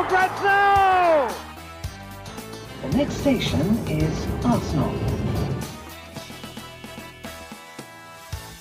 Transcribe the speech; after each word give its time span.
for 0.00 0.08
grabs 0.08 0.42
now! 0.42 1.28
The 2.82 2.96
next 2.96 3.20
station 3.20 3.66
is 3.88 4.26
Arsenal. 4.44 4.94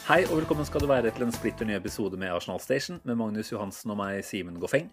Hei 0.10 0.24
og 0.26 0.40
velkommen 0.40 0.68
skal 0.68 0.84
du 0.84 0.90
være 0.90 1.14
til 1.14 1.28
en 1.28 1.32
splitter 1.32 1.70
ny 1.70 1.78
episode 1.78 2.18
med 2.20 2.34
Arsenal 2.34 2.60
Station 2.60 3.00
med 3.08 3.16
Magnus 3.22 3.52
Johansen 3.54 3.94
og 3.94 4.00
meg, 4.02 4.24
Simen 4.26 4.58
Goffeng. 4.60 4.90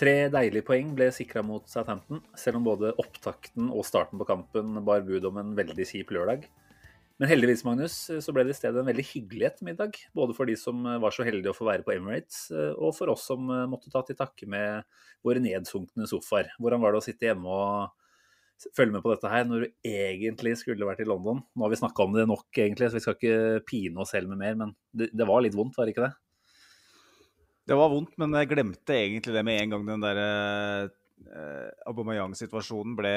Tre 0.00 0.14
deilige 0.32 0.64
poeng 0.66 0.90
ble 0.96 1.10
sikra 1.14 1.44
mot 1.46 1.68
Southampton, 1.70 2.24
selv 2.34 2.58
om 2.58 2.66
både 2.66 2.94
opptakten 2.98 3.68
og 3.70 3.86
starten 3.86 4.18
på 4.18 4.26
kampen 4.26 4.80
bar 4.86 5.04
bud 5.06 5.28
om 5.28 5.38
en 5.38 5.54
veldig 5.58 5.86
kjip 5.86 6.10
lørdag. 6.16 6.48
Men 7.22 7.30
heldigvis, 7.30 7.62
Magnus, 7.62 7.96
så 8.10 8.32
ble 8.34 8.42
det 8.42 8.56
i 8.56 8.58
stedet 8.58 8.80
en 8.80 8.88
veldig 8.88 9.04
hyggelig 9.06 9.46
ettermiddag. 9.46 9.98
Både 10.18 10.34
for 10.34 10.50
de 10.50 10.56
som 10.58 10.80
var 10.82 11.14
så 11.14 11.22
heldige 11.26 11.52
å 11.52 11.56
få 11.56 11.68
være 11.68 11.86
på 11.86 11.92
Emirates, 11.94 12.48
og 12.74 12.90
for 12.96 13.12
oss 13.12 13.28
som 13.30 13.46
måtte 13.70 13.92
ta 13.92 14.02
til 14.02 14.18
takke 14.18 14.48
med 14.50 14.82
våre 15.22 15.42
nedsunkne 15.42 16.08
sofaer. 16.10 16.50
Hvordan 16.58 16.82
var 16.82 16.94
det 16.94 17.02
å 17.02 17.06
sitte 17.06 17.28
hjemme 17.28 17.46
og 17.46 18.72
følge 18.74 18.96
med 18.96 19.04
på 19.04 19.12
dette 19.12 19.30
her 19.30 19.46
når 19.46 19.62
du 19.64 19.92
egentlig 19.94 20.56
skulle 20.58 20.88
vært 20.88 21.04
i 21.04 21.08
London? 21.08 21.38
Nå 21.54 21.66
har 21.66 21.70
vi 21.70 21.78
snakka 21.84 22.06
om 22.06 22.18
det 22.18 22.26
nok, 22.30 22.48
egentlig, 22.50 22.90
så 22.90 22.98
vi 22.98 23.04
skal 23.06 23.18
ikke 23.18 23.64
pine 23.68 24.02
oss 24.02 24.14
selv 24.14 24.32
med 24.32 24.42
mer, 24.42 24.58
men 24.58 24.74
det, 24.90 25.12
det 25.14 25.28
var 25.28 25.44
litt 25.44 25.54
vondt, 25.54 25.78
var 25.78 25.86
det 25.86 25.94
ikke 25.94 26.08
det? 26.08 26.14
Det 27.64 27.78
var 27.78 27.92
vondt, 27.94 28.18
men 28.20 28.34
jeg 28.36 28.50
glemte 28.50 28.96
egentlig 28.98 29.32
det 29.38 29.44
med 29.46 29.60
en 29.62 29.70
gang 29.72 29.86
den 29.88 30.02
der 30.02 30.18
eh, 30.20 31.70
Aubameyang-situasjonen 31.88 32.98
ble 32.98 33.14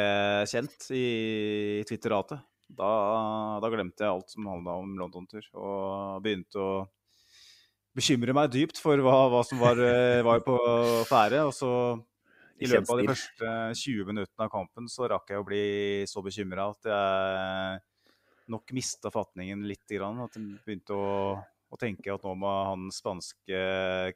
kjent 0.47 0.87
i 0.95 1.81
Twitter-ratet. 1.89 2.45
Da, 2.67 2.91
da, 3.63 3.69
glemte 3.71 4.03
jeg 4.03 4.11
alt 4.11 4.33
som 4.33 4.47
handla 4.49 4.75
om 4.81 4.97
London-tur, 4.99 5.45
og 5.55 6.21
begynte 6.25 6.59
å 6.59 6.71
bekymre 7.97 8.35
meg 8.35 8.51
dypt 8.53 8.81
for 8.81 8.99
hva, 9.01 9.27
hva 9.31 9.41
som 9.47 9.61
var, 9.61 9.79
eh, 9.81 10.21
var, 10.25 10.43
på 10.45 10.57
ferde. 11.09 11.45
Og 11.47 11.53
så 11.55 11.71
i 12.59 12.69
løpet 12.69 12.91
av 12.91 12.99
de 13.01 13.07
første 13.07 13.53
20 13.81 14.09
minuttene 14.11 14.47
av 14.47 14.51
kampen 14.53 14.89
så 14.91 15.07
rakk 15.09 15.31
jeg 15.31 15.41
å 15.41 15.47
bli 15.47 15.67
så 16.09 16.21
bekymra 16.25 16.67
at 16.73 16.89
jeg 16.91 17.79
nok 18.53 18.75
mista 18.75 19.11
fatningen 19.13 19.63
litt. 19.69 19.85
Grann, 19.89 20.21
at 20.25 20.37
jeg 20.37 20.59
begynte 20.65 20.97
å, 20.97 21.15
å, 21.39 21.79
tenke 21.79 22.13
at 22.13 22.27
nå 22.27 22.35
må 22.39 22.51
han 22.69 22.87
spanske 22.93 23.63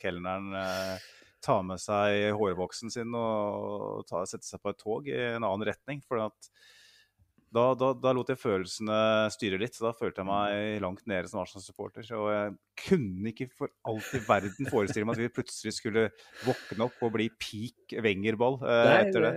kelneren 0.02 0.52
eh, 0.59 1.09
ta 1.41 1.57
med 1.66 1.81
seg 1.81 2.35
hårvoksen 2.38 2.94
sin 2.94 3.16
og 3.17 4.05
ta, 4.09 4.25
sette 4.29 4.45
seg 4.45 4.61
på 4.61 4.72
et 4.72 4.81
tog 4.81 5.09
i 5.09 5.17
en 5.31 5.47
annen 5.47 5.67
retning. 5.72 6.03
for 6.05 6.22
at 6.27 6.52
da, 7.52 7.66
da, 7.75 7.91
da, 7.99 8.13
lot 8.16 8.30
jeg 8.31 8.39
følelsene 8.39 8.97
styre 9.33 9.59
litt. 9.61 9.75
så 9.75 9.89
Da 9.89 9.94
følte 9.97 10.23
jeg 10.23 10.30
meg 10.30 10.83
langt 10.83 11.03
nede 11.09 11.27
som 11.27 11.41
Arsenal-supporter. 11.44 12.07
Og 12.17 12.30
jeg 12.31 12.53
kunne 12.85 13.33
ikke 13.33 13.49
for 13.57 13.73
alt 13.91 14.13
i 14.16 14.21
verden 14.27 14.71
forestille 14.71 15.07
meg 15.07 15.19
at 15.19 15.25
vi 15.25 15.33
plutselig 15.35 15.75
skulle 15.77 16.07
våkne 16.45 16.88
opp 16.88 17.03
og 17.03 17.16
bli 17.17 17.27
peak 17.35 17.97
Wenger-ball 18.02 18.61
eh, 18.63 18.94
etter 19.02 19.27
det. 19.27 19.35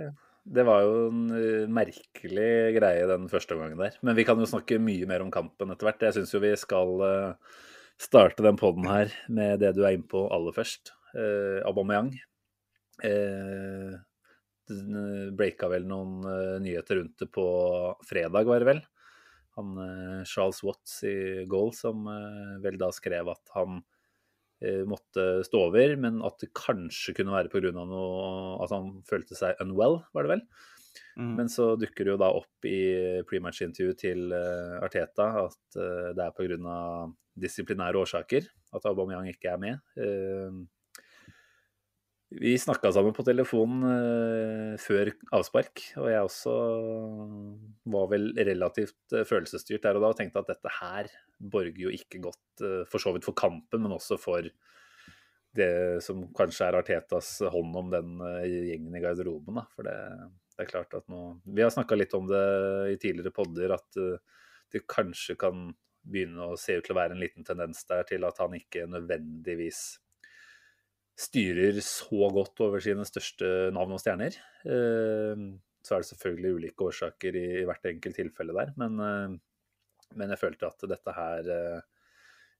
Det 0.55 0.61
var 0.67 0.83
jo 0.85 0.97
en 1.09 1.21
uh, 1.33 1.69
merkelig 1.73 2.49
greie 2.75 3.05
den 3.09 3.25
første 3.31 3.55
omgangen 3.55 3.81
der. 3.81 3.95
Men 4.05 4.17
vi 4.17 4.27
kan 4.27 4.37
jo 4.37 4.45
snakke 4.49 4.77
mye 4.77 5.07
mer 5.09 5.25
om 5.25 5.31
kampen 5.33 5.73
etter 5.73 5.89
hvert. 5.89 6.05
Jeg 6.05 6.19
syns 6.19 6.35
jo 6.35 6.43
vi 6.43 6.53
skal 6.61 7.01
uh, 7.01 7.55
starte 8.01 8.45
den 8.45 8.59
poden 8.59 8.85
her 8.89 9.13
med 9.27 9.63
det 9.63 9.73
du 9.75 9.81
er 9.83 9.97
inne 9.97 10.07
på 10.07 10.27
aller 10.33 10.55
først. 10.55 10.93
Eh, 11.15 11.63
Aubameyang. 11.67 12.11
Uh, 13.03 13.95
breaka 15.37 15.69
vel 15.71 15.87
noen 15.89 16.25
uh, 16.25 16.57
nyheter 16.63 17.01
rundt 17.01 17.19
det 17.21 17.29
på 17.33 17.45
fredag, 18.07 18.47
var 18.47 18.63
det 18.63 18.69
vel. 18.69 18.81
Han 19.59 19.75
uh, 19.79 20.23
Charles 20.27 20.61
Watts 20.65 21.01
i 21.07 21.45
goal 21.49 21.73
som 21.75 22.07
uh, 22.09 22.55
vel 22.63 22.79
da 22.81 22.91
skrev 22.95 23.35
at 23.35 23.55
han 23.57 23.83
måtte 24.87 25.43
stå 25.45 25.59
over, 25.67 25.91
men 25.99 26.21
at 26.25 26.39
det 26.41 26.47
kanskje 26.55 27.11
kunne 27.17 27.33
være 27.33 27.51
pga. 27.51 27.73
noe 27.75 28.55
At 28.63 28.71
han 28.71 28.87
følte 29.05 29.35
seg 29.37 29.59
unwell, 29.61 29.99
var 30.15 30.25
det 30.25 30.31
vel. 30.31 30.43
Mm. 31.19 31.33
Men 31.35 31.51
så 31.51 31.67
dukker 31.77 32.07
det 32.07 32.13
jo 32.13 32.21
da 32.21 32.29
opp 32.33 32.65
i 32.65 32.79
prematch-intervjuet 33.29 33.99
til 33.99 34.33
Arteta 34.33 35.27
at 35.43 35.77
det 36.15 36.23
er 36.23 36.33
pga. 36.39 36.77
disiplinære 37.35 37.99
årsaker 37.99 38.47
at 38.47 38.87
Aubameyang 38.89 39.27
ikke 39.35 39.53
er 39.53 39.61
med. 39.61 39.83
Vi 42.35 42.57
snakka 42.59 42.91
sammen 42.91 43.13
på 43.15 43.23
telefonen 43.23 43.83
uh, 43.87 44.73
før 44.81 45.11
avspark, 45.35 45.81
og 46.01 46.09
jeg 46.11 46.27
også 46.27 46.55
var 47.93 48.09
vel 48.11 48.27
relativt 48.35 49.15
uh, 49.15 49.23
følelsesstyrt 49.27 49.85
der 49.85 49.95
og 49.95 50.03
da 50.03 50.11
og 50.11 50.17
tenkte 50.19 50.41
at 50.41 50.49
dette 50.51 50.73
her 50.81 51.09
borger 51.39 51.85
jo 51.85 51.93
ikke 51.95 52.19
godt 52.25 52.65
uh, 52.65 52.81
for 52.91 52.99
så 52.99 53.13
vidt 53.15 53.27
for 53.27 53.37
kampen, 53.39 53.85
men 53.85 53.95
også 53.95 54.19
for 54.19 54.49
det 55.55 55.71
som 56.03 56.25
kanskje 56.35 56.67
er 56.67 56.75
Artetas 56.81 57.37
hånd 57.47 57.77
om 57.79 57.93
den 57.93 58.17
gjengen 58.43 58.97
i 58.97 58.99
garderoben. 58.99 59.55
Da. 59.55 59.63
For 59.71 59.87
det, 59.87 59.95
det, 60.51 60.65
er 60.65 60.67
klart 60.67 60.97
at 60.97 61.05
nå 61.07 61.21
Vi 61.47 61.63
har 61.63 61.71
snakka 61.71 61.95
litt 61.95 62.11
om 62.17 62.27
det 62.27 62.41
i 62.91 62.97
tidligere 62.99 63.31
podder, 63.31 63.77
at 63.77 64.01
det 64.75 64.83
kanskje 64.91 65.37
kan 65.39 65.69
begynne 66.03 66.49
å 66.51 66.57
se 66.59 66.75
ut 66.75 66.83
til 66.83 66.91
å 66.91 66.99
være 66.99 67.15
en 67.15 67.23
liten 67.23 67.47
tendens 67.47 67.85
der 67.87 68.03
til 68.09 68.27
at 68.27 68.43
han 68.43 68.57
ikke 68.59 68.83
nødvendigvis 68.91 69.85
styrer 71.15 71.79
så 71.83 72.27
godt 72.35 72.59
over 72.65 72.83
sine 72.83 73.05
største 73.07 73.47
navn 73.75 73.95
og 73.95 74.01
stjerner. 74.03 74.35
Eh, 74.67 75.43
så 75.85 75.95
er 75.95 76.03
det 76.03 76.09
selvfølgelig 76.11 76.55
ulike 76.59 76.87
årsaker 76.89 77.37
i, 77.39 77.49
hvert 77.67 77.91
enkelt 77.91 78.19
tilfelle 78.19 78.55
der, 78.57 78.73
men, 78.79 78.99
eh, 78.99 79.35
men, 80.15 80.31
jeg 80.33 80.41
følte 80.41 80.69
at 80.69 80.87
dette 80.91 81.19
her 81.19 81.51
eh, 81.57 81.83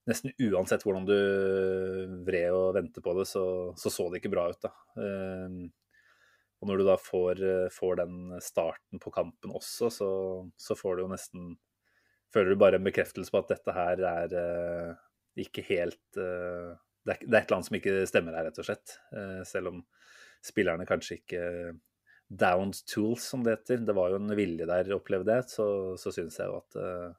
Nesten 0.06 0.30
uansett 0.38 0.84
hvordan 0.86 1.02
du 1.02 1.16
vred 2.22 2.54
og 2.54 2.76
vendte 2.76 3.02
på 3.02 3.10
det, 3.18 3.24
så, 3.26 3.40
så, 3.74 3.90
så 3.90 4.04
det 4.06 4.20
ikke 4.20 4.30
bra 4.36 4.44
ut. 4.52 4.60
da. 4.62 4.70
Og 6.62 6.70
når 6.70 6.78
du 6.78 6.84
da 6.86 6.94
får, 6.94 7.42
får 7.74 7.98
den 7.98 8.36
starten 8.38 9.02
på 9.02 9.10
kampen 9.10 9.50
også, 9.58 9.90
så, 9.90 10.10
så, 10.54 10.76
får 10.78 10.94
du 10.94 11.02
jo 11.02 11.08
nesten 11.10 11.48
Føler 12.30 12.54
du 12.54 12.60
bare 12.62 12.78
en 12.78 12.86
bekreftelse 12.86 13.34
på 13.34 13.40
at 13.42 13.50
dette 13.50 13.74
her 13.74 14.04
er 14.12 14.36
ikke 15.42 15.66
helt 15.72 16.22
det 17.06 17.14
er, 17.14 17.22
det 17.22 17.34
er 17.34 17.42
et 17.42 17.44
eller 17.46 17.58
annet 17.60 17.68
som 17.68 17.78
ikke 17.78 17.98
stemmer 18.10 18.36
her, 18.36 18.48
rett 18.48 18.62
og 18.62 18.66
slett. 18.66 18.96
Eh, 19.14 19.42
selv 19.46 19.70
om 19.70 19.82
spillerne 20.44 20.86
kanskje 20.88 21.20
ikke 21.20 21.42
downed 22.26 22.80
tools, 22.90 23.28
som 23.30 23.44
det 23.46 23.54
heter. 23.56 23.84
Det 23.86 23.94
var 23.94 24.10
jo 24.10 24.18
en 24.18 24.34
vilje 24.38 24.66
der, 24.66 24.90
opplevde 24.96 25.38
jeg. 25.38 25.46
Så, 25.52 25.68
så 26.00 26.12
syns 26.14 26.40
jeg 26.40 26.50
jo 26.50 26.58
at 26.58 26.78
uh, 26.80 27.14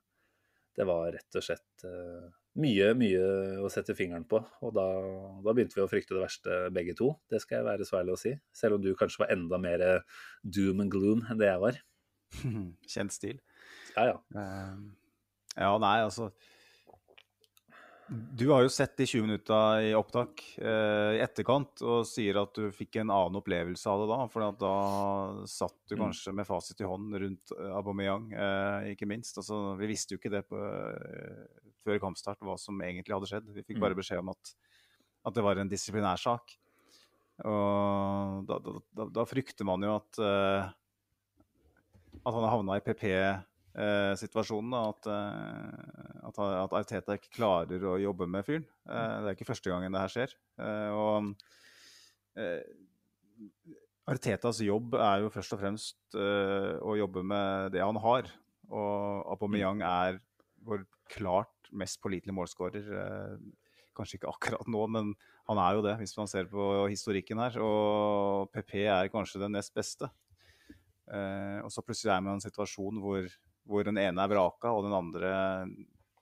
det 0.77 0.87
var 0.87 1.13
rett 1.15 1.39
og 1.39 1.45
slett 1.45 1.85
uh, 1.87 2.27
mye, 2.59 2.89
mye 2.99 3.29
å 3.63 3.71
sette 3.71 3.95
fingeren 3.95 4.27
på. 4.27 4.41
Og 4.67 4.75
da, 4.75 4.85
da, 5.45 5.53
begynte 5.53 5.79
vi 5.79 5.85
å 5.85 5.89
frykte 5.91 6.17
det 6.17 6.25
verste, 6.25 6.59
begge 6.75 6.97
to. 6.99 7.13
Det 7.31 7.39
skal 7.43 7.61
jeg 7.61 7.69
være 7.69 7.87
så 7.87 8.01
ærlig 8.01 8.17
å 8.17 8.21
si. 8.21 8.35
Selv 8.55 8.77
om 8.77 8.83
du 8.83 8.91
kanskje 8.99 9.23
var 9.23 9.31
enda 9.35 9.61
mer 9.63 9.85
doom 10.43 10.83
and 10.83 10.91
gloom 10.91 11.23
enn 11.31 11.39
det 11.39 11.51
jeg 11.51 11.63
var. 11.63 11.81
Kjent 12.93 13.15
stil. 13.15 13.39
Ja, 13.95 14.11
ja. 14.11 14.45
Ja, 15.57 15.71
nei, 15.81 15.97
altså 16.03 16.33
du 18.09 18.49
har 18.49 18.63
jo 18.63 18.69
sett 18.71 18.93
de 18.97 19.05
20 19.05 19.21
minutta 19.25 19.57
i 19.83 19.89
opptak 19.95 20.41
eh, 20.57 21.17
i 21.17 21.21
etterkant 21.23 21.81
og 21.83 22.05
sier 22.07 22.39
at 22.39 22.53
du 22.55 22.69
fikk 22.71 23.01
en 23.01 23.11
annen 23.11 23.39
opplevelse 23.41 23.89
av 23.91 24.03
det 24.03 24.07
da. 24.11 24.19
For 24.31 24.45
da 24.61 24.75
satt 25.49 25.75
du 25.89 25.97
mm. 25.97 26.03
kanskje 26.05 26.33
med 26.37 26.47
fasit 26.47 26.83
i 26.83 26.87
hånd 26.87 27.17
rundt 27.19 27.51
eh, 27.57 27.73
Aubameyang, 27.75 28.29
eh, 28.31 28.93
ikke 28.93 29.09
minst. 29.11 29.39
Altså, 29.41 29.59
vi 29.79 29.89
visste 29.91 30.15
jo 30.15 30.21
ikke 30.21 30.31
det 30.37 30.45
på, 30.47 30.61
eh, 30.61 31.73
før 31.83 31.99
kampstart, 32.05 32.39
hva 32.47 32.55
som 32.61 32.79
egentlig 32.79 33.17
hadde 33.17 33.31
skjedd. 33.31 33.51
Vi 33.57 33.65
fikk 33.67 33.83
bare 33.83 33.97
mm. 33.97 34.01
beskjed 34.01 34.23
om 34.23 34.31
at, 34.31 34.53
at 35.27 35.35
det 35.35 35.45
var 35.49 35.59
en 35.59 35.73
disiplinærsak. 35.75 36.55
Og 37.43 38.47
da, 38.47 38.61
da, 38.63 38.79
da, 38.97 39.09
da, 39.19 39.27
frykter 39.29 39.67
man 39.67 39.83
jo 39.83 39.97
at, 39.99 40.23
eh, 40.23 40.71
at 42.23 42.33
han 42.33 42.43
har 42.43 42.55
havna 42.55 42.79
i 42.79 42.87
PP 42.87 43.05
eh, 43.77 44.13
situasjonen. 44.19 44.73
At, 44.79 45.07
eh, 45.11 46.25
at, 46.29 46.41
at, 46.41 46.75
Arteta 46.81 47.17
ikke 47.17 47.35
klarer 47.37 47.85
å 47.87 47.97
jobbe 48.01 48.27
med 48.29 48.47
fyren. 48.47 48.67
Eh, 48.87 49.13
det 49.21 49.31
er 49.31 49.37
ikke 49.37 49.51
første 49.51 49.71
gangen 49.71 49.95
det 49.95 50.03
her 50.03 50.13
skjer. 50.13 50.35
Eh, 50.63 50.89
og 50.97 51.31
eh, 52.41 52.61
Artetas 54.07 54.61
jobb 54.63 54.95
er 54.95 55.25
jo 55.25 55.31
først 55.33 55.51
og 55.51 55.59
fremst 55.59 56.15
uh, 56.15 56.79
å 56.79 56.93
jobbe 56.95 57.25
med 57.27 57.73
det 57.73 57.81
han 57.83 57.97
har. 57.99 58.29
Og 58.71 59.33
Aubameyang 59.33 59.81
er 59.83 60.21
vår 60.63 60.85
klart 61.11 61.67
mest 61.75 61.99
pålitelige 61.99 62.37
målskårer. 62.37 62.87
Uh, 62.87 63.35
kanskje 63.97 64.21
ikke 64.21 64.31
akkurat 64.31 64.71
nå, 64.71 64.85
men 64.95 65.11
han 65.49 65.59
er 65.59 65.75
jo 65.75 65.83
det, 65.83 65.97
hvis 65.99 66.15
man 66.15 66.31
ser 66.31 66.47
på 66.47 66.69
historikken 66.87 67.43
her. 67.43 67.59
Og 67.59 68.47
PP 68.55 68.85
er 68.85 69.11
kanskje 69.11 69.43
den 69.43 69.57
nest 69.57 69.75
beste. 69.75 70.07
Eh, 71.07 71.59
og 71.63 71.71
så 71.71 71.83
plutselig 71.85 72.11
er 72.11 72.23
man 72.23 72.35
i 72.35 72.37
en 72.37 72.43
situasjon 72.43 72.99
hvor, 72.99 73.27
hvor 73.67 73.85
den 73.87 73.99
ene 74.01 74.23
er 74.23 74.31
vraka, 74.31 74.71
og 74.71 74.87
den 74.87 74.95
andre 74.95 75.31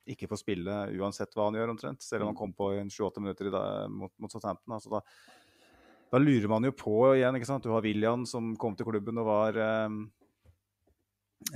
ikke 0.05 0.29
får 0.29 0.41
spille 0.41 0.75
uansett 0.99 1.33
hva 1.33 1.47
han 1.47 1.57
gjør, 1.57 1.71
omtrent. 1.73 2.03
Selv 2.05 2.25
om 2.25 2.31
han 2.31 2.37
kom 2.37 2.53
på 2.55 2.71
i 2.75 2.81
28 2.83 3.23
minutter 3.23 3.49
dag, 3.53 3.89
mot, 3.91 4.13
mot 4.21 4.31
Southampton. 4.31 4.75
Altså 4.77 4.91
da, 4.93 5.01
da, 6.11 6.21
lurer 6.21 6.49
man 6.51 6.67
jo 6.67 6.73
på 6.77 6.97
igjen. 7.15 7.37
ikke 7.37 7.49
sant? 7.49 7.65
Du 7.65 7.73
har 7.73 7.85
William 7.85 8.25
som 8.29 8.53
kom 8.61 8.77
til 8.77 8.87
klubben 8.89 9.21
og 9.21 9.29
var 9.29 9.57
eh, 9.61 9.97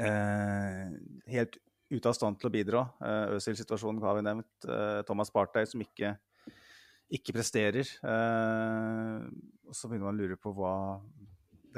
eh, 0.07 0.87
helt 1.35 1.59
ute 1.89 2.09
av 2.09 2.17
stand 2.17 2.39
til 2.41 2.49
å 2.49 2.53
bidra. 2.53 2.83
Eh, 3.01 3.35
Øzil-situasjonen 3.37 4.01
har 4.05 4.17
vi 4.17 4.25
nevnt. 4.25 4.51
Eh, 4.65 4.99
Thomas 5.07 5.33
Partey 5.33 5.69
som 5.69 5.85
ikke, 5.85 6.15
ikke 7.19 7.37
presterer. 7.37 7.85
Eh, 7.85 9.29
så 9.69 9.89
begynner 9.89 10.09
man 10.09 10.17
å 10.17 10.21
lure 10.23 10.41
på 10.41 10.53
hva 10.57 10.73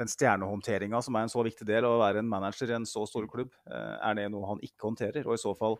den 0.02 0.10
stjernehåndteringa 0.10 1.00
som 1.04 1.16
er 1.16 1.26
en 1.26 1.32
så 1.32 1.44
viktig 1.46 1.66
del 1.68 1.86
av 1.86 1.96
å 1.96 2.02
være 2.02 2.22
en 2.22 2.30
manager 2.30 2.70
i 2.70 2.76
en 2.76 2.88
så 2.88 3.06
stor 3.08 3.28
klubb, 3.30 3.54
eh, 3.70 3.96
er 4.02 4.18
det 4.18 4.28
noe 4.34 4.50
han 4.50 4.62
ikke 4.66 4.90
håndterer? 4.90 5.26
Og 5.28 5.38
i 5.38 5.42
så 5.42 5.54
fall 5.58 5.78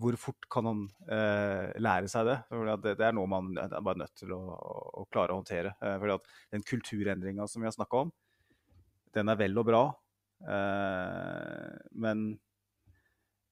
hvor 0.00 0.16
fort 0.20 0.46
kan 0.52 0.66
han 0.68 0.80
eh, 1.12 1.72
lære 1.80 2.08
seg 2.10 2.26
det? 2.28 2.36
Det, 2.50 2.94
det, 2.98 3.06
er 3.06 3.14
noe 3.16 3.30
man 3.30 3.52
er 3.60 3.76
bare 3.78 4.02
nødt 4.02 4.16
til 4.18 4.32
å, 4.36 4.40
å 5.02 5.04
klare 5.12 5.34
å 5.34 5.40
håndtere. 5.40 5.74
Eh, 5.80 5.96
fordi 6.02 6.16
at 6.16 6.32
Den 6.54 6.66
kulturendringa 6.66 7.46
som 7.50 7.62
vi 7.62 7.70
har 7.70 7.76
snakka 7.76 8.06
om, 8.06 8.12
den 9.16 9.32
er 9.32 9.40
vel 9.40 9.56
og 9.60 9.68
bra. 9.68 9.84
Eh, 10.44 11.76
men 11.96 12.28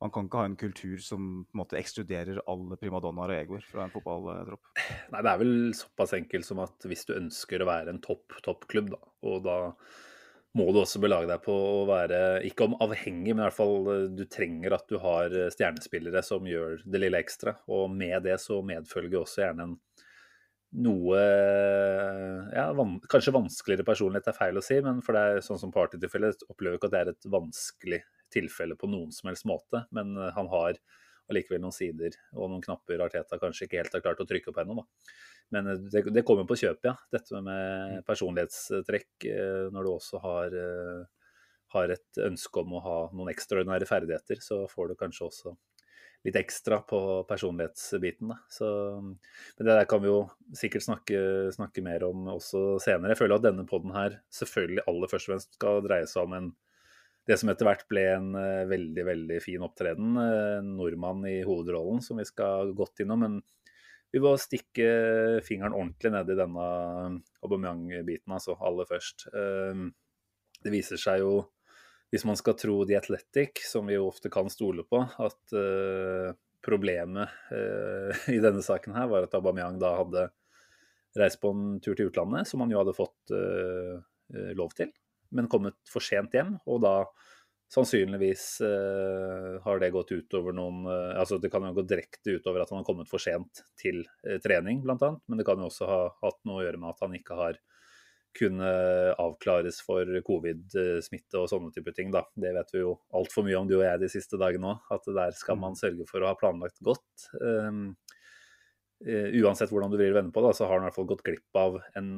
man 0.04 0.12
kan 0.12 0.26
ikke 0.28 0.40
ha 0.42 0.48
en 0.50 0.56
kultur 0.60 0.98
som 1.00 1.28
på 1.46 1.56
en 1.56 1.60
måte 1.62 1.78
ekskluderer 1.80 2.42
alle 2.50 2.76
primadonnaer 2.76 3.32
og 3.32 3.38
egoer 3.38 3.62
fra 3.64 3.86
en 3.86 3.92
fotballtropp. 3.94 4.72
Nei, 5.14 5.20
det 5.24 5.30
er 5.30 5.38
vel 5.40 5.54
såpass 5.76 6.12
enkelt 6.18 6.44
som 6.44 6.60
at 6.64 6.84
hvis 6.90 7.06
du 7.08 7.14
ønsker 7.16 7.64
å 7.64 7.68
være 7.70 7.94
en 7.94 8.02
topp 8.04 8.36
toppklubb, 8.44 8.92
da, 8.92 9.00
og 9.24 9.46
da 9.46 9.56
må 10.54 10.68
du 10.70 10.82
også 10.82 11.00
belage 11.02 11.26
deg 11.30 11.40
på 11.42 11.54
å 11.54 11.86
være, 11.88 12.18
ikke 12.46 12.68
om 12.68 12.76
avhengig, 12.84 13.32
men 13.32 13.42
i 13.42 13.46
hvert 13.46 13.56
fall 13.56 13.88
eh, 13.90 14.04
du 14.14 14.22
trenger 14.30 14.76
at 14.76 14.84
du 14.92 15.00
har 15.02 15.32
eh, 15.32 15.48
stjernespillere 15.50 16.22
som 16.22 16.46
gjør 16.46 16.84
det 16.84 17.00
lille 17.00 17.18
ekstra. 17.18 17.56
Og 17.74 17.88
med 17.90 18.28
det 18.28 18.36
så 18.42 18.60
medfølger 18.62 19.22
også 19.22 19.42
gjerne 19.42 19.70
en 19.70 19.78
noe 20.84 21.18
ja, 22.50 22.64
van, 22.74 22.96
Kanskje 23.10 23.34
vanskeligere 23.34 23.86
personlighet 23.86 24.30
er 24.32 24.36
feil 24.36 24.58
å 24.58 24.62
si, 24.64 24.80
men 24.82 25.00
for 25.06 25.14
det 25.14 25.22
er 25.22 25.44
sånn 25.46 25.60
som 25.60 25.72
partytilfellet 25.74 26.42
opplever 26.50 26.78
ikke 26.78 26.90
at 26.90 26.94
det 26.94 27.02
er 27.02 27.12
et 27.12 27.28
vanskelig 27.30 28.00
tilfelle 28.34 28.76
på 28.78 28.90
noen 28.90 29.12
som 29.14 29.30
helst 29.30 29.46
måte. 29.48 29.84
Men 29.94 30.14
eh, 30.18 30.32
han 30.36 30.50
har 30.52 30.78
allikevel 31.30 31.62
noen 31.62 31.72
sider 31.72 32.16
og 32.34 32.50
noen 32.50 32.64
knapper 32.64 33.00
Arteta 33.00 33.38
kanskje 33.40 33.64
ikke 33.64 33.80
helt 33.80 33.94
har 33.96 34.02
klart 34.04 34.20
å 34.20 34.28
trykke 34.28 34.52
på 34.52 34.64
ennå. 34.64 34.84
Men 35.54 35.72
eh, 35.72 35.84
det, 35.92 36.06
det 36.14 36.24
kommer 36.26 36.48
på 36.48 36.58
kjøpet, 36.60 36.90
ja. 36.90 36.96
Dette 37.14 37.40
med 37.40 37.98
mm. 37.98 38.06
personlighetstrekk 38.08 39.28
eh, 39.30 39.68
når 39.74 39.86
du 39.86 39.92
også 39.94 40.22
har, 40.24 40.58
har 41.76 41.94
et 41.94 42.24
ønske 42.26 42.64
om 42.64 42.76
å 42.76 42.84
ha 42.84 42.98
noen 43.14 43.32
ekstraordinære 43.34 43.88
ferdigheter, 43.88 44.42
så 44.44 44.64
får 44.70 44.92
du 44.92 44.98
kanskje 45.00 45.30
også 45.30 45.56
litt 46.24 46.36
ekstra 46.40 46.80
på 46.88 46.98
personlighetsbiten. 47.28 48.32
Så, 48.50 48.66
men 49.04 49.66
det 49.68 49.76
der 49.76 49.88
kan 49.88 50.00
vi 50.02 50.08
jo 50.08 50.22
sikkert 50.56 50.86
snakke, 50.86 51.18
snakke, 51.54 51.84
mer 51.84 52.06
om 52.08 52.30
også 52.32 52.78
senere. 52.82 53.12
Jeg 53.12 53.20
føler 53.20 53.36
at 53.36 53.44
denne 53.44 53.66
poden 53.68 53.92
her 53.94 54.18
selvfølgelig 54.32 54.86
aller 54.88 55.12
først 55.12 55.28
og 55.28 55.34
fremst 55.34 55.58
skal 55.58 55.82
dreie 55.84 56.08
seg 56.08 56.24
om 56.24 56.36
en, 56.38 56.48
det 57.24 57.38
som 57.40 57.48
etter 57.48 57.68
hvert 57.68 57.86
ble 57.88 58.04
en 58.12 58.30
veldig 58.68 59.04
veldig 59.06 59.40
fin 59.40 59.62
opptreden. 59.64 60.16
En 60.20 60.74
nordmann 60.76 61.22
i 61.30 61.38
hovedrollen 61.46 62.02
som 62.04 62.20
vi 62.20 62.26
skal 62.28 62.74
godt 62.76 63.00
innom. 63.04 63.24
men 63.24 63.38
vi 64.14 64.20
må 64.22 64.36
stikke 64.38 64.88
fingeren 65.42 65.74
ordentlig 65.74 66.12
ned 66.14 66.28
i 66.30 66.36
denne 66.38 66.66
Aubameyang-biten, 67.42 68.30
altså 68.36 68.54
aller 68.62 68.86
først. 68.86 69.24
Det 70.64 70.70
viser 70.70 71.00
seg 71.00 71.24
jo, 71.24 71.32
hvis 72.14 72.24
man 72.28 72.38
skal 72.38 72.54
tro 72.54 72.76
The 72.86 73.00
Athletic, 73.00 73.64
som 73.66 73.90
vi 73.90 73.98
jo 73.98 74.06
ofte 74.06 74.30
kan 74.30 74.46
stole 74.52 74.84
på, 74.86 75.00
at 75.02 75.56
eh, 75.58 76.30
problemet 76.64 77.34
eh, 77.52 78.24
i 78.36 78.40
denne 78.42 78.62
saken 78.64 78.94
her 78.96 79.10
var 79.10 79.26
at 79.26 79.34
Aubameyang 79.34 79.80
da 79.82 79.96
hadde 79.98 80.28
reist 81.18 81.40
på 81.42 81.50
en 81.50 81.80
tur 81.82 81.98
til 81.98 82.12
utlandet, 82.12 82.48
som 82.48 82.62
han 82.62 82.72
jo 82.72 82.80
hadde 82.80 82.96
fått 82.96 83.34
eh, 83.34 84.54
lov 84.54 84.72
til, 84.78 84.94
men 85.34 85.50
kommet 85.50 85.76
for 85.90 86.04
sent 86.04 86.34
hjem. 86.36 86.56
og 86.64 86.82
da 86.86 86.96
Sannsynligvis 87.74 88.60
eh, 88.60 89.62
har 89.64 89.78
det 89.80 89.90
gått 89.90 90.12
utover 90.12 90.54
noen 90.54 90.84
eh, 90.86 91.18
altså 91.18 91.40
Det 91.42 91.50
kan 91.50 91.64
jo 91.66 91.72
gå 91.74 91.82
direkte 91.88 92.36
utover 92.36 92.62
at 92.62 92.70
han 92.70 92.82
har 92.82 92.86
kommet 92.86 93.10
for 93.10 93.22
sent 93.22 93.64
til 93.80 94.04
eh, 94.26 94.36
trening, 94.44 94.82
bl.a. 94.84 95.10
Men 95.26 95.40
det 95.40 95.46
kan 95.48 95.58
jo 95.58 95.70
også 95.70 95.88
ha 95.88 96.02
hatt 96.20 96.42
noe 96.46 96.60
å 96.60 96.66
gjøre 96.66 96.82
med 96.82 96.92
at 96.92 97.02
han 97.06 97.16
ikke 97.18 97.38
har 97.38 97.58
kunnet 98.34 99.14
avklares 99.22 99.76
for 99.86 100.08
covid-smitte 100.26 101.38
og 101.38 101.46
sånne 101.46 101.70
type 101.70 101.92
ting. 101.94 102.08
da. 102.10 102.24
Det 102.34 102.50
vet 102.56 102.72
vi 102.74 102.80
jo 102.80 102.96
altfor 103.14 103.46
mye 103.46 103.60
om 103.60 103.68
du 103.70 103.76
og 103.76 103.84
jeg 103.84 104.00
de 104.02 104.08
siste 104.10 104.40
dagene 104.42 104.72
òg. 104.72 104.88
At 104.96 105.06
der 105.06 105.36
skal 105.38 105.60
man 105.62 105.76
mm. 105.76 105.78
sørge 105.78 106.06
for 106.08 106.18
å 106.18 106.32
ha 106.32 106.38
planlagt 106.40 106.82
godt. 106.82 107.28
Um, 107.38 107.92
uansett 109.06 109.70
hvordan 109.70 109.94
du 109.94 110.00
vrir 110.00 110.10
og 110.10 110.18
vender 110.18 110.34
på 110.34 110.42
det, 110.48 110.50
så 110.58 110.66
har 110.66 110.80
han 110.80 110.82
i 110.82 110.88
hvert 110.88 110.98
fall 110.98 111.08
gått 111.12 111.22
glipp 111.28 111.60
av 111.62 111.78
en 111.94 112.10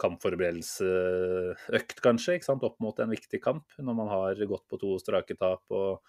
kampforberedelsesøkt, 0.00 2.00
kanskje, 2.04 2.38
opp 2.52 2.80
mot 2.82 2.98
en 3.02 3.12
viktig 3.12 3.40
kamp. 3.42 3.64
Når 3.78 3.94
man 3.96 4.08
har 4.10 4.46
gått 4.48 4.66
på 4.70 4.78
to 4.80 4.98
strake 5.02 5.34
tap 5.38 5.62
og, 5.74 6.00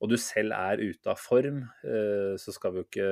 og 0.00 0.10
du 0.10 0.16
selv 0.20 0.52
er 0.56 0.82
ute 0.82 1.10
av 1.10 1.18
form, 1.20 1.62
eh, 1.86 2.34
så 2.40 2.52
skal 2.54 2.72
vi 2.74 2.78
jo 2.82 2.88
ikke 2.88 3.10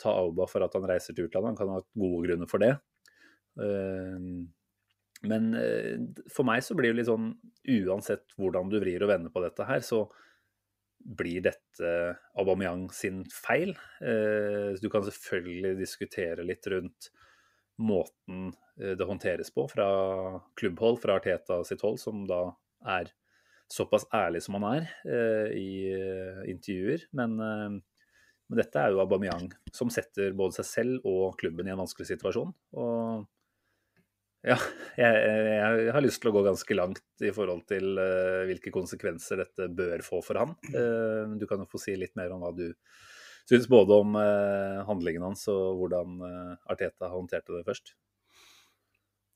ta 0.00 0.10
Auba 0.24 0.44
for 0.50 0.60
at 0.66 0.74
han 0.74 0.88
reiser 0.90 1.12
til 1.14 1.24
utlandet. 1.28 1.50
Han 1.52 1.60
kan 1.60 1.74
ha 1.76 1.80
gode 1.94 2.26
grunner 2.26 2.48
for 2.50 2.58
det. 2.64 2.74
Eh, 3.62 4.20
men 5.24 5.42
eh, 5.56 5.96
for 6.32 6.44
meg 6.48 6.60
så 6.66 6.76
blir 6.76 6.92
det 6.92 6.98
litt 7.00 7.12
sånn 7.12 7.28
Uansett 7.64 8.26
hvordan 8.36 8.68
du 8.68 8.76
vrir 8.82 9.02
og 9.06 9.12
vender 9.12 9.30
på 9.32 9.42
dette 9.44 9.64
her, 9.68 9.80
så 9.80 9.98
blir 11.04 11.40
dette 11.44 11.88
Aubameyang 12.40 12.88
sin 12.92 13.24
feil. 13.28 13.74
Du 14.80 14.88
kan 14.92 15.04
selvfølgelig 15.04 15.76
diskutere 15.76 16.46
litt 16.48 16.64
rundt 16.72 17.10
måten 17.80 18.52
eh, 18.80 18.94
det 18.98 19.06
håndteres 19.08 19.50
på 19.54 19.66
fra 19.70 19.88
klubbhold, 20.58 21.00
fra 21.02 21.18
Arteta 21.18 21.62
sitt 21.66 21.82
hold, 21.84 21.98
som 22.02 22.24
da 22.28 22.46
er 22.98 23.10
såpass 23.72 24.06
ærlig 24.14 24.44
som 24.44 24.58
han 24.58 24.66
er 24.70 24.88
eh, 25.08 25.52
i 25.58 25.68
eh, 25.90 26.40
intervjuer. 26.52 27.06
Men, 27.16 27.36
men, 27.40 28.58
dette 28.60 28.80
er 28.80 28.92
jo 28.92 29.02
Aubameyang 29.02 29.48
som 29.74 29.92
setter 29.92 30.36
både 30.36 30.60
seg 30.60 30.70
selv 30.70 31.06
og 31.08 31.38
klubben 31.40 31.66
i 31.66 31.74
en 31.74 31.80
vanskelig 31.80 32.12
situasjon. 32.12 32.52
Og 32.78 33.24
ja, 34.44 34.58
jeg, 35.00 35.20
jeg, 35.24 35.92
har 35.96 36.04
lyst 36.04 36.20
til 36.20 36.28
å 36.28 36.34
gå 36.36 36.42
ganske 36.44 36.76
langt 36.76 37.24
i 37.24 37.30
forhold 37.32 37.62
til 37.64 37.96
hvilke 38.44 38.68
konsekvenser 38.74 39.40
dette 39.40 39.70
bør 39.72 40.04
få 40.04 40.20
for 40.20 40.36
han. 40.36 40.52
du 41.40 41.46
kan 41.48 41.62
jo 41.64 41.70
få 41.70 41.80
si 41.80 41.94
litt 41.96 42.12
mer 42.20 42.34
om 42.36 42.44
hva 42.44 42.50
du 42.52 42.66
syns 43.48 43.68
både 43.70 44.00
om 44.00 44.16
eh, 44.20 44.82
handlingen 44.88 45.26
hans 45.26 45.46
og 45.52 45.80
hvordan 45.80 46.18
eh, 46.28 46.52
Arteta 46.72 47.10
håndterte 47.12 47.56
det 47.56 47.64
først. 47.68 47.94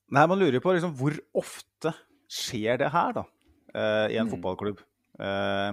Nei, 0.08 0.24
Man 0.24 0.40
lurer 0.40 0.62
på 0.64 0.72
liksom, 0.72 0.94
hvor 0.96 1.16
ofte 1.36 1.92
skjer 2.28 2.80
det 2.80 2.92
her 2.92 3.16
da, 3.20 3.24
eh, 3.74 4.14
i 4.14 4.20
en 4.20 4.28
mm. 4.28 4.34
fotballklubb. 4.36 4.80
Eh, 5.20 5.72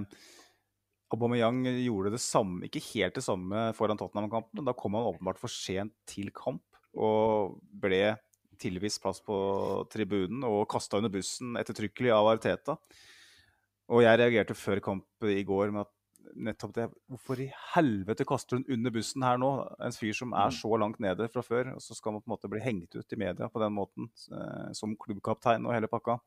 Aubameyang 1.15 1.63
gjorde 1.85 2.11
det 2.15 2.21
samme, 2.23 2.65
ikke 2.67 2.83
helt 2.91 3.15
det 3.15 3.23
samme 3.23 3.69
foran 3.77 3.99
Tottenham-kampen. 3.99 4.65
Da 4.67 4.73
kom 4.75 4.97
han 4.97 5.07
åpenbart 5.07 5.39
for 5.39 5.51
sent 5.51 5.93
til 6.09 6.31
kamp 6.35 6.63
og 6.95 7.59
ble 7.71 8.17
tilvist 8.59 9.01
plass 9.03 9.19
på 9.23 9.35
tribunen 9.91 10.43
og 10.47 10.63
kasta 10.71 10.99
under 10.99 11.11
bussen 11.11 11.55
ettertrykkelig 11.59 12.11
av 12.15 12.31
Arteta. 12.33 12.77
Og 13.91 14.01
jeg 14.01 14.19
reagerte 14.19 14.57
før 14.57 14.81
kamp 14.83 15.27
i 15.29 15.43
går 15.45 15.71
med 15.75 15.85
at 15.85 15.94
nettopp 16.33 16.73
det. 16.75 16.89
Hvorfor 17.11 17.39
i 17.43 17.47
helvete 17.75 18.25
kaster 18.27 18.59
hun 18.59 18.67
under 18.71 18.93
bussen 18.95 19.23
her 19.25 19.39
nå? 19.41 19.51
En 19.83 19.95
fyr 19.95 20.15
som 20.17 20.33
er 20.33 20.51
mm. 20.51 20.57
så 20.57 20.81
langt 20.81 21.01
nede 21.03 21.29
fra 21.31 21.43
før, 21.45 21.73
og 21.75 21.83
så 21.83 21.97
skal 21.97 22.15
man 22.15 22.23
på 22.23 22.29
en 22.29 22.35
måte 22.35 22.51
bli 22.51 22.63
hengt 22.63 22.97
ut 22.97 23.15
i 23.15 23.19
media 23.21 23.49
på 23.51 23.61
den 23.63 23.75
måten, 23.75 24.09
eh, 24.31 24.69
som 24.77 24.97
klubbkaptein 24.99 25.67
og 25.67 25.75
hele 25.75 25.91
pakka. 25.91 26.19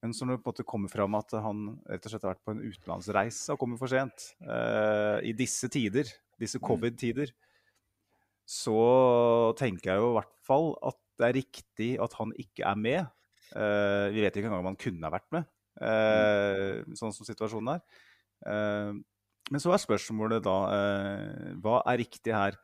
Men 0.00 0.14
så 0.16 0.24
når 0.24 0.38
det 0.38 0.44
på 0.44 0.48
en 0.48 0.54
måte 0.54 0.68
kommer 0.68 0.92
fram 0.92 1.16
at 1.18 1.34
han 1.44 1.62
rett 1.84 2.06
og 2.08 2.12
slett 2.12 2.24
har 2.24 2.34
vært 2.34 2.44
på 2.48 2.54
en 2.54 2.64
utenlandsreise 2.64 3.52
og 3.52 3.60
kommer 3.60 3.80
for 3.80 3.92
sent, 3.92 4.30
eh, 4.40 5.18
i 5.28 5.34
disse 5.36 5.68
tider, 5.72 6.08
disse 6.40 6.60
mm. 6.60 6.66
covid-tider, 6.70 7.32
så 8.48 8.80
tenker 9.60 9.92
jeg 9.92 10.02
jo 10.02 10.12
i 10.12 10.18
hvert 10.18 10.36
fall 10.46 10.72
at 10.88 10.98
det 11.20 11.28
er 11.28 11.36
riktig 11.36 11.90
at 12.02 12.16
han 12.16 12.32
ikke 12.40 12.64
er 12.66 12.78
med. 12.80 13.00
Eh, 13.52 14.06
vi 14.14 14.24
vet 14.24 14.36
ikke 14.36 14.48
engang 14.48 14.64
om 14.64 14.70
han 14.72 14.80
kunne 14.80 15.04
ha 15.04 15.12
vært 15.12 15.28
med, 15.36 15.50
mm. 15.76 15.84
eh, 15.90 16.96
sånn 16.98 17.12
som 17.14 17.28
situasjonen 17.28 17.76
er. 17.76 18.06
Eh, 18.46 18.92
men 19.50 19.62
så 19.62 19.72
er 19.74 19.82
spørsmålet 19.82 20.44
da 20.46 20.56
eh, 20.72 21.54
Hva 21.62 21.80
er 21.90 22.00
riktig 22.04 22.34
her? 22.34 22.58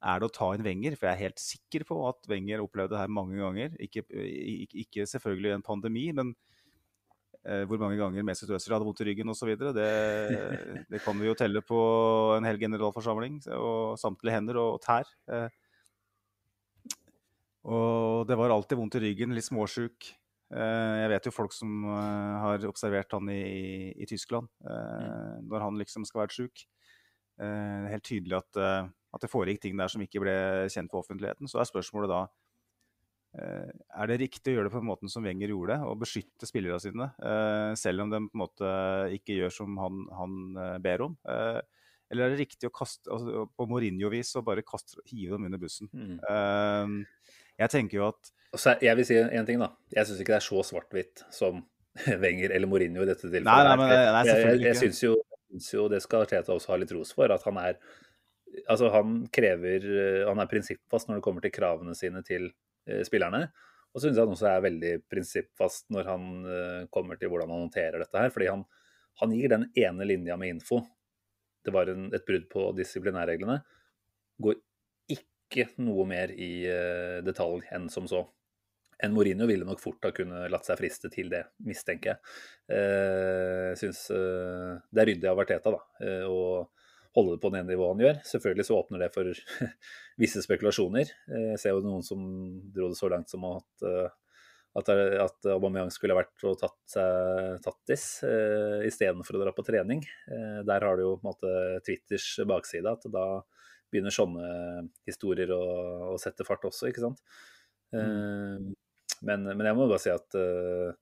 Er 0.00 0.20
det 0.20 0.30
å 0.30 0.32
ta 0.32 0.52
inn 0.56 0.64
Wenger? 0.64 0.96
For 0.96 1.10
jeg 1.10 1.12
er 1.12 1.26
helt 1.26 1.42
sikker 1.42 1.84
på 1.88 1.98
at 2.08 2.28
Wenger 2.30 2.62
opplevde 2.64 2.94
det 2.94 3.02
her 3.02 3.12
mange 3.12 3.36
ganger. 3.40 3.74
Ikke, 3.76 4.06
ikke, 4.08 4.84
ikke 4.86 5.08
selvfølgelig 5.10 5.52
en 5.58 5.66
pandemi, 5.66 6.06
men 6.16 6.32
eh, 7.44 7.66
hvor 7.68 7.82
mange 7.82 8.00
ganger 8.00 8.24
Mesut 8.24 8.52
Özil 8.56 8.72
hadde 8.72 8.88
vondt 8.88 9.02
i 9.04 9.10
ryggen 9.10 9.32
osv. 9.32 9.52
Det, 9.60 9.90
det 10.88 11.02
kan 11.04 11.20
vi 11.20 11.28
jo 11.28 11.36
telle 11.36 11.60
på 11.64 11.80
en 12.38 12.48
hel 12.48 12.60
generalforsamling 12.62 13.42
og 13.58 14.00
samtlige 14.00 14.38
hender 14.38 14.62
og 14.62 14.80
tær. 14.86 15.12
Eh, 15.28 15.50
og 17.68 18.24
det 18.28 18.40
var 18.40 18.54
alltid 18.54 18.80
vondt 18.80 18.96
i 18.96 19.04
ryggen, 19.04 19.36
litt 19.36 19.44
småsjuk. 19.44 20.14
Eh, 20.50 20.96
jeg 21.04 21.10
vet 21.12 21.26
jo 21.28 21.32
folk 21.34 21.54
som 21.54 21.84
eh, 21.86 22.36
har 22.42 22.66
observert 22.66 23.14
han 23.14 23.30
i, 23.30 23.94
i 23.94 24.08
Tyskland 24.10 24.50
mm. 24.66 25.46
når 25.46 25.66
han 25.66 25.78
liksom 25.78 26.06
skal 26.08 26.24
være 26.24 26.36
sjuk. 26.40 26.66
Det 27.40 27.48
er 27.48 27.92
helt 27.94 28.04
tydelig 28.04 28.36
at, 28.36 28.58
at 28.60 29.22
det 29.22 29.30
foregikk 29.32 29.62
ting 29.62 29.78
der 29.78 29.88
som 29.88 30.02
ikke 30.04 30.20
ble 30.20 30.34
kjent 30.68 30.90
for 30.92 31.00
offentligheten. 31.00 31.48
Så 31.48 31.56
er 31.56 31.68
spørsmålet 31.70 32.12
da 32.12 32.18
er 33.40 34.10
det 34.10 34.18
riktig 34.20 34.52
å 34.52 34.56
gjøre 34.58 34.68
det 34.68 34.72
på 34.74 34.80
den 34.82 34.88
måten 34.90 35.08
som 35.08 35.24
Wenger 35.24 35.54
gjorde, 35.54 35.78
og 35.86 36.02
beskytte 36.02 36.48
spillerne 36.50 36.82
sine, 36.82 37.06
selv 37.80 38.04
om 38.04 38.12
de 38.12 38.20
på 38.26 38.36
en 38.36 38.42
måte 38.42 38.72
ikke 39.16 39.38
gjør 39.38 39.54
som 39.56 39.78
han, 39.80 40.02
han 40.18 40.36
ber 40.84 41.06
om? 41.06 41.14
Eller 42.10 42.26
er 42.26 42.34
det 42.34 42.42
riktig 42.42 42.68
å 42.68 42.74
kaste 42.74 43.08
altså, 43.14 43.46
på 43.56 43.68
Mourinho-vis 43.70 44.34
og 44.36 44.44
bare 44.50 44.66
kaste, 44.66 45.00
hive 45.08 45.38
dem 45.38 45.46
under 45.48 45.62
bussen? 45.62 45.88
Mm. 45.94 47.04
Jeg 47.60 47.72
tenker 47.72 48.00
jo 48.00 48.10
at 48.10 48.30
så 48.58 48.74
jeg 48.82 48.98
vil 48.98 49.06
si 49.06 49.16
en 49.20 49.46
ting, 49.46 49.60
da. 49.62 49.70
Jeg 49.94 50.08
syns 50.08 50.22
ikke 50.22 50.34
det 50.34 50.40
er 50.40 50.46
så 50.48 50.62
svart-hvitt 50.66 51.24
som 51.34 51.62
Wenger 52.24 52.54
eller 52.56 52.70
Mourinho 52.70 53.04
i 53.04 53.08
dette 53.08 53.28
tilfellet. 53.28 53.46
Nei, 53.46 53.62
nei, 53.66 53.74
men, 53.78 53.92
nei, 53.94 54.22
jeg 54.26 54.46
jeg, 54.46 54.62
jeg 54.64 54.78
syns 54.80 55.02
jo, 55.04 55.12
jo, 55.70 55.86
det 55.90 56.00
skal 56.02 56.26
Teta 56.30 56.54
også 56.54 56.72
ha 56.72 56.78
litt 56.80 56.94
ros 56.94 57.12
for, 57.16 57.30
at 57.30 57.46
han 57.46 57.60
er 57.62 57.82
Altså, 58.66 58.88
han 58.90 59.28
krever 59.30 59.84
Han 60.26 60.40
er 60.42 60.48
prinsippfast 60.50 61.06
når 61.06 61.20
det 61.20 61.22
kommer 61.22 61.44
til 61.44 61.52
kravene 61.54 61.92
sine 61.94 62.18
til 62.26 62.48
eh, 62.90 63.04
spillerne. 63.06 63.44
Og 63.94 64.00
så 64.00 64.08
syns 64.08 64.18
jeg 64.18 64.26
han 64.26 64.34
også 64.34 64.48
er 64.50 64.64
veldig 64.64 64.90
prinsippfast 65.06 65.86
når 65.94 66.08
han 66.10 66.24
eh, 66.42 66.80
kommer 66.90 67.18
til 67.18 67.30
hvordan 67.30 67.52
han 67.54 67.62
håndterer 67.68 68.02
dette 68.02 68.18
her. 68.18 68.32
Fordi 68.34 68.48
han, 68.50 68.64
han 69.22 69.36
gir 69.36 69.54
den 69.54 69.68
ene 69.78 70.08
linja 70.08 70.34
med 70.40 70.56
info. 70.56 70.80
Det 71.62 71.70
var 71.74 71.92
en, 71.94 72.08
et 72.10 72.26
brudd 72.26 72.48
på 72.50 72.66
disiplinærreglene. 72.74 73.60
Går 74.42 74.58
ikke 75.50 75.82
noe 75.82 76.06
mer 76.06 76.30
i 76.30 76.52
uh, 76.70 77.18
detalj 77.26 77.66
enn 77.74 77.90
som 77.92 78.06
så 78.10 78.22
en 79.02 79.14
Mourinho 79.14 79.46
ville 79.46 79.64
nok 79.64 79.80
fort 79.80 80.04
ha 80.04 80.12
kunnet 80.14 80.50
latt 80.52 80.68
seg 80.68 80.78
friste 80.80 81.10
til 81.12 81.30
det, 81.32 81.44
mistenker 81.66 82.12
jeg. 82.12 82.20
Eh, 82.76 83.70
jeg 83.70 83.80
syns 83.84 84.04
eh, 84.14 84.76
det 84.90 85.02
er 85.02 85.10
ryddig 85.12 85.30
av 85.30 85.42
Arteta 85.42 85.74
da, 85.74 85.82
eh, 86.04 86.24
å 86.28 86.66
holde 87.16 87.36
det 87.36 87.42
på 87.42 87.52
det 87.54 87.64
nivået 87.66 87.94
han 87.94 88.02
gjør. 88.04 88.18
Selvfølgelig 88.32 88.66
så 88.68 88.78
åpner 88.78 89.04
det 89.04 89.12
for 89.14 89.30
visse 90.22 90.42
spekulasjoner. 90.44 91.14
Jeg 91.50 91.60
ser 91.62 91.74
jo 91.74 91.84
noen 91.86 92.04
som 92.06 92.26
dro 92.74 92.90
det 92.90 92.98
så 93.00 93.10
langt 93.10 93.32
som 93.32 93.46
at, 93.48 93.86
at, 94.78 94.92
Aubameyang 95.50 95.90
skulle 95.90 96.14
vært 96.14 96.44
og 96.46 96.60
tatt 96.60 96.78
seg 96.92 97.64
tattis 97.64 98.04
istedenfor 98.86 99.40
å 99.40 99.42
dra 99.42 99.54
på 99.56 99.64
trening. 99.66 100.04
der 100.68 100.86
har 100.86 101.00
du 101.00 101.02
jo 101.02 101.16
på 101.16 101.24
en 101.24 101.32
måte 101.32 101.82
Twitters 101.88 102.28
bakside, 102.46 102.94
at 102.94 103.10
da 103.10 103.26
begynner 103.90 104.14
sånne 104.14 104.46
historier 105.08 105.50
å, 105.54 105.62
å 106.14 106.18
sette 106.20 106.46
fart 106.46 106.64
også, 106.68 106.90
ikke 106.90 107.04
sant. 107.04 107.22
Mm. 107.90 108.70
Men, 109.26 109.44
men, 109.44 109.66
jeg 109.66 109.76
må 109.76 109.88
bare 109.90 110.00
si 110.00 110.12
at 110.12 110.36
uh, 110.38 110.94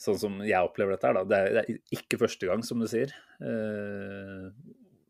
sånn 0.00 0.20
som 0.20 0.38
jeg 0.44 0.66
opplever 0.66 0.94
dette 0.94 1.08
her, 1.08 1.18
da, 1.18 1.24
det 1.28 1.40
er, 1.40 1.50
det 1.54 1.62
er 1.64 1.98
ikke 1.98 2.20
første 2.20 2.48
gang, 2.48 2.64
som 2.66 2.80
du 2.82 2.86
sier. 2.90 3.12
Eh, 3.40 4.46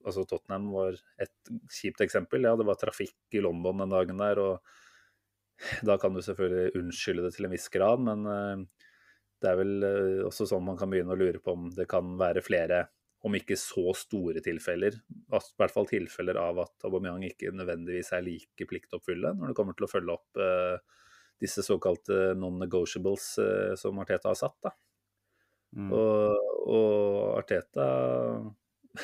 altså 0.04 0.26
Tottenham 0.28 0.68
var 0.74 0.98
et 1.22 1.52
kjipt 1.72 2.02
eksempel. 2.04 2.44
Ja, 2.44 2.54
det 2.58 2.66
var 2.68 2.78
trafikk 2.80 3.36
i 3.36 3.42
London 3.44 3.84
den 3.84 3.94
dagen 3.94 4.20
der, 4.20 4.40
og 4.42 5.86
da 5.88 5.96
kan 6.00 6.14
du 6.14 6.22
selvfølgelig 6.24 6.74
unnskylde 6.80 7.26
det 7.26 7.32
til 7.36 7.48
en 7.48 7.54
viss 7.54 7.70
grad, 7.72 8.02
men 8.04 8.28
eh, 8.28 8.90
det 9.42 9.50
er 9.50 9.58
vel 9.60 9.88
også 10.24 10.46
sånn 10.48 10.64
man 10.64 10.78
kan 10.80 10.92
begynne 10.92 11.12
å 11.12 11.20
lure 11.20 11.40
på 11.42 11.52
om 11.52 11.66
det 11.74 11.88
kan 11.90 12.14
være 12.20 12.44
flere, 12.44 12.84
om 13.24 13.36
ikke 13.38 13.56
så 13.56 13.94
store 13.96 14.42
tilfeller, 14.44 14.98
i 15.00 15.38
hvert 15.56 15.72
fall 15.72 15.86
tilfeller 15.88 16.36
av 16.36 16.58
at 16.66 16.84
Aubameyang 16.84 17.24
ikke 17.30 17.54
nødvendigvis 17.56 18.12
er 18.12 18.26
like 18.26 18.66
pliktoppfyllende 18.68 19.40
når 19.40 19.52
det 19.52 19.56
kommer 19.56 19.76
til 19.78 19.86
å 19.86 19.92
følge 19.94 20.16
opp 20.18 20.42
disse 21.40 21.62
såkalte 21.62 22.34
non-negotiables 22.38 23.38
eh, 23.38 23.72
som 23.78 23.98
Arteta 24.02 24.30
har 24.30 24.38
satt. 24.38 24.70
Mm. 25.74 25.90
Og, 25.90 26.52
og, 26.70 27.38
Arteta 27.40 27.88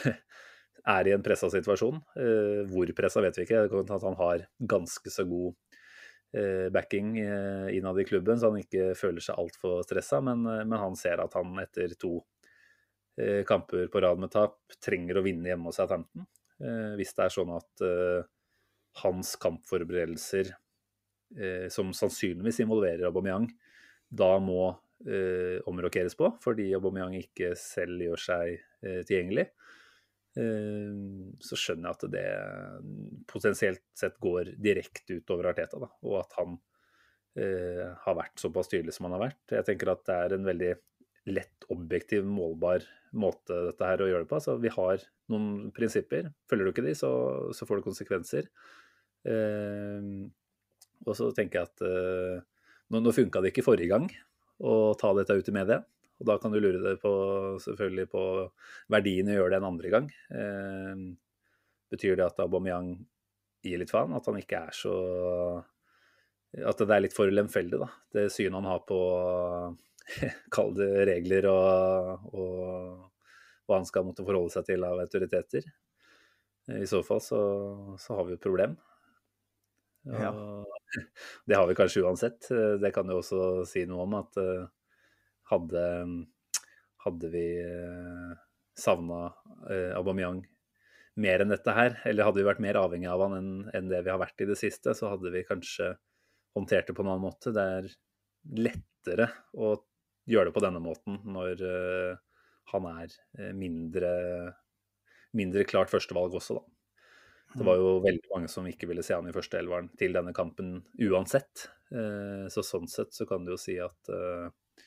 er 0.94 1.10
i 1.10 1.14
en 1.14 1.24
pressa 1.24 1.50
situasjon. 1.52 2.00
Eh, 2.16 2.62
hvor 2.70 2.92
pressa 2.96 3.22
vet 3.24 3.40
vi 3.40 3.46
ikke. 3.48 3.64
Det 3.66 3.72
kan 3.74 3.96
at 3.98 4.06
han 4.06 4.18
har 4.20 4.46
ganske 4.74 5.12
så 5.12 5.26
god 5.28 5.56
eh, 6.36 6.68
backing 6.72 7.16
innad 7.20 8.00
i 8.00 8.08
klubben, 8.08 8.38
så 8.38 8.52
han 8.52 8.62
ikke 8.62 8.92
føler 8.98 9.24
seg 9.24 9.40
altfor 9.40 9.82
stressa. 9.86 10.22
Men, 10.24 10.46
men, 10.46 10.78
han 10.80 10.98
ser 10.98 11.22
at 11.24 11.36
han 11.38 11.58
etter 11.62 11.96
to 11.98 12.18
kamper 13.48 13.88
på 13.92 14.00
rad 14.02 14.20
med 14.22 14.30
tap 14.32 14.58
trenger 14.82 15.18
å 15.20 15.24
vinne 15.24 15.50
hjemme 15.50 15.68
hos 15.68 15.80
Southampton. 15.80 16.24
Hvis 16.96 17.14
det 17.16 17.24
er 17.24 17.32
sånn 17.34 17.50
at 17.56 17.84
hans 19.04 19.36
kampforberedelser 19.40 20.52
eh, 21.38 21.66
som 21.68 21.92
sannsynligvis 21.94 22.60
involverer 22.64 23.08
Aubameyang, 23.08 23.48
da 24.10 24.32
må 24.42 24.62
eh, 25.06 25.60
omrokeres 25.70 26.16
på, 26.18 26.32
fordi 26.42 26.70
Aubameyang 26.76 27.16
ikke 27.20 27.52
selv 27.58 28.02
gjør 28.04 28.24
seg 28.24 28.56
eh, 28.56 29.02
tilgjengelig. 29.06 29.46
Eh, 30.38 30.98
så 31.42 31.58
skjønner 31.58 31.90
jeg 31.90 31.98
at 31.98 32.16
det 32.16 32.26
potensielt 33.30 33.86
sett 33.96 34.18
går 34.22 34.54
direkte 34.58 35.20
utover 35.20 35.52
Arteta, 35.52 35.80
da, 35.82 35.90
og 36.06 36.20
at 36.24 36.38
han 36.40 36.58
eh, 37.38 37.86
har 38.04 38.18
vært 38.18 38.42
såpass 38.42 38.70
tydelig 38.72 38.96
som 38.96 39.08
han 39.08 39.18
har 39.18 39.28
vært. 39.28 39.44
Jeg 39.54 39.68
tenker 39.70 39.94
at 39.94 40.06
det 40.08 40.20
er 40.26 40.36
en 40.36 40.50
veldig 40.50 40.74
lett, 41.34 41.66
objektiv, 41.70 42.26
målbar 42.26 42.84
måte 43.16 43.56
dette 43.68 43.86
her 43.86 44.02
å 44.02 44.08
gjøre 44.10 44.24
det 44.24 44.30
på. 44.30 44.40
Så 44.42 44.56
vi 44.62 44.72
har 44.74 45.02
noen 45.32 45.70
prinsipper. 45.76 46.30
Følger 46.50 46.68
du 46.68 46.72
ikke 46.72 46.86
de, 46.86 46.96
så, 46.98 47.10
så 47.56 47.68
får 47.68 47.80
det 47.80 47.88
konsekvenser. 47.88 48.50
Eh, 49.28 50.10
og 51.06 51.16
så 51.16 51.30
tenker 51.36 51.60
jeg 51.60 51.70
at 51.70 51.86
eh, 51.86 52.42
nå, 52.90 53.00
nå 53.00 53.14
funka 53.16 53.42
det 53.42 53.54
ikke 53.54 53.66
forrige 53.66 53.92
gang 53.92 54.10
å 54.60 54.92
ta 55.00 55.12
dette 55.16 55.38
ut 55.38 55.50
i 55.50 55.56
media. 55.56 55.80
Og 56.20 56.28
da 56.28 56.36
kan 56.36 56.52
du 56.52 56.60
lure 56.60 56.82
deg 56.84 57.00
på, 57.00 57.10
selvfølgelig 57.64 58.10
på 58.12 58.22
verdien 58.92 59.30
i 59.30 59.36
å 59.36 59.40
gjøre 59.40 59.54
det 59.54 59.60
en 59.62 59.70
andre 59.70 59.92
gang. 59.94 60.08
Eh, 60.36 61.04
betyr 61.90 62.18
det 62.20 62.26
at 62.28 62.42
Aubameyang 62.44 62.92
gir 63.64 63.80
litt 63.80 63.92
faen? 63.92 64.12
At 64.16 64.28
han 64.28 64.40
ikke 64.40 64.64
er 64.68 64.76
så 64.76 64.94
At 66.66 66.80
det 66.82 66.90
er 66.90 67.04
litt 67.04 67.14
for 67.14 67.30
lemfeldig, 67.30 67.78
da. 67.78 67.88
Det 68.12 68.26
synet 68.34 68.58
han 68.58 68.68
har 68.68 68.82
på 68.88 69.00
Kall 70.54 70.74
det 70.78 70.90
regler 71.10 71.48
og, 71.50 72.26
og 72.34 73.70
hva 73.70 73.78
han 73.78 73.88
skal 73.88 74.06
måtte 74.08 74.26
forholde 74.26 74.52
seg 74.54 74.66
til 74.66 74.84
av 74.86 74.98
autoriteter. 75.02 75.66
I 76.70 76.86
så 76.86 77.00
fall 77.06 77.22
så, 77.24 77.40
så 77.98 78.18
har 78.18 78.28
vi 78.28 78.36
et 78.36 78.44
problem. 78.44 78.76
Ja. 80.10 80.32
Det 81.46 81.54
har 81.54 81.66
vi 81.68 81.76
kanskje 81.78 82.02
uansett. 82.02 82.48
Det 82.82 82.90
kan 82.94 83.10
jo 83.10 83.20
også 83.20 83.64
si 83.68 83.84
noe 83.86 84.02
om 84.06 84.16
at 84.18 84.38
eh, 84.42 84.64
hadde, 85.52 85.82
hadde 87.04 87.30
vi 87.30 87.44
eh, 87.62 88.32
savna 88.78 89.28
eh, 89.70 89.92
Aubameyang 89.98 90.42
mer 91.20 91.42
enn 91.42 91.52
dette 91.52 91.74
her, 91.74 91.98
eller 92.08 92.26
hadde 92.26 92.40
vi 92.40 92.46
vært 92.46 92.62
mer 92.64 92.78
avhengig 92.80 93.10
av 93.10 93.22
han 93.26 93.36
enn, 93.36 93.52
enn 93.76 93.90
det 93.90 94.02
vi 94.06 94.12
har 94.12 94.20
vært 94.22 94.40
i 94.42 94.48
det 94.48 94.56
siste, 94.58 94.94
så 94.96 95.12
hadde 95.12 95.32
vi 95.34 95.44
kanskje 95.46 95.92
håndtert 96.56 96.88
det 96.88 96.96
på 96.96 97.04
en 97.04 97.10
annen 97.12 97.26
måte. 97.26 97.52
Det 97.54 97.66
er 97.78 97.90
lettere 98.66 99.28
å 99.52 99.74
gjøre 100.30 100.50
det 100.50 100.56
på 100.56 100.62
denne 100.64 100.82
måten 100.82 101.18
når 101.26 101.64
han 102.70 102.86
er 102.86 103.14
mindre, 103.56 104.10
mindre 105.34 105.64
klart 105.66 105.90
førstevalg 105.90 106.36
også, 106.38 106.60
da. 106.60 106.64
Det 107.54 107.66
var 107.66 107.80
jo 107.80 107.96
veldig 108.04 108.30
mange 108.30 108.48
som 108.50 108.66
ikke 108.68 108.86
ville 108.90 109.02
se 109.02 109.16
han 109.16 109.26
i 109.26 109.34
førsteelveren 109.34 109.90
til 109.98 110.14
denne 110.14 110.32
kampen 110.36 110.76
uansett. 111.02 111.66
Eh, 111.90 112.46
så 112.52 112.62
sånn 112.62 112.86
sett 112.90 113.14
så 113.16 113.26
kan 113.26 113.42
du 113.44 113.54
jo 113.56 113.58
si 113.58 113.74
at, 113.82 114.10
eh, 114.14 114.84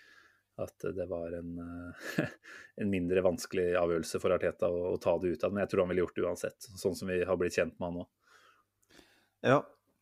at 0.64 0.86
det 0.96 1.08
var 1.10 1.36
en, 1.36 1.58
eh, 1.60 2.22
en, 2.80 2.92
mindre 2.92 3.26
vanskelig 3.26 3.74
avgjørelse 3.80 4.22
for 4.24 4.36
Arteta 4.36 4.72
å, 4.72 4.94
å, 4.94 5.00
ta 5.04 5.18
det 5.20 5.34
ut 5.34 5.44
av. 5.44 5.52
Men 5.52 5.66
jeg 5.66 5.74
tror 5.74 5.84
han 5.84 5.92
ville 5.92 6.06
gjort 6.06 6.16
det 6.20 6.28
uansett, 6.30 6.70
sånn 6.80 6.96
som 6.96 7.12
vi 7.12 7.20
har 7.28 7.40
blitt 7.40 7.60
kjent 7.60 7.76
med 7.76 7.90
han 7.90 8.00
nå. 8.00 8.10
Ja. 9.44 9.58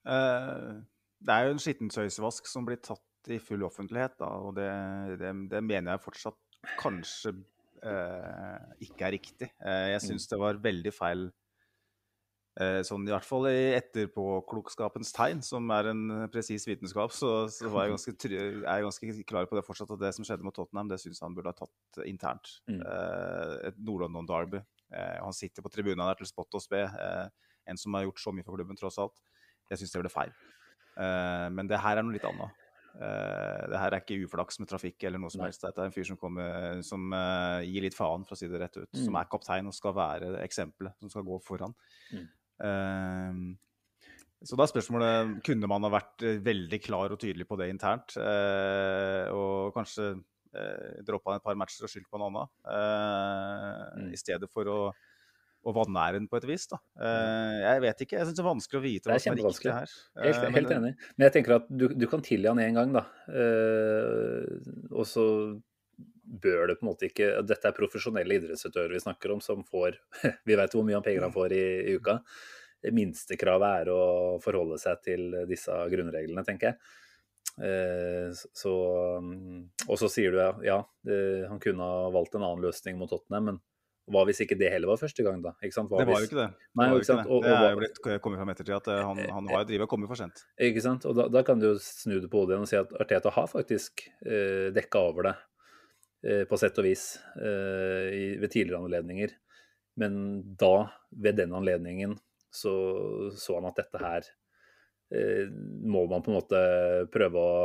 det 0.05 1.33
er 1.33 1.47
jo 1.47 1.53
en 1.55 1.61
skittentøysvask 1.63 2.45
som 2.45 2.67
blir 2.67 2.77
tatt 2.77 3.01
i 3.29 3.39
full 3.43 3.63
offentlighet, 3.67 4.17
da, 4.19 4.31
og 4.41 4.55
det, 4.57 4.69
det, 5.21 5.33
det 5.51 5.61
mener 5.63 5.93
jeg 5.93 6.05
fortsatt 6.07 6.39
kanskje 6.81 7.35
ikke 7.81 9.07
er 9.07 9.13
riktig. 9.15 9.47
jeg 9.57 9.97
mm. 9.97 10.03
syns 10.03 10.27
det 10.29 10.37
var 10.37 10.59
veldig 10.61 10.91
feil 10.93 11.23
Eh, 12.59 12.81
sånn 12.83 13.05
i 13.07 13.13
hvert 13.13 13.23
fall 13.23 13.45
i 13.47 13.71
etterpåklokskapens 13.77 15.13
tegn, 15.15 15.39
som 15.45 15.69
er 15.71 15.87
en 15.93 16.01
presis 16.33 16.65
vitenskap, 16.67 17.13
så, 17.15 17.45
så 17.47 17.69
jeg, 17.69 17.93
ganske, 17.93 18.15
er 18.27 18.65
jeg 18.65 18.87
ganske 18.89 19.27
klar 19.29 19.47
på 19.47 19.55
det 19.55 19.63
fortsatt. 19.63 19.93
At 19.95 20.01
det 20.03 20.11
som 20.17 20.27
skjedde 20.27 20.43
med 20.43 20.55
Tottenham, 20.57 20.89
det 20.91 20.99
syns 20.99 21.23
han 21.23 21.37
burde 21.37 21.53
ha 21.53 21.57
tatt 21.61 22.01
internt. 22.03 22.57
Mm. 22.67 22.81
Eh, 22.83 23.53
et 23.71 23.79
Nord-London-derby. 23.79 24.59
Eh, 24.91 25.17
han 25.21 25.37
sitter 25.37 25.63
på 25.63 25.71
tribunen 25.71 26.03
der 26.03 26.19
til 26.19 26.27
spott 26.27 26.59
og 26.59 26.63
spe. 26.63 26.83
Eh, 26.83 27.53
en 27.71 27.79
som 27.79 27.95
har 27.95 28.09
gjort 28.09 28.19
så 28.19 28.35
mye 28.35 28.47
for 28.47 28.59
klubben, 28.59 28.79
tross 28.79 28.99
alt. 28.99 29.23
Jeg 29.71 29.79
syns 29.79 29.95
det 29.95 30.03
ble 30.03 30.11
feil. 30.11 30.35
Eh, 30.99 31.47
men 31.55 31.71
det 31.71 31.79
her 31.79 32.01
er 32.01 32.03
noe 32.03 32.17
litt 32.17 32.27
annet. 32.27 32.60
Eh, 32.95 33.61
det 33.71 33.79
her 33.79 33.93
er 33.95 34.01
ikke 34.01 34.17
uflaks 34.27 34.59
med 34.59 34.67
trafikk 34.69 35.03
eller 35.07 35.21
noe 35.21 35.31
som 35.31 35.41
helst. 35.45 35.61
Dette 35.63 35.79
er 35.79 35.85
en 35.89 35.95
fyr 35.95 36.07
som, 36.09 36.17
kommer, 36.19 36.81
som 36.83 37.07
uh, 37.15 37.61
gir 37.63 37.81
litt 37.85 37.95
faen, 37.97 38.25
for 38.27 38.35
å 38.35 38.39
si 38.41 38.47
det 38.51 38.59
rett 38.61 38.77
ut. 38.81 38.89
Som 38.93 39.13
Mm. 39.13 39.19
er 39.21 39.29
kaptein 39.31 39.67
og 39.67 39.73
skal 39.77 39.93
være 39.95 40.33
eksempelet, 40.43 40.93
som 40.99 41.09
skal 41.09 41.23
gå 41.23 41.39
foran. 41.45 41.73
Mm. 42.11 42.25
Uh, 42.61 43.57
så 44.43 44.57
da 44.57 44.65
er 44.65 44.71
spørsmålet 44.71 45.43
kunne 45.45 45.67
man 45.69 45.83
ha 45.85 45.89
vært 45.93 46.23
veldig 46.41 46.79
klar 46.81 47.13
og 47.13 47.19
tydelig 47.21 47.45
på 47.45 47.57
det 47.61 47.67
internt. 47.69 48.15
eh, 48.17 49.29
og 49.29 49.69
kanskje 49.75 50.07
eh, 50.57 51.03
droppa 51.05 51.35
et 51.35 51.43
par 51.45 51.53
matcher 51.55 51.85
og 51.85 51.91
skyldt 51.93 52.09
på 52.09 52.17
en 52.17 52.25
annen. 52.25 52.49
eh, 52.65 54.01
Mm. 54.01 54.11
I 54.13 54.17
stedet 54.17 54.49
for 54.49 54.65
å, 54.65 54.79
å 55.63 55.73
vanære 55.75 56.17
den 56.17 56.27
på 56.31 56.37
et 56.39 56.45
vis. 56.49 56.63
Da. 56.71 56.79
Eh, 56.97 57.57
jeg 57.61 57.81
vet 57.83 57.99
ikke. 58.05 58.17
Jeg 58.17 58.27
syns 58.29 58.37
det 58.39 58.43
er 58.43 58.47
vanskelig 58.49 58.79
å 58.79 58.83
vite 58.85 59.09
er 59.09 59.13
hva 59.13 59.19
som 59.21 59.33
er 59.35 59.41
riktig 59.43 59.73
her. 59.75 59.91
Helt, 60.23 60.37
Eh, 60.41 60.51
helt 60.55 60.69
men- 60.69 60.77
enig. 60.83 60.93
Men 61.17 61.25
jeg 61.29 61.33
tenker 61.35 61.55
at 61.59 61.67
du, 61.69 61.87
du 61.93 62.07
kan 62.07 62.21
tilgi 62.25 62.47
han 62.49 62.57
én 62.63 62.73
gang, 62.79 62.93
da. 62.95 63.03
Eh, 63.29 64.47
og 64.91 65.05
så 65.05 65.25
bør 66.31 66.67
det 66.71 66.77
på 66.79 66.85
en 66.85 66.89
måte 66.93 67.09
ikke 67.09 67.27
Dette 67.45 67.67
er 67.67 67.75
profesjonelle 67.75 68.37
idrettsutøvere 68.39 68.95
vi 68.95 69.01
snakker 69.03 69.33
om, 69.33 69.41
som 69.43 69.65
får 69.67 69.97
Vi 70.47 70.55
vet 70.55 70.71
hvor 70.73 70.85
mye 70.87 70.95
han 70.97 71.03
penger 71.05 71.25
han 71.27 71.33
får 71.35 71.51
i, 71.57 71.63
i 71.91 71.95
uka. 71.99 72.19
Det 72.81 72.93
minstekravet 72.97 73.81
er 73.83 73.91
å 73.93 74.01
forholde 74.41 74.79
seg 74.81 75.01
til 75.05 75.27
disse 75.49 75.69
grunnreglene, 75.91 76.41
tenker 76.47 76.71
jeg. 76.71 76.79
Eh, 77.61 78.31
så, 78.55 78.71
og 79.21 79.97
så 79.99 80.07
sier 80.09 80.31
du 80.33 80.39
ja, 80.39 80.53
ja 80.65 80.77
han 81.51 81.59
kunne 81.61 81.83
ha 81.83 82.07
valgt 82.13 82.33
en 82.39 82.45
annen 82.47 82.63
løsning 82.63 82.97
mot 82.97 83.11
Tottenham, 83.11 83.49
men 83.51 83.59
hva 84.11 84.23
hvis 84.27 84.41
ikke 84.43 84.57
det 84.59 84.69
heller 84.73 84.91
var 84.91 84.99
første 85.01 85.23
gang, 85.25 85.41
da? 85.43 85.53
Det 86.01 86.07
var 86.11 86.21
jo 86.21 86.27
ikke 86.29 86.39
det. 86.41 86.47
Nei, 86.77 86.87
det, 86.91 87.01
ikke 87.01 87.17
det. 87.21 87.25
og- 87.31 87.43
det 87.43 87.51
er 87.57 87.71
jo 87.71 87.79
blitt 87.81 88.01
kommet 88.25 88.39
fram 88.41 88.51
ettertid 88.53 88.75
at 88.77 88.87
eh, 88.93 89.03
han, 89.09 89.21
han 89.37 89.47
var 89.51 89.63
jo 89.63 89.69
drivet 89.71 89.85
og 89.87 89.89
kommet 89.93 90.11
for 90.11 90.19
sent. 90.19 90.43
Ikke 90.59 90.83
sant? 90.85 91.05
Og 91.09 91.15
da, 91.17 91.27
da 91.31 91.43
kan 91.47 91.59
du 91.61 91.69
jo 91.71 91.75
snu 91.81 92.19
det 92.19 92.29
på 92.31 92.41
hodet 92.43 92.55
igjen 92.57 92.67
og 92.67 92.71
si 92.73 92.79
at 92.81 92.91
Arteta 93.01 93.31
har 93.37 93.47
faktisk 93.51 94.03
eh, 94.25 94.67
dekka 94.75 94.99
over 95.11 95.29
det, 95.29 95.35
eh, 96.27 96.43
på 96.49 96.59
sett 96.61 96.77
og 96.77 96.85
vis, 96.89 97.05
eh, 97.39 98.09
i, 98.11 98.25
ved 98.41 98.51
tidligere 98.53 98.83
anledninger. 98.83 99.33
Men 99.97 100.19
da, 100.57 100.91
ved 101.11 101.35
den 101.41 101.51
anledningen, 101.57 102.17
så 102.51 103.31
så 103.35 103.57
han 103.59 103.67
at 103.71 103.77
dette 103.79 103.99
her 104.01 104.23
eh, 105.11 105.47
må 105.87 106.05
man 106.09 106.23
på 106.23 106.31
en 106.31 106.37
måte 106.39 106.61
prøve 107.11 107.39
å 107.39 107.55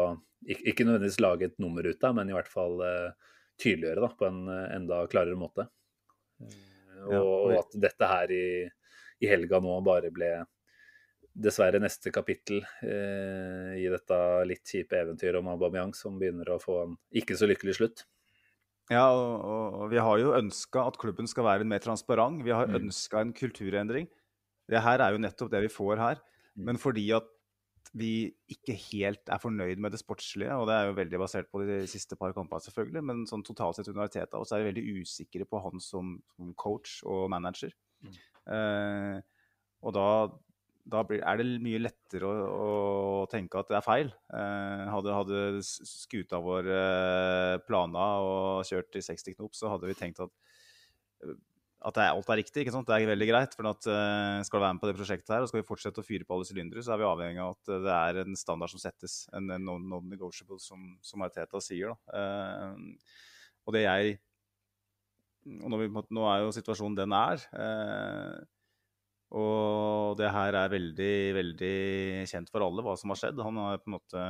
ikke, 0.47 0.85
nødvendigvis 0.85 1.21
lage 1.25 1.49
et 1.49 1.57
nummer 1.62 1.87
ut 1.87 2.05
av, 2.05 2.15
men 2.19 2.29
i 2.31 2.35
hvert 2.37 2.50
fall 2.50 2.76
eh, 2.87 3.09
tydeliggjøre 3.62 4.03
da, 4.05 4.11
på 4.21 4.26
en 4.29 4.41
enda 4.53 4.99
klarere 5.11 5.38
måte. 5.41 5.65
Eh, 6.43 7.07
og, 7.07 7.12
Ja, 7.12 7.21
og 7.23 7.55
at 7.61 7.76
dette 7.87 8.09
her 8.11 8.33
i, 8.35 8.45
i 9.23 9.31
helga 9.31 9.61
nå 9.62 9.78
bare 9.87 10.11
ble 10.14 10.31
dessverre 11.37 11.76
neste 11.83 12.09
kapittel 12.14 12.62
eh, 12.83 13.73
i 13.76 13.88
dette 13.93 14.19
litt 14.49 14.64
kjipe 14.64 14.97
eventyret 14.97 15.37
om 15.43 15.50
Aubameyang, 15.52 15.93
som 15.95 16.16
begynner 16.19 16.49
å 16.55 16.61
få 16.62 16.78
en 16.87 16.95
ikke 17.12 17.37
så 17.37 17.49
lykkelig 17.50 17.75
slutt. 17.76 18.05
Ja, 18.88 19.09
og, 19.12 19.43
og, 19.45 19.76
og 19.83 19.90
vi 19.93 19.99
har 20.00 20.21
jo 20.23 20.33
ønska 20.38 20.87
at 20.88 20.97
klubben 21.02 21.28
skal 21.28 21.45
være 21.45 21.66
mer 21.69 21.83
transparent. 21.85 22.45
Vi 22.47 22.55
har 22.55 22.69
Mm. 22.71 22.87
ønska 22.87 23.21
en 23.21 23.33
kulturendring. 23.37 24.07
Det 24.71 24.81
her 24.83 25.02
er 25.02 25.12
jo 25.12 25.21
nettopp 25.23 25.50
det 25.52 25.61
vi 25.66 25.73
får 25.75 25.99
her. 26.00 26.21
Mm. 26.57 26.64
Men 26.71 26.78
fordi 26.81 27.05
at 27.12 27.26
vi 27.95 28.31
ikke 28.50 28.75
helt 28.90 29.31
er 29.33 29.40
fornøyd 29.43 29.81
med 29.83 29.95
det 29.95 30.00
sportslige, 30.00 30.55
og 30.57 30.66
det 30.69 30.76
er 30.76 30.88
jo 30.88 30.97
veldig 30.99 31.21
basert 31.23 31.50
på 31.52 31.62
de 31.66 31.83
siste 31.90 32.19
par 32.19 32.35
kampene, 32.37 32.64
selvfølgelig, 32.64 33.02
men 33.11 33.26
sånn 33.31 33.45
totalt 33.47 33.78
sett 33.78 33.90
under 33.93 34.07
Arteta, 34.07 34.40
og 34.40 34.49
så 34.49 34.57
er 34.57 34.64
vi 34.64 34.73
veldig 34.73 35.02
usikre 35.02 35.47
på 35.49 35.61
han 35.64 35.83
som, 35.83 36.16
som 36.37 36.50
coach 36.59 36.99
og 37.07 37.28
manager. 37.33 37.75
Mm. 38.02 38.19
Eh, 38.57 39.21
og 39.87 39.95
da, 39.97 40.07
da 40.97 41.02
blir, 41.07 41.23
er 41.23 41.40
det 41.40 41.49
mye 41.64 41.83
lettere 41.83 42.28
å, 42.28 42.47
å 43.23 43.26
tenke 43.31 43.61
at 43.61 43.71
det 43.71 43.78
er 43.78 43.87
feil. 43.87 44.12
Eh, 44.35 44.87
hadde, 44.93 45.16
hadde 45.21 45.43
skuta 45.66 46.40
vår 46.43 46.71
eh, 46.73 47.57
plana 47.66 48.09
og 48.25 48.66
kjørt 48.69 48.99
i 48.99 49.05
60 49.05 49.38
knop, 49.38 49.55
så 49.59 49.73
hadde 49.75 49.90
vi 49.90 49.99
tenkt 49.99 50.25
at 50.25 50.33
at 51.87 51.95
det 51.95 52.07
alt 52.11 52.31
er 52.33 52.40
riktig. 52.40 52.64
ikke 52.64 52.75
sant? 52.75 52.88
Det 52.88 52.97
er 52.97 53.07
veldig 53.07 53.28
greit. 53.31 53.52
for 53.55 53.69
at 53.71 53.87
uh, 53.87 54.43
Skal 54.47 54.59
du 54.59 54.64
være 54.64 54.75
med 54.75 54.83
på 54.83 54.90
det 54.90 54.97
prosjektet 54.99 55.35
her, 55.35 55.45
og 55.45 55.50
skal 55.50 55.61
vi 55.61 55.69
fortsette 55.69 56.02
å 56.02 56.07
fyre 56.07 56.26
på 56.26 56.35
alle 56.35 56.49
sylindere, 56.49 56.83
så 56.83 56.95
er 56.95 57.02
vi 57.02 57.07
avhengig 57.07 57.43
av 57.45 57.55
at 57.55 57.71
det 57.87 57.95
er 57.95 58.21
en 58.25 58.38
standard 58.38 58.73
som 58.73 58.83
settes. 58.83 59.21
En, 59.37 59.47
en 59.55 59.69
non- 59.69 59.87
non-negotiable, 59.93 60.59
som, 60.62 60.97
som 61.05 61.23
Arteta 61.26 61.62
sier. 61.62 61.94
da. 61.94 62.18
Uh, 62.18 63.22
og 63.66 63.75
det 63.77 63.87
jeg 63.87 64.18
og 65.62 65.70
måte- 65.94 66.11
Nå 66.11 66.27
er 66.27 66.42
jo 66.42 66.51
situasjonen 66.55 66.99
den 66.99 67.14
er. 67.14 67.46
Uh, 67.55 68.42
og 69.37 70.18
det 70.18 70.29
her 70.31 70.59
er 70.59 70.70
veldig, 70.70 71.14
veldig 71.38 71.77
kjent 72.31 72.51
for 72.51 72.66
alle, 72.66 72.83
hva 72.83 72.94
som 72.99 73.11
har 73.14 73.18
skjedd. 73.20 73.42
Han 73.46 73.59
har 73.62 73.79
på 73.83 73.90
en 73.90 73.99
måte 73.99 74.27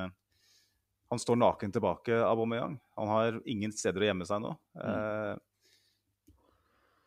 han 1.07 1.21
står 1.23 1.39
naken 1.39 1.73
tilbake, 1.73 2.15
av 2.19 2.33
Aubameyang. 2.35 2.79
Han 2.99 3.11
har 3.13 3.37
ingen 3.47 3.71
steder 3.75 4.03
å 4.03 4.09
gjemme 4.09 4.27
seg 4.27 4.41
nå. 4.43 4.51
Eh, 4.83 5.35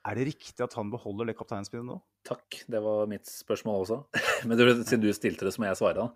er 0.09 0.17
det 0.17 0.29
riktig 0.31 0.63
at 0.65 0.75
han 0.77 0.91
beholder 0.93 1.29
det 1.29 1.37
kapteinspinnet 1.39 1.87
nå? 1.87 1.99
Takk, 2.27 2.61
det 2.71 2.81
var 2.83 3.09
mitt 3.11 3.29
spørsmål 3.29 3.83
også. 3.83 3.99
Men 4.49 4.59
du, 4.59 4.65
siden 4.81 5.03
du 5.03 5.11
stilte 5.15 5.47
det, 5.47 5.53
så 5.55 5.61
må 5.61 5.69
jeg 5.69 5.79
svare. 5.79 6.09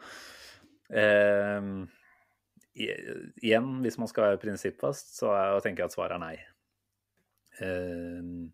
Eh, 0.94 1.70
igjen, 2.74 3.70
hvis 3.86 4.00
man 4.02 4.10
skal 4.10 4.32
være 4.32 4.42
prinsippfast, 4.42 5.16
så 5.20 5.32
er, 5.38 5.62
tenker 5.64 5.86
jeg 5.86 5.94
at 5.94 5.98
svaret 5.98 6.18
er 6.18 6.24
nei. 6.24 6.36
Eh, 7.64 8.52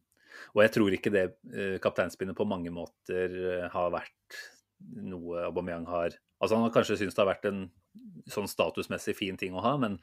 og 0.56 0.64
jeg 0.64 0.74
tror 0.76 0.96
ikke 0.96 1.14
det 1.14 1.26
eh, 1.54 1.78
kapteinspinnet 1.84 2.38
på 2.38 2.48
mange 2.50 2.72
måter 2.74 3.36
eh, 3.56 3.68
har 3.72 3.94
vært 3.94 4.40
noe 4.80 5.46
Aubameyang 5.50 5.88
har 5.90 6.18
Altså 6.40 6.56
Han 6.56 6.64
har 6.64 6.72
kanskje 6.72 6.96
syntes 6.96 7.18
det 7.18 7.20
har 7.20 7.34
vært 7.34 7.48
en 7.50 7.66
sånn 8.32 8.48
statusmessig 8.48 9.12
fin 9.18 9.36
ting 9.36 9.58
å 9.58 9.64
ha, 9.66 9.74
men 9.82 9.98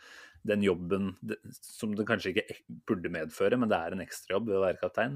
den 0.45 0.61
jobben 0.61 1.15
som 1.57 1.95
det 1.97 2.05
kanskje 2.05 2.35
ikke 2.35 2.59
burde 2.91 3.09
medføre, 3.15 3.57
men 3.57 3.71
det 3.73 3.79
er 3.79 3.97
en 3.97 4.03
ekstrajobb 4.05 4.51
ved 4.51 4.59
å 4.59 4.65
være 4.67 4.81
kaptein, 4.83 5.15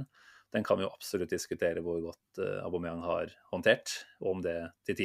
den 0.54 0.64
kan 0.64 0.80
vi 0.80 0.86
jo 0.86 0.92
absolutt 0.94 1.34
diskutere 1.34 1.82
hvor 1.84 2.00
godt 2.06 2.40
uh, 2.40 2.62
Aubameyang 2.64 3.02
har 3.04 3.34
håndtert, 3.52 3.92
og 4.22 4.30
om 4.32 4.40
det 4.46 4.56
til 4.88 4.96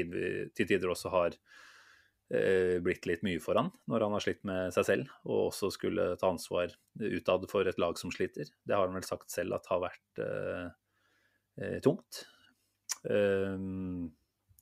tider 0.56 0.94
også 0.94 1.12
har 1.14 1.36
eh, 2.34 2.78
blitt 2.84 3.06
litt 3.10 3.26
mye 3.26 3.42
for 3.44 3.60
han 3.60 3.72
når 3.92 4.08
han 4.08 4.16
har 4.18 4.26
slitt 4.26 4.44
med 4.48 4.74
seg 4.76 4.88
selv, 4.88 5.14
og 5.28 5.50
også 5.50 5.72
skulle 5.74 6.12
ta 6.22 6.32
ansvar 6.32 6.74
utad 7.02 7.48
for 7.52 7.68
et 7.68 7.82
lag 7.82 8.00
som 8.00 8.14
sliter. 8.14 8.50
Det 8.64 8.76
har 8.76 8.88
han 8.88 8.98
vel 8.98 9.08
sagt 9.08 9.34
selv 9.34 9.58
at 9.60 9.70
har 9.72 9.84
vært 9.84 10.24
eh, 10.26 10.68
eh, 11.62 11.80
tungt. 11.86 12.26
Um, 13.06 14.14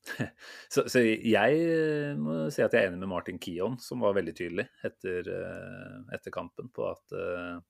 så, 0.73 0.83
så 0.91 1.01
jeg 1.03 1.59
eh, 1.63 2.13
må 2.19 2.47
si 2.53 2.63
at 2.63 2.73
jeg 2.75 2.85
er 2.85 2.91
enig 2.91 3.01
med 3.03 3.11
Martin 3.11 3.39
Kion, 3.41 3.77
som 3.81 4.03
var 4.03 4.15
veldig 4.17 4.33
tydelig 4.35 4.65
etter, 4.85 5.29
eh, 5.31 5.99
etter 6.15 6.33
kampen 6.33 6.69
på 6.75 6.87
at 6.89 7.15
uh, 7.15 7.61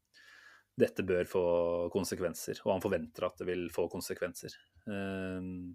dette 0.80 1.06
bør 1.06 1.30
få 1.30 1.46
konsekvenser, 1.94 2.64
og 2.66 2.76
han 2.76 2.84
forventer 2.84 3.28
at 3.28 3.38
det 3.42 3.50
vil 3.52 3.68
få 3.74 3.86
konsekvenser. 3.92 4.56
Uh, 4.88 5.72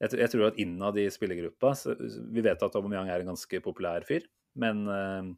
jeg, 0.00 0.16
jeg 0.22 0.32
tror 0.32 0.48
at 0.48 0.60
innad 0.62 0.96
i 0.96 1.10
spillergruppa 1.12 1.74
så, 1.76 1.92
Vi 2.32 2.40
vet 2.40 2.62
at 2.64 2.76
Aubameyang 2.78 3.10
er 3.12 3.20
en 3.20 3.34
ganske 3.34 3.60
populær 3.64 4.06
fyr, 4.08 4.24
men 4.60 4.86
uh, 4.88 5.28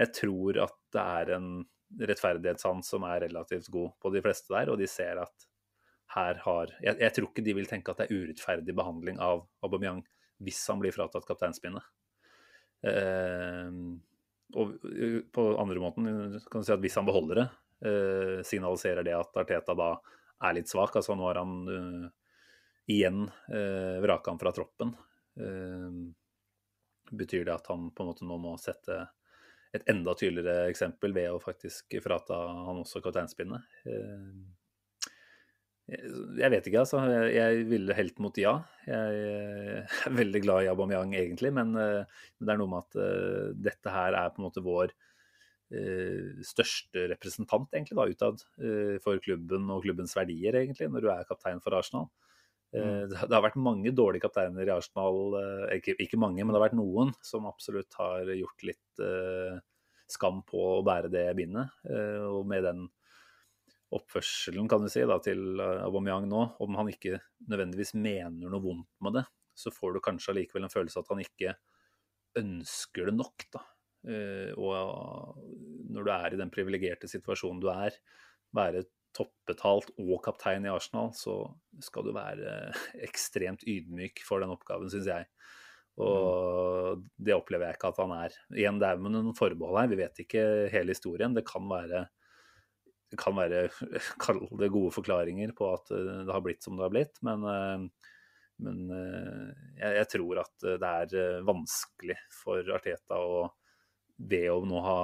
jeg 0.00 0.10
tror 0.18 0.64
at 0.66 0.78
det 0.94 1.08
er 1.20 1.36
en 1.38 1.50
rettferdighetssans 1.94 2.88
som 2.90 3.04
er 3.06 3.28
relativt 3.28 3.70
god 3.70 3.92
på 4.02 4.10
de 4.10 4.22
fleste 4.24 4.50
der, 4.50 4.72
og 4.72 4.80
de 4.80 4.90
ser 4.90 5.20
at 5.22 5.46
her 6.14 6.40
har 6.44 6.72
jeg, 6.78 6.96
jeg 7.00 7.14
tror 7.16 7.28
ikke 7.30 7.44
de 7.46 7.54
vil 7.58 7.68
tenke 7.70 7.92
at 7.92 8.00
det 8.00 8.08
er 8.08 8.22
urettferdig 8.22 8.74
behandling 8.76 9.20
av 9.22 9.44
Aubameyang 9.66 10.02
hvis 10.44 10.60
han 10.70 10.80
blir 10.82 10.94
fratatt 10.94 11.26
kapteinspinnet. 11.28 11.84
Eh, 12.84 13.70
og 14.58 14.74
eh, 14.90 15.20
på 15.34 15.46
andre 15.60 15.82
måten 15.82 16.08
kan 16.50 16.62
du 16.62 16.66
si 16.66 16.74
at 16.74 16.82
hvis 16.82 16.98
han 16.98 17.08
beholder 17.08 17.40
det, 17.40 17.46
eh, 17.88 18.36
signaliserer 18.46 19.06
det 19.06 19.14
at 19.16 19.40
Arteta 19.44 19.76
da 19.78 19.94
er 20.44 20.58
litt 20.58 20.70
svak. 20.70 20.96
Altså 20.98 21.16
nå 21.16 21.26
har 21.28 21.40
han 21.40 21.54
uh, 21.70 22.06
igjen 22.90 23.22
uh, 23.30 24.02
vraka 24.04 24.32
han 24.32 24.40
fra 24.42 24.52
troppen. 24.52 24.90
Uh, 25.38 26.10
betyr 27.14 27.46
det 27.46 27.54
at 27.54 27.70
han 27.70 27.88
på 27.94 28.04
en 28.04 28.10
måte 28.10 28.26
nå 28.28 28.36
må 28.42 28.56
sette 28.60 29.04
et 29.74 29.88
enda 29.90 30.14
tydeligere 30.14 30.68
eksempel 30.70 31.14
ved 31.16 31.32
å 31.34 31.40
faktisk 31.42 31.96
frata 32.04 32.36
han 32.68 32.78
også 32.84 33.02
kapteinspinnet? 33.02 33.64
Eh, 33.90 34.28
jeg 35.88 36.50
vet 36.50 36.66
ikke, 36.68 36.80
altså. 36.80 37.02
Jeg- 37.28 37.66
ville 37.68 37.94
helt 37.96 38.18
mot 38.24 38.36
ja. 38.40 38.54
Jeg 38.86 39.24
er 40.06 40.14
veldig 40.20 40.40
glad 40.42 40.64
i 40.64 40.70
Aubameyang 40.72 41.14
egentlig, 41.14 41.52
men 41.52 41.74
eh, 41.76 42.04
det 42.40 42.54
er 42.54 42.60
noe 42.60 42.70
med 42.72 42.84
at 42.86 42.96
eh, 43.04 43.50
dette 43.68 43.92
her 43.92 44.16
er 44.16 44.30
på 44.32 44.40
en 44.40 44.46
måte 44.48 44.64
vår 44.64 44.92
eh, 45.74 46.40
største 46.46 47.08
representant 47.12 47.68
egentlig 47.72 47.96
da, 47.98 48.08
utad 48.08 48.44
eh, 48.64 48.96
for 49.04 49.20
klubben 49.24 49.68
og 49.74 49.84
klubbens 49.84 50.16
verdier, 50.16 50.56
egentlig, 50.62 50.88
når 50.92 51.04
du 51.04 51.10
er 51.12 51.28
kaptein 51.28 51.60
for 51.64 51.76
Arsenal. 51.76 52.08
Mm. 52.74 53.12
Det 53.12 53.30
har 53.30 53.44
vært 53.44 53.60
mange 53.60 53.92
dårlige 53.94 54.24
kapteiner 54.24 54.66
i 54.66 54.72
Arsenal, 54.74 55.36
eh, 55.38 55.76
ikke, 55.78 55.94
ikke 56.08 56.18
mange, 56.18 56.40
men 56.42 56.50
det 56.50 56.58
har 56.58 56.68
vært 56.70 56.80
noen 56.80 57.12
som 57.22 57.46
absolutt 57.46 57.92
har 58.00 58.32
gjort 58.34 58.64
litt 58.66 59.04
eh, 59.04 59.60
skam 60.10 60.40
på 60.48 60.64
å 60.78 60.82
bære 60.86 61.12
det 61.12 61.28
bindet. 61.38 61.70
eh, 61.86 62.24
Og 62.26 62.48
med 62.50 62.64
den 62.66 62.86
oppførselen 63.94 64.68
kan 64.70 64.82
du 64.82 64.90
si, 64.92 65.04
da, 65.06 65.18
til 65.22 65.60
eh, 65.62 65.84
Aubameyang 65.84 66.26
nå, 66.30 66.42
om 66.64 66.80
han 66.80 66.90
ikke 66.92 67.20
nødvendigvis 67.50 67.94
mener 67.98 68.50
noe 68.50 68.62
vondt 68.64 68.90
med 69.04 69.20
det, 69.20 69.24
så 69.54 69.72
får 69.74 69.94
du 69.94 70.02
kanskje 70.04 70.34
allikevel 70.34 70.66
en 70.66 70.72
følelse 70.72 71.00
at 71.00 71.12
han 71.12 71.22
ikke 71.22 71.54
ønsker 72.40 73.10
det 73.10 73.16
nok. 73.16 73.46
da. 73.54 73.62
Eh, 74.10 74.50
og 74.58 75.38
når 75.94 76.06
du 76.06 76.12
er 76.16 76.34
i 76.34 76.40
den 76.40 76.52
privilegerte 76.54 77.10
situasjonen 77.10 77.62
du 77.62 77.70
er, 77.72 77.96
være 78.54 78.84
toppbetalt 79.14 79.92
og 80.02 80.16
kaptein 80.24 80.66
i 80.66 80.72
Arsenal, 80.72 81.12
så 81.14 81.38
skal 81.84 82.06
du 82.06 82.14
være 82.16 82.72
ekstremt 83.08 83.62
ydmyk 83.62 84.24
for 84.26 84.42
den 84.42 84.54
oppgaven, 84.54 84.90
syns 84.92 85.10
jeg. 85.10 85.30
Og 86.02 87.04
det 87.22 87.36
opplever 87.36 87.68
jeg 87.68 87.78
ikke 87.78 87.92
at 87.92 88.02
han 88.02 88.12
er. 88.16 88.36
Igjen, 88.56 88.80
det 88.82 88.88
er 88.88 89.02
med 89.02 89.14
noen 89.14 89.36
forbehold 89.38 89.78
her. 89.78 89.90
Vi 89.92 90.00
vet 90.00 90.22
ikke 90.24 90.44
hele 90.72 90.96
historien. 90.96 91.36
Det 91.36 91.44
kan 91.46 91.68
være 91.70 92.08
det 93.14 93.20
kan 93.20 93.36
være 93.38 93.68
kall 94.24 94.42
det 94.60 94.72
gode 94.74 94.92
forklaringer 94.94 95.54
på 95.56 95.70
at 95.72 95.92
det 95.94 96.32
har 96.32 96.44
blitt 96.44 96.64
som 96.66 96.78
det 96.78 96.86
har 96.86 96.94
blitt, 96.94 97.20
men, 97.26 97.46
men 98.64 98.80
jeg, 98.92 99.92
jeg, 100.00 100.08
tror 100.16 100.42
at 100.44 100.66
det 100.82 100.90
er 100.90 101.46
vanskelig 101.46 102.18
for 102.34 102.74
Arteta 102.74 103.20
å 103.20 103.44
be 104.14 104.44
å 104.50 104.60
nå 104.66 104.82
ha 104.84 104.98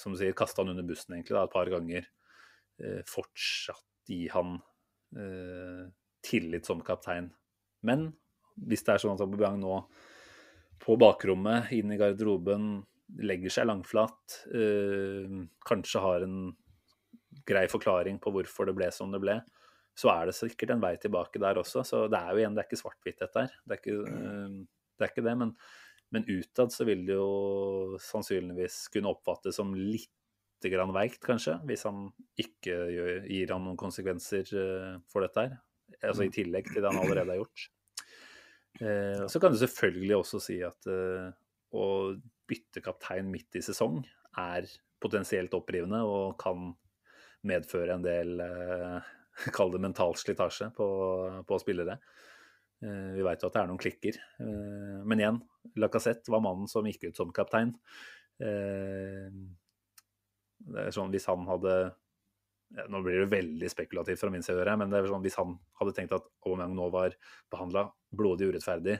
som 0.00 0.14
du 0.14 0.18
sier, 0.20 0.36
kasta 0.36 0.62
han 0.62 0.72
under 0.72 0.86
bussen 0.86 1.16
egentlig 1.16 1.36
da, 1.36 1.44
et 1.44 1.52
par 1.52 1.68
ganger, 1.70 2.06
fortsatt 3.06 4.08
gi 4.08 4.24
han 4.32 4.56
tillit 6.24 6.66
som 6.66 6.80
kaptein. 6.84 7.28
Men 7.84 8.08
hvis 8.54 8.84
det 8.86 8.94
er 8.94 9.02
sånn 9.02 9.14
at 9.16 9.22
Aubameyang 9.24 9.60
nå 9.62 9.78
på 10.84 10.96
bakrommet, 11.00 11.70
inn 11.76 11.92
i 11.94 11.98
garderoben, 12.00 12.82
legger 13.24 13.52
seg 13.52 13.68
langflat, 13.68 14.40
eh, 14.56 15.44
kanskje 15.66 16.02
har 16.02 16.24
en 16.26 16.38
grei 17.48 17.66
forklaring 17.70 18.18
på 18.22 18.32
hvorfor 18.34 18.68
det 18.68 18.76
ble 18.76 18.90
som 18.94 19.12
det 19.14 19.20
ble, 19.22 19.38
så 19.94 20.10
er 20.10 20.28
det 20.28 20.36
sikkert 20.36 20.74
en 20.74 20.82
vei 20.82 20.94
tilbake 21.00 21.40
der 21.42 21.60
også. 21.60 21.84
Så 21.86 22.04
det 22.10 22.18
er 22.18 22.32
jo 22.32 22.42
igjen, 22.42 22.56
det 22.56 22.64
er 22.64 22.68
ikke 22.68 22.80
svart-hvitt 22.80 23.20
dette 23.22 23.44
her. 23.44 23.56
Det 23.70 23.80
øh, 23.92 24.56
det, 24.64 25.04
er 25.04 25.12
ikke 25.12 25.26
det, 25.26 25.36
men, 25.38 25.54
men 26.14 26.26
utad 26.30 26.74
så 26.74 26.86
vil 26.88 27.04
det 27.06 27.18
jo 27.18 28.00
sannsynligvis 28.02 28.88
kunne 28.94 29.12
oppfattes 29.14 29.60
som 29.60 29.74
litt 29.76 30.10
grann 30.64 30.94
veikt, 30.96 31.20
kanskje, 31.24 31.58
hvis 31.68 31.84
han 31.84 32.08
ikke 32.40 32.76
gir 33.28 33.50
han 33.52 33.66
noen 33.66 33.78
konsekvenser 33.78 34.48
øh, 34.56 34.90
for 35.12 35.26
dette 35.26 35.44
her. 35.44 35.56
Altså 36.00 36.24
i 36.24 36.32
tillegg 36.32 36.70
til 36.70 36.80
det 36.80 36.88
han 36.88 37.02
allerede 37.02 37.34
har 37.34 37.42
gjort. 37.42 37.66
Eh, 38.80 39.26
så 39.30 39.40
kan 39.40 39.52
du 39.52 39.58
selvfølgelig 39.60 40.16
også 40.16 40.40
si 40.42 40.56
at 40.66 40.88
eh, 40.90 41.28
å 41.76 41.86
bytte 42.48 42.82
kaptein 42.84 43.28
midt 43.30 43.60
i 43.60 43.62
sesong 43.64 44.00
er 44.40 44.66
potensielt 45.02 45.54
opprivende 45.54 46.00
og 46.08 46.38
kan 46.40 46.72
medføre 47.48 47.94
en 47.94 48.04
del 48.04 48.40
eh, 48.40 48.98
Kall 49.56 49.72
det 49.74 49.80
mental 49.82 50.14
slitasje 50.18 50.70
på, 50.76 50.86
på 51.46 51.58
spillere. 51.58 51.98
Eh, 52.84 53.10
vi 53.16 53.24
veit 53.26 53.42
jo 53.42 53.48
at 53.50 53.56
det 53.56 53.62
er 53.64 53.70
noen 53.70 53.82
klikker. 53.82 54.20
Eh, 54.44 55.00
men 55.02 55.20
igjen, 55.20 55.40
Lacassette 55.80 56.30
var 56.32 56.44
mannen 56.44 56.68
som 56.70 56.86
gikk 56.86 57.08
ut 57.08 57.18
som 57.18 57.34
kaptein. 57.34 57.72
Det 58.34 58.46
er 60.80 60.94
sånn 60.94 61.12
hvis 61.12 61.28
han 61.30 61.44
hadde 61.46 61.74
nå 62.90 62.98
blir 63.04 63.20
det 63.22 63.30
veldig 63.30 63.68
spekulativt 63.70 64.18
fra 64.18 64.30
min 64.34 64.42
side, 64.42 64.64
men 64.80 64.90
det 64.90 64.98
er 64.98 65.06
sånn, 65.06 65.22
hvis 65.22 65.38
han 65.38 65.52
hadde 65.78 65.92
tenkt 65.94 66.16
at 66.16 66.26
Aubameyang 66.42 66.74
nå 66.74 66.88
var 66.90 67.14
behandla 67.52 67.84
blodig 68.10 68.48
urettferdig, 68.50 68.96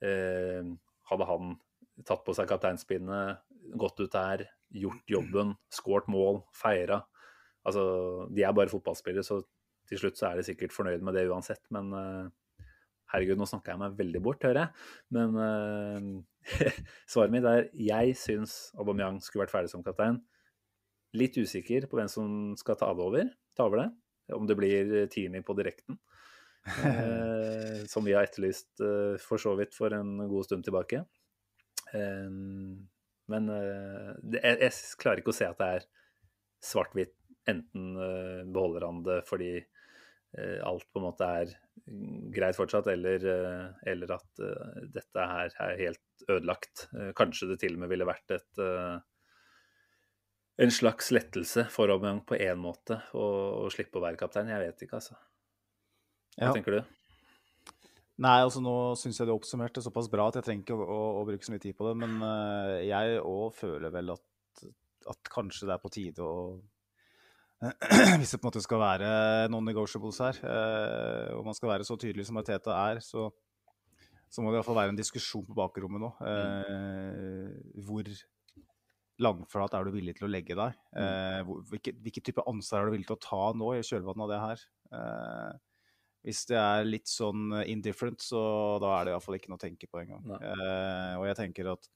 hadde 0.00 1.26
han 1.28 1.52
tatt 2.08 2.22
på 2.24 2.32
seg 2.38 2.48
kapteinspinnet, 2.48 3.42
gått 3.76 4.00
ut 4.00 4.14
der, 4.14 4.46
gjort 4.72 5.12
jobben, 5.12 5.52
skåret 5.76 6.08
mål, 6.08 6.40
feira 6.56 7.02
Altså, 7.68 7.82
de 8.34 8.42
er 8.42 8.54
bare 8.56 8.72
fotballspillere, 8.72 9.24
så 9.26 9.40
til 9.90 10.00
slutt 10.00 10.18
så 10.18 10.30
er 10.30 10.38
de 10.38 10.46
sikkert 10.46 10.74
fornøyd 10.74 11.02
med 11.04 11.16
det 11.18 11.26
uansett, 11.30 11.62
men 11.74 11.90
uh, 11.94 12.26
herregud, 13.12 13.38
nå 13.38 13.48
snakker 13.48 13.74
jeg 13.74 13.82
meg 13.82 13.96
veldig 13.98 14.22
bort, 14.24 14.44
hører 14.46 14.64
jeg. 14.64 14.84
Men 15.16 15.38
uh, 15.38 16.60
svaret 17.12 17.34
mitt 17.34 17.48
er 17.48 17.68
jeg 17.76 18.16
syns 18.18 18.56
Aubameyang 18.78 19.20
skulle 19.22 19.44
vært 19.44 19.54
ferdig 19.54 19.72
som 19.72 19.84
kaptein. 19.86 20.20
Litt 21.18 21.36
usikker 21.36 21.86
på 21.90 21.98
hvem 21.98 22.08
som 22.08 22.54
skal 22.58 22.78
ta 22.80 22.88
det 22.96 23.04
over. 23.04 23.28
Ta 23.58 23.68
over 23.68 23.82
det. 23.82 23.90
Om 24.32 24.46
det 24.48 24.56
blir 24.56 24.92
Tierney 25.12 25.44
på 25.44 25.56
direkten. 25.58 26.00
Uh, 26.64 27.82
som 27.92 28.06
vi 28.06 28.14
har 28.16 28.24
etterlyst 28.24 28.80
for 29.22 29.42
så 29.42 29.52
vidt 29.58 29.76
for 29.76 29.92
en 29.94 30.16
god 30.30 30.48
stund 30.48 30.64
tilbake. 30.64 31.04
Men 31.92 33.48
det, 33.52 34.40
jeg, 34.40 34.56
jeg, 34.62 34.72
klarer 35.02 35.20
ikke 35.20 35.34
å 35.34 35.36
se 35.36 35.44
at 35.44 35.58
det 35.60 35.68
er 35.76 35.84
svart-hvitt. 36.64 37.12
Enten 37.50 37.94
eh, 37.98 38.42
beholder 38.46 38.86
han 38.86 39.00
det 39.06 39.20
fordi 39.26 39.54
eh, 39.58 40.58
alt 40.62 40.86
på 40.92 41.00
en 41.00 41.06
måte 41.08 41.30
er 41.42 41.54
greit 42.32 42.56
fortsatt, 42.56 42.86
eller, 42.92 43.24
eller 43.88 44.10
at 44.14 44.40
dette 44.92 45.24
her 45.26 45.54
er 45.64 45.78
helt 45.80 46.24
ødelagt. 46.28 46.84
kanskje 47.16 47.48
det 47.48 47.56
til 47.62 47.74
og 47.74 47.80
med 47.82 47.90
ville 47.90 48.06
vært 48.06 48.34
et 48.36 48.60
en 50.62 50.70
slags 50.70 51.10
lettelse 51.10 51.64
for 51.72 51.90
Aubameyang 51.90 52.22
på 52.28 52.36
én 52.36 52.60
måte 52.60 52.98
å, 53.16 53.68
slippe 53.72 53.98
å 53.98 54.04
være 54.04 54.20
kaptein. 54.20 54.50
Jeg 54.52 54.60
vet 54.62 54.84
ikke, 54.84 55.00
altså. 55.00 55.16
Hva 56.36 56.50
ja. 56.50 56.52
tenker 56.56 56.76
du? 56.76 56.82
Nei, 58.22 58.36
altså 58.44 58.60
nå 58.62 58.74
syns 59.00 59.18
jeg 59.18 59.28
det 59.28 59.34
oppsummerte 59.34 59.82
såpass 59.82 60.10
bra 60.12 60.28
at 60.28 60.38
jeg 60.38 60.46
trenger 60.46 60.66
ikke 60.66 60.76
å, 60.76 60.84
å, 60.84 61.00
å 61.22 61.24
bruke 61.26 61.46
så 61.46 61.54
mye 61.54 61.64
tid 61.64 61.76
på 61.78 61.88
det. 61.88 61.94
Men 62.04 62.18
uh, 62.20 62.76
jeg 62.84 63.18
òg 63.24 63.56
føler 63.56 63.94
vel 63.94 64.12
at, 64.14 64.64
at, 65.10 65.32
kanskje 65.32 65.70
det 65.70 65.74
er 65.74 65.82
på 65.82 65.92
tide 65.96 66.26
å 66.26 66.36
Hvis 68.18 68.34
det 68.34 68.40
på 68.40 68.46
en 68.46 68.50
måte 68.50 68.64
skal 68.64 68.80
være 68.82 69.08
non-negotiables 69.52 70.18
her, 70.24 70.42
uh, 70.42 71.38
og 71.38 71.46
man 71.46 71.54
skal 71.54 71.70
være 71.70 71.86
så 71.86 71.96
tydelig 72.00 72.26
som 72.26 72.40
Arteta 72.40 72.74
er, 72.90 73.02
så, 73.04 73.28
så 74.26 74.42
må 74.42 74.50
det 74.50 74.58
iallfall 74.58 74.80
være 74.80 74.94
en 74.96 74.98
diskusjon 74.98 75.46
på 75.46 75.56
bakrommet 75.56 76.02
nå. 76.02 76.10
Uh, 76.18 77.82
hvor 77.86 78.10
langflat 79.22 79.74
er 79.76 79.86
du 79.86 79.92
villig 79.94 80.14
til 80.18 80.28
å 80.28 80.30
legge 80.32 80.56
deg? 80.58 80.78
Mm. 80.94 81.02
Eh, 81.02 81.52
hvilke, 81.70 81.94
hvilke, 82.04 82.22
type 82.24 82.44
ansvar 82.48 82.82
er 82.82 82.88
du 82.88 82.96
villig 82.96 83.08
til 83.10 83.18
å 83.18 83.22
ta 83.22 83.42
nå 83.58 83.74
i 83.76 83.84
kjølvannet 83.86 84.24
av 84.24 84.32
det 84.32 84.40
her? 84.42 84.64
Eh, 84.98 85.52
hvis 86.26 86.44
det 86.50 86.58
er 86.58 86.86
litt 86.86 87.10
sånn 87.10 87.50
indifferent, 87.66 88.22
så 88.22 88.42
da 88.82 88.94
er 88.96 89.08
det 89.08 89.14
iallfall 89.14 89.38
ikke 89.38 89.50
noe 89.52 89.58
å 89.58 89.64
tenke 89.64 89.88
på 89.90 90.02
engang. 90.04 90.28
Eh, 90.38 91.14
og 91.18 91.26
jeg 91.28 91.38
tenker 91.40 91.72
at 91.72 91.88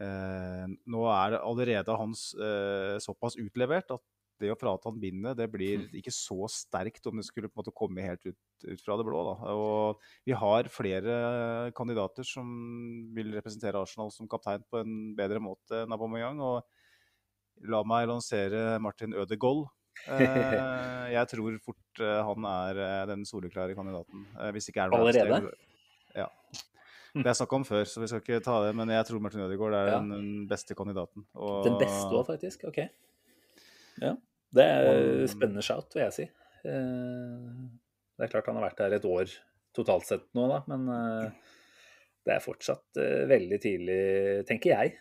eh, 0.00 0.64
nå 0.68 1.04
er 1.12 1.38
allerede 1.40 1.98
hans 2.00 2.30
eh, 2.40 2.96
såpass 3.02 3.36
utlevert 3.40 3.92
at 3.96 4.04
det 4.40 4.50
å 4.52 4.58
frata 4.58 4.90
han 4.90 5.00
bindet, 5.00 5.38
det 5.38 5.46
blir 5.52 5.84
mm. 5.84 5.96
ikke 6.00 6.12
så 6.14 6.48
sterkt 6.52 7.06
om 7.10 7.20
det 7.20 7.26
skulle 7.28 7.50
på 7.50 7.58
en 7.58 7.62
måte 7.62 7.76
komme 7.76 8.04
helt 8.04 8.24
ut, 8.26 8.38
ut 8.66 8.84
fra 8.84 8.96
det 8.98 9.06
blå. 9.08 9.22
Da. 9.28 9.54
Og 9.54 10.04
vi 10.28 10.36
har 10.36 10.70
flere 10.72 11.16
kandidater 11.76 12.26
som 12.26 12.48
vil 13.16 13.34
representere 13.36 13.80
Arsenal 13.80 14.12
som 14.14 14.28
kaptein 14.30 14.64
på 14.70 14.82
en 14.82 14.96
bedre 15.18 15.42
måte 15.44 15.84
enn 15.84 15.96
Aubameyang. 15.96 16.40
Og 16.44 17.68
la 17.70 17.82
meg 17.84 18.08
lansere 18.08 18.78
Martin 18.82 19.14
Ødegaard. 19.16 19.68
Eh, 20.08 21.06
jeg 21.12 21.28
tror 21.34 21.56
fort 21.64 22.00
eh, 22.00 22.20
han 22.24 22.46
er 22.48 22.78
eh, 22.80 23.02
den 23.10 23.26
soleklare 23.28 23.76
kandidaten. 23.76 24.24
Hvis 24.54 24.70
ikke 24.70 24.86
er 24.86 24.92
det 24.92 25.00
Allerede? 25.00 25.54
Ja. 26.16 26.28
Det 27.10 27.26
er 27.26 27.34
snakk 27.34 27.52
om 27.56 27.64
før, 27.66 27.82
så 27.90 28.00
vi 28.02 28.08
skal 28.10 28.22
ikke 28.22 28.40
ta 28.44 28.60
det. 28.64 28.74
Men 28.78 28.92
jeg 28.94 29.06
tror 29.08 29.22
Martin 29.22 29.42
Ødegaard 29.44 29.74
er 29.74 29.92
ja. 29.92 29.98
den, 29.98 30.10
den, 30.14 30.48
beste 30.50 30.76
kandidaten. 30.78 31.26
Og... 31.34 31.64
Den 31.66 31.78
beste 31.80 32.10
òg, 32.14 32.26
faktisk? 32.28 32.68
OK. 32.70 32.84
Ja. 34.00 34.14
Det 34.54 34.64
er 34.66 35.28
spennende 35.30 35.62
shout, 35.62 35.92
vil 35.94 36.06
jeg 36.08 36.16
si. 36.16 36.26
Eh, 36.66 37.68
det 38.18 38.26
er 38.26 38.32
klart 38.32 38.50
han 38.50 38.58
har 38.58 38.68
vært 38.68 38.82
her 38.84 38.96
et 38.96 39.06
år 39.08 39.30
totalt 39.76 40.08
sett 40.08 40.26
nå, 40.36 40.48
da, 40.50 40.58
men 40.70 40.88
eh, 40.92 41.52
det 42.26 42.34
er 42.34 42.44
fortsatt 42.44 43.00
eh, 43.00 43.28
veldig 43.30 43.60
tidlig, 43.62 44.00
tenker 44.50 44.74
jeg. 44.74 44.98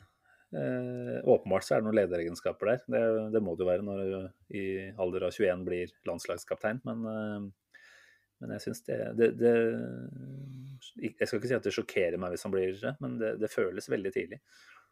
Åpenbart 0.49 1.61
så 1.61 1.75
er 1.75 1.81
det 1.81 1.85
noen 1.85 1.97
lederegenskaper 1.99 2.71
der. 2.71 2.79
Det, 2.89 3.01
det 3.35 3.41
må 3.45 3.51
det 3.53 3.61
jo 3.61 3.67
være 3.67 3.83
når 3.85 3.99
du 3.99 4.55
i 4.57 4.63
alder 4.97 5.27
av 5.27 5.35
21 5.35 5.65
blir 5.67 5.91
landslagskaptein, 6.09 6.79
men, 6.89 7.03
men 8.41 8.53
jeg 8.55 8.63
syns 8.63 8.81
det, 8.87 8.97
det, 9.19 9.27
det, 9.37 9.51
Jeg 10.97 11.29
skal 11.29 11.37
ikke 11.37 11.51
si 11.51 11.57
at 11.59 11.69
det 11.69 11.75
sjokkerer 11.75 12.17
meg 12.17 12.33
hvis 12.33 12.47
han 12.47 12.55
blir 12.55 12.73
det, 12.73 12.95
men 12.97 13.19
det, 13.21 13.35
det 13.43 13.51
føles 13.53 13.91
veldig 13.93 14.13
tidlig. 14.15 14.41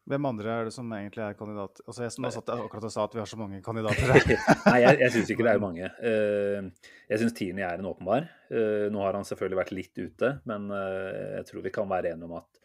Hvem 0.07 0.23
andre 0.29 0.51
er 0.53 0.67
det 0.69 0.71
som 0.71 0.91
egentlig 0.95 1.19
er 1.25 1.35
kandidat? 1.35 1.81
Altså 1.83 2.05
Jeg 2.05 2.13
som 2.15 2.23
har 2.23 2.31
satt 2.31 2.51
akkurat 2.53 2.85
og 2.87 2.91
sa 2.93 3.03
at 3.03 3.15
vi 3.15 3.19
har 3.19 3.27
så 3.27 3.39
mange 3.39 3.57
kandidater 3.63 4.07
her. 4.13 4.29
Nei, 4.63 4.77
jeg, 4.85 4.99
jeg 5.01 5.13
syns 5.17 5.31
ikke 5.33 5.43
det 5.43 5.51
er 5.51 5.63
mange. 5.63 5.89
Eh, 5.99 6.93
jeg 7.09 7.21
syns 7.23 7.35
Tini 7.35 7.65
er 7.67 7.81
en 7.81 7.89
åpenbar. 7.89 8.29
Eh, 8.47 8.85
nå 8.93 9.01
har 9.03 9.17
han 9.19 9.27
selvfølgelig 9.27 9.59
vært 9.59 9.73
litt 9.75 9.99
ute, 9.99 10.31
men 10.47 10.71
eh, 10.71 11.33
jeg 11.41 11.49
tror 11.49 11.65
vi 11.65 11.73
kan 11.75 11.91
være 11.91 12.13
enige 12.13 12.29
om 12.29 12.37
at 12.39 12.63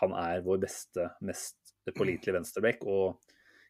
han 0.00 0.16
er 0.22 0.40
vår 0.46 0.64
beste, 0.64 1.10
mest 1.28 1.74
pålitelige 1.92 2.38
venstreback. 2.38 2.88
Og 2.88 3.20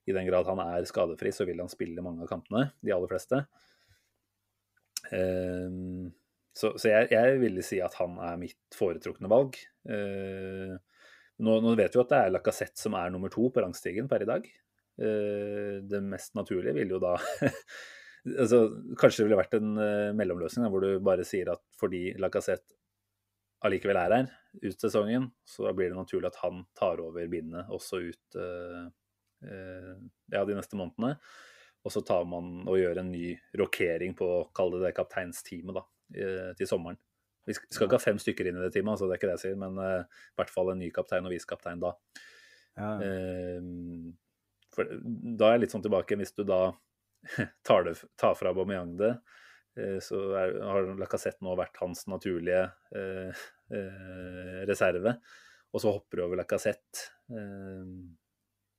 i 0.07 0.14
den 0.14 0.31
grad 0.31 0.47
han 0.53 0.62
er 0.62 0.87
skadefri, 0.87 1.35
så 1.35 1.49
vil 1.51 1.64
han 1.64 1.73
spille 1.73 2.05
mange 2.05 2.23
av 2.23 2.31
kampene. 2.31 2.68
De 2.79 2.94
aller 2.94 3.11
fleste. 3.11 3.42
Så, 6.55 6.70
så 6.79 6.88
jeg, 6.88 7.11
jeg 7.11 7.38
ville 7.42 7.64
si 7.66 7.83
at 7.83 7.97
han 7.99 8.16
er 8.23 8.38
mitt 8.40 8.79
foretrukne 8.79 9.29
valg. 9.33 9.59
Nå, 11.42 11.57
nå, 11.59 11.73
vet 11.75 11.97
vi 11.97 12.03
at 12.03 12.12
det 12.12 12.20
er 12.20 12.33
Lacassette 12.35 12.79
som 12.79 12.94
er 12.99 13.11
nummer 13.11 13.33
to 13.33 13.49
på 13.51 13.62
rangstigen 13.64 14.07
per 14.11 14.23
i 14.23 14.29
dag. 14.29 14.47
Eh, 15.03 15.81
det 15.83 16.01
mest 16.07 16.37
naturlige 16.38 16.77
ville 16.77 16.94
jo 16.94 17.01
da 17.03 17.16
altså, 18.44 18.61
Kanskje 18.94 19.25
det 19.25 19.27
ville 19.27 19.38
vært 19.40 19.57
en 19.59 19.73
uh, 19.75 20.12
mellomløsning 20.14 20.62
da, 20.62 20.70
hvor 20.70 20.85
du 20.85 21.03
bare 21.03 21.27
sier 21.27 21.51
at 21.51 21.64
fordi 21.81 22.12
Lacassette 22.23 22.79
allikevel 23.66 23.99
er 23.99 24.14
her 24.14 24.31
ut 24.62 24.79
sesongen, 24.79 25.31
så 25.42 25.73
blir 25.75 25.90
det 25.90 25.99
naturlig 25.99 26.29
at 26.29 26.38
han 26.44 26.62
tar 26.79 27.01
over 27.03 27.27
bindet 27.33 27.73
også 27.73 28.03
ut 28.05 28.37
uh, 28.38 28.85
ja, 29.42 30.44
de 30.44 30.55
neste 30.57 30.79
månedene. 30.79 31.16
Og 31.85 31.92
så 31.92 32.01
tar 32.07 32.23
man 32.29 32.62
og 32.62 32.79
gjør 32.79 33.01
en 33.01 33.11
ny 33.12 33.35
rokering 33.61 34.14
på, 34.16 34.29
kall 34.57 34.70
det 34.77 34.85
det, 34.87 34.92
kapteinsteamet, 34.97 35.77
da, 35.77 35.83
til 36.57 36.68
sommeren. 36.70 36.97
Vi 37.44 37.57
skal 37.57 37.87
ikke 37.87 37.98
ha 37.98 38.02
fem 38.02 38.20
stykker 38.20 38.48
inn 38.48 38.59
i 38.59 38.64
det 38.64 38.72
teamet, 38.72 38.94
altså 38.94 39.09
det 39.09 39.16
er 39.16 39.20
ikke 39.20 39.28
det 39.28 39.37
jeg 39.37 39.44
sier, 39.44 39.61
men 39.61 39.76
uh, 39.80 40.24
i 40.33 40.40
hvert 40.40 40.52
fall 40.52 40.72
en 40.72 40.80
ny 40.80 40.88
kaptein 40.94 41.28
og 41.28 41.35
visekaptein 41.35 41.83
da. 41.83 41.92
Ja. 42.80 42.90
Uh, 43.04 43.61
for 44.74 44.88
da 44.90 45.50
er 45.50 45.59
jeg 45.59 45.66
litt 45.66 45.76
sånn 45.76 45.85
tilbake, 45.85 46.18
hvis 46.20 46.35
du 46.38 46.42
da 46.48 46.62
tar, 47.68 47.87
det, 47.87 47.98
tar 48.20 48.37
fra 48.38 48.52
Aubameyang 48.54 48.96
det, 49.00 49.12
uh, 49.76 49.98
så 50.04 50.24
er, 50.40 50.57
har 50.64 50.90
Lacassette 51.00 51.44
nå 51.44 51.57
vært 51.61 51.80
hans 51.83 52.07
naturlige 52.11 52.66
reserve, 54.64 55.16
og 55.74 55.83
så 55.83 55.90
hopper 55.90 56.20
du 56.20 56.24
over 56.28 56.38
Lacassette. 56.38 57.09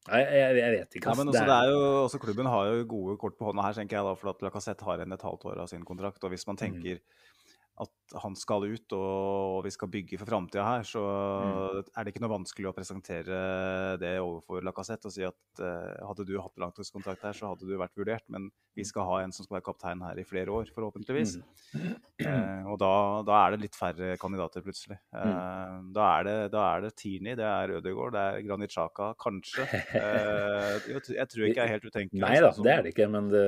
Nei, 0.06 0.19
jeg, 0.21 0.58
jeg, 0.62 0.71
vet 0.75 0.97
ikke. 0.99 1.10
Ja, 1.10 1.15
men 1.17 1.32
også, 1.32 1.41
det 1.49 1.54
er 1.56 1.69
jo, 1.73 1.80
også 2.06 2.19
Klubben 2.21 2.49
har 2.49 2.67
jo 2.69 2.84
gode 2.89 3.15
kort 3.21 3.38
på 3.39 3.47
hånda 3.47 3.65
her, 3.65 3.78
tenker 3.78 3.97
jeg 3.97 4.06
da, 4.06 4.13
for 4.17 4.32
at 4.32 4.43
Lacassette 4.45 4.86
har 4.86 5.01
en 5.01 5.15
et 5.17 5.25
halvt 5.25 5.47
år 5.49 5.63
av 5.63 5.71
sin 5.71 5.86
kontrakt. 5.86 6.21
og 6.23 6.34
Hvis 6.34 6.45
man 6.49 6.58
mm. 6.58 6.62
tenker 6.62 6.99
mm 7.01 7.23
at 7.76 8.16
han 8.22 8.36
skal 8.40 8.64
ut 8.70 8.94
og 8.96 9.66
vi 9.66 9.72
skal 9.74 9.90
bygge 9.92 10.20
for 10.22 10.30
framtida 10.30 10.64
her, 10.64 10.86
så 10.88 11.02
mm. 11.02 11.90
er 11.92 12.06
det 12.06 12.14
ikke 12.14 12.24
noe 12.24 12.32
vanskelig 12.36 12.70
å 12.70 12.76
presentere 12.76 13.40
det 14.00 14.14
overfor 14.22 14.64
Lacassette 14.64 15.10
og 15.10 15.16
si 15.16 15.26
at 15.28 15.64
uh, 15.64 16.06
hadde 16.08 16.28
du 16.28 16.36
hatt 16.40 16.62
langtidskontrakt 16.62 17.26
her, 17.26 17.36
så 17.36 17.52
hadde 17.52 17.68
du 17.68 17.74
vært 17.80 17.98
vurdert, 18.00 18.24
men 18.32 18.48
vi 18.76 18.86
skal 18.88 19.08
ha 19.10 19.18
en 19.24 19.34
som 19.36 19.48
skal 19.48 19.58
være 19.58 19.66
kaptein 19.68 20.04
her 20.06 20.20
i 20.22 20.28
flere 20.28 20.54
år, 20.54 20.70
forhåpentligvis. 20.76 21.38
Mm. 21.74 21.90
Uh, 22.22 22.70
og 22.72 22.80
da, 22.80 22.92
da, 23.28 23.40
er 23.42 23.56
det 23.56 23.66
litt 23.66 23.80
færre 23.80 24.14
kandidater, 24.22 24.64
plutselig. 24.64 25.00
Uh, 25.12 25.82
da, 25.96 26.08
er 26.20 26.30
det, 26.30 26.38
da 26.56 26.64
er 26.70 26.86
det 26.86 26.94
Tini, 27.02 27.36
det 27.36 27.50
er 27.50 27.76
Ødegaard, 27.80 28.16
det 28.16 28.24
er 28.30 28.48
Granit 28.48 28.76
Xhaka, 28.76 29.12
kanskje. 29.20 29.68
Jeg, 30.86 31.02
jeg, 31.18 31.28
tror 31.32 31.48
ikke 31.48 31.60
jeg 31.60 31.66
er 31.66 31.74
helt 31.74 31.86
utenkelig. 31.90 32.22
Nei 32.22 32.40
da, 32.44 32.54
det 32.56 32.72
er 32.72 32.86
det 32.86 32.94
ikke, 32.94 33.10
men 33.12 33.28
det, 33.34 33.46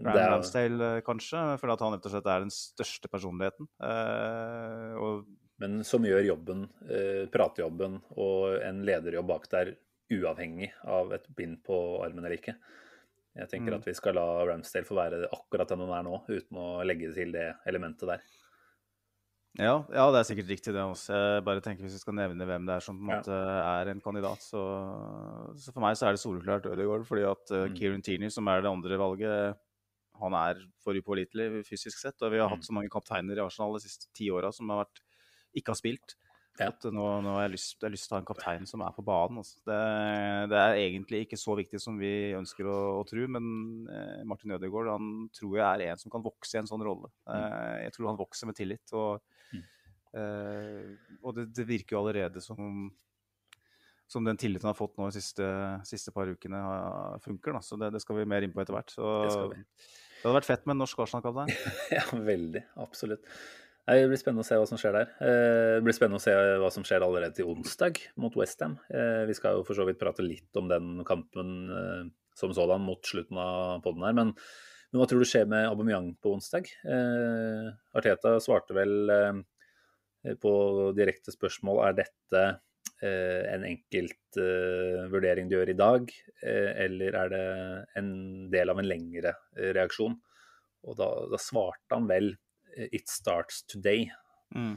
det 0.00 0.16
er 0.16 0.30
Ramsdale, 0.32 0.90
kanskje, 1.06 1.44
for 1.60 1.74
at 1.74 1.82
han 1.84 1.96
rett 1.96 2.08
og 2.08 2.14
slett 2.14 2.30
er 2.30 2.44
den 2.46 2.54
største 2.54 3.10
personligheten 3.12 3.43
personligheten. 3.44 3.68
Eh, 3.82 4.94
og, 5.00 5.26
Men 5.56 5.84
som 5.84 6.04
gjør 6.04 6.24
jobben, 6.26 6.68
eh, 6.90 7.26
pratejobben 7.30 8.00
og 8.16 8.62
en 8.62 8.84
lederjobb 8.84 9.26
bak 9.28 9.50
der, 9.50 9.76
uavhengig 10.12 10.70
av 10.84 11.12
et 11.16 11.28
bind 11.34 11.62
på 11.64 11.76
armen 12.04 12.24
eller 12.24 12.36
ikke. 12.36 12.54
Jeg 13.34 13.50
tenker 13.50 13.72
mm. 13.72 13.78
at 13.80 13.86
vi 13.88 13.94
skal 13.94 14.14
la 14.14 14.44
Ramsdale 14.46 14.86
få 14.86 14.94
være 14.94 15.26
akkurat 15.32 15.68
den 15.68 15.80
han 15.80 15.94
er 15.96 16.04
nå, 16.06 16.18
uten 16.28 16.58
å 16.60 16.84
legge 16.86 17.10
til 17.14 17.32
det 17.34 17.54
elementet 17.66 18.06
der. 18.06 18.20
Ja, 19.54 19.84
ja, 19.86 20.04
det 20.10 20.18
er 20.18 20.26
sikkert 20.26 20.50
riktig 20.50 20.72
det 20.74 20.82
også. 20.82 21.14
Jeg 21.14 21.42
bare 21.46 21.62
tenker 21.62 21.86
Hvis 21.86 21.94
vi 21.94 22.02
skal 22.02 22.16
nevne 22.18 22.46
hvem 22.46 22.64
det 22.66 22.74
er 22.74 22.82
som 22.82 22.96
på 22.98 23.04
en 23.06 23.12
ja. 23.12 23.18
måte 23.20 23.36
er 23.38 23.90
en 23.92 24.00
kandidat, 24.02 24.42
så, 24.42 24.62
så, 25.54 25.70
for 25.70 25.84
meg 25.84 25.98
så 25.98 26.08
er 26.08 26.16
det 26.16 26.22
soleklart 26.22 26.66
Ødegaard. 26.66 27.06
Fordi 27.06 27.22
at 27.30 27.52
uh, 27.54 27.60
mm. 27.68 27.76
Kieran 27.78 28.02
Tierney, 28.02 28.34
som 28.34 28.50
er 28.50 28.64
det 28.64 28.72
andre 28.72 28.98
valget, 28.98 29.62
han 30.20 30.36
er 30.38 30.60
for 30.82 30.96
upålitelig 30.98 31.64
fysisk 31.68 31.98
sett. 31.98 32.20
Og 32.22 32.34
vi 32.34 32.42
har 32.42 32.50
hatt 32.52 32.62
mm. 32.62 32.68
så 32.68 32.76
mange 32.76 32.92
kapteiner 32.92 33.40
i 33.40 33.44
Arsenal 33.44 33.76
de 33.76 33.84
siste 33.84 34.10
ti 34.16 34.30
åra 34.34 34.52
som 34.54 34.70
har 34.72 34.84
vært, 34.84 35.02
ikke 35.58 35.74
har 35.74 35.80
spilt. 35.80 36.16
Ja. 36.54 36.68
At 36.70 36.84
nå, 36.86 37.04
nå 37.24 37.32
har 37.34 37.48
jeg, 37.48 37.54
lyst, 37.56 37.72
jeg 37.80 37.88
har 37.88 37.92
lyst 37.96 38.06
til 38.06 38.14
å 38.14 38.16
ha 38.16 38.22
en 38.22 38.28
kaptein 38.28 38.68
som 38.70 38.82
er 38.86 38.94
på 38.94 39.02
banen. 39.06 39.40
Altså. 39.42 39.58
Det, 39.66 39.78
det, 40.52 40.60
er 40.60 40.82
egentlig 40.84 41.24
ikke 41.24 41.38
så 41.40 41.56
viktig 41.58 41.80
som 41.82 41.98
vi 41.98 42.12
ønsker 42.38 42.68
å, 42.70 42.76
å 43.00 43.06
tro, 43.08 43.24
men 43.36 43.48
eh, 43.90 44.20
Martin 44.28 44.54
Ødegaard 44.54 44.92
han 44.92 45.08
tror 45.34 45.56
jeg 45.58 45.66
er 45.66 45.86
en 45.88 46.02
som 46.02 46.14
kan 46.14 46.22
vokse 46.24 46.54
i 46.54 46.60
en 46.62 46.70
sånn 46.70 46.84
rolle. 46.86 47.10
Mm. 47.26 47.34
Eh, 47.34 47.78
jeg 47.88 47.96
tror 47.96 48.12
han 48.12 48.20
vokser 48.20 48.50
med 48.50 48.58
tillit. 48.60 48.94
Og, 48.94 49.18
mm. 49.50 49.64
eh, 50.20 51.16
og 51.24 51.34
det, 51.40 51.48
det, 51.58 51.66
virker 51.72 51.96
jo 51.96 52.04
allerede 52.04 52.44
som 52.44 52.86
som 54.10 54.24
den 54.26 54.38
tilliten 54.40 54.68
har 54.68 54.76
fått 54.78 54.96
nå 54.98 55.08
de 55.08 55.16
siste, 55.16 55.48
siste 55.88 56.12
par 56.14 56.28
ukene, 56.30 56.60
funker. 57.24 57.56
Da. 57.56 57.64
Så 57.64 57.78
det, 57.80 57.92
det, 57.94 58.02
skal 58.04 58.20
vi 58.20 58.28
mer 58.28 58.44
inn 58.44 58.52
på 58.54 58.62
etter 58.62 58.76
hvert. 58.76 58.92
Så, 58.92 59.10
det, 59.52 59.58
det 59.64 60.26
hadde 60.26 60.38
vært 60.38 60.48
fett 60.48 60.64
med 60.64 60.76
en 60.76 60.82
norsk 60.84 61.04
Arsenal-kaptein. 61.06 61.52
ja, 61.98 62.04
veldig. 62.12 62.64
Absolutt. 62.84 63.24
Det 63.84 64.08
blir 64.08 64.16
spennende 64.16 64.40
å 64.40 64.48
se 64.48 64.56
hva 64.56 64.68
som 64.68 64.80
skjer 64.80 64.94
der. 64.96 65.10
Eh, 65.20 65.70
det 65.76 65.84
blir 65.84 65.96
spennende 65.96 66.20
å 66.20 66.24
se 66.24 66.34
hva 66.62 66.70
som 66.72 66.84
skjer 66.88 67.04
allerede 67.04 67.36
til 67.36 67.50
onsdag 67.52 68.00
mot 68.20 68.36
Westham. 68.40 68.78
Eh, 68.88 69.24
vi 69.28 69.36
skal 69.36 69.58
jo 69.58 69.66
for 69.68 69.76
så 69.76 69.84
vidt 69.84 70.00
prate 70.00 70.24
litt 70.24 70.56
om 70.56 70.70
den 70.70 71.02
kampen 71.04 71.50
eh, 71.68 72.06
som 72.38 72.54
sådan 72.56 72.80
mot 72.84 73.04
slutten 73.04 73.40
av 73.40 73.82
poden 73.84 74.06
her. 74.08 74.16
Men, 74.16 74.32
men, 74.32 75.00
hva 75.02 75.08
tror 75.10 75.20
du 75.20 75.28
skjer 75.28 75.44
med 75.52 75.68
Aubameyang 75.68 76.14
på 76.24 76.32
onsdag? 76.32 76.70
Arteta 77.94 78.38
svarte 78.42 78.76
vel 78.76 79.12
på 80.40 80.52
direkte 80.96 81.34
spørsmål 81.34 81.82
er 81.84 81.98
dette 81.98 82.44
en 83.02 83.64
enkelt 83.66 84.36
vurdering 85.12 85.48
du 85.50 85.56
gjør 85.56 85.72
i 85.72 85.76
dag, 85.76 86.12
eller 86.44 87.16
er 87.18 87.32
det 87.32 87.46
en 88.00 88.12
del 88.52 88.70
av 88.72 88.78
en 88.80 88.88
lengre 88.88 89.34
reaksjon? 89.56 90.14
Og 90.88 90.96
da, 90.98 91.08
da 91.32 91.40
svarte 91.40 91.96
han 91.96 92.06
vel 92.08 92.30
'It 92.74 93.08
starts 93.10 93.64
today'. 93.70 94.10
Mm. 94.54 94.76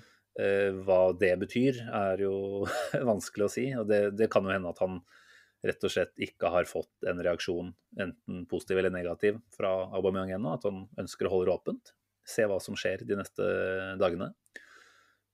hva 0.86 1.14
det 1.18 1.32
betyr, 1.42 1.80
er 1.94 2.22
jo 2.22 2.66
vanskelig 3.12 3.48
å 3.48 3.52
si. 3.52 3.66
Og 3.78 3.88
det, 3.90 4.02
det, 4.18 4.30
kan 4.34 4.46
jo 4.46 4.54
hende 4.54 4.70
at 4.70 4.82
han 4.84 5.00
rett 5.66 5.84
og 5.84 5.94
slett 5.94 6.14
ikke 6.22 6.52
har 6.54 6.70
fått 6.70 7.08
en 7.10 7.22
reaksjon, 7.26 7.72
enten 7.98 8.44
positiv 8.50 8.78
eller 8.78 8.94
negativ, 8.94 9.40
fra 9.58 9.72
Aubameyang 9.98 10.36
ennå. 10.38 10.54
At 10.54 10.68
han 10.70 10.86
ønsker 11.02 11.28
å 11.28 11.34
holde 11.34 11.50
det 11.50 11.56
åpent. 11.56 11.94
Se 12.28 12.46
hva 12.46 12.60
som 12.62 12.78
skjer 12.78 13.06
de 13.08 13.18
neste 13.18 13.48
dagene. 14.02 14.30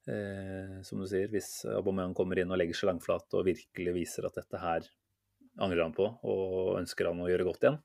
Eh, 0.04 0.82
som 0.84 1.00
du 1.00 1.08
sier, 1.08 1.30
hvis 1.32 1.64
Aubameyang 1.72 2.12
kommer 2.18 2.40
inn 2.42 2.52
og 2.52 2.60
legger 2.60 2.76
seg 2.76 2.90
langflat 2.90 3.38
og 3.38 3.46
virkelig 3.48 3.94
viser 3.96 4.28
at 4.28 4.36
dette 4.36 4.60
her 4.60 4.88
angrer 5.64 5.86
han 5.86 5.96
på 5.96 6.10
og 6.28 6.80
ønsker 6.82 7.08
han 7.08 7.22
å 7.24 7.30
gjøre 7.30 7.46
godt 7.48 7.64
igjen, 7.64 7.78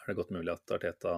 er 0.00 0.10
det 0.10 0.16
godt 0.18 0.34
mulig 0.36 0.52
at 0.52 0.74
Arteta 0.76 1.14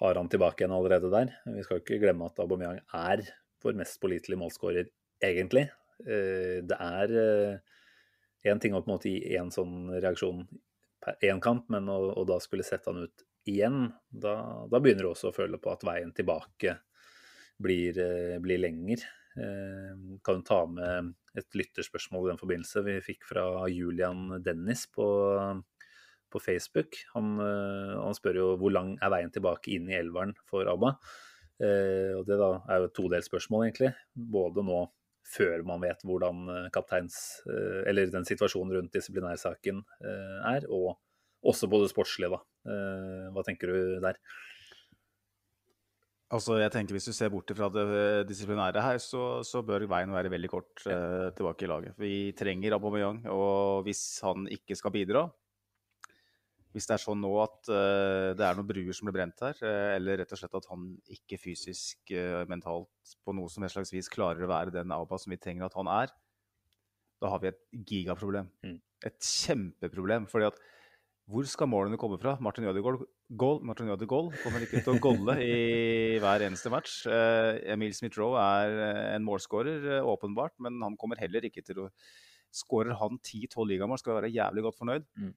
har 0.00 0.16
han 0.16 0.30
tilbake 0.32 0.64
igjen 0.64 0.72
allerede 0.72 1.10
der. 1.12 1.34
Vi 1.52 1.66
skal 1.66 1.82
ikke 1.82 2.00
glemme 2.00 2.30
at 2.30 2.40
Aubameyang 2.40 2.80
er 2.96 3.26
vår 3.60 3.76
mest 3.76 4.00
pålitelige 4.00 4.40
målskårer, 4.40 4.88
egentlig. 5.20 5.66
Eh, 6.06 6.64
det 6.64 6.78
er 6.80 7.12
én 7.12 8.54
eh, 8.56 8.60
ting 8.62 8.72
å 8.72 8.80
på 8.80 8.88
en 8.88 8.94
måte 8.94 9.12
gi 9.12 9.36
én 9.36 9.52
sånn 9.52 9.90
reaksjon 9.98 10.46
per 11.00 11.20
én 11.28 11.40
kamp, 11.44 11.68
men 11.72 11.88
å, 11.92 12.24
da 12.28 12.38
skulle 12.40 12.64
sette 12.64 12.88
han 12.88 13.04
ut 13.04 13.26
igjen, 13.48 13.90
da, 14.08 14.64
da 14.68 14.80
begynner 14.80 15.04
du 15.04 15.10
også 15.12 15.30
å 15.30 15.36
føle 15.36 15.60
på 15.60 15.72
at 15.72 15.84
veien 15.84 16.12
tilbake 16.16 16.78
blir, 17.60 17.98
eh, 17.98 18.38
blir 18.42 18.58
lenger. 18.60 19.06
Kan 19.34 20.18
kan 20.26 20.42
ta 20.42 20.66
med 20.66 21.14
et 21.38 21.54
lytterspørsmål 21.54 22.26
i 22.26 22.30
den 22.32 22.40
forbindelse 22.40 22.82
vi 22.84 22.96
fikk 23.00 23.22
fra 23.28 23.44
Julian 23.70 24.42
Dennis 24.42 24.88
på, 24.90 25.06
på 26.30 26.42
Facebook. 26.42 26.98
Han, 27.14 27.38
eh, 27.38 27.94
han, 27.94 28.16
spør 28.18 28.40
jo 28.40 28.48
hvor 28.60 28.74
lang 28.74 28.96
er 29.00 29.12
veien 29.14 29.30
tilbake 29.30 29.70
inn 29.76 29.88
i 29.88 29.98
elveren 30.00 30.34
for 30.50 30.66
ABBA. 30.66 30.96
og 31.60 32.26
Det 32.26 32.40
da 32.40 32.50
er 32.72 32.80
jo 32.80 32.88
et 32.88 32.96
todelt 32.96 33.28
spørsmål, 33.28 33.68
egentlig. 33.68 33.94
Både 34.16 34.64
nå 34.66 34.82
før 35.30 35.62
man 35.68 35.80
vet 35.84 36.02
hvordan 36.02 36.70
kapteins, 36.74 37.42
eller 37.46 38.10
den 38.10 38.24
situasjonen 38.26 38.74
rundt 38.78 38.96
disiplinærsaken 38.96 39.84
er, 40.00 40.64
og 40.66 40.96
også 41.46 41.68
på 41.70 41.82
det 41.84 41.92
sportslige. 41.92 42.32
da. 42.32 42.40
Hva 43.30 43.44
tenker 43.46 43.70
du 43.70 44.00
der? 44.02 44.18
Altså, 46.30 46.60
jeg 46.62 46.70
tenker 46.70 46.94
Hvis 46.94 47.08
du 47.10 47.14
ser 47.16 47.32
bort 47.32 47.50
fra 47.56 47.68
det 47.74 47.84
eh, 47.90 48.22
disiplinære 48.28 48.84
her, 48.84 49.02
så, 49.02 49.42
så 49.46 49.64
bør 49.66 49.88
veien 49.90 50.14
være 50.14 50.30
veldig 50.30 50.50
kort 50.52 50.86
eh, 50.86 51.28
tilbake 51.34 51.66
i 51.66 51.70
laget. 51.70 51.98
Vi 51.98 52.14
trenger 52.38 52.76
Aubameyang, 52.76 53.24
og 53.34 53.82
hvis 53.86 54.04
han 54.22 54.46
ikke 54.46 54.78
skal 54.78 54.94
bidra 54.94 55.24
Hvis 56.70 56.86
det 56.86 56.94
er 56.94 57.02
sånn 57.02 57.18
nå 57.24 57.32
at 57.42 57.72
eh, 57.74 58.30
det 58.38 58.46
er 58.46 58.54
noen 58.54 58.68
bruer 58.68 58.94
som 58.94 59.10
blir 59.10 59.18
brent 59.18 59.42
her, 59.42 59.58
eh, 59.66 59.96
eller 59.96 60.22
rett 60.22 60.36
og 60.36 60.38
slett 60.38 60.54
at 60.60 60.70
han 60.70 60.86
ikke 61.18 61.40
fysisk, 61.42 61.98
eh, 62.14 62.44
mentalt 62.50 63.16
på 63.26 63.34
noe 63.34 63.50
som 63.50 63.66
helst 63.66 63.80
slags 63.80 63.94
vis 63.96 64.12
klarer 64.12 64.46
å 64.46 64.52
være 64.52 64.76
den 64.78 64.94
Auba 64.94 65.18
som 65.18 65.34
vi 65.34 65.40
trenger 65.42 65.66
at 65.66 65.78
han 65.80 65.90
er, 65.90 66.14
da 67.20 67.34
har 67.34 67.42
vi 67.42 67.50
et 67.50 67.64
gigaproblem. 67.90 68.46
Mm. 68.62 68.78
Et 69.10 69.18
kjempeproblem. 69.18 70.30
fordi 70.30 70.46
at 70.46 70.62
hvor 71.30 71.46
skal 71.46 71.68
målene 71.70 71.98
komme 72.00 72.18
fra? 72.20 72.34
Martin 72.42 72.66
Ødegaard 72.66 73.04
goal, 73.38 73.60
Martin 73.66 73.90
Ødegaard 73.92 74.32
kommer 74.42 74.64
ikke 74.64 74.82
til 74.82 74.96
å 74.96 75.02
golle 75.02 75.36
i 75.44 76.18
hver 76.22 76.42
eneste 76.46 76.72
match. 76.72 77.04
Uh, 77.06 77.60
Emil 77.70 77.94
Smith-Roe 77.94 78.40
er 78.40 78.74
eh, 78.86 79.04
en 79.14 79.26
målskårer, 79.26 79.86
uh, 80.00 80.08
åpenbart, 80.10 80.56
men 80.64 80.80
han 80.82 80.98
kommer 81.00 81.20
heller 81.22 81.46
ikke 81.46 81.64
til 81.66 81.86
å 81.86 81.92
Skårer 82.50 82.96
han 82.98 83.14
10-12 83.22 83.62
ligamål, 83.70 84.00
skal 84.00 84.10
vi 84.10 84.16
være 84.16 84.28
jævlig 84.34 84.62
godt 84.64 84.76
fornøyd. 84.80 85.04
Mm. 85.22 85.28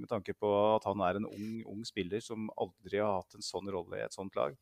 Med 0.00 0.08
tanke 0.08 0.32
på 0.32 0.48
at 0.70 0.86
han 0.88 1.02
er 1.04 1.18
en 1.18 1.26
ung, 1.28 1.58
ung, 1.68 1.82
spiller 1.84 2.22
som 2.24 2.46
aldri 2.56 3.02
har 3.02 3.18
hatt 3.18 3.36
en 3.36 3.44
sånn 3.44 3.68
rolle 3.68 3.98
i 3.98 4.04
et 4.06 4.16
sånt 4.16 4.32
lag. 4.38 4.56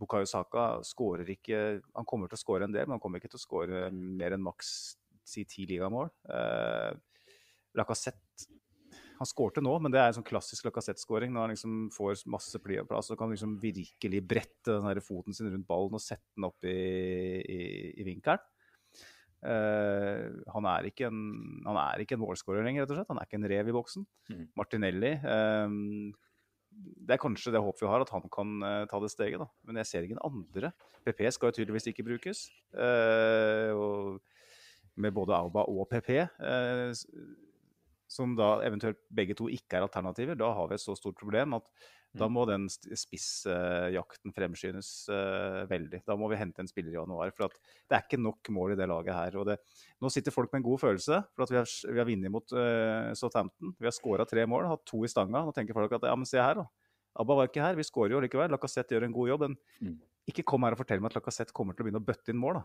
Bukayo 0.00 0.30
Saka 0.30 0.64
skårer 0.86 1.28
ikke 1.34 1.60
Han 1.82 2.08
kommer 2.08 2.32
til 2.32 2.38
å 2.38 2.40
skåre 2.40 2.64
en 2.64 2.72
del, 2.72 2.86
men 2.86 2.96
han 2.96 3.04
kommer 3.04 3.20
ikke 3.20 3.34
til 3.34 3.40
å 3.40 3.44
skåre 3.44 3.82
mer 3.92 4.38
enn 4.38 4.46
maks 4.48 4.70
si 5.28 5.44
ti 5.48 5.66
ligamål. 5.68 6.08
Uh, 6.24 6.96
Lacassette 7.76 8.48
Han 9.18 9.26
skårte 9.26 9.62
nå, 9.64 9.72
men 9.82 9.90
det 9.90 9.98
er 9.98 10.12
en 10.12 10.18
sånn 10.20 10.26
klassisk 10.26 10.68
Lacassette-skåring. 10.68 11.32
Når 11.34 11.44
han 11.44 11.54
liksom 11.54 11.78
får 11.94 12.22
masse 12.30 12.60
plass 12.62 13.10
og 13.10 13.18
kan 13.18 13.32
liksom 13.32 13.56
virkelig 13.62 14.20
brette 14.30 14.70
den 14.76 14.86
der 14.86 15.02
foten 15.02 15.34
sin 15.34 15.50
rundt 15.50 15.66
ballen 15.68 15.98
og 15.98 16.02
sette 16.02 16.28
den 16.36 16.46
opp 16.46 16.68
i, 16.68 16.78
i, 17.42 17.58
i 17.98 18.06
vinkelen. 18.06 18.44
Uh, 19.38 20.34
han 20.50 20.66
er 20.66 20.88
ikke 20.88 21.06
en, 21.06 21.18
han 21.62 21.76
er 21.78 22.02
ikke 22.02 22.16
en 22.16 22.24
målskårer 22.24 22.64
lenger, 22.66 22.82
rett 22.84 22.94
og 22.94 22.98
slett. 22.98 23.10
Han 23.12 23.20
er 23.20 23.28
ikke 23.28 23.38
en 23.38 23.50
rev 23.52 23.70
i 23.70 23.74
boksen. 23.74 24.06
Mm. 24.30 24.46
Martinelli 24.58 25.12
um, 25.22 25.76
Det 27.06 27.14
er 27.14 27.22
kanskje 27.22 27.52
det 27.54 27.62
håpet 27.62 27.84
vi 27.84 27.90
har, 27.90 28.02
at 28.02 28.14
han 28.14 28.26
kan 28.34 28.56
uh, 28.62 28.82
ta 28.90 29.02
det 29.02 29.12
steget, 29.14 29.42
da. 29.42 29.46
Men 29.66 29.82
jeg 29.82 29.90
ser 29.90 30.08
ingen 30.08 30.22
andre. 30.26 30.72
PP 31.06 31.26
skal 31.34 31.50
jo 31.50 31.58
tydeligvis 31.58 31.90
ikke 31.90 32.06
brukes. 32.06 32.48
Uh, 32.74 33.74
og 33.74 34.98
med 34.98 35.14
både 35.14 35.38
Auba 35.38 35.62
og 35.70 35.86
PP 35.90 36.10
som 38.08 38.34
da 38.38 38.54
eventuelt 38.64 38.98
begge 39.14 39.36
to 39.36 39.46
ikke 39.52 39.76
er 39.78 39.84
alternativer, 39.86 40.34
da 40.40 40.48
har 40.56 40.68
vi 40.70 40.74
et 40.78 40.82
så 40.84 40.96
stort 40.96 41.18
problem 41.20 41.54
at 41.60 41.68
da 42.16 42.24
Mm. 42.24 42.32
må 42.32 42.46
den 42.48 42.62
spissjakten 42.72 44.32
fremskyndes 44.32 44.88
uh, 45.12 45.66
veldig. 45.68 46.00
Da 46.08 46.16
må 46.16 46.30
vi 46.32 46.38
hente 46.40 46.62
en 46.64 46.70
spiller 46.70 46.94
i 46.94 46.96
januar. 46.96 47.30
For 47.36 47.52
det 47.52 47.94
er 47.98 48.04
ikke 48.06 48.20
nok 48.22 48.48
mål 48.56 48.72
i 48.72 48.78
det 48.80 48.88
laget 48.88 49.12
her. 49.12 49.36
Det, 49.44 49.58
nå 50.00 50.10
sitter 50.12 50.32
folk 50.34 50.48
med 50.52 50.62
en 50.62 50.68
god 50.70 50.80
følelse, 50.86 51.20
for 51.36 51.44
at 51.44 51.52
vi 51.52 51.58
har, 51.60 51.68
vi 51.68 52.00
har 52.00 52.08
vunnet 52.08 52.32
mot 52.32 52.56
uh, 52.56 53.12
Southampton. 53.18 53.74
Vi 53.78 53.88
har 53.90 53.92
skåra 53.96 54.26
tre 54.28 54.46
mål, 54.48 54.70
hatt 54.72 54.86
to 54.88 55.02
i 55.04 55.10
stanga. 55.12 55.44
Nå 55.44 55.52
tenker 55.56 55.76
folk 55.76 55.92
at 55.98 56.08
ja, 56.08 56.16
men 56.16 56.28
se 56.28 56.40
her, 56.40 56.62
da. 56.62 56.66
Abba 57.18 57.34
var 57.42 57.48
ikke 57.50 57.64
her, 57.64 57.76
vi 57.76 57.86
skårer 57.86 58.16
jo 58.16 58.24
likevel. 58.24 58.52
Lacassette 58.54 58.94
gjør 58.96 59.08
en 59.08 59.16
god 59.16 59.32
jobb. 59.34 59.46
Men 59.48 59.58
Mm. 59.78 59.96
ikke 60.32 60.44
kom 60.48 60.64
her 60.64 60.72
og 60.72 60.80
fortell 60.80 61.00
meg 61.04 61.12
at 61.12 61.20
Lacassette 61.20 61.52
kommer 61.56 61.76
til 61.76 61.84
å 61.84 61.88
begynne 61.90 62.00
å 62.02 62.08
bøtte 62.08 62.32
inn 62.32 62.40
mål, 62.40 62.62
da. 62.62 62.64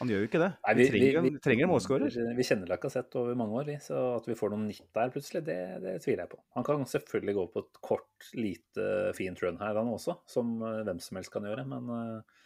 Han 0.00 0.10
gjør 0.10 0.22
jo 0.24 0.28
ikke 0.28 0.40
det. 0.42 0.48
Nei, 0.66 0.72
vi, 0.78 0.84
trenger, 0.90 1.18
en- 1.20 1.40
trenger 1.44 1.66
en 1.66 1.70
målskårer. 1.70 2.14
Vi 2.38 2.46
kjenner 2.48 2.70
Lacassette 2.72 3.18
over 3.20 3.36
mange 3.38 3.58
år, 3.60 3.66
vi, 3.70 3.76
så 3.84 3.98
at 4.16 4.26
vi 4.26 4.34
får 4.38 4.50
noen 4.54 4.64
nytt 4.70 4.88
der 4.96 5.12
plutselig, 5.14 5.44
det, 5.46 5.58
det 5.84 5.92
tviler 6.02 6.24
jeg 6.24 6.32
på. 6.32 6.40
Han 6.58 6.66
kan 6.66 6.86
selvfølgelig 6.90 7.34
gå 7.38 7.44
på 7.54 7.62
et 7.64 7.80
kort, 7.90 8.30
lite, 8.34 8.88
fint 9.18 9.42
run 9.44 9.60
her, 9.62 9.78
han 9.78 9.92
også, 9.94 10.16
som 10.30 10.56
eh, 10.66 10.80
hvem 10.88 10.98
som 11.04 11.20
helst 11.20 11.32
kan 11.34 11.46
gjøre. 11.46 11.66
Men, 11.70 11.92
eh, 11.94 12.40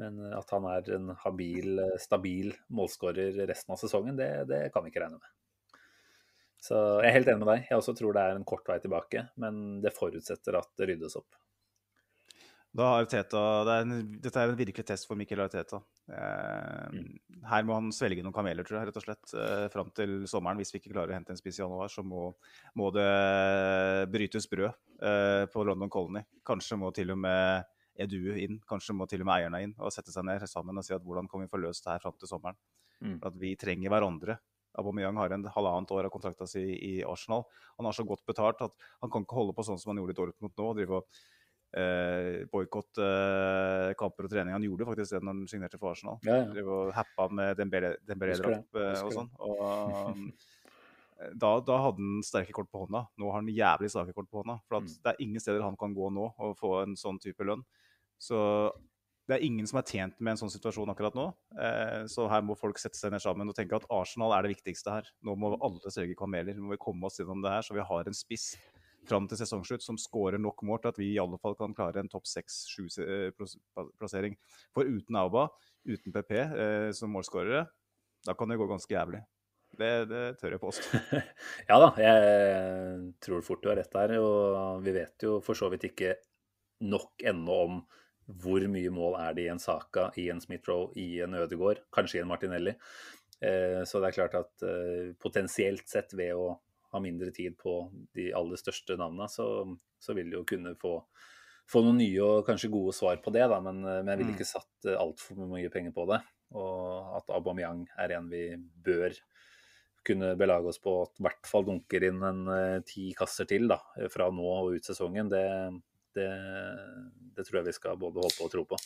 men 0.00 0.18
at 0.34 0.50
han 0.54 0.66
er 0.70 0.90
en 0.96 1.12
habil, 1.24 1.78
stabil 2.02 2.52
målskårer 2.74 3.38
resten 3.50 3.74
av 3.74 3.80
sesongen, 3.82 4.18
det, 4.18 4.30
det 4.50 4.64
kan 4.74 4.82
vi 4.86 4.90
ikke 4.92 5.02
regne 5.06 5.18
med. 5.20 5.36
Så 6.60 6.76
jeg 7.00 7.08
er 7.08 7.14
helt 7.16 7.30
enig 7.32 7.40
med 7.40 7.48
deg. 7.54 7.62
Jeg 7.70 7.78
også 7.80 7.94
tror 7.96 8.12
det 8.18 8.22
er 8.26 8.34
en 8.36 8.44
kort 8.48 8.66
vei 8.68 8.76
tilbake, 8.82 9.22
men 9.40 9.80
det 9.80 9.94
forutsetter 9.96 10.58
at 10.58 10.68
det 10.76 10.90
ryddes 10.90 11.16
opp. 11.16 11.38
Da 12.70 12.86
har 12.86 13.06
Teta, 13.10 13.40
det 13.66 13.72
er 13.74 13.82
en, 13.82 13.94
dette 14.22 14.38
er 14.38 14.52
en 14.52 14.58
virkelig 14.58 14.84
test 14.86 15.08
for 15.08 15.18
Mikkel 15.18 15.42
Arteta. 15.42 15.80
Eh, 16.06 17.00
her 17.50 17.64
må 17.66 17.74
han 17.74 17.88
svelge 17.94 18.22
noen 18.22 18.34
kameler, 18.36 18.66
tror 18.66 18.78
jeg, 18.78 18.90
rett 18.90 19.00
og 19.00 19.04
slett, 19.04 19.32
eh, 19.34 19.64
fram 19.72 19.90
til 19.96 20.12
sommeren. 20.30 20.60
Hvis 20.62 20.70
vi 20.70 20.78
ikke 20.78 20.92
klarer 20.92 21.10
å 21.10 21.16
hente 21.18 21.34
en 21.34 21.40
spiss 21.40 21.58
i 21.58 21.64
januar, 21.64 21.90
så 21.90 22.04
må, 22.06 22.28
må 22.78 22.92
det 22.94 23.08
brytes 24.14 24.46
brød 24.52 24.70
eh, 24.70 25.48
på 25.50 25.66
London 25.66 25.90
Colony. 25.90 26.22
Kanskje 26.46 26.78
må 26.78 26.92
til 26.94 27.10
og 27.10 27.18
med 27.26 27.66
Edu 28.00 28.36
inn, 28.38 28.60
kanskje 28.70 28.94
må 28.96 29.08
til 29.10 29.24
og 29.24 29.28
med 29.28 29.40
eierne 29.40 29.64
inn 29.66 29.74
og 29.82 29.90
sette 29.92 30.14
seg 30.14 30.24
ned 30.24 30.46
sammen 30.48 30.78
og 30.78 30.86
si 30.86 30.94
at 30.94 31.02
hvordan 31.04 31.26
kan 31.28 31.42
vi 31.42 31.50
få 31.50 31.58
løst 31.60 31.84
det 31.84 31.96
her 31.96 32.04
fram 32.06 32.14
til 32.20 32.30
sommeren. 32.30 32.56
Mm. 33.02 33.18
At 33.26 33.34
vi 33.40 33.56
trenger 33.58 33.92
hverandre. 33.92 34.38
Aubameyang 34.78 35.18
har 35.18 35.34
en 35.34 35.48
halvannet 35.50 35.90
år 35.90 36.06
av 36.06 36.14
kontrakta 36.14 36.46
si 36.46 36.62
i 36.62 36.92
Arsenal. 37.02 37.42
Han 37.80 37.88
har 37.88 37.96
så 37.96 38.06
godt 38.06 38.22
betalt 38.28 38.62
at 38.62 38.88
han 39.02 39.10
kan 39.10 39.26
ikke 39.26 39.38
holde 39.40 39.56
på 39.56 39.66
sånn 39.66 39.80
som 39.80 39.90
han 39.90 40.00
gjorde 40.00 40.14
i 40.14 40.20
Dortmund 40.20 40.54
nå. 40.54 40.68
og 40.68 40.78
drive 40.78 41.00
og 41.00 41.22
eh, 41.76 42.46
boikotte 42.50 43.04
eh, 43.06 43.94
kamper 43.98 44.26
og 44.26 44.32
trening. 44.32 44.54
Han 44.56 44.64
gjorde 44.66 44.88
faktisk 44.88 45.16
det 45.16 45.20
når 45.22 45.34
han 45.36 45.50
signerte 45.50 45.78
for 45.80 45.92
Arsenal. 45.92 46.18
Ja, 46.26 46.40
ja. 46.46 46.64
Og 46.66 46.92
happa 46.96 47.28
med 47.32 47.60
Dembélé-drapp 47.60 48.80
eh, 48.80 49.02
og 49.04 49.14
sånn. 49.14 49.30
Og 49.44 49.64
um, 50.10 50.26
da, 51.36 51.52
da 51.60 51.80
hadde 51.84 52.00
han 52.00 52.22
sterke 52.24 52.54
kort 52.56 52.70
på 52.72 52.86
hånda. 52.86 53.04
Nå 53.20 53.30
har 53.30 53.42
han 53.42 53.50
jævlig 53.52 53.90
svake 53.92 54.14
kort 54.16 54.30
på 54.32 54.40
hånda. 54.42 54.60
For 54.66 54.80
at 54.80 54.86
Mm. 54.88 54.94
det 55.04 55.10
er 55.12 55.24
ingen 55.26 55.40
steder 55.42 55.62
han 55.66 55.76
kan 55.76 55.94
gå 55.94 56.08
nå 56.16 56.30
og 56.38 56.54
få 56.56 56.78
en 56.82 56.94
sånn 56.96 57.20
type 57.20 57.44
lønn. 57.44 57.62
Så 58.20 58.38
det 59.28 59.36
er 59.36 59.44
ingen 59.46 59.66
som 59.68 59.78
er 59.78 59.84
tjent 59.86 60.16
med 60.18 60.32
en 60.32 60.40
sånn 60.40 60.50
situasjon 60.50 60.90
akkurat 60.90 61.14
nå. 61.14 61.28
Eh, 61.60 62.06
så 62.10 62.24
her 62.32 62.40
må 62.42 62.56
folk 62.58 62.80
sette 62.82 62.98
seg 62.98 63.12
ned 63.12 63.22
sammen 63.22 63.48
og 63.48 63.54
tenke 63.54 63.76
at 63.76 63.84
Arsenal 63.92 64.32
er 64.34 64.42
det 64.42 64.56
viktigste 64.56 64.90
her. 64.96 65.10
Nå 65.22 65.36
må 65.38 65.52
alle 65.60 65.92
sørge 65.92 66.16
kameler. 66.18 66.56
Nå 66.56 66.66
må 66.66 66.74
vi 66.74 66.80
komme 66.82 67.06
oss 67.06 67.20
gjennom 67.20 67.44
det 67.44 67.52
her, 67.52 67.62
så 67.62 67.76
vi 67.76 67.84
har 67.92 68.08
en 68.10 68.16
spiss 68.16 68.56
fram 69.08 69.26
til 69.28 69.38
sesongslutt 69.40 69.84
som 69.84 69.98
skårer 69.98 70.40
nok 70.40 70.62
mål 70.66 70.80
til 70.82 70.92
at 70.92 71.00
vi 71.00 71.10
i 71.14 71.20
alle 71.22 71.38
fall 71.40 71.56
kan 71.58 71.74
klare 71.76 72.02
en 72.02 72.10
topp 72.12 72.28
seks-sju-plassering. 72.28 74.36
For 74.76 74.88
uten 74.88 75.18
Auba, 75.20 75.46
uten 75.88 76.14
PP 76.14 76.32
eh, 76.38 76.88
som 76.96 77.12
målskårere, 77.14 77.64
da 78.26 78.34
kan 78.36 78.50
det 78.52 78.58
gå 78.60 78.68
ganske 78.68 78.94
jævlig. 78.94 79.22
Det, 79.78 79.90
det 80.10 80.24
tør 80.40 80.56
jeg 80.56 80.62
påstå. 80.62 81.00
Ja 81.70 81.76
da, 81.78 81.92
jeg 82.02 83.12
tror 83.22 83.44
fort 83.46 83.62
du 83.62 83.70
har 83.70 83.78
rett 83.78 83.92
der. 83.94 84.16
Og 84.20 84.82
vi 84.84 84.94
vet 84.96 85.24
jo 85.24 85.38
for 85.44 85.58
så 85.58 85.70
vidt 85.72 85.86
ikke 85.92 86.16
nok 86.84 87.22
ennå 87.30 87.60
om 87.68 87.80
hvor 88.40 88.62
mye 88.70 88.90
mål 88.94 89.16
er 89.18 89.32
det 89.34 89.44
i 89.46 89.52
en 89.52 89.62
Saka, 89.62 90.08
i 90.20 90.28
en 90.30 90.42
Smith-Roe, 90.42 90.90
i 90.98 91.22
en 91.24 91.34
Ødegaard, 91.38 91.80
kanskje 91.94 92.20
i 92.20 92.22
en 92.22 92.30
Martinelli. 92.30 92.74
Eh, 93.42 93.80
Så 93.88 94.02
det 94.02 94.10
er 94.10 94.18
klart 94.18 94.36
at 94.38 94.66
eh, 94.66 95.14
potensielt 95.18 95.88
sett 95.90 96.14
ved 96.14 96.36
å 96.38 96.52
ha 96.92 97.00
mindre 97.02 97.30
tid 97.34 97.56
på 97.60 97.74
de 98.16 98.30
aller 98.36 98.58
største 98.60 98.96
navnene, 98.98 99.28
så, 99.30 99.46
så 100.02 100.14
vil 100.16 100.30
du 100.30 100.38
jo 100.40 100.44
kunne 100.48 100.74
få, 100.80 100.96
få 101.70 101.82
noen 101.86 102.00
nye 102.02 102.22
og 102.26 102.46
kanskje 102.48 102.70
gode 102.72 102.94
svar 102.96 103.20
på 103.22 103.32
det, 103.34 103.44
da. 103.52 103.60
Men, 103.64 103.82
eh, 103.84 104.00
men 104.02 104.12
jeg 104.14 104.22
ville 104.22 104.32
Mm. 104.34 104.38
ikke 104.38 104.48
satt 104.52 104.90
altfor 104.98 105.38
mye 105.50 105.70
penger 105.70 105.94
på 105.96 106.06
det. 106.10 106.20
Og 106.58 107.12
at 107.20 107.30
Aubameyang 107.30 107.84
er 108.02 108.16
en 108.16 108.26
vi 108.32 108.56
bør 108.58 109.14
kunne 110.02 110.32
belage 110.40 110.66
oss 110.72 110.80
på 110.80 110.94
at 111.04 111.12
i 111.20 111.22
hvert 111.26 111.46
fall 111.46 111.66
dunker 111.68 112.06
inn 112.08 112.22
en 112.24 112.40
eh, 112.48 112.80
ti 112.88 113.10
kasser 113.14 113.46
til 113.46 113.68
da, 113.68 113.76
fra 114.10 114.30
nå 114.32 114.46
og 114.48 114.74
ut 114.74 114.86
sesongen, 114.88 115.28
det, 115.28 115.44
det, 116.16 116.30
det 117.36 117.44
tror 117.46 117.60
jeg 117.60 117.68
vi 117.68 117.76
skal 117.76 117.98
både 118.00 118.24
håpe 118.24 118.46
og 118.46 118.50
tro 118.50 118.64
på. 118.72 118.78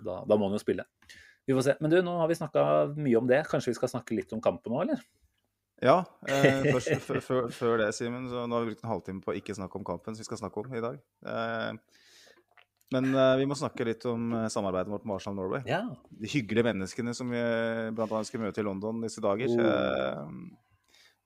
Da, 0.00 0.20
da 0.28 0.36
må 0.36 0.46
han 0.46 0.54
jo 0.56 0.62
spille. 0.62 0.84
Vi 1.48 1.56
får 1.56 1.64
se. 1.66 1.74
Men 1.80 1.90
du, 1.90 1.96
nå 2.04 2.12
har 2.20 2.28
vi 2.30 2.36
snakka 2.38 2.62
mye 2.94 3.18
om 3.18 3.26
det. 3.26 3.40
Kanskje 3.50 3.72
vi 3.72 3.78
skal 3.80 3.90
snakke 3.90 4.14
litt 4.14 4.30
om 4.36 4.42
kampen 4.44 4.70
nå, 4.72 4.84
eller? 4.84 5.00
Ja, 5.80 5.98
eh, 6.28 6.66
først, 6.74 7.08
før- 7.56 7.80
det, 7.80 7.90
Simen, 7.96 8.28
så 8.28 8.44
nå 8.46 8.56
har 8.58 8.64
vi 8.66 8.72
brukt 8.74 8.84
en 8.84 8.90
halvtime 8.92 9.22
på 9.24 9.32
å 9.32 9.38
ikke 9.38 9.56
snakke 9.56 9.80
om 9.80 9.86
kampen 9.88 10.14
som 10.16 10.20
vi 10.20 10.28
skal 10.28 10.40
snakke 10.42 10.60
om 10.60 10.74
i 10.76 10.82
dag. 10.84 10.98
Eh, 11.24 11.72
men 12.92 13.06
eh, 13.14 13.34
vi 13.38 13.46
må 13.46 13.54
snakke 13.56 13.86
litt 13.86 14.04
om 14.10 14.32
eh, 14.34 14.48
samarbeidet 14.52 14.90
vårt 14.92 15.04
med 15.06 15.16
Arsenal 15.16 15.38
Norway. 15.38 15.62
Ja. 15.70 15.82
De 16.10 16.28
hyggelige 16.32 16.66
menneskene 16.68 17.14
som 17.16 17.30
vi 17.32 17.40
blant 17.96 18.10
annet 18.12 18.28
skal 18.28 18.42
møte 18.42 18.60
i 18.60 18.66
London 18.66 19.00
disse 19.04 19.22
dager. 19.24 19.52
Oh. 19.56 19.62
Eh, 19.62 20.58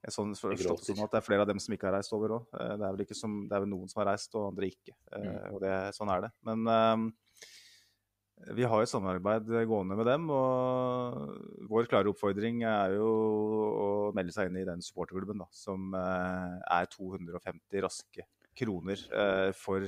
jeg 0.05 0.13
sånn 0.13 0.35
forstått 0.37 0.83
sånn 0.85 0.99
at 1.01 1.15
det 1.15 1.17
er 1.17 1.25
flere 1.25 1.41
av 1.41 1.49
dem 1.49 1.57
som 1.59 1.73
ikke 1.73 1.87
har 1.89 1.95
reist 1.97 2.13
over 2.13 2.35
òg. 2.37 2.43
Det, 2.53 2.75
det 2.77 3.55
er 3.57 3.63
vel 3.63 3.71
noen 3.71 3.89
som 3.89 4.03
har 4.03 4.11
reist, 4.11 4.35
og 4.37 4.51
andre 4.53 4.69
ikke. 4.69 4.93
Eh, 5.11 5.23
Mm. 5.25 5.37
Og 5.55 5.61
det, 5.63 5.73
sånn 5.97 6.11
er 6.13 6.27
det. 6.27 6.29
Men 6.45 6.67
eh, 6.69 7.05
vi 8.53 8.65
har 8.69 8.83
et 8.83 8.91
samarbeid 8.91 9.49
gående 9.65 9.97
med 9.97 10.05
dem, 10.09 10.27
og 10.29 11.65
vår 11.69 11.87
klare 11.89 12.11
oppfordring 12.11 12.61
er 12.69 12.97
jo 12.97 13.07
å 13.07 13.87
melde 14.15 14.35
seg 14.35 14.51
inn 14.51 14.59
i 14.61 14.67
den 14.67 14.83
supporterklubben, 14.85 15.41
da, 15.41 15.47
som 15.55 15.95
eh, 15.97 16.59
er 16.77 16.89
250 16.93 17.85
raske 17.85 18.27
kroner 18.55 19.01
eh, 19.09 19.49
for 19.57 19.87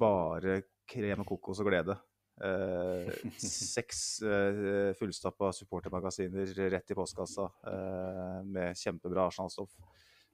bare 0.00 0.60
krem 0.90 1.24
og 1.24 1.28
kokos 1.32 1.62
og 1.62 1.70
glede. 1.70 1.96
Eh, 2.40 3.10
seks 3.76 4.22
eh, 4.22 4.92
fullstappa 4.96 5.50
supportermagasiner 5.56 6.54
rett 6.72 6.94
i 6.94 6.96
postkassa 6.96 7.48
eh, 7.72 8.36
med 8.46 8.78
kjempebra 8.78 9.26
Arsenal-stoff. 9.28 9.74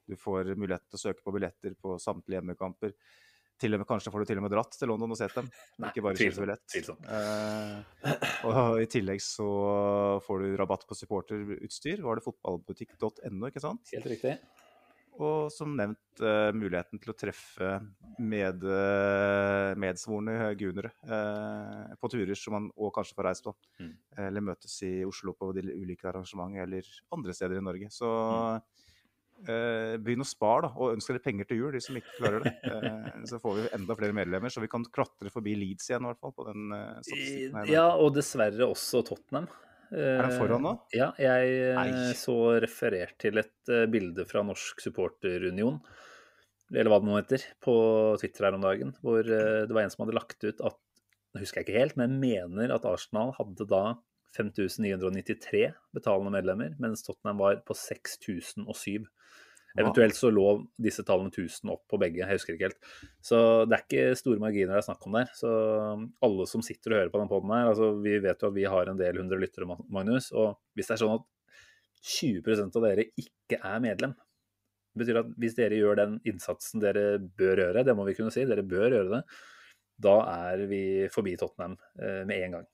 Du 0.07 0.15
får 0.21 0.53
mulighet 0.55 0.85
til 0.87 0.99
å 0.99 1.05
søke 1.09 1.25
på 1.25 1.35
billetter 1.35 1.75
på 1.83 1.97
samtlige 1.99 2.39
hjemmekamper. 2.39 2.93
Til 3.57 3.73
og 3.73 3.81
med, 3.81 3.89
kanskje 3.89 4.13
får 4.13 4.23
du 4.23 4.29
til 4.29 4.41
og 4.41 4.45
med 4.45 4.53
dratt 4.53 4.77
til 4.77 4.91
London 4.93 5.15
og 5.15 5.19
sett 5.19 5.37
dem. 5.39 5.49
Nei, 5.81 5.93
ikke 5.93 6.05
bare 6.05 6.21
tvilsomt, 6.21 6.67
tvilsomt. 6.73 7.09
Eh, 7.09 8.29
og 8.51 8.83
i 8.83 8.91
tillegg 8.93 9.23
så 9.25 9.49
får 10.27 10.45
du 10.45 10.53
rabatt 10.61 10.85
på 10.89 10.99
supporterutstyr. 10.99 12.05
Var 12.05 12.21
det 12.21 12.27
fotballbutikk.no, 12.27 13.49
ikke 13.49 13.65
sant? 13.65 13.95
Helt 13.97 14.13
riktig. 14.13 14.37
Og 15.17 15.49
som 15.53 15.73
nevnt 15.79 16.21
eh, 16.21 16.51
muligheten 16.53 17.01
til 17.01 17.13
å 17.13 17.17
treffe 17.17 17.71
med, 18.21 18.65
eh, 18.69 19.73
medsvorne 19.81 20.51
gunere 20.61 20.93
eh, 21.07 21.95
på 22.01 22.11
turer 22.13 22.37
som 22.37 22.57
man 22.59 22.67
òg 22.77 22.93
kanskje 22.99 23.17
får 23.17 23.29
reist 23.31 23.47
på. 23.47 23.55
Mm. 23.81 23.95
Eller 24.27 24.45
møtes 24.45 24.77
i 24.85 24.93
Oslo 25.09 25.33
på 25.39 25.55
de 25.57 25.65
ulike 25.73 26.11
arrangementer 26.11 26.67
eller 26.67 26.91
andre 27.17 27.37
steder 27.37 27.63
i 27.63 27.65
Norge. 27.65 27.89
Så 27.95 28.11
eh, 29.45 29.97
begynn 30.03 30.25
å 30.25 30.29
spare, 30.29 30.67
da, 30.67 30.71
og 30.77 30.97
ønsk 30.97 31.13
dere 31.13 31.23
penger 31.25 31.49
til 31.51 31.61
jul, 31.61 31.75
de 31.75 31.83
som 31.85 31.99
ikke 31.99 32.17
klarer 32.19 32.47
det. 32.47 32.55
Eh, 32.67 33.21
så 33.31 33.41
får 33.43 33.59
vi 33.59 33.69
enda 33.77 33.97
flere 33.99 34.17
medlemmer, 34.17 34.53
så 34.53 34.63
vi 34.65 34.71
kan 34.73 34.85
klatre 34.93 35.33
forbi 35.33 35.55
Leeds 35.59 35.91
igjen, 35.91 36.07
i 36.07 36.11
hvert 36.11 36.23
fall, 36.23 36.35
på 36.37 36.49
den 36.49 36.75
eh, 36.77 36.99
statistikken 37.03 37.61
her. 37.61 37.71
Ja, 37.73 37.87
og 38.01 38.13
dessverre 38.17 38.69
også 38.71 39.05
Tottenham. 39.07 39.49
Er 39.95 40.25
den 40.25 40.35
foran 40.35 40.65
nå? 40.65 40.73
Ja, 40.97 41.13
jeg 41.21 41.53
eh, 41.61 41.77
Nei. 41.79 42.15
så 42.19 42.35
referert 42.63 43.15
til 43.23 43.39
et 43.39 43.71
eh, 43.71 43.87
bilde 43.91 44.27
fra 44.27 44.43
Norsk 44.47 44.83
supporterunion, 44.83 45.79
eller 46.73 46.91
hva 46.91 46.99
det 47.03 47.09
nå 47.09 47.21
heter, 47.21 47.45
på 47.63 47.77
Twitter 48.21 48.49
her 48.49 48.59
om 48.59 48.67
dagen, 48.67 48.97
hvor 49.05 49.23
eh, 49.23 49.63
det 49.69 49.77
var 49.77 49.85
en 49.85 49.95
som 49.95 50.05
hadde 50.05 50.19
lagt 50.19 50.43
ut 50.47 50.65
at 50.67 50.83
Nå 51.37 51.43
husker 51.43 51.61
jeg 51.61 51.67
ikke 51.67 51.81
helt, 51.83 51.97
men 52.01 52.15
mener 52.17 52.71
at 52.73 52.87
Arsenal 52.89 53.35
hadde 53.37 53.67
da 53.69 53.99
5993 54.39 55.67
betalende 55.93 56.33
medlemmer, 56.33 56.73
mens 56.81 57.05
Tottenham 57.05 57.43
var 57.43 57.59
på 57.67 57.77
6007. 57.77 59.05
Eventuelt 59.77 60.17
så 60.17 60.31
lå 60.33 60.47
disse 60.83 61.05
tallene 61.07 61.33
1000 61.33 61.73
opp 61.75 61.83
på 61.91 61.99
begge, 62.01 62.23
jeg 62.23 62.39
husker 62.39 62.57
ikke 62.57 62.71
helt. 62.71 62.91
Så 63.25 63.39
det 63.69 63.77
er 63.77 63.85
ikke 63.85 64.19
store 64.19 64.43
marginer 64.43 64.75
det 64.75 64.83
er 64.83 64.87
snakk 64.89 65.09
om 65.09 65.19
der. 65.19 65.33
Så 65.37 65.51
alle 66.27 66.47
som 66.51 66.65
sitter 66.65 66.95
og 66.95 67.01
hører 67.01 67.15
på 67.15 67.23
den 67.23 67.33
poden 67.33 67.55
her, 67.55 67.71
altså 67.73 67.91
vi 68.03 68.19
vet 68.25 68.43
jo 68.43 68.51
at 68.53 68.57
vi 68.57 68.69
har 68.77 68.93
en 68.93 69.01
del 69.01 69.21
hundre 69.21 69.41
lyttere, 69.43 69.69
Magnus. 69.69 70.31
Og 70.33 70.57
hvis 70.77 70.89
det 70.89 70.97
er 70.97 71.03
sånn 71.05 71.19
at 71.19 71.27
20% 72.07 72.79
av 72.79 72.87
dere 72.87 73.09
ikke 73.19 73.61
er 73.61 73.83
medlem, 73.85 74.17
det 74.97 75.03
betyr 75.03 75.21
at 75.21 75.35
hvis 75.37 75.59
dere 75.59 75.77
gjør 75.77 75.99
den 75.99 76.17
innsatsen 76.25 76.81
dere 76.81 77.19
bør 77.19 77.61
gjøre, 77.67 77.85
det 77.85 77.95
må 77.99 78.07
vi 78.09 78.15
kunne 78.17 78.33
si, 78.33 78.47
dere 78.49 78.65
bør 78.65 78.89
gjøre 78.89 79.13
det, 79.13 79.23
da 80.07 80.17
er 80.49 80.65
vi 80.71 80.83
forbi 81.13 81.35
Tottenham 81.41 81.77
eh, 82.01 82.23
med 82.29 82.47
en 82.47 82.59
gang. 82.59 82.67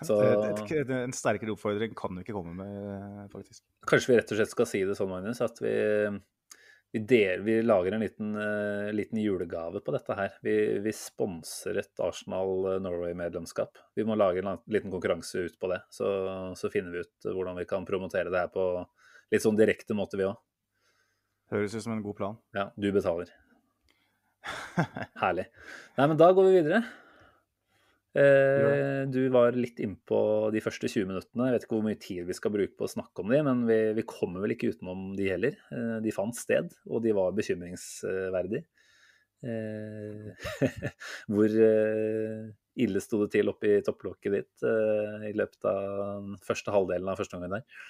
Så... 0.00 0.16
Det, 0.22 0.84
det, 0.88 0.98
en 1.04 1.14
sterkere 1.14 1.52
oppfordring 1.54 1.94
kan 1.96 2.16
vi 2.16 2.24
ikke 2.24 2.34
komme 2.34 2.54
med, 2.56 3.30
faktisk. 3.32 3.62
Kanskje 3.88 4.12
vi 4.12 4.18
rett 4.18 4.32
og 4.32 4.38
slett 4.40 4.52
skal 4.54 4.68
si 4.68 4.84
det 4.88 4.96
sånn, 4.98 5.10
Magnus, 5.12 5.42
at 5.44 5.60
vi, 5.62 5.74
vi, 6.94 7.02
del, 7.12 7.44
vi 7.46 7.58
lager 7.62 7.94
en 7.96 8.02
liten, 8.02 8.32
uh, 8.38 8.88
liten, 8.94 9.20
julegave 9.22 9.82
på 9.84 9.94
dette 9.94 10.16
her. 10.18 10.38
Vi, 10.42 10.56
vi 10.82 10.94
sponser 10.96 11.82
et 11.82 12.02
Arsenal 12.02 12.80
Norway-medlemskap. 12.82 13.78
Vi 13.94 14.06
må 14.08 14.16
lage 14.18 14.42
en 14.42 14.56
liten 14.72 14.90
konkurranse 14.94 15.44
ut 15.46 15.60
på 15.60 15.70
det. 15.70 15.82
Så, 15.92 16.08
så, 16.58 16.72
finner 16.72 16.96
vi 16.96 17.04
ut 17.04 17.28
hvordan 17.28 17.60
vi 17.60 17.68
kan 17.68 17.86
promotere 17.88 18.32
det 18.32 18.46
her 18.46 18.50
på 18.54 18.66
litt 19.32 19.44
sånn 19.44 19.60
direkte 19.60 19.96
måte, 19.96 20.18
vi 20.20 20.26
òg. 20.30 20.40
Høres 21.52 21.76
ut 21.76 21.84
som 21.84 21.92
en 21.94 22.02
god 22.04 22.16
plan. 22.16 22.40
Ja, 22.56 22.70
du 22.80 22.88
betaler. 22.96 23.28
Herlig. 25.22 25.46
Nei, 25.98 26.06
men 26.08 26.18
da 26.18 26.32
går 26.32 26.48
vi 26.48 26.58
videre. 26.58 26.82
Eh, 28.12 29.08
du 29.08 29.22
var 29.32 29.56
litt 29.56 29.78
innpå 29.80 30.18
de 30.52 30.60
første 30.60 30.88
20 30.90 31.08
minuttene. 31.08 31.48
Jeg 31.48 31.56
vet 31.56 31.64
ikke 31.64 31.76
hvor 31.78 31.86
mye 31.86 32.00
tid 32.00 32.26
vi 32.28 32.36
skal 32.36 32.52
bruke 32.52 32.76
på 32.76 32.84
å 32.84 32.92
snakke 32.92 33.24
om 33.24 33.32
de, 33.32 33.38
men 33.46 33.64
vi, 33.68 33.78
vi 33.96 34.04
kommer 34.08 34.44
vel 34.44 34.52
ikke 34.52 34.74
utenom 34.74 35.12
de 35.16 35.30
heller. 35.32 35.56
Eh, 35.72 35.96
de 36.04 36.12
fant 36.14 36.36
sted, 36.36 36.68
og 36.90 37.00
de 37.06 37.14
var 37.16 37.32
bekymringsverdige. 37.36 38.66
Eh, 39.42 40.50
hvor 41.32 41.56
ille 42.82 43.02
sto 43.04 43.24
det 43.24 43.32
til 43.32 43.50
oppi 43.52 43.72
topplokket 43.84 44.32
ditt 44.36 44.62
i 45.28 45.32
løpet 45.36 45.66
av 45.68 45.82
den 46.22 46.36
første 46.44 46.72
halvdelen 46.72 47.10
av 47.10 47.18
første 47.20 47.36
gangen 47.36 47.58
der? 47.58 47.82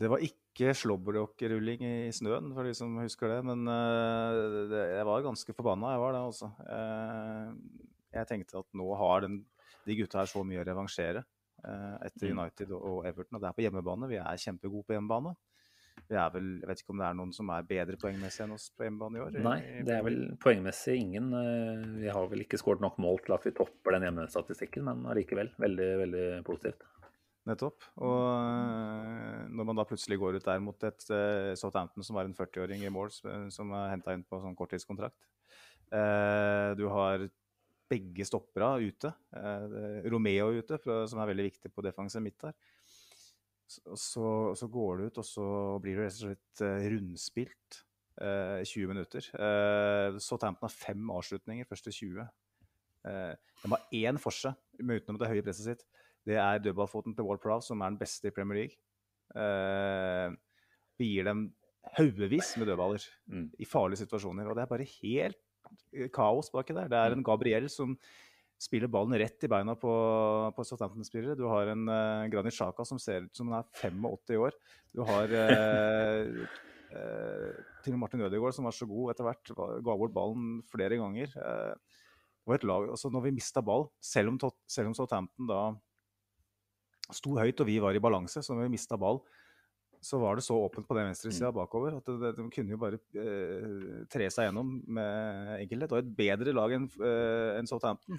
Det 0.00 0.08
var 0.08 0.22
ikke 0.24 0.72
slåbrok-rulling 0.76 1.82
i 1.84 2.12
snøen, 2.16 2.48
for 2.56 2.68
de 2.68 2.72
som 2.76 2.94
husker 3.00 3.32
det. 3.32 3.40
Men 3.48 3.64
jeg 3.68 5.08
var 5.08 5.26
ganske 5.26 5.56
forbanna, 5.56 5.94
jeg 5.94 6.04
var 6.04 6.16
det, 6.16 6.22
altså. 6.28 6.52
Jeg 8.12 8.28
tenkte 8.28 8.60
at 8.62 8.68
nå 8.78 8.88
har 9.00 9.24
den, 9.26 9.38
de 9.86 9.96
gutta 9.98 10.22
her 10.22 10.30
så 10.30 10.42
mye 10.46 10.60
å 10.62 10.66
revansjere 10.68 11.22
eh, 11.22 11.96
etter 12.08 12.28
mm. 12.28 12.36
United 12.36 12.76
og, 12.76 13.00
Everton. 13.08 13.38
Og 13.38 13.42
det 13.42 13.50
er 13.50 13.56
på 13.56 13.64
hjemmebane. 13.64 14.10
Vi 14.10 14.20
er 14.20 14.44
kjempegode 14.44 14.88
på 14.88 14.96
hjemmebane. 14.96 15.34
Vi 16.08 16.16
er 16.16 16.30
vel, 16.32 16.46
Jeg 16.62 16.68
vet 16.68 16.80
ikke 16.82 16.94
om 16.94 17.02
det 17.02 17.08
er 17.08 17.16
noen 17.18 17.34
som 17.36 17.50
er 17.52 17.66
bedre 17.68 17.98
poengmessig 18.00 18.46
enn 18.46 18.54
oss 18.54 18.70
på 18.76 18.86
hjemmebane 18.86 19.18
i 19.18 19.24
år? 19.26 19.36
Nei, 19.44 19.58
det 19.84 19.96
er 19.96 20.06
vel 20.06 20.22
poengmessig 20.40 20.96
ingen. 21.02 21.28
Vi 22.00 22.08
har 22.08 22.30
vel 22.32 22.44
ikke 22.46 22.60
skåret 22.60 22.84
nok 22.84 22.96
mål 23.02 23.20
til 23.26 23.36
at 23.36 23.44
vi 23.48 23.54
topper 23.56 23.96
den 23.96 24.08
hjemmestatistikken, 24.08 24.88
men 24.88 25.04
allikevel 25.12 25.52
veldig, 25.60 25.90
veldig 26.06 26.26
positivt. 26.48 26.88
Nettopp. 27.48 27.82
Og 28.06 28.20
eh, 28.38 29.38
når 29.50 29.66
man 29.66 29.78
da 29.78 29.86
plutselig 29.88 30.18
går 30.22 30.38
ut 30.38 30.46
der 30.46 30.60
mot 30.62 30.84
et 30.86 31.06
uh, 31.10 31.52
Southampton 31.58 32.06
som 32.06 32.18
var 32.18 32.28
en 32.28 32.36
40-åring 32.38 32.84
i 32.86 32.92
mål, 32.92 33.10
som 33.50 33.72
er 33.74 33.90
henta 33.90 34.14
inn 34.14 34.22
på 34.22 34.38
sånn 34.42 34.54
korttidskontrakt 34.58 35.18
uh, 35.90 36.70
Du 36.78 36.86
har 36.92 37.26
begge 37.92 38.26
stoppera 38.28 38.74
ute. 38.82 39.12
Uh, 39.36 40.02
Romeo 40.10 40.50
ute, 40.56 40.80
som 40.82 41.22
er 41.22 41.30
veldig 41.32 41.48
viktig 41.50 41.72
på 41.72 41.84
defensiv 41.86 42.24
midt 42.24 42.48
der. 42.48 42.56
Så, 43.72 43.96
så, 43.96 44.26
så, 44.58 44.68
går 44.68 44.98
det 44.98 45.06
ut, 45.12 45.22
og 45.22 45.26
så 45.28 45.46
blir 45.80 45.96
du 45.96 46.04
rett 46.04 46.18
og 46.18 46.26
slett 46.26 46.62
rundspilt 46.92 47.82
i 48.20 48.66
20 48.68 48.90
minutter. 48.90 49.24
Så 49.24 50.20
Southampton 50.20 50.66
har 50.66 50.74
fem 50.74 51.06
avslutninger 51.14 51.64
første 51.64 51.88
20. 51.96 52.26
de 53.08 53.70
har 53.72 53.86
én 53.96 54.20
forse 54.20 54.52
utenom 54.76 55.16
det 55.22 55.30
høye 55.30 55.44
presset 55.46 55.70
sitt 55.70 55.86
det 56.28 56.38
er 56.38 56.60
dødballfoten 56.62 57.16
til 57.16 57.26
Wall 57.26 57.40
Prowse, 57.42 57.70
som 57.70 57.80
er 57.82 57.92
den 57.92 57.98
beste 58.00 58.30
i 58.30 58.34
Premier 58.34 58.62
League. 58.62 58.78
Eh, 59.34 60.28
vi 61.00 61.06
gir 61.14 61.24
dem 61.26 61.48
haugevis 61.96 62.54
med 62.60 62.66
dødballer 62.70 63.02
mm. 63.26 63.48
i 63.58 63.66
farlige 63.66 64.04
situasjoner. 64.04 64.46
Og 64.46 64.56
det 64.56 64.62
er 64.62 64.70
bare 64.70 64.86
helt 64.86 65.41
eh, 65.41 65.41
kaos 66.14 66.50
baki 66.52 66.76
der. 66.76 66.90
Det 66.90 66.98
er 66.98 67.16
en 67.16 67.24
Gabriel 67.26 67.68
som 67.72 67.96
spiller 68.62 68.90
ballen 68.90 69.16
rett 69.18 69.42
i 69.42 69.50
beina 69.50 69.74
på, 69.78 69.92
på 70.54 70.64
Southampton-spillere. 70.66 71.36
Du 71.38 71.46
har 71.50 71.72
en 71.72 71.86
uh, 71.90 72.28
Granit 72.30 72.54
Xhaka 72.54 72.86
som 72.86 73.00
ser 73.02 73.26
ut 73.26 73.36
som 73.36 73.50
han 73.50 73.62
er 73.62 73.90
85 73.90 74.38
år. 74.38 74.58
Du 74.94 75.02
har 75.08 75.34
uh, 75.34 76.44
uh, 76.94 77.62
til 77.84 77.98
Martin 77.98 78.22
Ødegaard 78.22 78.54
som 78.54 78.68
var 78.68 78.76
så 78.76 78.86
god 78.86 79.12
etter 79.12 79.26
hvert, 79.26 79.54
ga 79.56 79.96
bort 79.98 80.14
ballen 80.14 80.60
flere 80.70 81.00
ganger. 81.00 81.34
og 82.46 82.54
et 82.54 82.66
lag, 82.68 82.90
altså 82.94 83.10
Når 83.10 83.26
vi 83.26 83.38
mista 83.40 83.62
ball, 83.62 83.88
selv 83.98 84.30
om, 84.30 84.38
selv 84.70 84.92
om 84.92 84.94
Southampton 84.94 85.50
da 85.50 85.62
sto 87.12 87.34
høyt 87.36 87.60
og 87.60 87.66
vi 87.66 87.80
var 87.82 87.96
i 87.96 88.02
balanse, 88.02 88.44
så 88.44 88.54
når 88.54 88.68
vi 88.68 88.76
mista 88.76 88.96
ball, 88.96 89.18
så 90.02 90.18
var 90.18 90.36
det 90.36 90.42
så 90.42 90.56
åpent 90.58 90.88
på 90.88 90.96
den 90.98 91.06
venstresida 91.06 91.52
mm. 91.52 91.56
bakover 91.60 91.94
at 91.94 92.08
de, 92.10 92.32
de 92.34 92.44
kunne 92.50 92.74
jo 92.74 92.78
bare 92.80 92.98
eh, 93.22 94.00
tre 94.10 94.26
seg 94.34 94.48
gjennom 94.48 94.72
med 94.90 95.52
enkelhet. 95.60 95.94
Og 95.94 96.00
et 96.02 96.14
bedre 96.18 96.54
lag 96.58 96.74
enn 96.74 96.88
eh, 96.98 97.50
en 97.60 97.68
Southampton. 97.70 98.18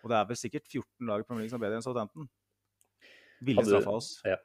Og 0.00 0.08
det 0.08 0.16
er 0.16 0.30
vel 0.30 0.38
sikkert 0.40 0.64
14 0.64 1.10
lag 1.10 1.20
i 1.20 1.26
Premier 1.28 1.44
League 1.44 1.52
som 1.52 1.60
er 1.60 1.66
bedre 1.66 1.80
enn 1.80 1.84
Southampton. 1.84 2.30
Ville 3.44 3.64
straffa 3.68 3.98
oss. 3.98 4.14
Ja. 4.24 4.38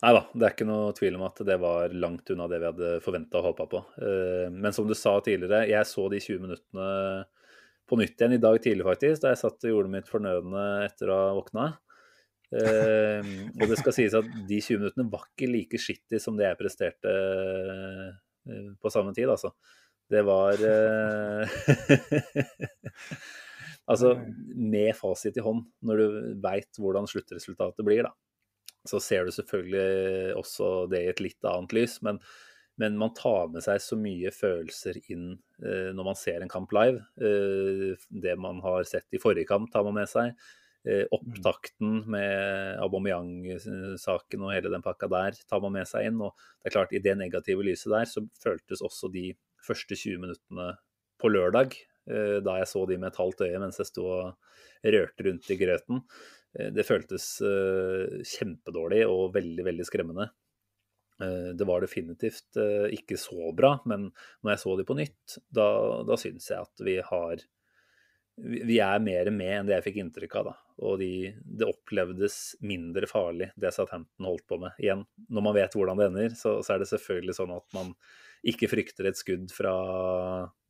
Nei 0.00 0.10
da, 0.16 0.22
det 0.32 0.46
er 0.46 0.54
ikke 0.54 0.66
noe 0.66 0.94
tvil 0.96 1.18
om 1.18 1.26
at 1.26 1.42
det 1.44 1.56
var 1.60 1.92
langt 1.92 2.30
unna 2.32 2.46
det 2.48 2.58
vi 2.62 2.68
hadde 2.70 2.92
forventa 3.04 3.38
og 3.38 3.50
håpa 3.50 3.68
på. 3.70 3.82
Eh, 4.02 4.46
men 4.50 4.74
som 4.74 4.88
du 4.88 4.96
sa 4.98 5.12
tidligere, 5.22 5.68
jeg 5.70 5.88
så 5.92 6.08
de 6.10 6.22
20 6.24 6.42
minuttene 6.46 6.88
på 7.90 7.98
nytt 8.00 8.16
igjen 8.18 8.34
i 8.34 8.42
dag 8.42 8.58
tidlig, 8.62 8.86
faktisk, 8.86 9.22
da 9.22 9.34
jeg 9.34 9.42
satt 9.42 9.66
og 9.66 9.74
gjorde 9.74 9.92
mitt 9.92 10.10
fornødne 10.10 10.66
etter 10.86 11.10
å 11.10 11.20
ha 11.20 11.30
våkna. 11.38 11.68
Uh, 12.50 13.22
og 13.60 13.68
det 13.70 13.78
skal 13.78 13.94
sies 13.94 14.16
at 14.18 14.26
de 14.48 14.58
20 14.58 14.80
minuttene 14.82 15.10
var 15.10 15.28
ikke 15.28 15.50
like 15.50 15.78
skittig 15.78 16.18
som 16.22 16.38
det 16.38 16.48
jeg 16.48 16.58
presterte 16.58 17.12
uh, 17.12 18.10
på 18.80 18.92
samme 18.92 19.14
tid, 19.16 19.30
altså. 19.30 19.52
Det 20.10 20.24
var 20.26 20.58
uh, 20.58 21.46
Altså, 23.90 24.12
med 24.54 24.92
fasit 24.94 25.38
i 25.38 25.42
hånd, 25.42 25.64
når 25.82 25.98
du 25.98 26.18
veit 26.44 26.78
hvordan 26.78 27.08
sluttresultatet 27.10 27.82
blir, 27.86 28.04
da, 28.06 28.12
så 28.86 29.00
ser 29.02 29.26
du 29.26 29.34
selvfølgelig 29.34 30.36
også 30.38 30.68
det 30.92 31.00
i 31.02 31.08
et 31.10 31.22
litt 31.24 31.48
annet 31.50 31.74
lys. 31.74 31.96
Men, 32.06 32.20
men 32.78 33.00
man 33.00 33.10
tar 33.18 33.50
med 33.50 33.64
seg 33.66 33.82
så 33.82 33.98
mye 33.98 34.30
følelser 34.30 35.00
inn 35.10 35.32
når 35.58 36.06
man 36.06 36.20
ser 36.20 36.38
en 36.38 36.52
kamp 36.52 36.70
live. 36.76 37.02
det 37.18 38.36
man 38.38 38.62
har 38.62 38.86
sett 38.86 39.10
i 39.10 39.18
forrige 39.18 39.50
kamp, 39.50 39.72
tar 39.74 39.82
man 39.88 39.98
med 39.98 40.12
seg. 40.12 40.38
Eh, 40.88 41.04
opptakten 41.12 42.06
med 42.08 42.78
Aubameyang-saken 42.80 44.44
og 44.46 44.52
hele 44.54 44.70
den 44.72 44.80
pakka 44.80 45.10
der 45.12 45.36
tar 45.44 45.60
man 45.60 45.74
med 45.74 45.88
seg 45.88 46.08
inn. 46.08 46.22
Og 46.24 46.32
det 46.32 46.70
er 46.70 46.76
klart, 46.78 46.94
i 46.96 47.02
det 47.04 47.18
negative 47.20 47.66
lyset 47.66 47.92
der, 47.92 48.08
så 48.08 48.24
føltes 48.40 48.80
også 48.86 49.10
de 49.12 49.26
første 49.66 49.92
20 49.92 50.22
minuttene 50.22 50.70
på 51.20 51.28
lørdag, 51.28 51.76
eh, 52.08 52.38
da 52.40 52.56
jeg 52.62 52.70
så 52.72 52.86
de 52.88 52.96
med 52.96 53.10
et 53.10 53.20
halvt 53.20 53.44
øye 53.44 53.60
mens 53.60 53.80
jeg 53.82 53.90
sto 53.90 54.06
og 54.08 54.88
rørte 54.96 55.26
rundt 55.28 55.52
i 55.52 55.58
grøten, 55.60 56.00
eh, 56.56 56.72
det 56.72 56.88
føltes 56.88 57.28
kjempedårlig 58.32 59.04
og 59.04 59.34
veldig, 59.36 59.66
veldig 59.68 59.88
skremmende. 59.88 60.30
Det 61.20 61.66
var 61.68 61.82
definitivt 61.84 62.56
ikke 62.96 63.18
så 63.20 63.50
bra, 63.52 63.74
men 63.84 64.06
når 64.40 64.54
jeg 64.54 64.60
så 64.62 64.76
de 64.78 64.86
på 64.88 64.94
nytt, 64.96 65.34
da, 65.52 65.66
da 66.08 66.16
syns 66.16 66.46
jeg 66.48 66.64
at 66.64 66.80
vi 66.80 66.94
har 67.04 67.42
vi 68.40 68.78
er 68.82 69.02
mer 69.04 69.30
med 69.34 69.52
enn 69.54 69.68
det 69.68 69.76
jeg 69.76 69.86
fikk 69.88 70.00
inntrykk 70.02 70.36
av. 70.40 70.50
da. 70.50 70.56
Og 70.88 70.96
de, 71.02 71.12
det 71.44 71.68
opplevdes 71.68 72.38
mindre 72.64 73.08
farlig, 73.10 73.50
det 73.60 73.72
Southampton 73.76 74.28
holdt 74.28 74.46
på 74.48 74.58
med. 74.62 74.76
Igjen, 74.80 75.04
når 75.28 75.46
man 75.46 75.56
vet 75.56 75.76
hvordan 75.76 76.00
det 76.00 76.08
ender, 76.10 76.36
så, 76.38 76.56
så, 76.64 76.74
er 76.74 76.82
det 76.82 76.90
selvfølgelig 76.92 77.36
sånn 77.36 77.54
at 77.56 77.76
man 77.76 77.92
ikke 78.50 78.70
frykter 78.72 79.10
et 79.10 79.20
skudd 79.20 79.50
fra 79.52 79.74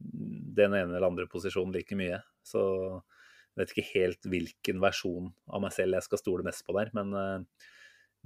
den 0.01 0.75
ene 0.75 0.97
eller 0.97 1.07
andre 1.07 1.29
posisjonen 1.31 1.75
like 1.77 1.99
mye. 1.99 2.18
Så 2.43 2.62
jeg 2.64 3.61
vet 3.61 3.75
ikke 3.75 3.91
helt 3.93 4.31
hvilken 4.33 4.83
versjon 4.83 5.31
av 5.51 5.62
meg 5.62 5.75
selv 5.77 5.99
jeg 5.99 6.09
skal 6.09 6.23
stole 6.23 6.47
mest 6.47 6.66
på 6.66 6.75
der. 6.79 6.91
Men, 6.97 7.14
eh, 7.14 7.68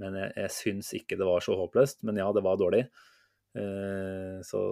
men 0.00 0.16
jeg, 0.22 0.32
jeg 0.40 0.56
syns 0.56 0.94
ikke 0.96 1.20
det 1.20 1.28
var 1.28 1.44
så 1.44 1.58
håpløst. 1.58 2.00
Men 2.08 2.22
ja, 2.22 2.30
det 2.32 2.44
var 2.46 2.56
dårlig. 2.60 2.86
Eh, 3.60 4.40
så 4.46 4.62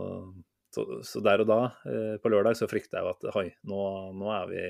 så, 0.73 0.87
så, 1.05 1.21
der 1.25 1.45
og 1.45 1.51
da, 1.51 1.61
eh, 1.89 2.15
på 2.23 2.33
lørdag, 2.33 2.57
så 2.59 2.69
frykta 2.71 3.01
jeg 3.01 3.07
jo 3.07 3.13
at 3.13 3.27
hoi, 3.37 3.47
nå, 3.69 3.83
nå, 4.17 4.31
er 4.33 4.47
vi 4.51 4.63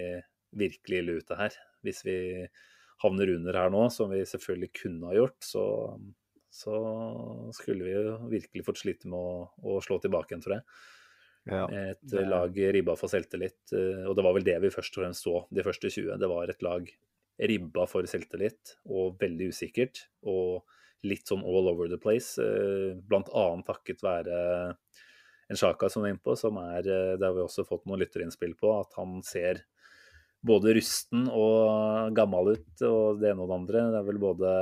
virkelig 0.64 1.02
ille 1.02 1.18
ute 1.22 1.38
her. 1.38 1.58
Hvis 1.86 2.02
vi 2.06 2.16
havner 3.04 3.34
under 3.36 3.58
her 3.58 3.70
nå, 3.72 3.84
som 3.94 4.10
vi 4.12 4.22
selvfølgelig 4.26 4.72
kunne 4.80 5.10
ha 5.10 5.14
gjort, 5.16 5.38
så, 5.46 5.64
så 6.52 6.80
skulle 7.56 7.86
vi 7.86 7.94
jo 7.94 8.16
virkelig 8.32 8.66
fått 8.66 8.82
slite 8.82 9.10
med 9.10 9.18
å, 9.18 9.46
å 9.74 9.78
slå 9.84 10.00
tilbake 10.02 10.34
igjen, 10.34 10.44
tror 10.44 10.58
jeg. 10.58 10.66
Ja, 11.50 11.64
et 11.66 12.02
det... 12.06 12.26
lag 12.30 12.58
ribba 12.76 12.94
for 12.98 13.10
selvtillit. 13.10 13.62
Eh, 13.74 14.04
og 14.06 14.18
det 14.18 14.26
var 14.26 14.36
vel 14.36 14.46
det 14.46 14.58
vi 14.62 14.74
først 14.74 14.98
og 14.98 15.04
fremst 15.04 15.26
så 15.26 15.40
de 15.50 15.66
første 15.66 15.90
20. 15.90 16.18
Det 16.22 16.30
var 16.30 16.50
et 16.50 16.66
lag 16.66 16.92
ribba 17.42 17.86
for 17.90 18.06
selvtillit 18.10 18.76
og 18.90 19.16
veldig 19.22 19.50
usikkert. 19.50 20.04
Og 20.30 20.62
litt 21.06 21.26
sånn 21.26 21.42
all 21.42 21.70
over 21.72 21.90
the 21.90 21.98
place, 21.98 22.38
eh, 22.42 22.94
blant 22.94 23.30
annet 23.34 23.66
takket 23.66 24.04
være 24.04 24.36
en 25.50 25.58
Sjaka 25.58 25.88
som 25.92 26.04
er 26.04 26.14
innpå, 26.14 26.34
som 26.38 26.58
er 26.62 26.86
eh, 26.86 27.14
Det 27.18 27.26
har 27.26 27.36
vi 27.36 27.44
også 27.44 27.66
fått 27.68 27.86
noen 27.86 28.02
lytterinnspill 28.02 28.54
på, 28.58 28.72
at 28.80 28.98
han 28.98 29.20
ser 29.26 29.64
både 30.42 30.74
rusten 30.74 31.28
og 31.30 32.14
gammel 32.16 32.56
ut, 32.56 32.84
og 32.88 33.22
det 33.22 33.30
ene 33.30 33.44
og 33.44 33.50
det 33.50 33.58
andre. 33.60 33.88
Det 33.92 33.98
er 34.00 34.10
vel 34.10 34.22
både 34.22 34.52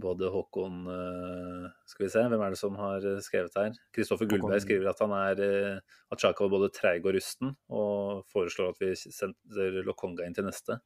både 0.00 0.28
Håkon 0.32 0.86
eh, 0.88 1.64
Skal 1.90 2.06
vi 2.06 2.12
se, 2.14 2.22
hvem 2.32 2.40
er 2.40 2.54
det 2.54 2.60
som 2.60 2.76
har 2.80 3.04
skrevet 3.20 3.58
her? 3.58 3.74
Kristoffer 3.92 4.28
Gullberg 4.30 4.62
skriver 4.64 4.88
at 4.88 5.02
han 5.04 5.12
er 5.18 5.42
at 5.82 6.22
Sjaka 6.22 6.46
var 6.46 6.54
både 6.54 6.72
treig 6.72 7.04
og 7.04 7.12
rusten, 7.18 7.52
og 7.68 8.22
foreslår 8.32 8.72
at 8.72 8.80
vi 8.80 8.94
sender 8.96 9.82
Lokonga 9.84 10.24
inn 10.24 10.38
til 10.38 10.48
neste. 10.48 10.78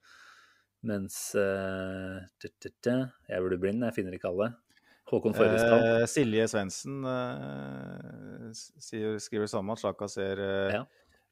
Mens 0.86 1.18
Jeg 1.36 3.42
burde 3.42 3.62
blind, 3.62 3.86
jeg 3.86 3.94
finner 3.94 4.16
ikke 4.16 4.32
alle. 4.32 4.50
Håkon 5.10 5.36
Førresdal. 5.36 5.82
Eh, 5.86 6.04
Silje 6.10 6.46
Svendsen 6.50 7.04
eh, 7.06 8.48
skriver 9.22 9.50
sammen 9.50 9.76
at 9.76 9.82
Sjaka 9.82 10.08
ser 10.10 10.42
eh, 10.42 10.78
ja. 10.80 10.80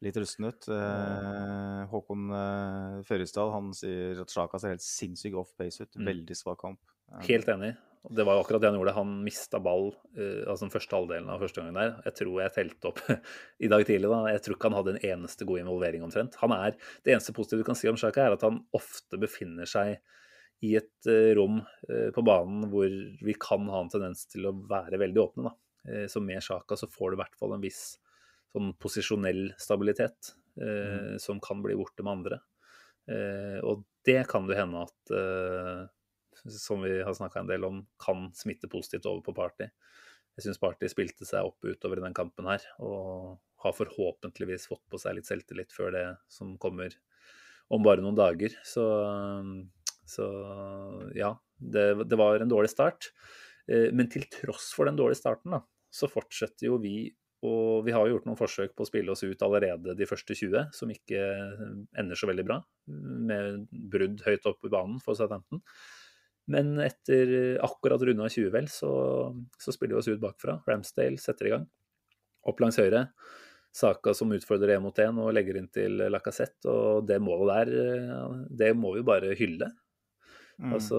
litt 0.04 0.18
rusten 0.20 0.46
ut. 0.50 0.68
Eh, 0.70 1.80
Håkon 1.90 2.28
eh, 2.38 3.00
Førresdal 3.08 3.50
han 3.54 3.72
sier 3.74 4.22
at 4.22 4.34
Sjaka 4.34 4.62
ser 4.62 4.76
helt 4.76 4.86
sinnssykt 4.86 5.40
off 5.40 5.50
pace 5.58 5.82
ut. 5.82 5.90
Mm. 5.98 6.06
Veldig 6.12 6.38
svak 6.38 6.62
kamp. 6.62 6.80
Helt 7.26 7.50
enig. 7.50 7.74
Det 8.14 8.24
var 8.28 8.36
akkurat 8.36 8.60
det 8.60 8.68
han 8.68 8.76
gjorde. 8.76 8.92
Han 8.98 9.12
mista 9.24 9.58
ball 9.64 9.86
uh, 10.18 10.42
altså 10.44 10.66
den 10.66 10.72
første 10.74 10.92
halvdelen 10.92 11.30
av 11.32 11.40
første 11.40 11.62
gangen 11.62 11.78
der. 11.78 11.94
Jeg 12.04 12.18
tror 12.18 12.40
jeg 12.42 12.52
telte 12.52 12.90
opp 12.90 13.00
i 13.64 13.70
dag 13.72 13.84
tidlig. 13.88 14.10
da, 14.12 14.18
Jeg 14.34 14.42
tror 14.44 14.58
ikke 14.58 14.68
han 14.68 14.76
hadde 14.76 14.92
en 14.92 15.06
eneste 15.08 15.46
god 15.48 15.62
involvering 15.62 16.04
omtrent. 16.04 16.36
Han 16.42 16.52
er, 16.52 16.76
Det 17.00 17.14
eneste 17.14 17.32
positive 17.36 17.64
du 17.64 17.68
kan 17.70 17.78
si 17.80 17.88
om 17.88 17.96
Sjaka, 17.96 18.26
er 18.26 18.36
at 18.36 18.44
han 18.44 18.60
ofte 18.76 19.20
befinner 19.20 19.70
seg 19.70 19.96
i 20.64 20.70
et 20.80 21.08
uh, 21.10 21.32
rom 21.38 21.60
uh, 21.60 22.08
på 22.14 22.24
banen 22.26 22.68
hvor 22.72 22.88
vi 23.24 23.36
kan 23.40 23.68
ha 23.72 23.82
en 23.84 23.92
tendens 23.92 24.24
til 24.30 24.48
å 24.48 24.54
være 24.70 25.00
veldig 25.02 25.22
åpne. 25.26 25.50
da. 25.50 25.58
Så 26.08 26.22
med 26.24 26.40
Sjaka 26.40 26.78
så 26.80 26.86
får 26.88 27.12
du 27.12 27.18
i 27.18 27.20
hvert 27.20 27.34
fall 27.36 27.52
en 27.52 27.60
viss 27.60 27.98
sånn 28.54 28.70
posisjonell 28.80 29.50
stabilitet 29.60 30.30
mm. 30.56 31.18
som 31.20 31.42
kan 31.44 31.60
bli 31.60 31.74
borte 31.76 32.00
med 32.00 32.12
andre. 32.14 32.38
Og 33.68 33.82
det 34.08 34.22
kan 34.30 34.48
det 34.48 34.56
hende 34.56 34.86
at 34.86 35.12
som 36.48 36.80
vi 36.82 37.02
har 37.02 37.12
snakka 37.14 37.42
en 37.42 37.50
del 37.52 37.64
om, 37.68 37.82
kan 38.00 38.30
smitte 38.32 38.70
positivt 38.72 39.04
over 39.10 39.20
på 39.26 39.34
Party. 39.36 39.68
Jeg 40.34 40.46
syns 40.46 40.60
Party 40.62 40.88
spilte 40.90 41.26
seg 41.28 41.46
opp 41.46 41.62
utover 41.68 42.00
i 42.00 42.04
den 42.04 42.16
kampen 42.16 42.48
her, 42.50 42.64
og 42.82 43.36
har 43.64 43.76
forhåpentligvis 43.76 44.68
fått 44.68 44.82
på 44.90 45.00
seg 45.00 45.18
litt 45.18 45.28
selvtillit 45.28 45.72
før 45.72 45.94
det 45.94 46.06
som 46.32 46.56
kommer 46.60 46.96
om 47.72 47.84
bare 47.84 48.02
noen 48.04 48.18
dager. 48.18 48.56
Så, 48.66 48.84
så 50.06 50.28
ja, 51.16 51.32
det, 51.56 51.86
det, 52.04 52.18
var 52.20 52.40
en 52.40 52.50
dårlig 52.50 52.70
start. 52.72 53.10
Eh, 53.70 53.90
men 53.96 54.10
til 54.12 54.26
tross 54.32 54.70
for 54.76 54.88
den 54.88 54.98
dårlige 54.98 55.22
starten, 55.22 55.56
da, 55.56 55.62
så 55.94 56.10
fortsetter 56.10 56.68
jo 56.70 56.80
vi 56.82 57.12
og 57.44 57.84
vi 57.84 57.92
har 57.92 58.08
gjort 58.08 58.24
noen 58.24 58.38
forsøk 58.38 58.72
på 58.72 58.86
å 58.86 58.88
spille 58.88 59.12
oss 59.12 59.20
ut 59.24 59.42
allerede 59.44 59.92
de 59.98 60.06
første 60.08 60.32
20, 60.32 60.70
som 60.72 60.88
ikke 60.88 61.20
ender 62.00 62.16
så 62.16 62.28
veldig 62.30 62.46
bra, 62.48 62.56
med 62.88 63.66
brudd 63.92 64.22
høyt 64.24 64.48
opp 64.48 64.64
i 64.64 64.72
banen 64.72 64.96
for 65.04 65.18
Southampton. 65.18 65.60
Men 66.48 66.74
etter 66.80 67.58
akkurat 67.64 68.02
runda 68.04 68.30
20, 68.32 68.50
vel, 68.52 68.68
så, 68.72 68.92
så, 69.60 69.72
spiller 69.72 69.96
vi 69.96 70.00
oss 70.00 70.10
ut 70.12 70.22
bakfra. 70.22 70.58
Ramsdale 70.68 71.20
setter 71.20 71.48
i 71.48 71.54
gang. 71.54 71.68
Opp 72.48 72.60
langs 72.64 72.80
høyre. 72.80 73.06
Saka 73.74 74.12
som 74.16 74.32
utfordrer 74.32 74.76
én 74.76 74.84
mot 74.84 74.98
én 75.02 75.16
og 75.20 75.32
legger 75.34 75.58
inn 75.58 75.70
til 75.72 76.04
Lacassette. 76.12 76.68
Og 76.68 77.08
det 77.08 77.20
målet 77.24 77.72
der, 77.72 78.44
det 78.60 78.72
må 78.76 78.92
vi 78.96 79.04
bare 79.04 79.32
hylle. 79.40 79.72
Mm. 80.58 80.72
Altså, 80.76 80.98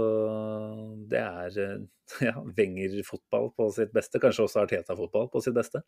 det 1.11 1.21
er 1.21 1.59
ja, 2.27 2.35
Wenger-fotball 2.57 3.51
på 3.55 3.69
sitt 3.75 3.93
beste. 3.95 4.21
Kanskje 4.23 4.47
også 4.47 4.63
Arteta-fotball 4.65 5.31
på 5.33 5.43
sitt 5.43 5.55
beste. 5.57 5.83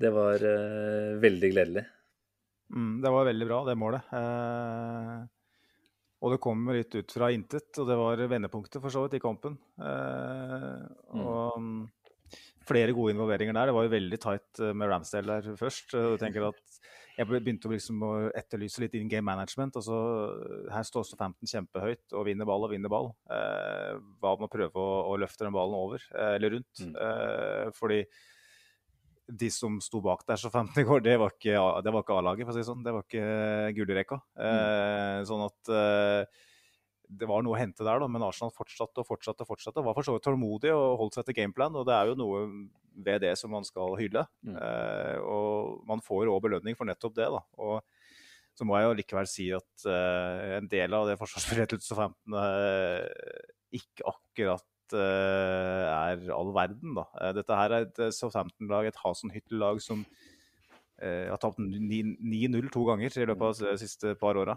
Det 0.00 0.10
var 0.10 0.42
uh, 0.42 1.14
veldig 1.22 1.52
gledelig. 1.54 1.84
Mm, 2.74 3.00
det 3.02 3.10
var 3.10 3.28
veldig 3.28 3.46
bra, 3.48 3.60
det 3.68 3.76
målet. 3.78 4.12
Eh, 4.16 5.18
og 6.24 6.32
det 6.32 6.40
kommer 6.42 6.78
litt 6.78 6.94
ut 6.96 7.12
fra 7.12 7.28
intet, 7.34 7.68
og 7.80 7.88
det 7.90 7.98
var 8.00 8.22
vendepunktet 8.30 8.80
for 8.82 8.92
så 8.92 9.04
vidt 9.04 9.18
i 9.18 9.22
kampen. 9.22 9.58
Eh, 9.78 10.80
og 11.20 11.60
mm. 11.60 11.82
flere 12.66 12.96
gode 12.96 13.14
involveringer 13.14 13.56
der. 13.56 13.70
Det 13.70 13.76
var 13.76 13.86
jo 13.86 13.94
veldig 13.94 14.20
tight 14.22 14.62
eh, 14.62 14.72
med 14.72 14.90
Ramsdale 14.90 15.38
der 15.38 15.60
først. 15.60 15.94
og 16.00 16.16
tenker 16.22 16.48
at 16.48 16.80
Jeg 17.14 17.30
begynte 17.30 17.70
liksom 17.70 18.02
å 18.02 18.12
etterlyse 18.34 18.82
litt 18.82 18.94
in 18.98 19.10
game 19.10 19.26
management. 19.26 19.76
og 19.78 19.84
så 19.86 19.98
Her 20.72 20.86
står 20.86 21.04
også 21.04 21.18
15 21.18 21.50
kjempehøyt 21.52 22.14
og 22.14 22.26
vinner 22.26 22.48
ball 22.48 22.66
og 22.66 22.72
vinner 22.74 22.90
ball. 22.90 23.12
Eh, 23.30 23.98
hva 24.18 24.34
med 24.38 24.48
å 24.48 24.52
prøve 24.52 24.82
å, 24.82 24.94
å, 25.12 25.18
løfte 25.22 25.46
den 25.46 25.54
ballen 25.54 25.78
over, 25.78 26.06
eh, 26.10 26.34
eller 26.38 26.56
rundt? 26.56 26.82
Mm. 26.82 26.94
Eh, 27.06 27.68
fordi 27.78 28.00
de 29.24 29.48
som 29.52 29.78
sto 29.80 30.02
bak 30.04 30.24
der 30.28 30.40
så 30.40 30.50
15 30.50 30.82
i 30.82 30.86
går, 30.88 31.04
det 31.04 31.14
var 31.20 31.32
ikke, 31.32 31.54
ikke 31.56 32.18
A-laget, 32.18 32.44
for 32.44 32.52
å 32.52 32.56
si 32.56 32.64
det 32.64 32.68
sånn. 32.68 32.82
Det 32.84 32.92
var 32.96 33.06
ikke 33.06 33.76
gullrekka. 33.78 34.18
Mm. 34.34 34.48
Eh, 34.48 35.20
sånn 35.30 35.46
at 35.46 35.70
eh, 35.72 36.42
det 37.14 37.28
var 37.30 37.44
noe 37.44 37.54
å 37.54 37.60
hente 37.60 37.86
der, 37.86 38.00
da, 38.02 38.08
men 38.10 38.24
Arsenal 38.26 38.52
fortsatte 38.54 39.04
og 39.04 39.08
fortsatte. 39.08 39.44
og 39.44 39.54
fortsatte, 39.54 39.84
Var 39.84 39.96
for 39.96 40.06
så 40.06 40.16
vidt 40.16 40.26
tålmodig 40.26 40.74
og 40.74 40.98
holdt 41.00 41.20
seg 41.20 41.28
til 41.28 41.38
gameplan. 41.38 41.76
og 41.78 41.86
Det 41.86 41.94
er 41.94 42.10
jo 42.10 42.18
noe 42.18 42.42
ved 42.94 43.22
det 43.24 43.34
som 43.40 43.52
man 43.54 43.66
skal 43.66 43.96
hylle. 43.98 44.26
Mm. 44.46 44.58
Eh, 44.58 45.18
og 45.22 45.84
man 45.88 46.02
får 46.04 46.30
òg 46.32 46.42
belønning 46.46 46.78
for 46.78 46.88
nettopp 46.88 47.16
det. 47.18 47.30
da, 47.34 47.42
og 47.58 47.82
så 48.54 48.66
må 48.66 48.78
jeg 48.78 48.86
jo 48.86 48.98
likevel 49.00 49.26
si 49.26 49.48
at 49.54 49.88
eh, 49.90 50.58
en 50.60 50.68
del 50.70 50.94
av 50.94 51.08
det 51.10 51.18
forsvarsbudsjettet 51.18 51.82
til 51.82 51.98
15 51.98 52.36
uh, 52.38 53.02
ikke 53.74 54.06
akkurat 54.06 54.94
uh, 54.94 55.82
er 55.90 56.28
all 56.34 56.52
verden, 56.54 56.94
da. 56.98 57.08
Uh, 57.18 57.32
dette 57.36 57.58
her 57.58 57.74
er 57.74 57.88
et 57.88 57.98
eh, 58.06 58.14
Southampton-lag, 58.14 58.88
et 58.88 59.02
Hasenhyttel-lag 59.02 59.82
som 59.84 60.06
har 61.04 61.36
tapt 61.42 61.58
9-0 61.58 62.68
to 62.72 62.84
ganger 62.86 63.16
i 63.18 63.24
løpet 63.26 63.42
av 63.44 63.72
de 63.74 63.80
siste 63.82 64.12
par 64.16 64.38
åra. 64.40 64.54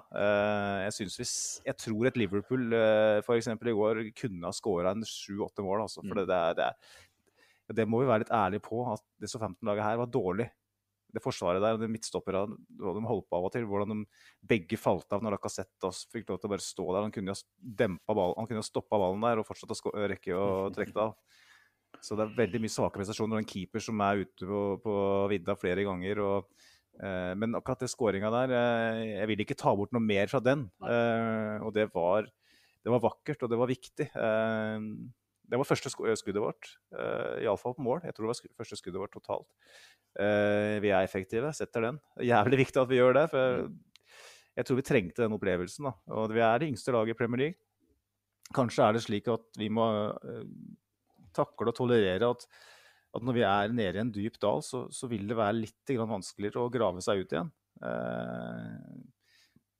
jeg, 0.85 1.07
jeg 1.65 1.75
tror 1.81 2.07
et 2.07 2.19
Liverpool 2.21 2.75
f.eks. 3.25 3.49
i 3.49 3.73
går 3.79 3.99
kunne 4.15 4.45
ha 4.45 4.53
skåra 4.55 4.93
en 4.93 5.03
sju-åtte 5.03 5.65
mål. 5.65 5.81
Altså, 5.87 6.03
for 6.05 6.13
mm. 6.13 6.21
det, 6.21 6.27
det, 6.29 6.37
det, 6.61 6.69
det, 7.75 7.87
må 7.89 7.99
vi 8.01 8.07
være 8.09 8.23
litt 8.23 8.33
ærlige 8.33 8.63
på, 8.63 8.79
at 8.93 9.03
det 9.19 9.29
Southampton-laget 9.31 9.85
her 9.85 9.99
var 9.99 10.11
dårlig 10.13 10.47
det 11.15 11.23
forsvaret 11.23 11.63
der, 11.63 11.75
og 11.77 11.81
det 11.81 11.89
midtstopperne 11.91 12.57
de 12.57 13.07
holdt 13.07 13.27
på 13.29 13.39
av 13.39 13.47
og 13.47 13.53
til. 13.53 13.65
Hvordan 13.69 13.93
de 13.93 13.97
begge 14.49 14.79
falt 14.79 15.11
av 15.15 15.23
når 15.23 15.37
Lacassette 15.37 15.91
fikk 16.11 16.29
lov 16.29 16.41
til 16.41 16.49
å 16.49 16.53
bare 16.53 16.65
stå 16.65 16.87
der. 16.89 17.05
Han 17.05 17.13
kunne 17.15 17.33
jo 17.33 17.37
dempa 17.81 18.15
ballen, 18.17 18.37
han 18.37 18.49
kunne 18.49 18.63
jo 18.63 18.67
stoppa 18.67 18.99
ballen 19.01 19.23
der 19.23 19.41
og 19.41 19.47
fortsatt 19.47 19.73
å 19.73 20.07
rekke 20.11 20.35
å 20.35 20.47
trekke 20.75 20.95
det 20.95 21.05
av. 21.07 21.15
Så 22.03 22.17
det 22.17 22.27
er 22.27 22.37
veldig 22.37 22.61
mye 22.61 22.73
svake 22.73 22.99
prestasjoner. 22.99 23.37
og 23.37 23.43
En 23.43 23.49
keeper 23.49 23.83
som 23.83 24.01
er 24.05 24.25
ute 24.25 24.49
på, 24.49 24.63
på 24.83 24.97
vidda 25.31 25.55
flere 25.57 25.85
ganger. 25.87 26.21
Og, 26.21 26.65
eh, 26.99 27.31
men 27.39 27.55
akkurat 27.57 27.85
det 27.85 27.89
skåringa 27.93 28.31
der 28.33 28.53
eh, 28.57 29.03
Jeg 29.21 29.31
vil 29.31 29.45
ikke 29.45 29.57
ta 29.57 29.73
bort 29.79 29.95
noe 29.95 30.03
mer 30.03 30.29
fra 30.31 30.43
den. 30.43 30.67
Eh, 30.83 31.55
og 31.63 31.71
det 31.77 31.87
var, 31.95 32.27
det 32.83 32.93
var, 32.93 33.03
vakkert, 33.07 33.47
og 33.47 33.53
det 33.53 33.61
var 33.63 33.71
viktig. 33.71 34.11
Det 35.47 35.59
var 35.59 35.67
første 35.67 35.91
skuddet 35.91 36.43
vårt, 36.43 36.69
uh, 36.91 37.39
iallfall 37.39 37.75
på 37.77 37.85
mål. 37.85 38.01
Jeg 38.03 38.15
tror 38.15 38.27
det 38.27 38.33
var 38.33 38.57
første 38.59 38.79
skuddet 38.79 38.99
vårt 38.99 39.13
totalt. 39.15 39.47
Uh, 40.17 40.75
vi 40.83 40.91
er 40.91 41.05
effektive, 41.05 41.53
setter 41.55 41.87
den. 41.87 41.99
Jævlig 42.19 42.59
viktig 42.65 42.81
at 42.81 42.89
vi 42.91 42.99
gjør 42.99 43.15
det. 43.21 43.29
for 43.31 43.67
mm. 43.67 43.77
Jeg 44.57 44.65
tror 44.65 44.79
vi 44.79 44.87
trengte 44.89 45.23
den 45.23 45.37
opplevelsen. 45.37 45.87
da. 45.87 45.93
Og 46.17 46.33
Vi 46.33 46.41
er 46.41 46.59
det 46.59 46.71
yngste 46.71 46.91
laget 46.95 47.13
i 47.13 47.17
Premier 47.19 47.43
League. 47.43 47.59
Kanskje 48.55 48.87
er 48.87 48.95
det 48.95 49.03
slik 49.03 49.27
at 49.29 49.45
vi 49.59 49.69
må 49.69 49.85
uh, 50.17 50.43
takle 51.35 51.71
og 51.71 51.77
tolerere 51.77 52.31
at, 52.31 52.47
at, 53.13 53.21
når 53.21 53.35
vi 53.35 53.43
er 53.45 53.75
nede 53.75 53.99
i 53.99 54.01
en 54.01 54.11
dyp 54.11 54.39
dal, 54.41 54.63
så, 54.63 54.87
så 54.91 55.07
vil 55.11 55.27
det 55.29 55.37
være 55.37 55.61
litt 55.61 55.93
vanskeligere 55.99 56.63
å 56.63 56.71
grave 56.73 57.03
seg 57.03 57.23
ut 57.23 57.35
igjen. 57.35 57.51
Uh, 57.83 58.97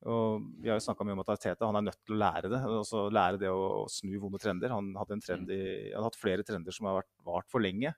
og 0.06 0.44
Vi 0.62 0.70
har 0.70 0.78
jo 0.78 0.86
snakka 0.86 1.06
mye 1.08 1.16
om 1.18 1.24
at 1.24 1.32
Arteta 1.34 1.66
han 1.66 1.80
er 1.80 1.88
nødt 1.88 2.02
til 2.06 2.16
å 2.16 2.20
lære 2.22 2.52
det. 2.54 2.60
altså 2.80 3.08
Lære 3.10 3.42
det 3.42 3.50
å, 3.50 3.86
snu 3.90 4.14
vonde 4.22 4.42
trender. 4.42 4.74
Han 4.76 4.92
hadde, 5.00 5.20
trend 5.26 5.50
i, 5.50 5.62
han 5.90 5.98
hadde 5.98 6.12
hatt 6.12 6.20
flere 6.22 6.46
trender 6.46 6.76
som 6.76 6.90
har 6.90 7.00
vært 7.00 7.12
vart 7.26 7.50
for 7.50 7.64
lenge. 7.64 7.96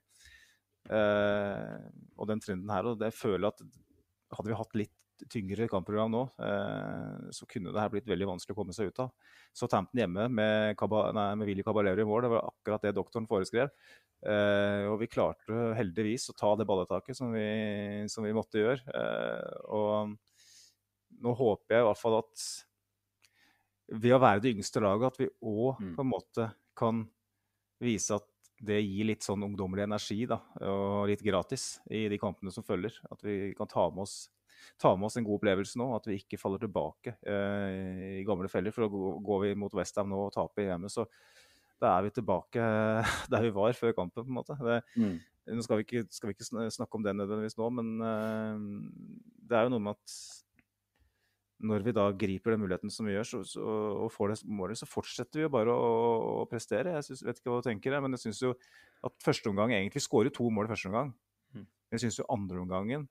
Eh, 0.90 1.76
og 2.16 2.30
den 2.30 2.42
trenden 2.44 2.72
her, 2.72 2.88
og 2.88 3.02
det 3.02 3.12
føler 3.14 3.50
jeg 3.50 3.52
at 3.52 4.38
hadde 4.38 4.52
vi 4.52 4.58
hatt 4.62 4.80
litt 4.80 4.96
tyngre 5.28 5.68
kampprogram 5.68 6.14
nå, 6.14 6.22
eh, 6.46 7.32
så 7.36 7.48
kunne 7.50 7.74
det 7.76 7.82
her 7.82 7.92
blitt 7.92 8.08
veldig 8.08 8.30
vanskelig 8.30 8.56
å 8.56 8.60
komme 8.62 8.76
seg 8.76 8.92
ut 8.92 9.02
av. 9.04 9.12
Så 9.56 9.68
Tampton 9.68 10.00
hjemme 10.00 10.30
med, 10.32 10.78
Kaba, 10.80 11.10
nei, 11.16 11.28
med 11.42 11.50
Willy 11.50 11.66
Caballero 11.66 12.00
i 12.00 12.08
mål, 12.08 12.24
det 12.24 12.32
var 12.32 12.48
akkurat 12.48 12.86
det 12.86 12.96
doktoren 12.96 13.28
foreskrev. 13.30 13.74
Eh, 14.24 14.86
og 14.88 15.00
vi 15.04 15.12
klarte 15.12 15.74
heldigvis 15.78 16.30
å 16.32 16.38
ta 16.40 16.54
det 16.60 16.68
balletaket 16.70 17.18
som 17.18 17.34
vi, 17.36 17.50
som 18.12 18.24
vi 18.24 18.36
måtte 18.36 18.64
gjøre. 18.64 18.96
Eh, 18.96 19.60
og 19.76 20.16
nå 21.24 21.36
håper 21.36 21.76
jeg 21.76 21.84
i 21.84 21.88
hvert 21.90 22.02
fall 22.02 22.18
at 22.22 22.48
ved 24.00 24.14
å 24.14 24.22
være 24.22 24.44
det 24.44 24.54
yngste 24.54 24.84
laget, 24.84 25.14
at 25.14 25.22
vi 25.22 25.30
òg 25.50 25.80
mm. 25.82 25.94
på 25.98 26.04
en 26.04 26.12
måte 26.12 26.50
kan 26.78 27.06
vise 27.82 28.18
at 28.20 28.28
det 28.60 28.82
gir 28.84 29.08
litt 29.08 29.24
sånn 29.24 29.46
ungdommelig 29.48 29.86
energi 29.86 30.26
da, 30.28 30.42
og 30.68 31.08
litt 31.10 31.24
gratis 31.24 31.78
i 31.96 32.08
de 32.12 32.20
kampene 32.20 32.52
som 32.52 32.66
følger. 32.68 32.98
At 33.10 33.24
vi 33.24 33.54
kan 33.58 33.70
ta 33.72 33.88
med 33.94 34.04
oss 34.04 34.28
ta 34.80 34.96
med 34.96 35.08
oss 35.08 35.18
en 35.18 35.24
god 35.28 35.40
opplevelse 35.40 35.80
nå. 35.80 35.90
At 35.96 36.08
vi 36.10 36.20
ikke 36.20 36.40
faller 36.40 36.62
tilbake 36.62 37.16
eh, 37.24 38.20
i 38.20 38.26
gamle 38.28 38.50
feller. 38.52 38.76
For 38.76 38.92
går 38.92 39.46
vi 39.46 39.54
mot 39.60 39.76
Westham 39.78 40.12
nå 40.12 40.26
og 40.28 40.34
taper 40.36 40.70
hjemme, 40.70 40.92
så 40.92 41.08
da 41.80 41.96
er 41.96 42.08
vi 42.08 42.14
tilbake 42.18 42.70
der 43.32 43.48
vi 43.48 43.56
var 43.56 43.76
før 43.78 43.96
kampen, 43.96 44.26
på 44.26 44.28
en 44.28 44.40
måte. 44.42 44.60
Det, 44.60 44.82
Mm. 45.00 45.18
nå 45.56 45.64
skal 45.66 45.80
vi, 45.80 45.88
ikke, 45.88 46.06
skal 46.14 46.30
vi 46.30 46.36
ikke 46.36 46.70
snakke 46.76 47.00
om 47.00 47.04
det 47.06 47.16
nødvendigvis 47.16 47.58
nå, 47.58 47.70
men 47.74 47.88
eh, 48.06 48.60
det 49.50 49.58
er 49.58 49.66
jo 49.66 49.74
noe 49.74 49.86
med 49.88 49.98
at 49.98 50.18
når 51.60 51.84
vi 51.84 51.94
da 51.96 52.06
griper 52.16 52.54
den 52.54 52.62
muligheten 52.64 52.92
som 52.94 53.08
vi 53.08 53.16
gjør, 53.18 53.28
så, 53.28 53.40
så, 53.48 53.64
og 54.06 54.12
får 54.14 54.32
det 54.32 54.38
målet, 54.48 54.80
så 54.80 54.88
fortsetter 54.88 55.42
vi 55.42 55.46
jo 55.46 55.52
bare 55.54 55.74
å, 55.74 55.90
å 56.42 56.46
prestere. 56.50 56.96
Jeg 56.96 57.10
synes, 57.10 57.24
vet 57.28 57.42
ikke 57.42 57.52
hva 57.52 57.60
du 57.60 57.68
tenker, 57.68 57.98
men 58.04 58.16
jeg 58.16 58.28
syns 58.28 58.44
jo 58.46 58.54
at 59.06 59.16
første 59.24 59.52
omgang 59.52 59.74
egentlig 59.76 60.04
skårer 60.06 60.34
to 60.36 60.48
mål 60.54 60.70
i 60.70 60.72
første 60.72 60.92
omgang. 60.92 61.12
Mm. 61.56 61.66
Men 61.66 61.98
jeg 61.98 62.06
syns 62.06 62.20
jo 62.22 62.28
andre 62.32 62.64
omgangen 62.64 63.08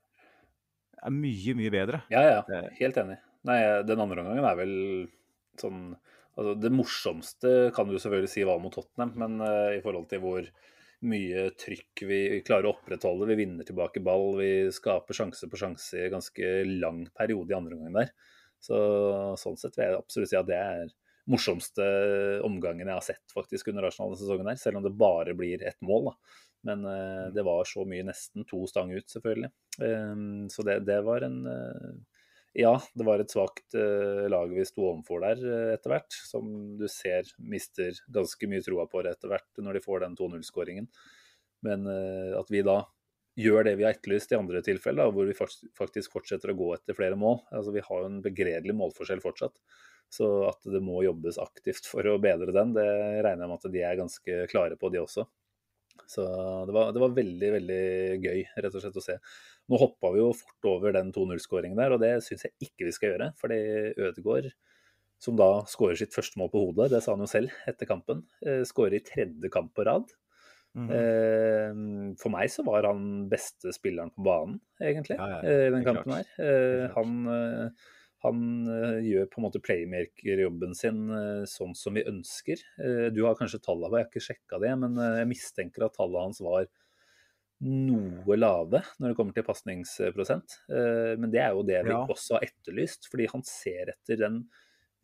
er 0.99 1.15
mye, 1.15 1.55
mye 1.55 1.73
bedre. 1.73 2.01
Ja, 2.11 2.23
ja. 2.25 2.63
Helt 2.79 2.97
enig. 2.99 3.19
Nei, 3.47 3.59
den 3.87 4.01
andre 4.03 4.23
omgangen 4.23 4.47
er 4.47 4.57
vel 4.59 4.73
sånn 5.59 5.93
altså 6.39 6.53
Det 6.55 6.69
morsomste 6.71 7.49
kan 7.75 7.89
du 7.89 7.97
selvfølgelig 7.99 8.31
si 8.31 8.43
var 8.47 8.61
mot 8.63 8.71
Tottenham, 8.71 9.09
men 9.19 9.41
uh, 9.43 9.75
i 9.75 9.81
forhold 9.83 10.05
til 10.11 10.21
hvor 10.23 10.45
mye 11.09 11.45
trykk 11.59 12.03
vi, 12.07 12.19
vi 12.31 12.39
klarer 12.47 12.69
å 12.69 12.73
opprettholde, 12.77 13.27
vi 13.27 13.37
vinner 13.41 13.67
tilbake 13.67 13.99
ball, 14.03 14.37
vi 14.39 14.69
skaper 14.75 15.15
sjanse 15.15 15.49
på 15.51 15.59
sjanse 15.59 15.99
i 15.99 16.05
en 16.05 16.13
ganske 16.17 16.51
lang 16.79 17.01
periode 17.15 17.51
i 17.51 17.57
andre 17.57 17.75
omgang 17.75 17.97
der. 18.01 18.13
Så 18.63 18.79
sånn 19.39 19.57
sett 19.59 19.77
vil 19.77 19.87
jeg 19.87 20.01
absolutt 20.01 20.31
si 20.31 20.39
at 20.39 20.49
det 20.49 20.59
er 20.59 20.91
morsomste 21.29 21.85
omgangen 22.45 22.87
jeg 22.87 22.95
har 22.95 23.05
sett 23.05 23.33
faktisk 23.33 23.69
under 23.71 23.87
Arsenal 23.87 24.11
denne 24.11 24.21
sesongen 24.21 24.49
her, 24.49 24.59
selv 24.59 24.79
om 24.79 24.85
det 24.85 24.95
bare 24.97 25.35
blir 25.37 25.63
ett 25.65 25.79
mål. 25.85 26.09
da. 26.09 26.37
Men 26.67 26.85
eh, 26.85 27.25
det 27.35 27.45
var 27.47 27.67
så 27.67 27.85
mye, 27.87 28.03
nesten 28.07 28.43
to 28.49 28.65
stang 28.67 28.91
ut, 28.91 29.07
selvfølgelig. 29.11 29.51
Eh, 29.85 30.15
så 30.51 30.65
det, 30.67 30.79
det 30.89 31.01
var 31.07 31.27
en 31.27 31.41
eh, 31.47 31.91
Ja, 32.57 32.73
det 32.97 33.05
var 33.05 33.21
et 33.21 33.31
svakt 33.31 33.77
eh, 33.77 34.25
lag 34.31 34.51
vi 34.51 34.65
sto 34.67 34.87
overfor 34.89 35.21
der 35.23 35.43
eh, 35.45 35.73
etter 35.77 35.93
hvert, 35.93 36.19
som 36.31 36.49
du 36.79 36.87
ser 36.91 37.29
mister 37.37 37.95
ganske 38.11 38.49
mye 38.49 38.65
troa 38.65 38.87
på 38.89 39.03
det 39.05 39.15
etter 39.15 39.31
hvert 39.31 39.61
når 39.63 39.77
de 39.77 39.85
får 39.85 40.03
den 40.03 40.17
2-0-skåringen. 40.19 40.89
Men 41.63 41.85
eh, 41.87 42.33
at 42.39 42.49
vi 42.51 42.65
da 42.65 42.81
gjør 43.39 43.67
det 43.67 43.75
vi 43.79 43.85
har 43.87 43.95
etterlyst 43.95 44.33
i 44.33 44.37
andre 44.37 44.61
tilfeller, 44.65 45.11
hvor 45.15 45.27
vi 45.29 45.35
faktisk 45.37 46.15
fortsetter 46.15 46.51
å 46.51 46.57
gå 46.59 46.71
etter 46.75 46.97
flere 46.97 47.17
mål. 47.19 47.39
Altså, 47.55 47.73
vi 47.75 47.83
har 47.85 48.01
jo 48.01 48.09
en 48.09 48.23
begredelig 48.25 48.75
målforskjell 48.75 49.23
fortsatt. 49.23 49.55
Så 50.09 50.27
at 50.49 50.65
det 50.65 50.81
må 50.81 51.03
jobbes 51.05 51.37
aktivt 51.41 51.85
for 51.85 52.05
å 52.09 52.17
bedre 52.21 52.53
den, 52.55 52.73
det 52.73 52.87
regner 53.21 53.45
jeg 53.45 53.51
med 53.51 53.57
at 53.59 53.73
de 53.75 53.83
er 53.85 53.99
ganske 53.99 54.39
klare 54.49 54.77
på, 54.79 54.89
de 54.89 55.03
også. 55.03 55.27
Så 56.09 56.23
det 56.65 56.73
var, 56.73 56.89
det 56.95 57.01
var 57.03 57.13
veldig, 57.13 57.49
veldig 57.57 57.83
gøy 58.23 58.39
rett 58.63 58.75
og 58.75 58.81
slett 58.81 58.97
å 58.97 59.03
se. 59.03 59.17
Nå 59.69 59.77
hoppa 59.77 60.09
vi 60.15 60.23
jo 60.23 60.31
fort 60.33 60.69
over 60.71 60.95
den 60.95 61.11
2-0-skåringen 61.13 61.77
der, 61.77 61.93
og 61.93 62.01
det 62.01 62.15
syns 62.25 62.47
jeg 62.47 62.69
ikke 62.69 62.87
vi 62.87 62.95
skal 62.95 63.13
gjøre. 63.13 63.29
Fordi 63.37 63.59
Ødegaard, 64.07 64.49
som 65.21 65.37
da 65.37 65.49
skårer 65.69 65.99
sitt 65.99 66.15
første 66.15 66.39
mål 66.41 66.49
på 66.53 66.63
hodet, 66.63 66.89
det 66.95 67.03
sa 67.05 67.13
han 67.13 67.21
jo 67.21 67.29
selv 67.29 67.53
etter 67.69 67.89
kampen, 67.89 68.23
eh, 68.41 68.63
skårer 68.65 68.97
i 68.97 69.03
tredje 69.05 69.53
kamp 69.53 69.75
på 69.77 69.85
rad. 69.85 70.09
Mhm. 70.77 70.91
Eh, 70.93 72.15
For 72.21 72.29
meg 72.33 72.49
så 72.53 72.63
var 72.65 72.85
han 72.85 73.27
beste 73.31 73.71
spilleren 73.73 74.11
på 74.15 74.23
banen, 74.23 74.59
egentlig, 74.81 75.17
Ja, 75.17 75.29
ja, 75.29 75.39
eh, 75.41 75.67
i 75.67 75.71
den 75.71 75.83
kampen 75.83 76.13
her. 76.13 76.23
klart. 76.23 76.39
Eh, 76.39 76.93
Han, 76.95 77.27
eh, 77.27 77.69
han 78.23 78.65
gjør 79.01 79.29
på 79.31 79.39
en 79.39 79.45
måte 79.47 79.61
playmaker-jobben 79.63 80.75
sin 80.75 81.07
sånn 81.47 81.73
som 81.75 81.93
vi 81.95 82.03
ønsker. 82.03 82.59
Eh, 82.79 83.09
Du 83.09 83.23
har 83.25 83.35
kanskje 83.35 83.61
tallene 83.63 83.97
jeg 83.97 84.05
har 84.05 84.11
ikke 84.11 84.27
sjekka 84.27 84.59
det, 84.61 84.77
men 84.79 84.95
jeg 84.95 85.27
mistenker 85.27 85.85
at 85.85 85.95
tallene 85.97 86.27
hans 86.27 86.39
var 86.41 86.67
noe 87.61 88.35
lave 88.37 88.79
når 88.99 89.09
det 89.11 89.15
kommer 89.17 89.33
til 89.35 89.43
pasningsprosent. 89.43 90.59
Eh, 90.69 91.15
Men 91.19 91.31
det 91.31 91.41
er 91.41 91.51
jo 91.51 91.63
det 91.63 91.83
vi 91.85 91.91
Ja. 91.91 92.05
også 92.07 92.37
har 92.37 92.45
etterlyst, 92.47 93.09
fordi 93.11 93.27
han 93.31 93.41
ser 93.43 93.89
etter 93.95 94.17
den 94.17 94.49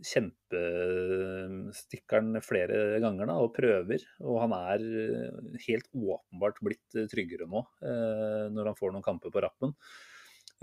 kjempestikkeren 0.04 2.41
flere 2.43 3.00
ganger 3.04 3.26
da, 3.30 3.36
og 3.43 3.54
prøver. 3.56 4.02
Og 4.26 4.36
han 4.43 4.52
er 4.58 4.80
eh, 4.84 5.32
helt 5.68 5.88
åpenbart 5.96 6.58
blitt 6.66 6.89
eh, 7.00 7.08
tryggere 7.12 7.46
nå, 7.52 7.60
eh, 7.86 8.46
når 8.52 8.64
han 8.72 8.80
får 8.80 8.89
noen 8.96 9.06
kamper 9.06 9.30
på 9.34 9.43
rappen. 9.46 9.72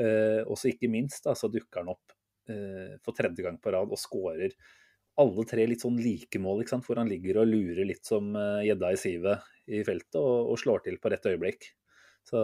Eh, 0.00 0.40
Og 0.44 0.56
så 0.60 0.64
ikke 0.72 0.90
minst 0.92 1.22
da, 1.28 1.32
så 1.38 1.46
dukker 1.52 1.78
han 1.82 1.92
opp 1.94 2.06
eh, 2.52 2.92
for 3.04 3.12
tredje 3.16 3.42
gang 3.44 3.56
på 3.62 3.68
rad 3.74 3.88
og 3.92 4.00
skårer 4.00 4.52
alle 5.20 5.42
tre 5.44 5.62
litt 5.68 5.82
sånn 5.84 5.98
like 6.00 6.38
mål, 6.40 6.60
ikke 6.62 6.72
sant? 6.72 6.86
hvor 6.88 6.98
han 7.00 7.10
ligger 7.10 7.34
og 7.42 7.50
lurer 7.50 7.84
litt 7.84 8.06
som 8.08 8.32
gjedda 8.64 8.88
i 8.94 8.96
sivet 8.96 9.38
i 9.68 9.82
feltet 9.84 10.16
og, 10.16 10.48
og 10.54 10.58
slår 10.60 10.80
til 10.86 10.96
på 11.02 11.08
rett 11.12 11.26
øyeblikk. 11.28 11.62
Så 12.24 12.38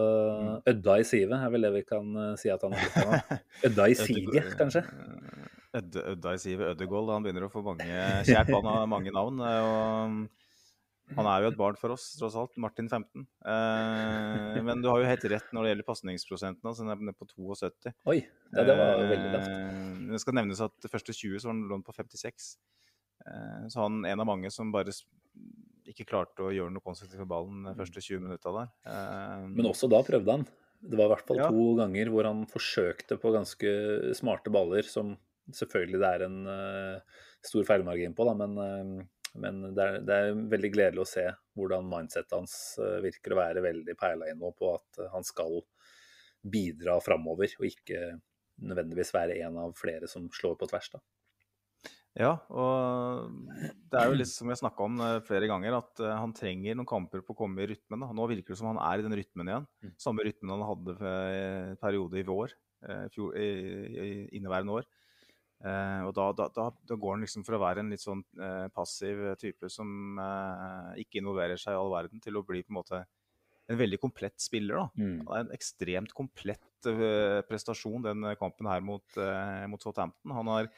Ødda 0.69 0.99
i 0.99 1.03
sivet 1.07 1.39
er 1.39 1.49
vel 1.49 1.61
det 1.65 1.71
vi 1.73 1.81
kan 1.87 2.05
si 2.37 2.49
at 2.53 2.61
han 2.67 2.73
er. 2.77 2.85
Ødda 3.71 3.83
i 3.89 3.95
siget, 3.97 4.53
kanskje? 4.59 4.83
Ødda 5.75 6.33
i 6.33 6.39
sivet, 6.41 6.71
Ødegold. 6.73 7.11
Han 7.13 7.23
begynner 7.25 7.45
å 7.45 7.51
få 7.53 7.61
mange 7.65 7.85
kjært 8.25 8.49
barn 8.49 8.65
har 8.65 8.87
mange 8.89 9.11
navn. 9.13 9.39
eh, 9.45 10.27
Og 11.09 11.17
han 11.17 11.25
er 11.25 11.41
jo 11.41 11.49
et 11.49 11.57
barn 11.57 11.77
for 11.77 11.89
oss, 11.95 12.03
tross 12.19 12.35
alt. 12.37 12.55
Martin 12.61 12.87
15. 12.89 13.23
Eh, 13.45 14.59
men 14.65 14.81
du 14.81 14.89
har 14.89 14.99
jo 15.01 15.07
helt 15.09 15.23
rett 15.31 15.47
når 15.53 15.65
det 15.65 15.71
gjelder 15.73 15.87
pasningsprosenten. 15.87 16.65
Altså, 16.69 16.85
den 16.85 16.93
er 16.93 17.01
nede 17.01 17.17
på 17.17 17.25
72. 17.33 17.93
Oi, 18.09 18.19
ja, 18.53 18.63
det 18.65 18.75
var 18.77 19.01
veldig 19.09 19.31
lavt. 19.33 19.47
Eh, 19.49 20.11
Det 20.13 20.19
skal 20.21 20.37
nevnes 20.37 20.61
at 20.61 20.73
det 20.81 20.91
første 20.91 21.13
20 21.13 21.37
så 21.41 21.49
var 21.49 21.53
han 21.55 21.63
lånt 21.69 21.85
på 21.85 21.93
56. 21.97 22.49
Eh, 23.25 23.67
Så 23.69 23.81
han 23.85 24.05
en 24.05 24.19
av 24.19 24.25
mange 24.29 24.51
som 24.53 24.71
bare 24.71 24.93
ikke 25.89 26.05
klarte 26.05 26.45
å 26.45 26.53
gjøre 26.53 26.69
noe 26.73 26.81
konstruktivt 26.85 27.19
med 27.25 27.29
ballen 27.29 27.63
de 27.65 27.73
første 27.77 28.01
20 28.01 28.21
minutta 28.25 28.53
der. 28.53 28.69
Men 29.49 29.65
også 29.65 29.89
da 29.89 30.01
prøvde 30.05 30.29
han. 30.31 30.45
Det 30.81 30.95
var 30.97 31.05
i 31.09 31.13
hvert 31.15 31.25
fall 31.27 31.37
Ja. 31.37 31.49
to 31.49 31.75
ganger 31.75 32.05
hvor 32.13 32.23
han 32.25 32.45
forsøkte 32.45 33.17
på 33.19 33.33
ganske 33.33 34.13
smarte 34.15 34.49
baller, 34.53 34.83
som 34.85 35.17
selvfølgelig 35.55 36.01
det 36.01 36.09
er 36.09 36.25
en 36.25 36.39
uh, 36.47 37.23
stor 37.45 37.67
feilmargin 37.67 38.15
på, 38.17 38.27
da, 38.27 38.35
men, 38.37 38.55
uh, 38.59 39.35
men 39.41 39.61
det, 39.75 39.85
er, 39.85 39.99
det 40.05 40.17
er 40.17 40.41
veldig 40.53 40.71
gledelig 40.73 41.03
å 41.03 41.09
se 41.09 41.25
hvordan 41.59 41.89
mindsetet 41.89 42.37
hans 42.37 42.55
uh, 42.81 42.97
virker 43.03 43.35
å 43.35 43.41
være 43.41 43.65
veldig 43.65 43.95
peila 43.99 44.31
inn 44.31 44.41
på 44.41 44.73
at 44.73 45.05
han 45.13 45.27
skal 45.27 45.61
bidra 46.39 46.99
framover, 47.03 47.51
og 47.59 47.67
ikke 47.67 48.17
nødvendigvis 48.63 49.13
være 49.15 49.39
en 49.43 49.57
av 49.59 49.73
flere 49.79 50.07
som 50.07 50.27
slår 50.33 50.59
på 50.59 50.67
tvers. 50.71 50.91
da. 50.95 51.01
Ja, 52.19 52.31
og 52.49 53.29
det 53.91 53.99
er 53.99 54.09
jo 54.09 54.15
litt 54.17 54.31
som 54.31 54.49
jeg 54.51 54.59
snakka 54.59 54.87
om 54.87 55.01
flere 55.27 55.47
ganger, 55.47 55.77
at 55.77 56.01
han 56.03 56.33
trenger 56.35 56.75
noen 56.75 56.87
kamper 56.89 57.21
på 57.23 57.35
å 57.35 57.37
komme 57.43 57.63
i 57.63 57.67
rytmen. 57.69 58.01
Da. 58.01 58.09
Nå 58.15 58.25
virker 58.31 58.51
det 58.55 58.59
som 58.59 58.71
han 58.71 58.79
er 58.81 58.99
i 58.99 59.05
den 59.05 59.15
rytmen 59.15 59.51
igjen. 59.51 59.67
Mm. 59.85 59.93
Samme 60.01 60.25
rytmen 60.27 60.55
han 60.55 60.65
hadde 60.67 60.95
i 60.97 61.77
periode 61.79 62.19
i 62.19 62.25
vår, 62.27 62.55
i, 62.89 63.45
i 63.45 64.09
inneværende 64.39 64.79
år. 64.79 64.89
Eh, 65.59 66.01
og 66.07 66.13
da, 66.15 66.29
da, 66.37 66.47
da, 66.55 66.69
da 66.87 66.95
går 66.95 67.17
han 67.17 67.23
liksom 67.25 67.43
for 67.47 67.57
å 67.57 67.61
være 67.61 67.83
en 67.83 67.89
litt 67.91 68.03
sånn 68.03 68.21
uh, 68.39 68.69
passiv 68.71 69.19
type 69.41 69.67
som 69.67 70.19
uh, 70.19 70.93
ikke 71.01 71.19
involverer 71.19 71.59
seg 71.59 71.75
i 71.75 71.79
all 71.79 71.91
verden, 71.91 72.21
til 72.23 72.39
å 72.39 72.45
bli 72.47 72.61
på 72.63 72.71
en 72.71 72.77
måte 72.79 73.01
en 73.69 73.77
veldig 73.77 73.99
komplett 74.01 74.39
spiller. 74.41 74.79
da. 74.79 74.85
Mm. 74.97 75.17
Det 75.25 75.35
er 75.35 75.43
en 75.43 75.51
ekstremt 75.53 76.13
komplett 76.17 76.87
prestasjon, 77.49 78.05
den 78.07 78.23
kampen 78.39 78.69
her 78.71 78.79
mot, 78.81 79.03
uh, 79.19 79.67
mot 79.69 79.83
Southampton. 79.83 80.31
Han 80.33 80.47
har 80.49 80.71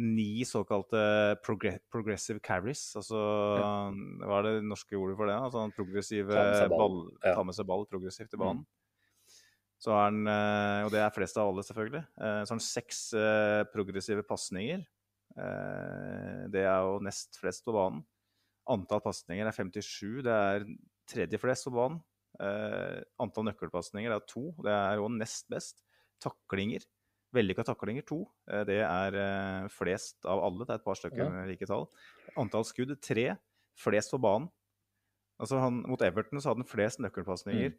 ni 0.00 0.44
såkalte 0.48 1.00
progre 1.44 1.74
progressive 1.92 2.40
carries. 2.40 2.80
Altså, 2.96 3.18
hva 4.22 4.38
er 4.38 4.46
det 4.46 4.54
norske 4.64 4.96
ordet 4.96 5.18
for 5.18 5.28
det? 5.28 5.36
Altså 5.36 5.66
progressive 5.76 6.32
Ta 6.32 6.46
med 6.46 6.56
seg 6.62 6.72
ball. 6.72 6.78
ball, 6.78 7.18
Ja. 7.26 7.34
ta 7.34 7.44
med 7.44 7.58
seg 7.58 7.68
ball 7.68 7.84
progressivt 7.90 8.32
i 8.32 8.40
Mm. 8.40 8.64
Så 9.82 9.90
er 9.90 10.04
han, 10.06 10.20
eh, 10.30 10.84
og 10.86 10.92
det 10.94 11.00
er 11.02 11.14
flest 11.14 11.38
av 11.40 11.48
alle, 11.50 11.64
selvfølgelig. 11.66 12.04
Eh, 12.22 12.40
Så 12.46 12.52
har 12.52 12.54
han 12.54 12.62
seks 12.62 13.00
eh, 13.18 13.62
progressive 13.72 14.22
pasninger. 14.22 14.84
Det 16.52 16.60
er 16.60 16.80
jo 16.84 16.98
nest 17.00 17.38
flest 17.40 17.64
på 17.64 17.72
banen. 17.72 18.02
Antall 18.68 19.00
pasninger 19.00 19.48
er 19.48 19.54
57. 19.56 20.20
Det 20.26 20.32
er 20.32 20.66
tredje 21.08 21.38
flest 21.40 21.64
på 21.64 21.72
banen. 21.72 22.02
Antall 23.18 23.46
nøkkelpasninger 23.48 24.12
er 24.12 24.26
to. 24.28 24.50
Det 24.60 24.74
er 24.76 25.00
jo 25.00 25.08
nest 25.08 25.48
best. 25.48 25.80
Taklinger. 26.20 26.84
Vellykka 27.32 27.64
taklinger 27.64 28.04
to. 28.04 28.26
Det 28.68 28.82
er 28.84 29.16
flest 29.72 30.28
av 30.28 30.44
alle. 30.44 30.66
Det 30.68 30.74
er 30.76 30.82
et 30.82 30.84
par 30.84 31.00
stykker 31.00 31.32
med 31.32 31.48
like 31.48 31.70
tall. 31.70 31.88
Antall 32.36 32.68
skudd 32.68 32.92
tre. 33.00 33.30
Flest 33.80 34.12
på 34.12 34.20
banen. 34.20 34.50
Altså 35.40 35.58
han, 35.64 35.80
mot 35.88 36.04
Everton 36.04 36.44
så 36.44 36.52
hadde 36.52 36.60
han 36.60 36.68
flest 36.70 37.00
nøkkelpasninger, 37.00 37.72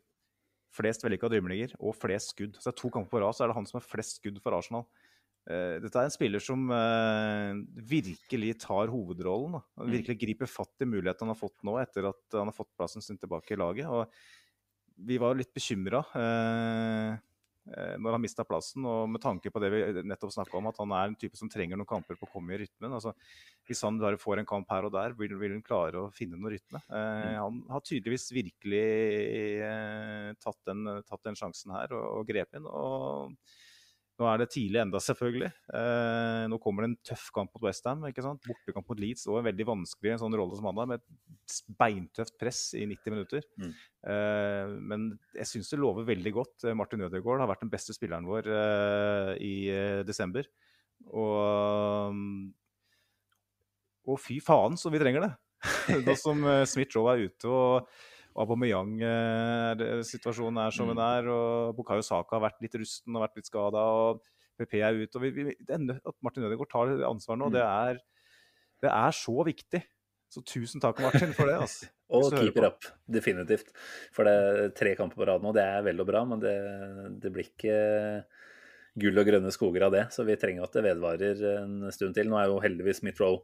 flest 0.73 1.05
vellykka 1.05 1.29
drymlinger 1.31 1.75
og 1.79 1.95
flest 1.97 2.33
skudd. 2.33 2.57
Så 2.57 2.69
det 2.69 2.73
er 2.73 2.81
to 2.81 2.91
kamper 2.93 3.17
på 3.17 3.23
rad, 3.23 3.37
så 3.37 3.45
er 3.45 3.51
det 3.51 3.57
han 3.59 3.67
som 3.69 3.79
har 3.79 3.87
flest 3.87 4.19
skudd 4.19 4.39
for 4.43 4.57
Arsenal. 4.57 4.87
Eh, 5.43 5.75
dette 5.83 5.99
er 5.99 6.07
en 6.07 6.13
spiller 6.13 6.43
som 6.43 6.69
eh, 6.71 7.57
virkelig 7.89 8.53
tar 8.63 8.91
hovedrollen. 8.93 9.57
Da. 9.57 9.63
Mm. 9.83 9.91
virkelig 9.97 10.19
griper 10.21 10.49
fatt 10.51 10.85
i 10.85 10.87
muligheten 10.87 11.27
han 11.27 11.33
har 11.33 11.41
fått 11.41 11.67
nå, 11.67 11.75
etter 11.81 12.07
at 12.13 12.39
han 12.39 12.49
har 12.49 12.55
fått 12.55 12.71
plassen 12.77 13.03
sin 13.03 13.19
tilbake 13.19 13.55
i 13.55 13.59
laget. 13.59 13.91
Og 13.91 15.03
vi 15.03 15.19
var 15.21 15.35
litt 15.35 15.51
bekymra 15.55 16.03
eh, 16.19 17.21
når 17.63 18.17
han 18.17 18.21
mista 18.23 18.43
plassen, 18.43 18.83
og 18.83 19.07
med 19.07 19.21
tanke 19.23 19.51
på 19.53 19.61
det 19.63 19.69
vi 19.71 19.81
nettopp 20.03 20.33
snakka 20.35 20.57
om, 20.59 20.67
at 20.67 20.79
han 20.81 20.93
er 20.97 21.11
en 21.11 21.17
type 21.19 21.39
som 21.39 21.49
trenger 21.51 21.79
noen 21.79 21.87
kamper 21.87 22.17
på 22.19 22.27
å 22.27 22.31
komme 22.33 22.55
i 22.55 22.59
rytmen. 22.63 22.91
Altså, 22.91 23.13
hvis 23.67 23.83
han 23.87 23.99
bare 24.01 24.19
får 24.19 24.41
en 24.41 24.49
kamp 24.49 24.71
her 24.73 24.87
og 24.87 24.93
der, 24.95 25.15
vil, 25.19 25.35
vil 25.39 25.55
han 25.55 25.63
klare 25.65 26.01
å 26.01 26.11
finne 26.13 26.35
noen 26.35 26.55
rytme. 26.57 26.83
Eh, 26.91 27.37
han 27.39 27.61
har 27.71 27.85
tydeligvis 27.87 28.27
virkelig 28.35 28.85
eh, 29.63 30.31
tatt, 30.43 30.59
den, 30.67 30.83
tatt 31.07 31.23
den 31.29 31.39
sjansen 31.39 31.75
her 31.75 31.95
og, 31.95 32.09
og 32.19 32.27
grep 32.27 32.59
inn. 32.59 32.67
og 32.67 33.37
Nå 34.21 34.27
er 34.29 34.43
det 34.43 34.51
tidlig 34.53 34.77
enda, 34.77 34.99
selvfølgelig. 35.01 35.47
Eh, 35.73 36.43
nå 36.51 36.59
kommer 36.61 36.85
det 36.85 36.89
en 36.91 36.99
tøff 37.09 37.23
kamp 37.33 37.49
mot 37.55 37.63
Westham. 37.65 38.03
Bortekamp 38.05 38.91
mot 38.91 38.99
Leeds 39.01 39.25
og 39.25 39.39
en 39.39 39.47
veldig 39.47 39.65
vanskelig 39.71 40.13
en 40.13 40.21
sånn 40.21 40.37
rolle 40.37 40.59
som 40.59 40.67
han 40.69 40.81
har, 40.83 40.89
med 40.91 41.01
et 41.01 41.55
beintøft 41.79 42.37
press 42.41 42.61
i 42.77 42.85
90 42.91 43.15
minutter. 43.15 43.47
Mm. 43.57 43.71
Eh, 44.13 44.75
men 44.91 45.07
jeg 45.39 45.49
syns 45.49 45.73
det 45.73 45.81
lover 45.81 46.05
veldig 46.11 46.35
godt. 46.35 46.67
Eh, 46.67 46.77
Martin 46.77 47.07
Ødegaard 47.07 47.41
har 47.41 47.49
vært 47.49 47.65
den 47.65 47.73
beste 47.73 47.97
spilleren 47.97 48.29
vår 48.29 48.51
eh, 48.53 49.33
i 49.41 49.55
eh, 49.73 50.03
desember. 50.05 50.45
Og, 51.09 52.21
og 54.05 54.21
fy 54.21 54.37
faen 54.45 54.77
så 54.79 54.93
vi 54.93 55.01
trenger 55.01 55.25
det! 55.25 55.33
Nå 56.05 56.13
som 56.19 56.45
eh, 56.45 56.67
Smith-Joe 56.69 57.15
er 57.15 57.25
ute 57.31 57.49
og 57.49 57.89
Aubameyang 58.35 59.01
eh, 59.01 59.73
er- 59.77 60.03
som 60.03 60.87
den 60.87 60.97
Mm. 60.97 60.99
er, 60.99 61.29
og 61.29 61.75
Bukayo 61.77 62.01
Saka 62.01 62.39
har 62.39 62.49
vært 62.49 62.61
litt 62.61 62.73
rusten 62.75 63.15
og 63.15 63.21
vært 63.27 63.35
litt 63.37 63.45
skada, 63.45 64.19
PP 64.59 64.81
er 64.81 64.93
ute. 64.93 65.15
og 65.15 65.21
vi, 65.21 65.29
vi, 65.31 65.55
At 65.69 66.15
Martin 66.23 66.43
Ødegaard 66.43 66.69
tar 66.69 66.87
ansvar 67.09 67.37
nå, 67.37 67.47
Mm. 67.49 67.53
det, 67.53 67.61
er, 67.61 67.99
det 68.81 68.91
er 68.91 69.11
så 69.11 69.43
viktig. 69.45 69.83
Så 70.33 70.41
tusen 70.43 70.81
takk, 70.81 70.99
Martin, 70.99 71.31
for 71.33 71.45
det. 71.45 71.59
altså. 71.61 71.89
Og 72.13 72.31
keeper 72.31 72.65
up, 72.65 72.81
definitivt. 73.09 73.69
For 74.11 74.23
det 74.23 74.33
er 74.33 74.69
tre 74.69 74.95
kamper 74.95 75.15
på 75.17 75.25
rad 75.27 75.41
nå, 75.41 75.51
det 75.53 75.61
er 75.63 75.81
vel 75.83 75.99
og 76.01 76.07
bra, 76.07 76.23
men 76.25 76.39
det, 76.39 76.53
det 77.21 77.31
blir 77.33 77.45
ikke 77.49 78.25
gull 78.99 79.17
og 79.17 79.25
grønne 79.25 79.51
skoger 79.53 79.83
av 79.87 79.91
det. 79.95 80.03
Så 80.13 80.25
vi 80.25 80.35
trenger 80.37 80.63
at 80.67 80.73
det 80.73 80.83
vedvarer 80.85 81.41
en 81.63 81.91
stund 81.91 82.13
til. 82.13 82.29
Nå 82.29 82.37
er 82.37 82.49
jo 82.51 82.59
heldigvis 82.61 82.99
Smith 83.01 83.21
Rowe 83.21 83.41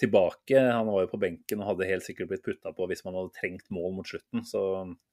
tilbake. 0.00 0.58
Han 0.58 0.88
var 0.90 1.04
jo 1.04 1.12
på 1.12 1.20
benken 1.22 1.62
og 1.62 1.70
hadde 1.72 1.88
helt 1.88 2.06
sikkert 2.06 2.32
blitt 2.32 2.44
putta 2.46 2.72
på 2.74 2.88
hvis 2.90 3.04
man 3.06 3.16
hadde 3.18 3.34
trengt 3.36 3.70
mål 3.74 3.94
mot 3.98 4.08
slutten. 4.08 4.42
Så, 4.48 4.62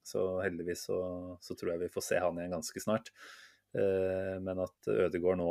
så 0.06 0.26
heldigvis 0.42 0.86
så, 0.88 0.98
så 1.42 1.56
tror 1.58 1.74
jeg 1.74 1.84
vi 1.84 1.92
får 1.94 2.06
se 2.08 2.20
han 2.22 2.40
igjen 2.40 2.56
ganske 2.56 2.82
snart. 2.82 3.12
Eh, 3.78 4.36
men 4.42 4.64
at 4.64 4.90
Ødegaard 4.90 5.40
nå 5.40 5.48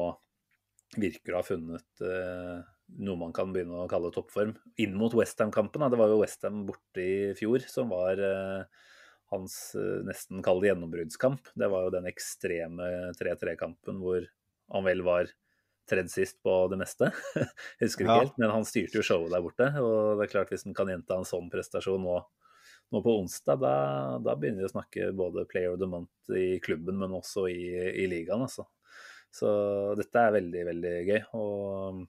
virker 1.00 1.34
å 1.34 1.40
ha 1.40 1.48
funnet 1.48 2.04
eh, 2.04 2.58
noe 3.02 3.20
man 3.20 3.32
kan 3.36 3.54
begynne 3.56 3.86
å 3.86 3.90
kalle 3.92 4.12
toppform. 4.14 4.54
Inn 4.84 4.98
mot 5.00 5.16
Westham-kampen. 5.16 5.88
Det 5.88 6.00
var 6.02 6.12
jo 6.12 6.22
Westham 6.22 6.66
borte 6.68 7.06
i 7.06 7.14
fjor 7.40 7.64
som 7.72 7.94
var 7.94 8.20
eh, 8.20 8.88
hans 9.32 9.56
nesten 10.04 10.44
kalde 10.44 10.68
gjennombruddskamp. 10.68 11.54
Det 11.56 11.72
var 11.72 11.86
jo 11.86 11.96
den 11.96 12.10
ekstreme 12.12 13.14
3-3-kampen 13.16 14.04
hvor 14.04 14.28
han 14.76 14.84
vel 14.84 15.06
var 15.08 15.32
tredd 15.92 16.12
sist 16.12 16.40
på 16.44 16.54
det 16.72 16.80
meste. 16.82 17.12
Husker 17.84 18.06
ikke 18.08 18.12
Ja. 18.16 18.20
helt, 18.24 18.38
men 18.42 18.54
han 18.56 18.68
styrte 18.68 19.00
jo 19.00 19.06
showet 19.06 19.34
der 19.36 19.44
borte. 19.46 19.68
Og 19.84 20.18
det 20.20 20.28
er 20.30 20.34
klart 20.38 20.54
hvis 20.54 20.64
han 20.68 20.76
kan 20.78 20.90
gjenta 20.92 21.20
en 21.20 21.28
sånn 21.28 21.52
prestasjon 21.54 22.02
nå, 22.08 22.18
nå 22.92 23.02
på 23.06 23.18
onsdag, 23.22 23.60
da, 23.62 23.74
da 24.24 24.36
begynner 24.40 24.64
vi 24.66 24.70
å 24.72 24.74
snakke 24.74 25.12
både 25.16 25.46
player 25.52 25.76
of 25.76 25.80
the 25.84 25.88
month 25.92 26.32
i 26.36 26.58
klubben, 26.64 26.98
men 27.00 27.14
også 27.20 27.46
i, 27.52 27.62
i 28.04 28.08
ligaen, 28.12 28.48
altså. 28.48 28.66
Så 29.32 29.48
dette 29.96 30.20
er 30.20 30.34
veldig, 30.36 30.64
veldig 30.68 30.96
gøy. 31.08 31.22
Og 31.40 32.02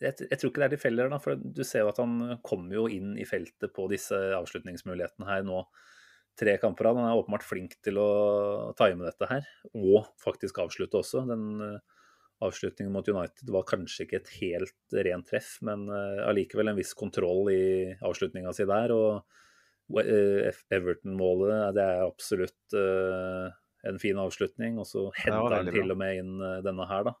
jeg, 0.00 0.14
jeg 0.30 0.38
tror 0.40 0.50
ikke 0.50 0.62
det 0.62 0.66
er 0.68 0.72
tilfeldig, 0.76 1.04
da, 1.12 1.18
for 1.24 1.40
du 1.40 1.60
ser 1.64 1.84
jo 1.84 1.90
at 1.90 2.00
han 2.00 2.38
kommer 2.44 2.78
jo 2.78 2.86
inn 2.92 3.14
i 3.20 3.26
feltet 3.28 3.72
på 3.76 3.84
disse 3.92 4.16
avslutningsmulighetene 4.38 5.28
her 5.28 5.44
nå. 5.48 5.60
Tre 6.36 6.52
kamper. 6.60 6.90
Han 6.92 7.06
er 7.08 7.16
åpenbart 7.16 7.44
flink 7.48 7.78
til 7.84 7.96
å 8.00 8.08
time 8.76 9.06
dette 9.06 9.28
her, 9.30 9.46
og 9.72 10.08
faktisk 10.20 10.58
avslutte 10.64 11.00
også. 11.00 11.22
Den 11.28 11.46
avslutningen 12.44 12.92
mot 12.92 13.08
United 13.08 13.50
var 13.50 13.64
kanskje 13.68 14.04
ikke 14.04 14.20
et 14.20 14.32
helt 14.40 14.96
rent 15.06 15.28
treff, 15.30 15.56
men 15.64 15.86
eh, 15.88 16.22
allikevel 16.28 16.72
en 16.72 16.78
viss 16.78 16.92
kontroll 16.98 17.48
i 17.52 17.94
avslutninga 18.04 18.52
si 18.56 18.66
der. 18.68 18.92
Og 18.92 20.00
eh, 20.02 20.52
Everton-målet, 20.76 21.72
det 21.76 21.86
er 21.86 22.04
absolutt 22.04 22.76
eh, 22.76 23.48
en 23.88 24.00
fin 24.02 24.20
avslutning. 24.20 24.80
Og 24.82 24.88
så 24.88 25.08
henter 25.22 25.58
han 25.58 25.72
til 25.72 25.94
og 25.94 26.00
med 26.00 26.22
inn 26.22 26.34
denne 26.66 26.88
her, 26.90 27.08
da. 27.08 27.16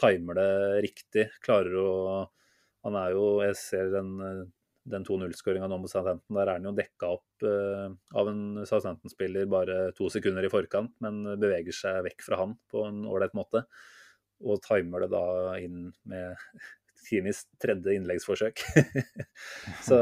Timer 0.00 0.40
det 0.40 0.50
riktig. 0.88 1.28
Klarer 1.44 1.76
å 1.78 1.90
Han 2.84 2.96
er 2.98 3.12
jo 3.14 3.26
Jeg 3.44 3.54
ser 3.56 3.92
den, 3.92 4.08
den 4.90 5.04
2-0-skåringa 5.06 5.68
nå 5.70 5.78
mot 5.78 5.92
Southampton. 5.92 6.34
Der 6.34 6.48
er 6.48 6.58
han 6.58 6.66
jo 6.66 6.72
dekka 6.74 7.12
opp 7.14 7.44
av 7.46 8.30
en 8.32 8.64
Southampton-spiller 8.66 9.46
bare 9.46 9.92
to 9.94 10.08
sekunder 10.10 10.44
i 10.44 10.50
forkant, 10.50 10.96
men 11.04 11.22
beveger 11.38 11.76
seg 11.76 12.00
vekk 12.08 12.26
fra 12.26 12.40
han 12.42 12.56
på 12.72 12.82
en 12.88 13.04
ålreit 13.06 13.36
måte. 13.38 13.62
Og 14.42 14.62
timer 14.64 15.04
det 15.04 15.12
da 15.14 15.26
inn 15.62 15.92
med 16.10 16.34
Tinis 17.04 17.42
tredje 17.60 17.94
innleggsforsøk. 17.98 18.62
så, 19.86 19.98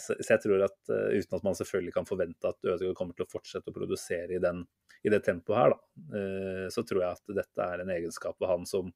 så 0.00 0.16
jeg 0.16 0.40
tror 0.44 0.64
at 0.66 0.92
eh, 0.92 1.18
uten 1.20 1.38
at 1.38 1.44
man 1.44 1.58
selvfølgelig 1.58 1.94
kan 1.96 2.08
forvente 2.08 2.50
at 2.50 2.60
Ødegaard 2.64 2.96
kommer 2.98 3.16
til 3.16 3.26
å 3.26 3.32
fortsette 3.32 3.68
å 3.72 3.76
produsere 3.76 4.36
i, 4.36 4.40
den, 4.42 4.62
i 5.04 5.12
det 5.12 5.20
tempoet 5.26 5.58
her, 5.58 5.74
da, 5.74 6.06
eh, 6.20 6.64
så 6.72 6.86
tror 6.88 7.02
jeg 7.04 7.18
at 7.18 7.36
dette 7.42 7.68
er 7.68 7.84
en 7.84 7.92
egenskap 7.96 8.38
ved 8.40 8.52
han 8.54 8.64
som 8.68 8.88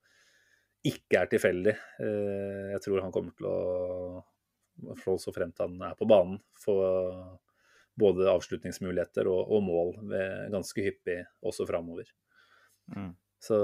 ikke 0.88 1.20
er 1.20 1.30
tilfeldig. 1.34 1.76
Eh, 2.00 2.64
jeg 2.72 2.82
tror 2.86 3.04
han 3.04 3.14
kommer 3.14 3.36
til 3.36 3.50
å 3.50 4.96
få 5.02 5.18
så 5.20 5.34
fremt 5.34 5.60
han 5.60 5.76
er 5.90 5.96
på 5.98 6.08
banen, 6.08 6.40
få 6.62 6.78
både 7.98 8.30
avslutningsmuligheter 8.30 9.26
og, 9.28 9.40
og 9.50 9.64
mål 9.66 9.96
ganske 10.54 10.84
hyppig 10.86 11.18
også 11.44 11.66
framover. 11.68 12.06
Mm. 12.94 13.10
Så 13.39 13.57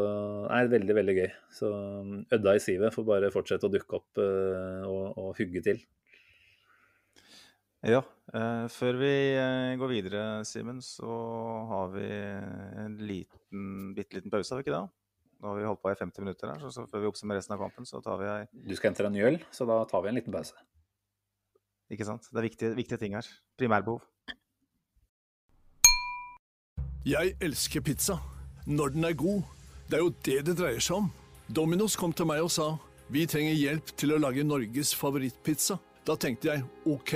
det 0.46 0.54
er 0.54 0.70
veldig, 0.70 0.94
veldig 1.00 1.14
gøy. 1.18 1.30
Så 1.52 1.68
um, 1.74 2.16
Ødda 2.32 2.54
i 2.54 2.62
sivet 2.62 2.94
får 2.94 3.06
bare 3.08 3.32
fortsette 3.34 3.66
å 3.66 3.72
dukke 3.72 3.98
opp 3.98 4.20
eh, 4.22 4.84
og, 4.86 5.18
og 5.18 5.30
hugge 5.40 5.62
til. 5.66 5.80
Ja. 7.84 8.00
Eh, 8.32 8.66
før 8.72 9.00
vi 9.02 9.14
eh, 9.36 9.74
går 9.80 9.90
videre, 9.90 10.20
Simen, 10.48 10.78
så 10.80 11.16
har 11.68 11.90
vi 11.92 12.06
en 12.06 12.94
liten, 13.02 13.90
bitte 13.96 14.16
liten 14.16 14.32
pause, 14.32 14.54
har 14.54 14.62
vi 14.62 14.68
ikke 14.68 14.76
det? 14.76 14.86
Nå 15.42 15.50
har 15.50 15.58
vi 15.58 15.66
holdt 15.68 15.82
på 15.82 15.90
i 15.92 15.98
50 15.98 16.24
minutter 16.24 16.48
her, 16.48 16.62
så, 16.62 16.70
så 16.72 16.86
før 16.88 17.02
vi 17.02 17.10
oppsummerer 17.10 17.42
resten 17.42 17.56
av 17.58 17.60
kampen, 17.66 17.84
så 17.84 18.00
tar 18.00 18.16
vi 18.22 18.30
ei 18.30 18.46
Du 18.70 18.72
skal 18.78 18.92
hente 18.92 19.04
deg 19.04 19.10
en 19.10 19.18
ny 19.18 19.26
øl, 19.28 19.36
så 19.52 19.66
da 19.68 19.82
tar 19.90 20.06
vi 20.06 20.12
en 20.12 20.16
liten 20.16 20.32
pause. 20.32 20.56
Ikke 21.92 22.06
sant? 22.08 22.30
Det 22.30 22.40
er 22.40 22.46
viktige, 22.46 22.72
viktige 22.78 23.02
ting 23.02 23.18
her. 23.18 23.28
Primærbehov. 23.60 24.00
Jeg 27.04 27.34
elsker 27.44 27.84
pizza. 27.84 28.16
Når 28.64 28.94
den 28.94 29.04
er 29.04 29.12
god. 29.12 29.42
Det 29.88 29.98
er 29.98 30.04
jo 30.04 30.12
det 30.24 30.40
det 30.48 30.56
dreier 30.58 30.82
seg 30.82 31.02
om. 31.02 31.08
Dominos 31.46 31.96
kom 32.00 32.12
til 32.16 32.28
meg 32.28 32.44
og 32.44 32.52
sa 32.52 32.72
vi 33.12 33.26
trenger 33.28 33.52
hjelp 33.52 33.90
til 34.00 34.14
å 34.14 34.20
lage 34.20 34.44
Norges 34.46 34.94
favorittpizza. 34.96 35.76
Da 36.08 36.16
tenkte 36.20 36.50
jeg 36.50 36.64
ok, 36.88 37.12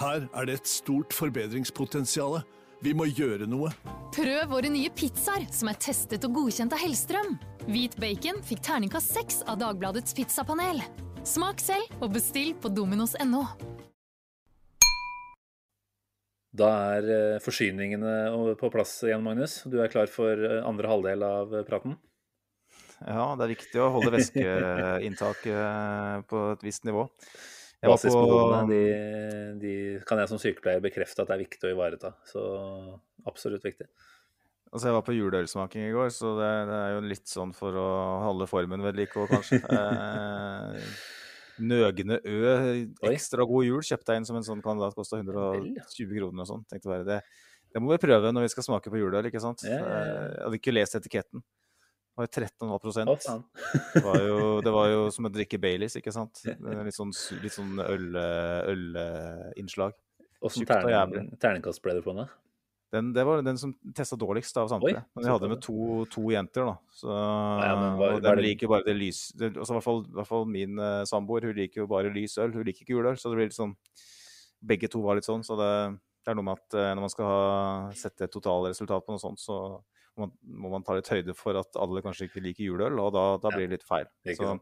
her 0.00 0.26
er 0.28 0.48
det 0.48 0.58
et 0.58 0.68
stort 0.68 1.16
forbedringspotensial. 1.16 2.42
Vi 2.84 2.92
må 2.96 3.06
gjøre 3.08 3.48
noe. 3.48 3.70
Prøv 4.12 4.42
våre 4.52 4.68
nye 4.72 4.92
pizzaer, 4.92 5.46
som 5.54 5.70
er 5.72 5.80
testet 5.80 6.26
og 6.28 6.36
godkjent 6.36 6.76
av 6.76 6.82
Hellstrøm. 6.84 7.38
Hvit 7.64 7.96
bacon 8.00 8.42
fikk 8.44 8.60
terningkast 8.66 9.16
seks 9.16 9.40
av 9.48 9.62
Dagbladets 9.62 10.16
pizzapanel. 10.16 10.82
Smak 11.24 11.62
selv 11.64 12.04
og 12.04 12.12
bestill 12.18 12.52
på 12.60 12.68
dominos.no. 12.68 13.46
Da 16.54 16.68
er 16.94 17.08
eh, 17.10 17.40
forsyningene 17.42 18.54
på 18.60 18.68
plass 18.70 19.02
igjen, 19.06 19.24
Magnus. 19.24 19.62
Du 19.66 19.80
er 19.82 19.88
klar 19.90 20.06
for 20.10 20.38
eh, 20.38 20.62
andre 20.62 20.88
halvdel 20.90 21.22
av 21.26 21.54
eh, 21.54 21.64
praten? 21.66 21.96
Ja, 23.00 23.34
det 23.34 23.44
er 23.44 23.54
viktig 23.56 23.80
å 23.82 23.90
holde 23.96 24.12
væskeinntaket 24.14 25.56
på 26.30 26.38
et 26.52 26.62
visst 26.64 26.84
nivå. 26.86 27.02
Basisbehovene 27.84 28.68
de, 28.70 28.84
de 29.60 29.72
kan 30.08 30.18
jeg 30.22 30.30
som 30.30 30.38
sykepleier 30.40 30.80
bekrefte 30.80 31.20
at 31.20 31.28
det 31.28 31.34
er 31.36 31.42
viktig 31.42 31.68
å 31.68 31.72
ivareta. 31.74 32.10
Så 32.30 32.40
absolutt 33.28 33.64
viktig. 33.66 33.86
Altså, 34.70 34.86
jeg 34.88 34.96
var 34.96 35.06
på 35.06 35.16
juleølsmaking 35.18 35.82
i 35.90 35.94
går, 35.94 36.08
så 36.14 36.26
det, 36.38 36.52
det 36.70 36.78
er 36.78 36.90
jo 36.94 37.00
litt 37.10 37.28
sånn 37.30 37.52
for 37.54 37.72
å 37.78 37.88
holde 38.24 38.46
formen 38.50 38.82
ved 38.86 38.94
like 39.02 39.14
òg, 39.20 39.28
kanskje. 39.34 39.58
Nøgne 41.60 42.16
Ø, 42.24 42.86
ekstra 43.10 43.44
god 43.46 43.64
jul, 43.66 43.80
kjøpte 43.86 44.12
jeg 44.14 44.22
inn 44.22 44.26
som 44.26 44.36
en 44.40 44.46
sånn 44.46 44.62
kandidat, 44.64 44.94
kosta 44.96 45.18
120 45.20 46.16
kroner 46.18 46.42
og 46.42 46.48
sånn. 46.50 46.64
Tenkte 46.70 46.90
bare 46.90 47.04
det, 47.06 47.20
det 47.74 47.82
må 47.82 47.92
vi 47.94 47.98
prøve 48.02 48.32
når 48.34 48.46
vi 48.46 48.52
skal 48.54 48.66
smake 48.66 48.90
på 48.90 48.98
juleøl, 48.98 49.26
ikke 49.30 49.40
sant. 49.42 49.62
Ja, 49.66 49.78
ja, 49.78 49.84
ja. 49.84 50.00
Eh, 50.00 50.30
Jeg 50.34 50.42
hadde 50.48 50.58
ikke 50.60 50.74
lest 50.74 50.94
etiketten. 50.98 51.42
Det 52.14 52.22
var 52.22 52.26
jo 52.28 52.32
13,5 52.46 53.08
Å, 53.10 53.14
det, 53.94 54.02
var 54.04 54.18
jo, 54.22 54.36
det 54.62 54.72
var 54.74 54.88
jo 54.92 55.00
som 55.10 55.26
å 55.26 55.30
drikke 55.34 55.58
Baileys, 55.58 55.96
ikke 55.98 56.12
sant. 56.14 56.42
Litt 56.46 56.94
sånn, 56.94 57.10
litt 57.42 57.52
sånn 57.56 57.72
øl- 57.82 58.20
ølinnslag. 58.70 59.94
Åssen 60.44 60.66
terningkast 61.42 61.82
ble 61.82 61.94
det 61.96 62.04
på 62.04 62.14
den? 62.14 62.28
Den, 62.94 63.10
det 63.16 63.24
var 63.26 63.42
den 63.42 63.58
som 63.58 63.72
testa 63.96 64.16
dårligst 64.20 64.56
av 64.62 64.70
samtlige. 64.70 65.02
Men 65.16 65.26
jeg 65.26 65.34
hadde 65.34 65.50
med 65.50 65.62
to, 65.64 65.76
to 66.12 66.24
jenter, 66.30 66.68
da. 66.70 66.74
Så, 66.94 67.10
Nei, 67.10 67.70
men 67.80 67.98
hva- 67.98 68.10
og 68.14 68.24
de 68.24 68.34
liker 68.44 68.70
bare 68.70 68.86
det 68.86 68.94
lys... 68.98 69.22
Det, 69.34 69.50
altså, 69.56 69.74
i, 69.74 69.78
hvert 69.80 69.86
fall, 69.88 70.02
I 70.06 70.18
hvert 70.20 70.30
fall 70.30 70.46
min 70.50 70.78
uh, 70.78 71.02
samboer, 71.10 71.48
hun 71.50 71.58
liker 71.58 71.82
jo 71.82 71.88
bare 71.90 72.12
lys 72.14 72.38
øl. 72.42 72.54
Hun 72.54 72.66
liker 72.68 72.86
ikke 72.86 72.96
juleøl. 72.96 73.18
Så 73.18 73.32
det 73.32 73.40
blir 73.40 73.50
litt 73.50 73.58
sånn 73.58 73.74
Begge 74.64 74.88
to 74.88 75.02
var 75.04 75.18
litt 75.18 75.26
sånn. 75.26 75.42
Så 75.44 75.58
det, 75.60 75.72
det 76.24 76.32
er 76.32 76.38
noe 76.38 76.46
med 76.46 76.62
at 76.62 76.78
uh, 76.78 76.92
når 76.94 77.02
man 77.04 77.12
skal 77.12 77.28
ha, 77.28 77.42
sette 77.98 78.28
et 78.28 78.32
totalresultat 78.32 79.04
på 79.04 79.16
noe 79.16 79.22
sånt, 79.22 79.42
så 79.42 79.58
må 80.14 80.28
man, 80.28 80.32
må 80.62 80.70
man 80.76 80.84
ta 80.86 80.94
litt 80.94 81.08
høyde 81.10 81.34
for 81.36 81.58
at 81.58 81.74
alle 81.80 82.02
kanskje 82.04 82.28
ikke 82.28 82.42
liker 82.44 82.68
juleøl, 82.68 82.98
og 83.02 83.10
da, 83.16 83.24
da 83.42 83.50
blir 83.50 83.66
det 83.66 83.80
litt 83.80 83.86
feil. 83.86 84.06
Ja, 84.26 84.36
Så, 84.38 84.52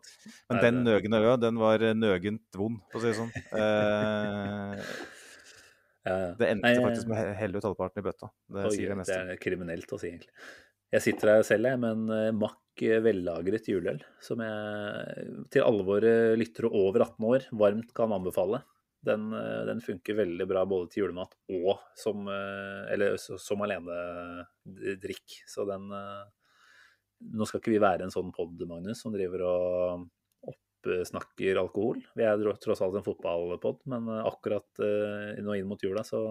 men 0.49 0.57
Nei, 0.57 0.63
den 0.65 0.79
nøgne 0.87 1.21
ø, 1.21 1.35
den 1.41 1.59
var 1.61 1.85
eh, 1.85 1.93
nøgent 1.97 2.57
vond, 2.57 2.79
for 2.93 3.01
å 3.01 3.05
si 3.05 3.11
det 3.13 3.19
sånn. 3.21 3.35
Eh, 3.63 4.95
Ja, 6.03 6.15
ja. 6.19 6.31
det 6.39 6.49
endte 6.51 6.67
Nei, 6.67 6.83
faktisk 6.83 7.07
med 7.09 7.15
å 7.15 7.21
he- 7.23 7.37
helle 7.39 7.61
ut 7.61 7.67
halvparten 7.69 8.03
i 8.03 8.07
bøtta. 8.09 8.29
Det 8.51 8.65
Oi, 8.67 8.75
sier 8.75 8.89
det 8.91 8.99
meste. 8.99 9.19
det 9.29 9.37
er 9.37 9.43
kriminelt 9.43 9.93
å 9.95 9.99
si, 10.03 10.09
egentlig. 10.11 10.33
Jeg 10.93 11.05
sitter 11.07 11.31
her 11.37 11.43
selv, 11.47 11.71
jeg, 11.71 11.79
med 11.81 12.11
en 12.11 12.37
makk 12.41 12.83
eh, 12.85 12.99
vellagret 13.05 13.69
juleøl 13.71 14.03
som 14.21 14.43
jeg 14.45 15.47
til 15.55 15.65
alle 15.65 15.87
våre 15.87 16.11
lyttere 16.37 16.69
over 16.69 17.07
18 17.07 17.29
år 17.31 17.47
varmt 17.63 17.95
kan 17.97 18.13
anbefale. 18.13 18.61
Den, 19.03 19.33
eh, 19.35 19.63
den 19.71 19.81
funker 19.83 20.15
veldig 20.19 20.47
bra 20.51 20.67
både 20.69 20.91
til 20.93 21.05
julemat 21.05 21.33
og 21.55 21.81
som, 21.99 22.27
eh, 22.31 22.93
eller, 22.95 23.17
som 23.19 23.63
alenedrikk. 23.65 25.39
Så 25.49 25.67
den 25.69 25.89
eh, 25.97 26.23
Nå 27.23 27.47
skal 27.47 27.61
ikke 27.63 27.71
vi 27.71 27.79
være 27.79 28.03
en 28.03 28.11
sånn 28.11 28.33
pod, 28.35 28.59
Magnus, 28.67 28.99
som 29.05 29.13
driver 29.15 29.45
og 29.47 30.09
oppsnakker 30.87 31.61
alkohol. 31.61 32.03
Vi 32.19 32.27
er 32.27 32.43
tross 32.63 32.83
alt 32.85 32.99
en 32.99 33.07
fotballpod, 33.07 33.83
men 33.93 34.09
eh, 34.09 34.27
akkurat 34.29 34.83
eh, 34.83 35.39
nå 35.45 35.59
inn 35.59 35.71
mot 35.71 35.83
jula, 35.83 36.05
så 36.07 36.23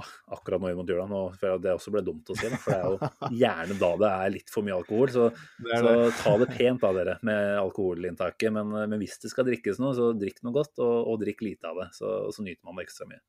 Ah, 0.00 0.08
Akkurat 0.38 0.60
nå 0.60 0.70
inn 0.70 0.78
mot 0.78 0.88
jula, 0.88 1.04
nå 1.04 1.18
at 1.36 1.42
det 1.60 1.74
også 1.74 1.92
ble 1.92 2.00
dumt 2.06 2.30
å 2.32 2.36
si, 2.38 2.48
for 2.48 2.72
det 2.72 2.78
er 2.78 2.86
jo 2.88 3.08
gjerne 3.42 3.74
da 3.76 3.90
det 4.00 4.08
er 4.08 4.30
litt 4.38 4.52
for 4.52 4.64
mye 4.64 4.78
alkohol. 4.78 5.12
Så, 5.12 5.26
Det 5.60 5.68
det. 5.68 5.80
så 5.84 6.22
ta 6.22 6.32
det 6.40 6.48
pent 6.54 6.80
da, 6.80 6.92
dere, 6.96 7.16
med 7.28 7.58
alkoholinntaket. 7.60 8.54
Men, 8.56 8.72
men 8.88 9.02
hvis 9.02 9.18
det 9.20 9.32
skal 9.34 9.44
drikkes 9.50 9.82
noe, 9.82 9.92
så 9.98 10.08
drikk 10.16 10.40
noe 10.46 10.56
godt, 10.56 10.80
og, 10.80 10.96
og 11.12 11.20
drikk 11.20 11.44
lite 11.44 11.68
av 11.68 11.82
det. 11.82 11.90
Så, 11.98 12.14
så 12.32 12.46
nyter 12.46 12.64
man 12.64 12.80
det 12.80 12.86
ekstra 12.88 13.08
mye. 13.10 13.20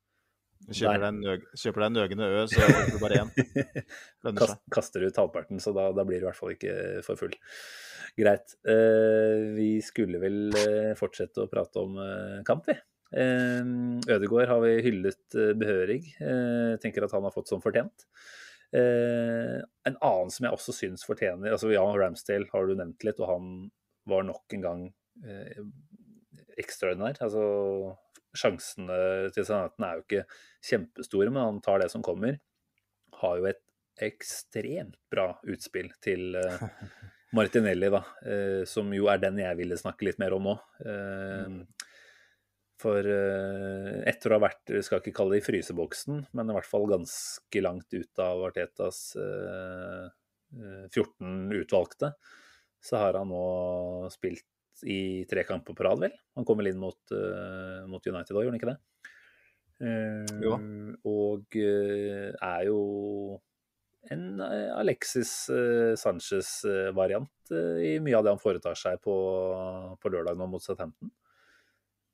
Kjøper 0.70 1.02
deg 1.02 1.08
en 1.10 1.18
nøg- 1.20 1.48
kjøper 1.60 1.82
deg 1.82 1.88
en 1.90 1.96
nøgne 1.98 2.28
ø, 2.30 2.44
så 2.48 2.62
er 2.64 2.86
det 2.88 3.00
bare 3.02 3.18
én. 3.20 3.32
Kast, 4.38 4.60
kaster 4.72 5.04
ut 5.04 5.18
halvparten, 5.20 5.60
så 5.60 5.74
da, 5.76 5.90
da 5.92 6.04
blir 6.08 6.22
du 6.22 6.24
i 6.24 6.28
hvert 6.30 6.38
fall 6.38 6.54
ikke 6.54 6.76
for 7.04 7.20
full. 7.20 7.34
Greit. 8.16 8.54
Uh, 8.64 9.52
vi 9.56 9.68
skulle 9.84 10.20
vel 10.22 10.54
eh, 10.56 10.92
fortsette 10.96 11.42
å 11.42 11.50
prate 11.50 11.82
om 11.82 11.98
uh, 11.98 12.38
kamp, 12.46 12.68
vi. 12.70 12.76
Uh, 13.14 14.00
Ødegård 14.10 14.48
har 14.50 14.62
vi 14.64 14.72
hyllet 14.86 15.36
eh, 15.38 15.52
behørig. 15.58 16.00
Eh, 16.22 16.72
tenker 16.82 17.04
at 17.06 17.12
han 17.14 17.26
har 17.26 17.34
fått 17.34 17.52
som 17.52 17.62
fortjent. 17.64 18.06
En 18.74 19.94
annen 20.02 20.32
som 20.34 20.48
jeg 20.48 20.56
også 20.56 20.72
syns 20.74 21.04
fortjener 21.06 21.52
altså 21.54 21.68
Ja, 21.70 21.84
Ramsdale 21.94 22.48
har 22.50 22.64
du 22.66 22.72
nevnt 22.74 23.04
litt, 23.06 23.20
og 23.22 23.28
han 23.30 23.44
var 24.10 24.24
nok 24.26 24.56
en 24.56 24.64
gang 24.64 24.80
ekstraordinær. 26.58 27.20
Altså, 27.22 27.44
sjansene 28.36 28.98
til 29.34 29.46
Southampton 29.46 29.86
er 29.88 29.98
jo 29.98 30.04
ikke 30.06 30.24
kjempestore, 30.70 31.30
men 31.30 31.42
han 31.44 31.62
tar 31.64 31.82
det 31.84 31.90
som 31.92 32.04
kommer. 32.04 32.40
Har 33.20 33.40
jo 33.40 33.48
et 33.50 33.62
ekstremt 34.02 34.96
bra 35.12 35.28
utspill 35.46 35.92
til 36.02 36.34
eh, 36.40 36.64
Martinelli, 37.38 37.90
da. 37.94 38.02
eh, 38.26 38.62
som 38.68 38.90
jo 38.94 39.06
er 39.12 39.20
den 39.22 39.38
jeg 39.42 39.58
ville 39.60 39.78
snakke 39.78 40.08
litt 40.08 40.18
mer 40.22 40.34
om 40.36 40.48
nå. 40.50 40.54
Eh, 40.84 41.60
For 42.82 43.06
eh, 43.06 44.00
etter 44.10 44.32
å 44.34 44.36
ha 44.40 44.44
vært, 44.48 44.72
skal 44.84 44.98
ikke 45.00 45.14
kalle 45.14 45.36
det 45.36 45.44
i 45.44 45.46
fryseboksen, 45.46 46.24
men 46.34 46.50
i 46.50 46.56
hvert 46.56 46.68
fall 46.68 46.88
ganske 46.90 47.62
langt 47.62 47.94
ut 47.94 48.20
av 48.22 48.42
Artetas 48.50 48.98
eh, 49.16 50.08
eh, 50.58 50.82
14 50.90 51.54
utvalgte, 51.62 52.10
så 52.84 52.98
har 53.00 53.16
han 53.16 53.30
nå 53.30 54.10
spilt 54.12 54.44
i 54.84 55.24
tre 55.30 55.46
kamper 55.48 55.76
på 55.76 55.86
rad, 55.86 56.02
vel? 56.04 56.14
Han 56.38 56.46
kom 56.46 56.60
vel 56.60 56.72
inn 56.72 56.80
mot, 56.82 57.00
uh, 57.14 57.84
mot 57.90 58.04
United 58.04 58.36
òg, 58.36 58.44
gjorde 58.44 58.54
han 58.54 58.60
ikke 58.60 58.72
det? 58.74 58.78
Uh, 59.84 60.36
Jo. 60.44 60.58
og 61.10 61.58
uh, 61.58 62.30
er 62.36 62.68
jo 62.68 62.78
en 64.12 64.40
eh, 64.40 64.70
Alexis 64.76 65.48
eh, 65.48 65.94
Sanchez-variant 65.96 67.52
eh, 67.56 67.78
i 67.88 67.92
mye 68.04 68.18
av 68.18 68.26
det 68.26 68.34
han 68.34 68.42
foretar 68.42 68.76
seg 68.76 69.00
på, 69.04 69.14
på 70.00 70.12
lørdag 70.12 70.36
nå 70.38 70.48
mot 70.50 70.60
Southampton. 70.64 71.12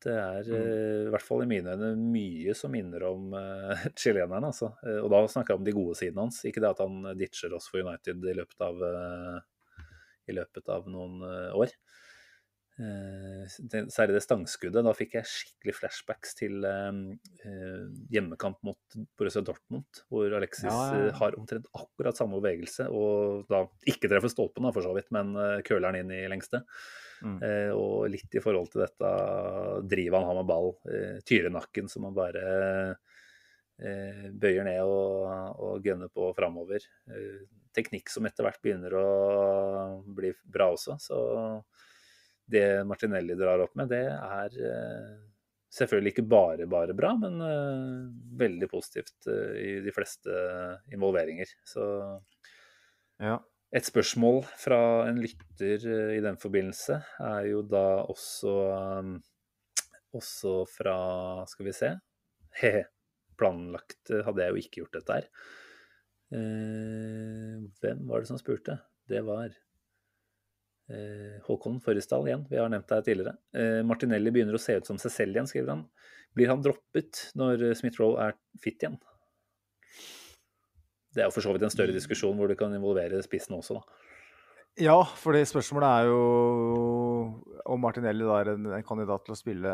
Det 0.00 0.14
er 0.16 0.46
eh, 0.56 1.06
i 1.08 1.10
hvert 1.12 1.26
fall 1.26 1.44
i 1.44 1.48
mine 1.50 1.74
øyne 1.74 1.92
mye 1.98 2.54
som 2.56 2.72
minner 2.72 3.04
om 3.10 3.34
uh, 3.36 3.84
chileneren. 4.00 4.46
Altså. 4.48 4.72
Eh, 4.86 5.00
og 5.02 5.10
da 5.12 5.24
snakker 5.28 5.54
jeg 5.54 5.60
om 5.60 5.66
de 5.66 5.76
gode 5.76 5.98
sidene 5.98 6.24
hans, 6.24 6.40
ikke 6.48 6.62
det 6.64 6.70
at 6.72 6.84
han 6.84 7.10
ditcher 7.20 7.56
oss 7.56 7.68
for 7.68 7.84
United 7.84 8.24
i 8.24 8.36
løpet 8.38 8.64
av, 8.64 8.80
eh, 8.86 9.82
i 10.30 10.36
løpet 10.38 10.72
av 10.72 10.88
noen 10.88 11.20
eh, 11.26 11.58
år. 11.58 11.74
Eh, 12.80 13.44
særlig 13.92 14.14
det 14.14 14.22
stangskuddet. 14.24 14.84
Da 14.86 14.92
fikk 14.96 15.18
jeg 15.18 15.28
skikkelig 15.28 15.74
flashbacks 15.76 16.32
til 16.38 16.64
eh, 16.64 17.00
eh, 17.44 17.82
hjemmekamp 18.14 18.60
mot 18.64 18.96
Borussia 19.18 19.42
Dortmund, 19.44 20.00
hvor 20.08 20.32
Alexis 20.38 20.70
Ja, 20.70 20.78
ja, 20.96 21.10
har 21.18 21.36
omtrent 21.36 21.68
akkurat 21.76 22.16
samme 22.16 22.38
bevegelse, 22.40 22.86
og 22.88 23.44
da 23.52 23.66
ikke 23.90 24.08
treffer 24.08 24.32
stolpen, 24.32 24.64
da, 24.64 24.72
for 24.72 24.86
så 24.86 24.94
vidt, 24.96 25.10
men 25.12 25.34
køler 25.66 25.90
den 25.90 26.06
inn 26.06 26.14
i 26.22 26.30
lengste. 26.32 26.62
Mm. 27.20 27.36
Eh, 27.44 27.72
og 27.76 28.08
litt 28.14 28.38
i 28.38 28.40
forhold 28.40 28.72
til 28.72 28.86
dette 28.86 29.12
drivet 29.90 30.16
han 30.16 30.30
har 30.30 30.40
med 30.40 30.48
ball, 30.48 30.72
tyrenakken 31.28 31.90
som 31.92 32.08
han 32.08 32.16
bare 32.16 32.46
eh, 33.76 34.24
bøyer 34.32 34.64
ned 34.64 34.80
og, 34.86 35.60
og 35.60 35.84
gunner 35.84 36.08
på 36.08 36.32
framover. 36.38 36.88
Teknikk 37.76 38.08
som 38.10 38.24
etter 38.26 38.46
hvert 38.46 38.64
begynner 38.64 38.96
å 38.96 39.06
bli 40.16 40.32
bra 40.48 40.72
også. 40.72 40.96
Så 41.02 41.20
det 42.50 42.84
Martinelli 42.88 43.36
drar 43.38 43.62
opp 43.64 43.76
med, 43.78 43.90
det 43.92 44.02
er 44.10 44.56
eh, 44.70 45.12
selvfølgelig 45.70 46.12
ikke 46.14 46.26
bare 46.30 46.66
bare 46.70 46.96
bra, 46.98 47.12
men 47.20 47.38
eh, 47.46 48.10
veldig 48.40 48.68
positivt 48.72 49.28
eh, 49.30 49.54
i 49.60 49.72
de 49.84 49.94
fleste 49.94 50.34
involveringer. 50.94 51.52
Så 51.68 51.86
Ja. 53.20 53.36
et 53.72 53.84
spørsmål 53.86 54.42
fra 54.58 54.80
en 55.08 55.20
lytter 55.20 55.84
i 56.16 56.20
den 56.24 56.38
forbindelse 56.40 57.02
er 57.20 57.50
jo 57.50 57.60
da 57.62 58.02
også 58.08 58.54
også 60.16 60.54
fra 60.66 60.94
Skal 61.46 61.66
vi 61.68 61.72
se 61.76 61.90
Hehe. 62.62 62.84
Planlagt 63.38 64.10
hadde 64.10 64.42
jeg 64.42 64.50
jo 64.50 64.60
ikke 64.60 64.80
gjort 64.82 64.96
dette 64.98 65.14
her. 65.16 65.28
Eh, 66.34 67.58
hvem 67.80 68.02
var 68.10 68.20
det 68.22 68.28
som 68.30 68.38
spurte? 68.40 68.76
Det 69.08 69.22
var 69.26 69.54
Håkon 71.46 71.78
Forresdal 71.84 72.26
igjen. 72.28 72.46
Vi 72.50 72.58
har 72.58 72.70
nevnt 72.72 72.90
her 72.90 73.04
tidligere. 73.06 73.36
Eh, 73.54 73.80
Martinelli 73.86 74.32
begynner 74.34 74.56
å 74.56 74.62
se 74.62 74.78
ut 74.78 74.88
som 74.88 74.98
seg 75.00 75.14
selv 75.14 75.38
igjen, 75.38 75.48
skriver 75.50 75.74
han. 75.74 75.84
Blir 76.36 76.50
han 76.50 76.62
droppet 76.64 77.28
når 77.38 77.66
eh, 77.68 77.76
Smith-Roe 77.78 78.18
er 78.28 78.36
fit 78.62 78.82
igjen? 78.82 78.98
Det 81.10 81.24
er 81.24 81.28
jo 81.28 81.34
for 81.34 81.42
så 81.44 81.54
vidt 81.54 81.66
en 81.66 81.72
større 81.74 81.94
diskusjon 81.94 82.36
hvor 82.38 82.50
du 82.50 82.56
kan 82.58 82.74
involvere 82.74 83.18
spissen 83.26 83.56
også, 83.58 83.80
da. 83.80 84.08
Ja, 84.78 84.96
for 85.18 85.34
spørsmålet 85.34 85.88
er 85.90 86.08
jo 86.08 86.20
om 87.66 87.80
Martinelli 87.82 88.24
da 88.24 88.36
er 88.38 88.52
en, 88.54 88.68
kandidat 88.86 89.24
til 89.26 89.34
å 89.34 89.38
spille 89.38 89.72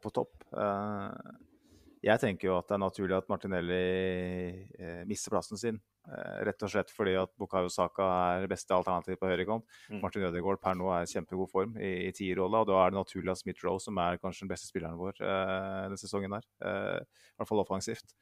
på 0.00 0.12
topp. 0.14 0.46
Eh, 0.54 1.32
jeg 2.06 2.22
tenker 2.22 2.48
jo 2.48 2.56
at 2.56 2.68
det 2.70 2.76
er 2.76 2.84
naturlig 2.84 3.18
at 3.18 3.28
Martinelli 3.28 3.80
eh, 4.78 5.02
mister 5.08 5.34
plassen 5.34 5.60
sin. 5.60 5.80
Eh, 6.08 6.40
rett 6.48 6.64
og 6.66 6.72
slett 6.72 6.92
fordi 6.94 7.16
at 7.20 7.32
Bukayo 7.40 7.70
Saka 7.72 8.08
er 8.36 8.48
beste 8.50 8.74
alternativ 8.76 9.18
på 9.20 9.30
høyrekant. 9.30 9.66
Mm. 9.90 10.00
Martin 10.04 10.26
Ødegaard 10.28 10.62
per 10.62 10.78
nå 10.78 10.90
er 10.94 11.06
i 11.06 11.10
kjempegod 11.12 11.50
form 11.52 11.76
i, 11.78 11.92
i 12.08 12.12
tierrolla, 12.16 12.62
og 12.64 12.70
da 12.70 12.78
er 12.82 12.92
det 12.92 13.00
naturlig 13.00 13.34
at 13.34 13.42
Smith 13.42 13.66
Rowe, 13.66 13.82
som 13.82 13.98
er 14.02 14.20
kanskje 14.22 14.46
den 14.46 14.52
beste 14.52 14.70
spilleren 14.70 15.00
vår 15.00 15.20
eh, 15.20 15.80
denne 15.86 16.00
sesongen 16.00 16.38
her, 16.38 16.46
eh, 16.64 17.02
i 17.02 17.36
hvert 17.40 17.52
fall 17.52 17.64
offensivt, 17.64 18.16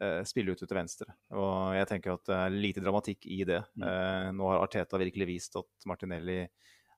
eh, 0.00 0.22
spiller 0.28 0.56
ut 0.56 0.64
til 0.64 0.78
venstre. 0.78 1.12
Og 1.36 1.76
jeg 1.78 1.90
tenker 1.92 2.16
at 2.16 2.26
det 2.28 2.40
er 2.40 2.58
lite 2.66 2.84
dramatikk 2.84 3.28
i 3.28 3.42
det. 3.48 3.62
Mm. 3.76 3.86
Eh, 3.90 4.32
nå 4.38 4.52
har 4.52 4.64
Arteta 4.64 5.00
virkelig 5.00 5.30
vist 5.36 5.60
at 5.60 5.88
Martinelli 5.90 6.42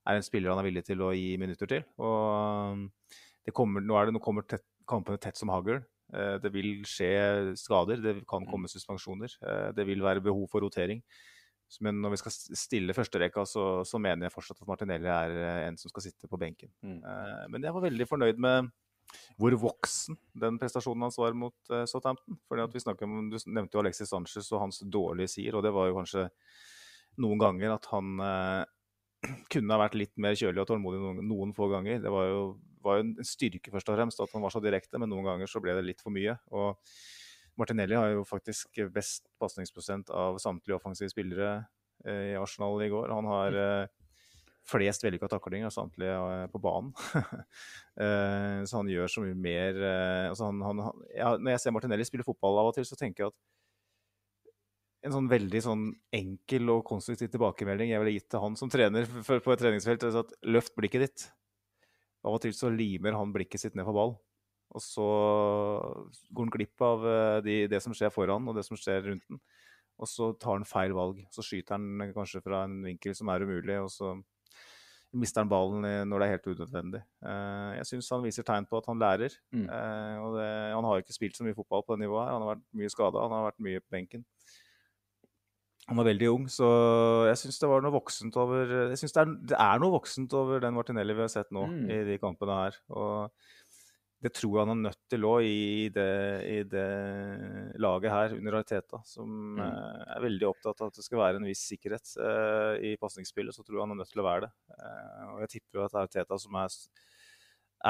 er 0.08 0.18
en 0.18 0.24
spiller 0.24 0.52
han 0.52 0.62
er 0.62 0.68
villig 0.68 0.84
til 0.88 1.02
å 1.04 1.12
gi 1.14 1.34
minutter 1.40 1.70
til. 1.70 1.86
Og 2.00 2.76
um, 2.76 2.84
det 3.46 3.54
kommer, 3.56 3.84
nå, 3.84 3.96
er 3.98 4.08
det, 4.08 4.16
nå 4.16 4.22
kommer 4.24 4.46
tett, 4.48 4.64
kampene 4.88 5.20
tett 5.22 5.38
som 5.40 5.52
hagl. 5.52 5.80
Eh, 6.10 6.36
det 6.42 6.50
vil 6.54 6.80
skje 6.88 7.10
skader, 7.58 8.00
det 8.02 8.14
kan 8.28 8.46
komme 8.48 8.70
suspensjoner. 8.70 9.36
Eh, 9.44 9.68
det 9.76 9.86
vil 9.88 10.02
være 10.04 10.24
behov 10.24 10.48
for 10.50 10.64
rotering. 10.64 11.02
Men 11.84 12.00
når 12.02 12.16
vi 12.16 12.18
skal 12.18 12.34
stille 12.58 12.94
førsterekka, 12.96 13.44
så, 13.46 13.64
så 13.86 14.00
mener 14.02 14.26
jeg 14.26 14.34
fortsatt 14.34 14.58
at 14.58 14.70
Martinelli 14.70 15.10
er 15.10 15.34
eh, 15.38 15.66
en 15.68 15.78
som 15.78 15.92
skal 15.92 16.08
sitte 16.08 16.30
på 16.30 16.38
benken. 16.40 16.72
Mm. 16.82 17.02
Men 17.54 17.66
jeg 17.66 17.76
var 17.76 17.86
veldig 17.86 18.08
fornøyd 18.10 18.42
med 18.42 18.72
hvor 19.42 19.54
voksen 19.58 20.18
den 20.38 20.58
prestasjonen 20.58 21.08
hans 21.08 21.16
var 21.18 21.34
mot 21.34 21.72
Southampton. 21.90 22.36
Fordi 22.46 22.62
at 22.62 22.74
vi 22.74 22.82
snakker 22.82 23.06
om, 23.06 23.30
Du 23.30 23.38
nevnte 23.50 23.74
jo 23.74 23.82
Alexis 23.82 24.10
Sanchez 24.10 24.50
og 24.52 24.62
hans 24.66 24.82
dårlige 24.86 25.32
sier, 25.32 25.56
og 25.58 25.64
det 25.66 25.72
var 25.74 25.88
jo 25.88 25.96
kanskje 25.98 26.28
noen 27.22 27.40
ganger 27.42 27.74
at 27.74 27.88
han 27.90 28.20
kunne 29.52 29.74
ha 29.74 29.80
vært 29.82 29.98
litt 29.98 30.14
mer 30.22 30.38
kjølig 30.38 30.62
og 30.62 30.68
tålmodig 30.70 31.00
noen, 31.02 31.24
noen 31.26 31.54
få 31.56 31.70
ganger. 31.72 31.98
Det 32.04 32.12
var 32.12 32.28
jo, 32.30 32.44
var 32.84 32.98
jo 32.98 33.06
en 33.06 33.26
styrke 33.26 33.72
først 33.72 33.90
og 33.90 33.98
fremst 33.98 34.22
at 34.22 34.34
han 34.34 34.44
var 34.44 34.52
så 34.54 34.62
direkte, 34.64 35.00
men 35.00 35.10
noen 35.12 35.26
ganger 35.26 35.50
så 35.50 35.62
ble 35.62 35.74
det 35.76 35.86
litt 35.86 36.04
for 36.04 36.14
mye. 36.14 36.36
og 36.50 36.78
Martinelli 37.60 37.96
har 37.98 38.12
jo 38.14 38.24
faktisk 38.24 38.80
best 38.94 39.26
pasningsprosent 39.40 40.10
av 40.14 40.38
samtlige 40.40 40.78
offensive 40.78 41.10
spillere 41.12 41.64
eh, 42.06 42.30
i 42.32 42.38
Arsenal 42.40 42.80
i 42.80 42.88
går. 42.92 43.12
Han 43.12 43.28
har 43.28 43.58
eh, 43.60 43.90
flest 44.70 45.04
vellykka 45.04 45.28
taklinger 45.28 45.68
av 45.68 45.74
samtlige 45.74 46.14
eh, 46.14 46.46
på 46.52 46.60
banen. 46.62 46.92
så 48.70 48.80
han 48.80 48.88
gjør 48.88 49.10
så 49.12 49.24
mye 49.26 49.36
mer 49.36 49.76
altså 50.30 50.46
han, 50.48 50.60
han, 50.64 51.02
ja, 51.12 51.34
Når 51.36 51.52
jeg 51.52 51.60
ser 51.60 51.74
Martinelli 51.76 52.06
spille 52.08 52.24
fotball 52.24 52.62
av 52.62 52.70
og 52.70 52.78
til, 52.78 52.86
så 52.88 52.96
tenker 52.96 53.26
jeg 53.26 53.34
at 53.34 53.40
en 55.04 55.14
sånn 55.14 55.28
veldig 55.30 55.60
sånn 55.64 55.84
enkel 56.16 56.72
og 56.74 56.82
konstruktiv 56.88 57.30
tilbakemelding 57.32 57.92
jeg 57.92 58.02
ville 58.02 58.14
gitt 58.18 58.28
til 58.32 58.42
han 58.42 58.56
som 58.56 58.72
trener 58.72 59.08
på 59.26 59.36
et 59.52 59.62
treningsfelt, 59.62 60.04
er 60.04 60.18
at 60.22 60.34
løft 60.44 60.74
blikket 60.76 61.06
ditt. 61.06 61.26
Av 62.26 62.36
og 62.36 62.42
til 62.44 62.52
så 62.56 62.68
limer 62.72 63.16
han 63.16 63.32
blikket 63.32 63.62
sitt 63.62 63.78
ned 63.78 63.86
på 63.88 63.94
ball. 63.96 64.14
Og 64.70 64.82
så 64.84 65.06
går 66.30 66.46
han 66.46 66.52
glipp 66.54 66.84
av 66.86 67.06
eh, 67.10 67.38
de, 67.46 67.56
det 67.70 67.80
som 67.82 67.94
skjer 67.96 68.12
foran, 68.14 68.46
og 68.48 68.58
det 68.58 68.66
som 68.66 68.78
skjer 68.78 69.02
rundt 69.08 69.24
den. 69.26 69.40
og 70.00 70.08
så 70.08 70.30
tar 70.40 70.58
han 70.58 70.68
feil 70.68 70.94
valg. 70.96 71.24
Så 71.34 71.44
skyter 71.44 71.76
han 71.76 72.12
kanskje 72.14 72.42
fra 72.44 72.64
en 72.68 72.78
vinkel 72.86 73.16
som 73.16 73.32
er 73.32 73.44
umulig, 73.44 73.80
og 73.82 73.90
så 73.92 74.14
mister 75.18 75.42
han 75.42 75.50
ballen 75.50 75.82
når 76.06 76.22
det 76.22 76.26
er 76.26 76.34
helt 76.36 76.48
unødvendig. 76.52 77.02
Eh, 77.26 77.70
jeg 77.80 77.88
syns 77.88 78.12
han 78.14 78.24
viser 78.24 78.46
tegn 78.46 78.68
på 78.70 78.78
at 78.78 78.88
han 78.90 79.00
lærer. 79.02 79.34
Mm. 79.50 79.66
Eh, 79.66 80.16
og 80.22 80.38
det, 80.38 80.48
han 80.76 80.86
har 80.86 80.96
jo 80.96 81.04
ikke 81.06 81.18
spilt 81.18 81.38
så 81.38 81.46
mye 81.46 81.56
fotball 81.56 81.82
på 81.86 81.96
det 81.96 82.04
nivået 82.04 82.28
her. 82.28 82.36
Han 82.36 82.46
har 82.46 82.54
vært 82.54 82.66
mye 82.78 82.92
skada, 82.92 83.24
han 83.26 83.34
har 83.34 83.48
vært 83.50 83.64
mye 83.66 83.82
på 83.82 83.96
benken. 83.96 84.26
Han 85.88 85.96
var 85.98 86.06
veldig 86.10 86.28
ung, 86.30 86.44
så 86.52 86.66
jeg 87.26 87.38
syns 87.40 87.58
det 87.58 87.68
var 87.70 87.80
noe 87.82 87.94
voksent 87.96 88.36
over 88.38 88.68
Jeg 88.92 88.98
synes 89.00 89.12
det 89.16 89.22
er, 89.22 89.30
det 89.54 89.56
er 89.58 89.80
noe 89.82 89.94
voksent 89.96 90.34
over 90.38 90.60
den 90.62 90.74
Martinelli 90.76 91.16
vi 91.16 91.24
har 91.24 91.32
sett 91.32 91.50
nå 91.50 91.64
Mm. 91.66 91.88
i 91.90 92.04
de 92.12 92.18
kampene 92.22 92.54
her. 92.60 92.76
Og 92.90 93.30
det 94.22 94.34
tror 94.36 94.52
jeg 94.58 94.66
han 94.68 94.74
er 94.76 94.82
nødt 94.90 95.00
til 95.08 95.24
òg 95.24 95.42
i, 95.48 95.86
i 95.88 96.58
det 96.68 96.88
laget 97.80 98.12
her 98.12 98.34
under 98.36 98.58
Ariteta, 98.60 99.00
som 99.08 99.56
Mm. 99.56 99.60
eh, 99.64 100.16
er 100.16 100.20
veldig 100.28 100.46
opptatt 100.50 100.80
av 100.80 100.88
at 100.92 100.94
det 101.00 101.04
skal 101.04 101.18
være 101.18 101.36
en 101.40 101.48
viss 101.48 101.64
sikkerhet 101.72 102.14
uh, 102.20 102.76
i 102.84 102.96
pasningsspillet. 103.00 103.54
Så 103.56 103.64
tror 103.64 103.78
jeg 103.80 103.86
han 103.88 103.96
er 103.96 104.02
nødt 104.04 104.12
til 104.12 104.20
å 104.22 104.28
være 104.28 104.46
det. 104.46 104.52
Uh, 104.76 105.34
og 105.34 105.40
jeg 105.46 105.48
tipper 105.56 105.80
jo 105.80 105.84
at 105.88 105.94
Arteta 106.04 106.38
som 106.38 106.54
er, 106.60 106.68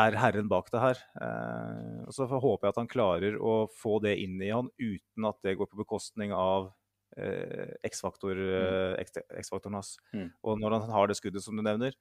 er 0.07 0.17
herren 0.23 0.49
bak 0.49 0.71
det 0.71 0.81
her. 0.81 0.99
Uh, 1.21 2.07
og 2.07 2.13
så 2.15 2.27
håper 2.31 2.67
jeg 2.69 2.75
at 2.77 2.81
han 2.81 2.89
klarer 2.97 3.37
å 3.43 3.67
få 3.69 4.01
det 4.01 4.17
inn 4.23 4.41
i 4.41 4.53
han 4.55 4.71
uten 4.79 5.27
at 5.29 5.43
det 5.43 5.59
går 5.59 5.67
på 5.69 5.83
bekostning 5.83 6.33
av 6.33 6.71
eh, 7.17 7.77
X-faktor, 7.87 8.39
eh, 8.39 8.97
X-faktoren 9.03 9.79
hans. 9.79 9.97
Mm. 10.15 10.29
Og 10.43 10.59
når 10.61 10.79
han 10.79 10.93
har 10.95 11.11
det 11.11 11.19
skuddet 11.19 11.45
som 11.45 11.57
du 11.57 11.65
nevner, 11.67 11.97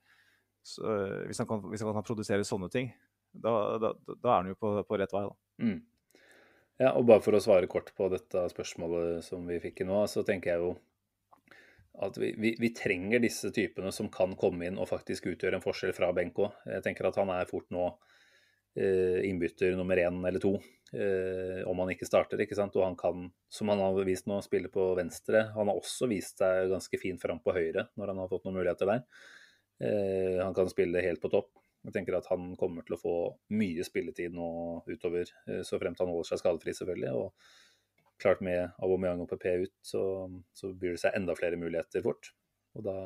så, 0.66 0.84
eh, 0.84 1.22
hvis, 1.30 1.40
han 1.42 1.48
kan, 1.50 1.64
hvis 1.72 1.86
han 1.86 1.96
kan 1.96 2.06
produsere 2.08 2.48
sånne 2.48 2.70
ting, 2.74 2.92
da, 3.32 3.54
da, 3.82 3.94
da 4.10 4.34
er 4.34 4.36
han 4.36 4.52
jo 4.52 4.60
på, 4.60 4.74
på 4.88 5.00
rett 5.00 5.16
vei. 5.16 5.26
Mm. 5.62 5.80
Ja, 6.80 6.94
og 6.96 7.10
bare 7.10 7.24
for 7.24 7.36
å 7.36 7.42
svare 7.44 7.68
kort 7.72 7.92
på 7.98 8.08
dette 8.12 8.46
spørsmålet 8.54 9.26
som 9.26 9.44
vi 9.50 9.60
fikk 9.64 9.84
nå, 9.88 10.06
så 10.08 10.24
tenker 10.28 10.54
jeg 10.54 10.64
jo 10.64 10.76
at 12.00 12.16
vi, 12.16 12.32
vi, 12.40 12.54
vi 12.60 12.70
trenger 12.72 13.20
disse 13.20 13.52
typene 13.52 13.92
som 13.92 14.08
kan 14.14 14.36
komme 14.40 14.70
inn 14.70 14.80
og 14.80 14.88
faktisk 14.88 15.28
utgjøre 15.34 15.60
en 15.60 15.66
forskjell 15.66 15.92
fra 15.98 16.14
benk 16.16 16.40
òg. 16.40 16.56
Jeg 16.72 16.86
tenker 16.86 17.10
at 17.10 17.20
han 17.20 17.32
er 17.36 17.50
fort 17.50 17.68
nå 17.76 17.90
innbytter 18.78 19.74
nummer 19.76 19.98
én 19.98 20.20
eller 20.28 20.40
to, 20.40 20.54
eh, 20.94 21.68
om 21.68 21.80
han 21.80 21.92
ikke 21.94 22.08
starter. 22.08 22.42
ikke 22.42 22.58
sant? 22.58 22.76
Og 22.76 22.86
han 22.86 22.98
kan, 23.00 23.30
som 23.50 23.70
han 23.72 23.82
har 23.82 23.98
vist 24.08 24.28
nå, 24.30 24.40
spille 24.46 24.72
på 24.72 24.92
venstre. 24.98 25.50
Han 25.56 25.72
har 25.72 25.78
også 25.78 26.10
vist 26.10 26.42
seg 26.42 26.70
ganske 26.72 27.02
fin 27.02 27.20
fram 27.22 27.42
på 27.44 27.56
høyre 27.56 27.90
når 27.98 28.14
han 28.14 28.22
har 28.24 28.32
fått 28.32 28.46
noen 28.48 28.60
muligheter 28.60 28.90
der. 28.90 29.04
Eh, 29.80 30.38
han 30.44 30.54
kan 30.54 30.70
spille 30.72 31.04
helt 31.04 31.22
på 31.22 31.32
topp. 31.32 31.52
Jeg 31.86 31.96
tenker 31.96 32.18
at 32.18 32.28
han 32.28 32.56
kommer 32.60 32.84
til 32.84 32.98
å 32.98 33.00
få 33.00 33.16
mye 33.56 33.86
spilletid 33.88 34.34
nå 34.36 34.84
utover, 34.90 35.30
eh, 35.48 35.62
så 35.64 35.80
fremt 35.80 36.00
han 36.02 36.12
holder 36.12 36.34
seg 36.34 36.42
skadefri, 36.42 36.76
selvfølgelig. 36.76 37.14
Og 37.16 38.20
klart 38.20 38.42
med 38.44 38.74
Aubameyang 38.84 39.22
og 39.24 39.30
PP 39.32 39.46
ut, 39.64 39.76
så, 39.86 40.02
så 40.54 40.74
byr 40.76 40.98
det 40.98 41.04
seg 41.06 41.16
enda 41.16 41.38
flere 41.40 41.60
muligheter 41.60 42.04
fort. 42.04 42.34
Og 42.76 42.84
da, 42.84 42.98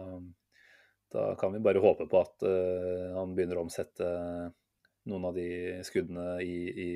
da 1.14 1.28
kan 1.40 1.54
vi 1.54 1.62
bare 1.64 1.84
håpe 1.84 2.10
på 2.10 2.20
at 2.20 2.44
uh, 2.50 3.14
han 3.20 3.36
begynner 3.38 3.62
å 3.62 3.68
omsette 3.68 4.08
noen 5.10 5.28
av 5.30 5.38
de 5.38 5.48
skuddene 5.88 6.38
i, 6.44 6.58
i 6.70 6.90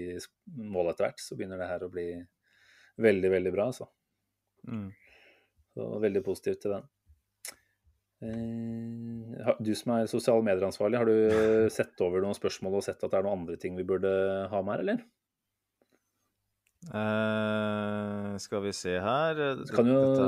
mål 0.58 0.93
etter 0.93 1.08
hvert. 1.08 1.24
Så 1.24 1.38
begynner 1.38 1.62
det 1.62 1.70
her 1.72 1.86
å 1.86 1.91
bli 1.91 2.10
veldig, 3.03 3.32
veldig 3.34 3.53
bra, 3.55 3.70
altså. 3.72 3.89
Mm. 4.68 4.89
Så 5.76 5.89
veldig 6.03 6.24
positivt 6.26 6.64
til 6.66 6.78
den. 6.78 6.88
Eh, 8.18 9.51
du 9.62 9.76
som 9.78 9.93
er 9.93 10.10
sosiale 10.10 10.41
medier-ansvarlig, 10.45 10.97
har 10.97 11.10
du 11.10 11.70
sett 11.78 12.01
over 12.05 12.24
noen 12.24 12.38
spørsmål 12.38 12.80
og 12.80 12.88
sett 12.88 13.03
at 13.03 13.14
det 13.14 13.20
er 13.20 13.28
noen 13.28 13.43
andre 13.43 13.60
ting 13.62 13.78
vi 13.78 13.86
burde 13.88 14.10
ha 14.51 14.64
med 14.64 14.78
her, 14.78 14.86
eller? 14.86 15.05
Uh, 16.93 18.38
skal 18.39 18.62
vi 18.64 18.72
se 18.72 18.93
her 19.01 19.34
jo, 19.36 19.55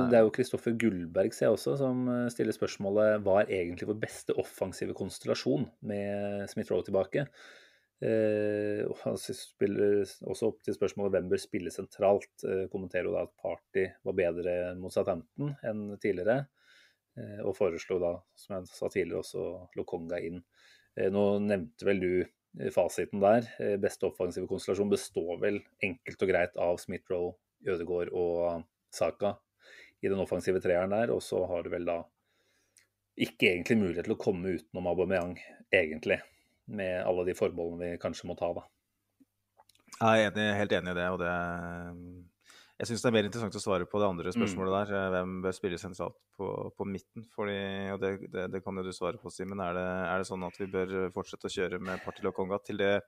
det 0.09 0.17
er 0.17 0.23
jo 0.25 0.31
Kristoffer 0.33 0.73
Gullberg, 0.81 1.31
ser 1.31 1.45
jeg 1.45 1.55
også, 1.55 1.75
som 1.79 2.01
eh, 2.11 2.25
stiller 2.33 2.55
spørsmålet 2.55 3.21
hva 3.23 3.37
er 3.43 3.53
egentlig 3.61 3.87
vår 3.87 3.99
beste 4.01 4.35
offensive 4.41 4.95
konstellasjon 4.97 5.69
med 5.87 6.49
Smith-Roe 6.51 6.83
tilbake? 6.83 7.27
Eh, 7.99 8.85
og 8.87 8.95
han 9.03 9.17
spiller 9.19 10.05
også 10.23 10.47
opp 10.47 10.61
til 10.63 10.75
spørsmålet 10.77 11.17
hvem 11.17 11.29
bør 11.33 11.41
spille 11.41 11.73
sentralt. 11.73 12.31
Eh, 12.47 12.65
kommenterer 12.71 13.09
jo 13.09 13.15
da 13.17 13.25
at 13.27 13.35
Party 13.41 13.85
var 14.07 14.17
bedre 14.17 14.55
mot 14.79 14.93
Southampton 14.93 15.51
enn 15.67 15.83
tidligere. 15.99 16.45
Eh, 17.19 17.41
og 17.43 17.57
foreslo 17.57 17.99
da, 18.01 18.13
som 18.39 18.57
jeg 18.57 18.71
sa 18.71 18.91
tidligere, 18.91 19.23
også 19.23 19.45
Lokonga 19.79 20.21
inn. 20.23 20.39
Eh, 20.95 21.09
nå 21.11 21.25
nevnte 21.43 21.87
vel 21.87 22.01
du 22.03 22.13
eh, 22.21 22.71
fasiten 22.75 23.23
der. 23.23 23.51
Eh, 23.59 23.75
beste 23.81 24.07
offensive 24.07 24.47
konstellasjon 24.49 24.95
består 24.95 25.35
vel 25.43 25.59
enkelt 25.85 26.23
og 26.23 26.31
greit 26.31 26.57
av 26.59 26.79
Smith-Roe, 26.81 27.35
Ødegaard 27.67 28.13
og 28.15 28.63
Saka 28.95 29.35
i 29.99 30.07
den 30.07 30.23
offensive 30.23 30.63
treeren 30.63 30.95
der. 30.95 31.11
Og 31.11 31.23
så 31.25 31.43
har 31.51 31.67
du 31.67 31.73
vel 31.75 31.87
da 31.89 32.01
ikke 33.19 33.51
egentlig 33.51 33.81
mulighet 33.81 34.07
til 34.07 34.15
å 34.15 34.21
komme 34.21 34.55
utenom 34.55 34.87
Aubameyang, 34.87 35.35
egentlig. 35.75 36.21
Med 36.69 36.99
alle 37.01 37.25
de 37.25 37.33
forbeholdene 37.37 37.95
vi 37.95 38.01
kanskje 38.01 38.29
må 38.29 38.35
ta, 38.37 38.51
da. 38.53 38.67
Jeg 39.99 40.27
er 40.27 40.29
enig, 40.29 40.49
helt 40.55 40.73
enig 40.77 40.91
i 40.93 40.97
det. 40.99 41.07
og 41.11 41.19
det 41.19 41.31
Jeg 42.79 42.87
syns 42.87 43.01
det 43.03 43.09
er 43.09 43.15
mer 43.17 43.25
interessant 43.27 43.55
å 43.57 43.59
svare 43.59 43.87
på 43.89 43.99
det 43.99 44.07
andre 44.07 44.31
spørsmålet 44.31 44.75
der. 44.77 44.91
eh, 44.95 45.07
Hvem 45.15 45.33
bør 45.43 45.55
spille 45.57 45.79
sentralt 45.81 46.15
på, 46.37 46.47
på 46.77 46.85
midten? 46.87 47.25
Fordi, 47.33 47.57
og 47.91 47.99
det, 47.99 48.11
det, 48.31 48.45
det 48.53 48.61
kan 48.63 48.79
jo 48.79 48.85
du 48.85 48.93
svare 48.95 49.19
på, 49.19 49.31
Simen. 49.33 49.59
Er, 49.59 49.75
er 49.81 50.21
det 50.21 50.29
sånn 50.29 50.45
at 50.47 50.55
vi 50.61 50.69
bør 50.71 50.93
fortsette 51.11 51.49
å 51.49 51.55
kjøre 51.57 51.81
med 51.83 51.99
Partil 52.05 52.29
og 52.31 52.37
Konga 52.37 52.61
til, 52.63 52.79
det, 52.79 53.01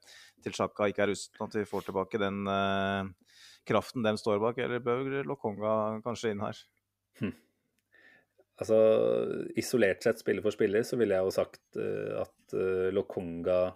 til 0.44 0.52
Sjaka 0.58 0.90
ikke 0.92 1.06
er 1.06 1.12
rusten, 1.14 1.40
at 1.46 1.56
vi 1.56 1.64
får 1.70 1.86
tilbake 1.88 2.20
den 2.20 2.42
uh, 2.50 3.08
kraften 3.64 4.04
de 4.04 4.12
står 4.20 4.42
bak, 4.42 4.60
eller 4.60 4.84
bør 4.84 5.22
Lokonga 5.30 6.02
kanskje 6.04 6.34
inn 6.34 6.44
her? 6.44 6.60
Altså, 8.62 8.78
isolert 9.58 10.04
sett, 10.04 10.20
spiller 10.22 10.44
for 10.44 10.54
spiller, 10.54 10.84
så 10.86 10.98
ville 11.00 11.16
jeg 11.16 11.26
jo 11.26 11.34
sagt 11.34 11.78
uh, 11.80 12.22
at 12.22 12.54
uh, 12.54 12.90
Lokonga 12.94 13.72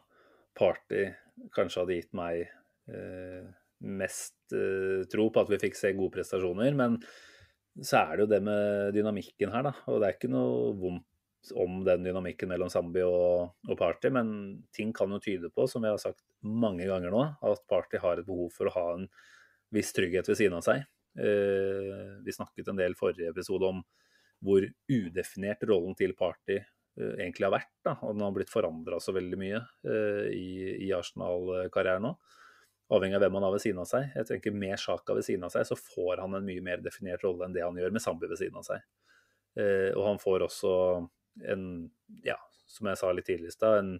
Party 0.56 1.08
kanskje 1.56 1.82
hadde 1.82 1.96
gitt 1.98 2.14
meg 2.16 2.44
uh, 2.92 3.42
mest 3.90 4.54
uh, 4.54 5.02
tro 5.10 5.26
på 5.32 5.42
at 5.42 5.50
vi 5.50 5.58
fikk 5.66 5.78
se 5.78 5.90
gode 5.96 6.14
prestasjoner. 6.14 6.76
Men 6.78 7.00
så 7.76 8.04
er 8.04 8.14
det 8.14 8.24
jo 8.24 8.30
det 8.30 8.40
med 8.46 8.94
dynamikken 8.96 9.52
her, 9.52 9.66
da. 9.68 9.74
Og 9.90 10.00
det 10.00 10.08
er 10.08 10.16
ikke 10.16 10.32
noe 10.32 10.70
vondt 10.78 11.52
om 11.58 11.82
den 11.86 12.06
dynamikken 12.06 12.50
mellom 12.50 12.70
Zambi 12.72 13.02
og, 13.06 13.52
og 13.68 13.76
Party, 13.78 14.10
men 14.14 14.30
ting 14.74 14.94
kan 14.96 15.12
jo 15.14 15.20
tyde 15.22 15.50
på, 15.54 15.68
som 15.70 15.84
vi 15.84 15.92
har 15.92 16.00
sagt 16.02 16.24
mange 16.42 16.88
ganger 16.88 17.12
nå, 17.14 17.20
at 17.46 17.62
Party 17.70 18.00
har 18.02 18.18
et 18.18 18.26
behov 18.26 18.48
for 18.54 18.66
å 18.66 18.72
ha 18.74 18.86
en 18.96 19.04
viss 19.74 19.92
trygghet 19.94 20.26
ved 20.26 20.40
siden 20.40 20.56
av 20.58 20.64
seg. 20.66 20.82
Vi 22.26 22.34
snakket 22.34 22.72
en 22.72 22.80
del 22.80 22.96
forrige 22.98 23.30
episode 23.30 23.70
om 23.70 23.78
hvor 24.44 24.66
udefinert 24.90 25.62
rollen 25.68 25.96
til 25.98 26.14
Party 26.18 26.58
eh, 26.58 27.14
egentlig 27.18 27.46
har 27.48 27.54
vært. 27.56 27.72
Da. 27.86 27.96
Og 28.02 28.16
den 28.16 28.24
har 28.26 28.34
blitt 28.36 28.52
forandra 28.52 29.00
så 29.02 29.14
veldig 29.16 29.38
mye 29.40 29.60
eh, 29.60 30.26
i, 30.34 30.50
i 30.88 30.90
Arsenal-karrieren 30.96 32.06
nå. 32.08 32.16
Avhengig 32.96 33.18
av 33.18 33.24
hvem 33.24 33.38
han 33.40 33.46
har 33.48 33.54
ved 33.56 33.64
siden 33.64 33.82
av 33.82 33.88
seg. 33.90 34.12
Jeg 34.14 34.28
tenker 34.28 34.54
Med 34.54 34.78
Sjaka 34.78 35.16
ved 35.16 35.26
siden 35.26 35.46
av 35.48 35.54
seg, 35.54 35.66
så 35.66 35.78
får 35.78 36.22
han 36.22 36.36
en 36.38 36.46
mye 36.46 36.62
mer 36.62 36.82
definert 36.84 37.24
rolle 37.26 37.48
enn 37.48 37.56
det 37.56 37.64
han 37.64 37.78
gjør 37.80 37.96
med 37.96 38.04
Zambi 38.04 38.28
ved 38.30 38.38
siden 38.38 38.60
av 38.60 38.66
seg. 38.68 38.84
Eh, 39.58 39.90
og 39.96 40.04
han 40.06 40.20
får 40.22 40.44
også 40.46 40.74
en, 41.50 41.64
ja, 42.24 42.36
som 42.70 42.90
jeg 42.90 43.00
sa 43.00 43.10
litt 43.14 43.26
tidligere 43.26 43.50
i 43.50 43.56
stad, 43.56 43.80
en 43.80 43.96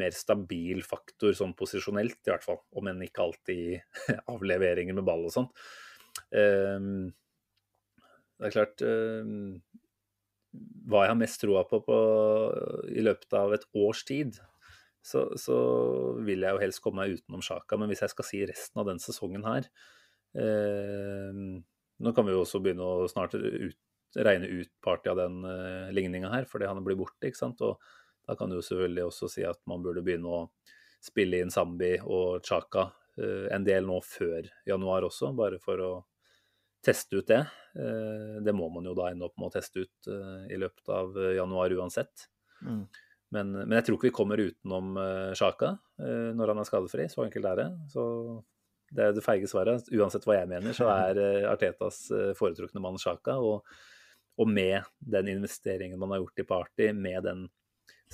mer 0.00 0.16
stabil 0.16 0.80
faktor 0.82 1.36
sånn 1.36 1.54
posisjonelt, 1.58 2.18
i 2.24 2.32
hvert 2.32 2.46
fall. 2.46 2.62
Om 2.78 2.88
enn 2.90 3.04
ikke 3.04 3.26
alltid 3.26 4.00
avleveringer 4.34 4.96
med 4.96 5.06
ball 5.06 5.28
og 5.28 5.34
sånt. 5.34 5.66
Eh, 6.32 6.80
det 8.36 8.48
er 8.48 8.54
klart 8.54 8.84
eh, 8.84 9.30
Hva 10.88 11.04
jeg 11.04 11.12
har 11.12 11.20
mest 11.20 11.40
troa 11.42 11.64
på, 11.68 11.80
på 11.86 11.96
i 12.92 13.04
løpet 13.04 13.36
av 13.36 13.54
et 13.56 13.64
års 13.76 14.04
tid, 14.08 14.36
så, 15.06 15.28
så, 15.38 15.56
vil 16.26 16.42
jeg 16.42 16.56
jo 16.56 16.62
helst 16.62 16.82
komme 16.82 17.04
meg 17.04 17.18
utenom 17.20 17.44
Sjaka. 17.44 17.78
Men 17.78 17.90
hvis 17.92 18.02
jeg 18.02 18.12
skal 18.12 18.26
si 18.26 18.42
resten 18.48 18.82
av 18.82 18.88
den 18.88 19.00
sesongen 19.02 19.44
her 19.46 19.68
eh, 20.34 21.42
Nå 21.96 22.12
kan 22.12 22.26
vi 22.26 22.34
jo 22.34 22.42
også 22.42 22.60
begynne 22.60 22.84
å 22.84 23.06
snart 23.08 23.36
ut, 23.38 23.76
regne 24.16 24.48
ut 24.50 24.72
party 24.84 25.12
av 25.12 25.20
den 25.20 25.38
eh, 25.48 25.92
ligninga 25.96 26.32
her, 26.32 26.48
fordi 26.48 26.68
han 26.68 26.82
blir 26.84 26.98
borte. 26.98 27.28
ikke 27.28 27.40
sant? 27.40 27.62
Og 27.64 27.80
da 28.26 28.36
kan 28.36 28.50
du 28.50 28.58
jo 28.58 28.64
selvfølgelig 28.66 29.06
også 29.06 29.30
si 29.32 29.46
at 29.48 29.62
man 29.70 29.84
burde 29.84 30.04
begynne 30.04 30.28
å 30.28 30.42
spille 31.04 31.40
inn 31.40 31.52
Zambi 31.54 31.94
og 32.02 32.44
Chaka 32.44 32.90
eh, 33.16 33.46
en 33.54 33.64
del 33.64 33.88
nå 33.88 34.00
før 34.04 34.50
januar 34.68 35.06
også, 35.08 35.32
bare 35.38 35.60
for 35.62 35.84
å 35.84 35.90
teste 36.86 37.20
ut 37.20 37.28
det. 37.28 37.42
Eh, 37.76 38.36
det 38.44 38.54
må 38.56 38.68
man 38.72 38.86
jo 38.86 38.94
da 38.96 39.10
ende 39.10 39.26
opp 39.28 39.36
med 39.40 39.50
å 39.50 39.54
teste 39.56 39.84
ut 39.84 40.10
eh, 40.10 40.46
i 40.54 40.60
løpet 40.60 40.92
av 40.92 41.18
januar 41.36 41.74
uansett. 41.76 42.28
Mm. 42.62 42.84
Men, 43.34 43.50
men, 43.58 43.74
jeg 43.78 43.88
tror 43.88 43.98
ikke 43.98 44.08
vi 44.08 44.16
kommer 44.16 44.40
utenom 44.40 44.94
Sjaka 45.36 45.72
når 45.98 46.52
han 46.52 46.60
er 46.62 46.68
skadefri. 46.68 47.08
Så 47.10 47.24
enkelt 47.24 47.48
er 47.50 47.58
det. 47.58 47.64
Så 47.90 48.04
det 48.94 49.02
er 49.02 49.16
det 49.16 49.24
feige 49.26 49.50
svaret. 49.50 49.90
Uansett 49.90 50.24
hva 50.28 50.38
jeg 50.38 50.48
mener, 50.52 50.76
så 50.76 50.86
er 50.94 51.18
Artetas 51.50 52.04
foretrukne 52.38 52.80
mann 52.84 53.00
Sjaka. 53.02 53.34
Og, 53.42 53.66
og, 54.38 54.46
med 54.46 54.86
den 55.02 55.32
investeringen 55.34 55.98
man 55.98 56.14
har 56.14 56.22
gjort 56.22 56.44
i 56.44 56.46
Party, 56.48 56.88
med 56.94 57.26
den 57.26 57.42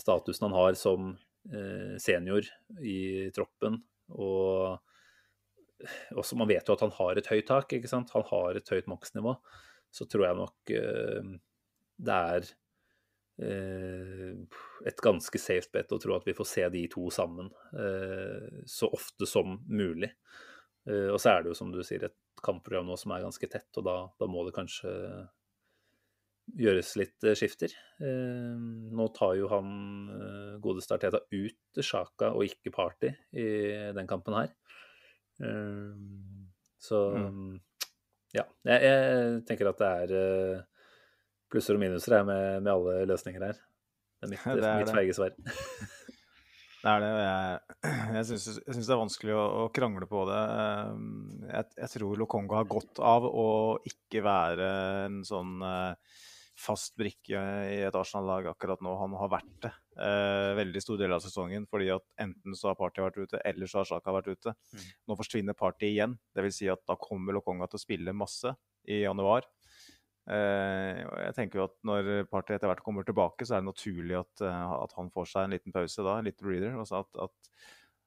statusen 0.01 0.49
han 0.49 0.57
har 0.57 0.81
som 0.81 1.13
senior 2.01 2.49
i 2.81 3.29
troppen, 3.37 3.83
og 4.17 4.81
også 6.19 6.39
man 6.41 6.51
vet 6.51 6.69
jo 6.69 6.77
at 6.77 6.85
han 6.85 6.95
har 6.97 7.19
et 7.19 7.29
høyt 7.31 7.49
tak, 7.49 7.75
ikke 7.75 7.91
sant. 7.91 8.13
Han 8.17 8.27
har 8.31 8.59
et 8.59 8.73
høyt 8.75 8.91
maksnivå. 8.91 9.37
så 9.93 10.07
tror 10.09 10.27
jeg 10.27 10.39
nok 10.39 10.73
uh, 10.73 11.33
det 12.03 12.19
er 12.37 12.47
uh, 13.45 14.63
et 14.89 15.05
ganske 15.05 15.41
safe 15.41 15.69
bet 15.75 15.93
å 15.93 16.01
tro 16.01 16.17
at 16.17 16.27
vi 16.27 16.37
får 16.37 16.49
se 16.49 16.65
de 16.73 16.87
to 16.93 17.11
sammen 17.13 17.53
uh, 17.77 18.63
så 18.67 18.89
ofte 18.93 19.29
som 19.29 19.61
mulig. 19.69 20.13
Og 20.83 21.15
så 21.23 21.31
er 21.31 21.45
det 21.45 21.53
jo, 21.53 21.55
som 21.55 21.69
du 21.71 21.77
sier, 21.87 22.03
et 22.09 22.41
kampprogram 22.43 22.89
nå 22.89 22.97
som 22.99 23.13
er 23.15 23.23
ganske 23.23 23.47
tett, 23.47 23.69
og 23.79 23.85
da, 23.87 23.93
da 24.19 24.27
må 24.27 24.41
det 24.43 24.55
kanskje 24.57 24.91
gjøres 26.59 26.89
litt 26.99 27.27
skifter. 27.39 27.71
Nå 28.03 29.07
tar 29.15 29.37
jo 29.39 29.47
han 29.53 29.69
godeste 30.65 30.97
Arteta 30.97 31.21
ut 31.31 31.79
Sjaka 31.87 32.33
og 32.35 32.51
ikke 32.51 32.75
Party 32.75 33.13
i 33.31 33.47
den 33.95 34.11
kampen 34.11 34.35
her. 34.41 34.51
Eh, 35.43 36.47
så 36.83 37.01
Mm. 37.17 37.57
ja. 38.35 38.45
Jeg, 38.67 38.83
jeg 38.83 39.43
tenker 39.49 39.69
at 39.73 39.79
det 39.83 39.91
er 40.05 40.15
eh, 40.19 40.63
plusser 41.53 41.77
og 41.77 41.83
minuser 41.83 42.17
jeg, 42.19 42.27
med, 42.27 42.63
med 42.63 42.73
alle 42.73 43.03
løsninger 43.11 43.45
her. 43.51 43.59
Det 44.23 44.29
er 44.29 44.31
mitt, 44.33 44.45
Det 44.47 44.65
er 44.71 44.79
mitt 44.79 44.89
det. 44.89 44.95
feige 44.97 45.15
svar. 45.19 45.35
Det 46.83 46.91
er 46.91 47.03
det. 47.05 47.11
Jeg, 47.23 48.17
jeg 48.17 48.27
syns 48.27 48.87
det 48.89 48.91
er 48.95 48.99
vanskelig 48.99 49.35
å, 49.39 49.43
å 49.63 49.69
krangle 49.75 50.07
på 50.11 50.25
det. 50.27 50.41
Um, 50.91 51.45
Jeg, 51.47 51.69
jeg 51.79 51.91
tror 51.95 52.17
Lokongo 52.19 52.57
har 52.59 52.67
godt 52.71 52.99
av 53.07 53.27
å 53.29 53.47
ikke 53.87 54.23
være 54.27 54.69
en 55.07 55.21
sånn 55.27 55.61
eh, 55.63 56.19
fast 56.59 56.97
brikke 56.99 57.39
i 57.71 57.79
et 57.87 57.95
Arsenal-lag 57.99 58.49
akkurat 58.51 58.83
nå. 58.83 58.97
Han 58.99 59.15
har 59.21 59.31
vært 59.37 59.55
det 59.63 59.73
eh, 59.97 60.51
veldig 60.59 60.83
stor 60.83 61.01
del 61.01 61.15
av 61.15 61.23
sesongen. 61.25 61.67
fordi 61.71 61.91
at 61.95 62.05
enten 62.21 62.57
så 62.59 62.71
har 62.71 62.79
Party 62.79 63.03
vært 63.05 63.19
ute, 63.19 63.41
eller 63.45 63.71
så 63.71 63.81
har 63.81 63.89
Sjaka 63.91 64.15
vært 64.15 64.33
ute. 64.33 64.55
Nå 65.09 65.17
forsvinner 65.19 65.57
Party 65.59 65.93
igjen. 65.93 66.19
Det 66.35 66.45
vil 66.47 66.55
si 66.55 66.69
at 66.73 66.85
da 66.89 66.97
kommer 67.01 67.37
Lokonga 67.37 67.69
til 67.69 67.81
å 67.81 67.85
spille 67.87 68.17
masse 68.17 68.55
i 68.89 69.03
januar. 69.05 69.49
Eh, 70.31 71.03
jeg 71.03 71.35
tenker 71.35 71.59
jo 71.59 71.65
at 71.67 71.73
Når 71.83 72.29
Party 72.31 72.55
etter 72.55 72.71
hvert 72.71 72.85
kommer 72.87 73.03
tilbake, 73.03 73.43
så 73.43 73.57
er 73.57 73.65
det 73.65 73.73
naturlig 73.73 74.21
at, 74.21 74.45
eh, 74.47 74.75
at 74.77 74.95
han 74.99 75.11
får 75.11 75.33
seg 75.33 75.45
en 75.49 75.57
liten 75.57 75.75
pause 75.75 76.07
da, 76.07 76.19
en 76.19 76.31
liten 76.31 76.47
breather. 76.47 76.79
og 76.79 76.87
så 76.87 77.03
at, 77.03 77.23
at, 77.27 77.53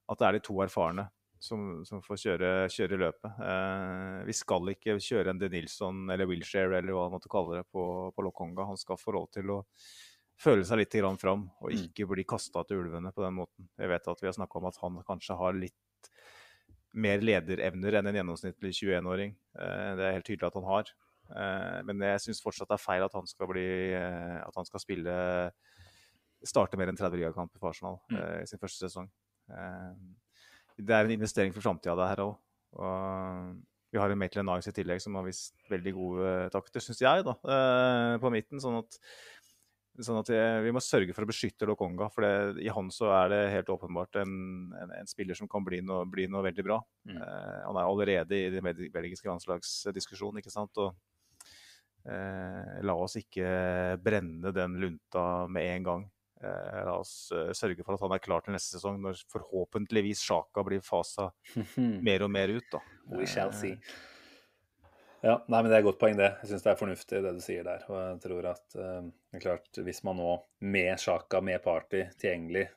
at 0.10 0.20
det 0.20 0.28
er 0.28 0.38
de 0.38 0.46
to 0.48 0.56
erfarne 0.64 1.10
som, 1.46 1.84
som 1.86 2.02
får 2.04 2.22
kjøre, 2.24 2.52
kjøre 2.72 3.00
løpet. 3.02 3.40
Eh, 3.52 4.20
vi 4.30 4.36
skal 4.36 4.72
ikke 4.74 4.98
kjøre 5.04 5.34
en 5.34 5.42
De 5.42 5.50
Nilsson 5.52 6.06
eller 6.14 6.30
Wilshere 6.30 6.80
eller 6.80 6.96
hva 6.96 7.08
man 7.08 7.18
måtte 7.18 7.32
kalle 7.32 7.60
det 7.60 7.68
på, 7.74 7.86
på 8.16 8.26
Lokonga. 8.26 8.70
Han 8.72 8.80
skal 8.80 9.00
få 9.02 9.16
lov 9.18 9.30
til 9.36 9.52
å 9.54 9.60
føle 10.38 10.66
seg 10.68 10.78
litt 10.82 10.96
fram 11.20 11.50
og 11.62 11.72
Mm. 11.72 11.78
ikke 11.88 12.08
bli 12.10 12.24
kasta 12.24 12.64
til 12.66 12.78
ulvene 12.84 13.12
på 13.14 13.24
den 13.24 13.34
måten. 13.36 13.68
Jeg 13.80 13.88
vet 13.90 14.08
at 14.08 14.22
vi 14.22 14.28
har 14.28 14.34
snakka 14.34 14.58
om 14.58 14.66
at 14.66 14.78
han 14.82 15.04
kanskje 15.04 15.38
har 15.38 15.54
litt 15.54 15.74
mer 16.94 17.20
lederevner 17.20 17.98
enn 18.00 18.08
en 18.08 18.16
gjennomsnittlig 18.16 18.72
21-åring. 18.74 19.36
Eh, 19.60 19.96
det 19.96 20.04
er 20.06 20.14
helt 20.16 20.26
tydelig 20.26 20.48
at 20.48 20.54
han 20.54 20.64
har. 20.64 20.86
Eh, 21.36 21.82
men 21.84 22.00
jeg 22.00 22.20
syns 22.22 22.42
fortsatt 22.44 22.68
det 22.70 22.76
er 22.80 22.86
feil 22.86 23.04
at 23.04 23.14
han 23.14 23.26
skal 23.28 23.48
bli 23.48 23.94
eh, 23.98 24.42
At 24.46 24.54
han 24.56 24.66
skal 24.66 24.80
spille 24.80 25.52
Starte 26.46 26.78
mer 26.78 26.88
enn 26.92 26.96
30 27.00 27.18
ligakamper 27.18 27.58
for 27.58 27.70
Arsenal 27.70 28.00
Mm. 28.12 28.44
i 28.44 28.46
sin 28.46 28.60
første 28.60 28.86
sesong. 28.86 29.10
Det 30.78 30.94
er 30.94 31.06
en 31.06 31.12
investering 31.12 31.54
for 31.56 31.62
framtida, 31.62 31.96
det 31.96 32.10
her 32.12 32.22
òg. 32.22 32.38
Og 32.78 33.64
vi 33.92 33.98
har 33.98 34.12
en 34.12 34.20
Maitland 34.20 34.46
Nice 34.50 34.68
i 34.70 34.76
tillegg 34.76 35.02
som 35.02 35.16
har 35.16 35.24
vist 35.24 35.56
veldig 35.72 35.94
gode 35.96 36.34
takter, 36.52 36.84
syns 36.84 37.00
jeg, 37.02 37.24
da, 37.26 37.34
på 38.22 38.30
midten. 38.30 38.60
Sånn 38.62 38.78
at, 38.78 39.00
sånn 40.04 40.18
at 40.20 40.28
jeg, 40.34 40.64
vi 40.66 40.72
må 40.76 40.82
sørge 40.84 41.14
for 41.16 41.24
å 41.24 41.30
beskytte 41.30 41.68
Lokonga. 41.70 42.10
For 42.12 42.26
det, 42.26 42.64
i 42.66 42.72
han 42.74 42.90
så 42.92 43.12
er 43.16 43.30
det 43.32 43.42
helt 43.54 43.70
åpenbart 43.72 44.18
en, 44.20 44.34
en, 44.76 44.92
en 45.00 45.08
spiller 45.08 45.38
som 45.40 45.48
kan 45.48 45.64
bli 45.64 45.80
noe, 45.86 46.04
bli 46.12 46.26
noe 46.28 46.44
veldig 46.50 46.66
bra. 46.68 46.82
Mm. 47.08 47.16
Eh, 47.22 47.62
han 47.68 47.80
er 47.80 47.86
allerede 47.88 48.36
i 48.42 48.50
den 48.52 48.66
belgiske 48.92 49.30
landslagsdiskusjonen, 49.32 50.42
ikke 50.44 50.52
sant. 50.52 50.76
Og 50.84 50.92
eh, 52.10 52.82
la 52.86 52.96
oss 53.00 53.16
ikke 53.22 53.48
brenne 54.04 54.52
den 54.56 54.76
lunta 54.82 55.26
med 55.52 55.70
en 55.78 55.88
gang. 55.88 56.04
Eh, 56.44 56.82
la 56.86 56.98
oss 57.00 57.32
eh, 57.32 57.54
sørge 57.56 57.86
for 57.86 57.96
at 57.96 58.04
han 58.04 58.16
er 58.18 58.24
klar 58.26 58.44
til 58.44 58.56
neste 58.56 58.76
sesong, 58.76 59.00
når 59.02 59.22
forhåpentligvis 59.32 60.26
Sjaka 60.28 60.66
blir 60.68 60.84
fasa 60.86 61.30
mer 61.78 62.26
og 62.28 62.34
mer 62.36 62.52
ut. 62.58 62.68
da. 62.74 62.84
We 63.16 63.26
shall 63.30 63.54
Eh, 63.54 63.62
see. 63.62 63.78
Ja, 65.26 65.40
nei, 65.50 65.64
men 65.64 65.72
Det 65.72 65.78
er 65.78 65.82
et 65.82 65.88
godt 65.88 65.98
poeng, 65.98 66.18
det. 66.20 66.28
Jeg 66.44 66.52
syns 66.52 66.64
det 66.66 66.70
er 66.70 66.78
fornuftig, 66.78 67.20
det 67.26 67.32
du 67.34 67.40
sier 67.42 67.66
der. 67.66 67.86
Og 67.90 67.98
jeg 67.98 68.18
tror 68.28 68.48
at 68.52 68.76
eh, 68.78 69.08
det 69.10 69.40
er 69.40 69.42
klart, 69.42 69.80
hvis 69.88 70.04
man 70.06 70.20
nå, 70.22 70.36
med 70.70 71.02
Sjaka, 71.02 71.42
med 71.42 71.64
Party 71.64 72.04
tilgjengelig, 72.14 72.68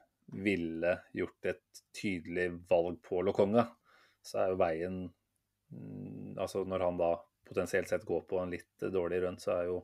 ville 0.45 0.95
gjort 1.17 1.49
et 1.53 1.83
tydelig 1.97 2.47
valg 2.71 2.99
på 3.05 3.21
Lokonga, 3.25 3.67
så 4.25 4.43
er 4.43 4.51
jo 4.53 4.59
veien 4.61 4.99
mm, 5.73 6.35
Altså 6.41 6.65
når 6.69 6.85
han 6.85 6.99
da 7.01 7.13
potensielt 7.49 7.89
sett 7.89 8.05
går 8.09 8.27
på 8.29 8.41
en 8.41 8.53
litt 8.53 8.89
dårlig 8.93 9.23
run, 9.25 9.39
så 9.41 9.55
er 9.55 9.71
jo 9.71 9.79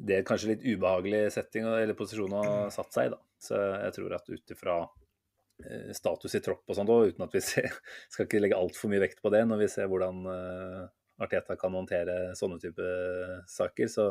det 0.00 0.22
kanskje 0.26 0.54
litt 0.54 0.62
ubehagelig 0.64 1.26
setting 1.34 1.66
eller 1.66 1.98
posisjon 1.98 2.34
å 2.34 2.44
ha 2.46 2.60
satt 2.72 2.94
seg 2.94 3.10
i, 3.10 3.14
da. 3.14 3.18
Så 3.42 3.58
jeg 3.58 3.96
tror 3.96 4.14
at 4.16 4.30
ut 4.30 4.54
ifra 4.54 4.78
eh, 5.66 5.90
status 5.94 6.34
i 6.34 6.42
tropp 6.44 6.66
og 6.66 6.78
sånt 6.78 6.90
uten 6.90 7.26
at 7.26 7.36
vi 7.36 7.42
ser, 7.52 7.74
skal 8.10 8.26
ikke 8.26 8.42
legge 8.42 8.58
altfor 8.58 8.90
mye 8.90 9.06
vekt 9.06 9.22
på 9.22 9.30
det 9.34 9.46
når 9.46 9.68
vi 9.68 9.70
ser 9.70 9.90
hvordan 9.92 10.24
eh, 10.34 10.88
Arteta 11.20 11.56
kan 11.60 11.74
håndtere 11.76 12.32
sånne 12.38 12.60
type 12.62 12.86
saker, 13.50 13.90
så, 13.92 14.10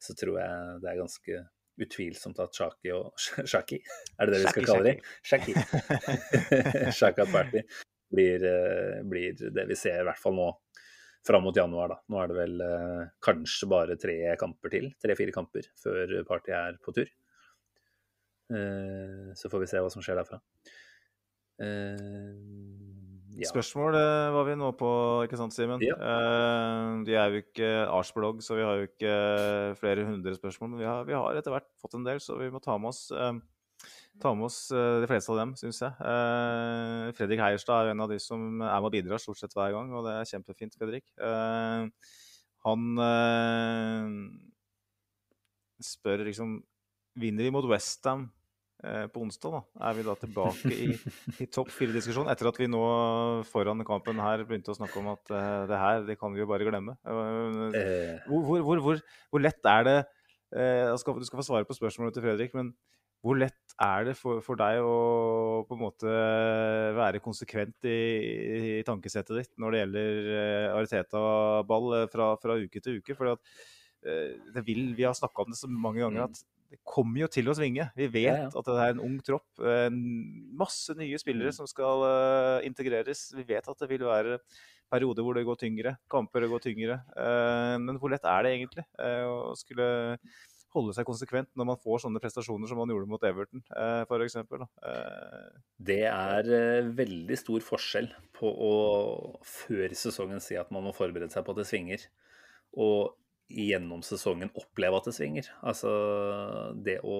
så 0.00 0.16
tror 0.18 0.40
jeg 0.40 0.80
det 0.82 0.90
er 0.92 1.00
ganske 1.00 1.42
utvilsomt 1.80 2.40
at 2.44 2.56
Shaki 2.56 2.92
og 2.92 3.22
Shaki, 3.52 3.78
er 4.18 4.28
det 4.28 4.34
det 4.34 4.42
vi 4.42 4.52
skal 4.54 4.68
kalle 4.68 4.90
dem? 4.90 5.06
Shaki. 5.24 5.54
Shaka 6.98 7.26
Party 7.30 7.64
blir, 8.10 8.44
eh, 8.44 8.98
blir 9.06 9.38
det 9.38 9.66
vi 9.70 9.78
ser 9.78 10.02
i 10.02 10.08
hvert 10.08 10.20
fall 10.20 10.36
nå 10.36 10.50
fram 11.26 11.44
mot 11.44 11.56
januar. 11.56 11.94
da. 11.94 11.98
Nå 12.08 12.20
er 12.20 12.30
det 12.30 12.36
vel 12.38 12.62
eh, 12.64 13.08
kanskje 13.24 13.68
bare 13.70 13.96
tre 14.00 14.18
kamper 14.40 14.72
til, 14.72 14.92
tre-fire 15.00 15.34
kamper, 15.36 15.68
før 15.80 16.20
Party 16.28 16.54
er 16.56 16.78
på 16.84 16.94
tur. 16.96 17.10
Eh, 18.50 19.32
så 19.38 19.50
får 19.52 19.64
vi 19.64 19.70
se 19.70 19.82
hva 19.82 19.90
som 19.92 20.04
skjer 20.04 20.20
derfra. 20.20 20.40
Eh, 21.60 22.32
ja. 23.38 23.46
Spørsmål 23.50 23.94
eh, 23.98 24.32
var 24.34 24.46
vi 24.48 24.56
nå 24.58 24.72
på, 24.78 24.90
ikke 25.26 25.38
sant, 25.38 25.54
Simen? 25.54 25.82
Ja. 25.84 25.94
Uh, 25.96 27.04
de 27.06 27.14
er 27.14 27.30
jo 27.30 27.42
ikke 27.44 27.68
Arsblogg, 27.86 28.42
så 28.42 28.56
vi 28.58 28.64
har 28.66 28.80
jo 28.80 28.88
ikke 28.88 29.14
flere 29.80 30.06
hundre 30.08 30.34
spørsmål. 30.36 30.72
Men 30.72 30.82
vi 30.82 30.88
har, 30.88 31.06
vi 31.08 31.16
har 31.16 31.38
etter 31.38 31.54
hvert 31.54 31.68
fått 31.80 31.94
en 31.98 32.06
del, 32.06 32.20
så 32.22 32.38
vi 32.40 32.50
må 32.50 32.62
ta 32.64 32.74
med 32.80 32.90
oss, 32.90 33.06
uh, 33.14 33.36
ta 34.22 34.34
med 34.34 34.48
oss 34.48 34.58
uh, 34.74 34.98
de 35.02 35.10
fleste 35.10 35.30
av 35.34 35.38
dem, 35.42 35.54
syns 35.60 35.78
jeg. 35.84 35.92
Eh, 36.10 37.12
Fredrik 37.18 37.44
Heierstad 37.44 37.76
er 37.76 37.90
jo 37.90 37.94
en 37.94 38.04
av 38.06 38.10
de 38.10 38.18
som 38.22 38.40
er 38.58 38.66
med 38.66 38.90
og 38.90 38.96
bidrar 38.96 39.22
stort 39.22 39.40
sett 39.40 39.54
hver 39.56 39.76
gang, 39.76 39.94
og 39.94 40.08
det 40.08 40.16
er 40.16 40.32
kjempefint, 40.34 40.74
Fredrik. 40.80 41.06
Eh, 41.20 42.10
han 42.66 43.06
eh, 43.06 44.10
spør 45.80 46.26
liksom 46.28 46.58
Vinner 47.20 47.42
vi 47.48 47.50
mot 47.52 47.66
Westham 47.66 48.28
eh, 48.28 48.39
på 49.12 49.20
onsdag, 49.20 49.52
da, 49.52 49.60
er 49.88 49.96
vi 49.98 50.04
da 50.06 50.14
tilbake 50.16 50.70
i, 50.72 50.86
i 51.44 51.46
topp 51.52 51.68
fire-diskusjonen. 51.74 52.30
Etter 52.32 52.48
at 52.48 52.60
vi 52.60 52.68
nå 52.70 52.80
foran 53.50 53.84
kampen 53.86 54.22
her 54.22 54.44
begynte 54.48 54.72
å 54.72 54.78
snakke 54.78 55.00
om 55.02 55.10
at 55.12 55.34
uh, 55.34 55.66
det 55.68 55.80
her 55.80 56.06
det 56.08 56.16
kan 56.20 56.32
vi 56.32 56.40
jo 56.40 56.48
bare 56.48 56.68
glemme. 56.68 56.96
Eh, 57.04 57.18
Eh, 57.80 58.22
hvor, 58.28 58.62
hvor, 58.62 58.80
hvor, 58.84 59.02
hvor, 59.30 59.42
lett 59.42 59.68
er 59.68 59.84
det 59.86 59.98
uh, 60.56 60.96
skal, 61.00 61.18
Du 61.20 61.28
skal 61.28 61.42
få 61.42 61.46
svare 61.50 61.68
på 61.68 61.76
spørsmålet 61.76 62.16
til 62.16 62.24
Fredrik, 62.24 62.56
men 62.56 62.72
hvor 63.20 63.36
lett 63.36 63.74
er 63.80 64.06
det 64.08 64.14
for, 64.16 64.40
for 64.44 64.56
deg 64.60 64.80
å 64.80 65.64
på 65.68 65.76
en 65.76 65.82
måte 65.82 66.12
være 66.96 67.20
konsekvent 67.20 67.88
i, 67.88 67.98
i 68.80 68.84
tankesettet 68.86 69.36
ditt 69.36 69.52
når 69.60 69.74
det 69.74 69.82
gjelder 69.82 70.30
eh, 70.36 70.68
Ariteta-ball 70.78 71.98
eh, 71.98 72.06
fra, 72.12 72.30
fra 72.40 72.56
uke 72.56 72.80
til 72.80 73.00
uke? 73.00 73.16
For 73.18 73.34
at, 73.34 73.52
eh, 74.08 74.38
det 74.54 74.64
vil, 74.64 74.94
vi 74.96 75.04
har 75.04 75.16
snakka 75.16 75.44
om 75.44 75.52
det 75.52 75.60
så 75.60 75.68
mange 75.68 76.00
ganger 76.00 76.30
at 76.30 76.40
det 76.70 76.78
kommer 76.86 77.24
jo 77.24 77.28
til 77.32 77.48
å 77.50 77.54
svinge. 77.58 77.88
Vi 77.98 78.06
vet 78.06 78.28
Ja, 78.30 78.36
ja. 78.46 78.50
at 78.54 78.68
det 78.68 78.76
er 78.78 78.92
en 78.94 79.02
ung 79.02 79.16
tropp. 79.26 79.46
eh, 79.58 79.88
masse 80.54 80.94
nye 80.98 81.18
spillere 81.18 81.50
som 81.52 81.66
skal 81.66 82.04
eh, 82.06 82.66
integreres. 82.68 83.24
Vi 83.34 83.42
vet 83.48 83.66
at 83.68 83.82
det 83.82 83.88
vil 83.90 84.06
være 84.06 84.38
perioder 84.90 85.22
hvor 85.26 85.34
det 85.34 85.44
går 85.46 85.58
tyngre, 85.58 85.96
kamper 86.10 86.42
det 86.46 86.50
går 86.52 86.62
tyngre. 86.62 87.00
Eh, 87.18 87.74
men 87.82 87.98
hvor 87.98 88.10
lett 88.14 88.24
er 88.26 88.46
det 88.46 88.54
egentlig 88.54 88.86
å 89.26 89.52
skulle 89.58 89.90
holde 90.70 90.94
seg 90.94 91.06
konsekvent 91.08 91.50
når 91.58 91.66
man 91.72 91.78
får 91.82 92.04
sånne 92.04 92.22
prestasjoner 92.22 92.70
som 92.70 92.78
man 92.78 92.90
gjorde 92.92 93.10
mot 93.10 93.24
Everton, 93.26 93.64
f.eks.? 94.06 94.36
Det 95.82 96.04
er 96.06 96.50
veldig 96.94 97.38
stor 97.40 97.64
forskjell 97.66 98.12
på 98.38 98.46
å 98.46 98.74
før 99.42 99.90
sesongen 99.98 100.38
si 100.42 100.54
at 100.60 100.70
man 100.70 100.86
må 100.86 100.94
forberede 100.94 101.34
seg 101.34 101.42
på 101.42 101.50
at 101.56 101.58
det 101.64 101.66
svinger, 101.66 102.06
og 102.78 103.16
gjennom 103.50 104.02
sesongen 104.06 104.52
oppleve 104.58 105.00
at 105.00 105.08
det 105.10 105.16
svinger. 105.16 105.48
Altså 105.66 105.90
det 106.78 107.00
å 107.06 107.18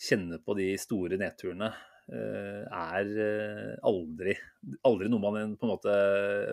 kjenne 0.00 0.40
på 0.42 0.56
de 0.58 0.72
store 0.80 1.18
nedturene 1.20 1.68
eh, 1.70 2.62
er 2.64 3.10
eh, 3.26 3.74
aldri, 3.86 4.34
aldri 4.88 5.10
noe 5.12 5.24
man 5.24 5.56
på 5.56 5.68
en 5.68 5.74
måte 5.74 5.96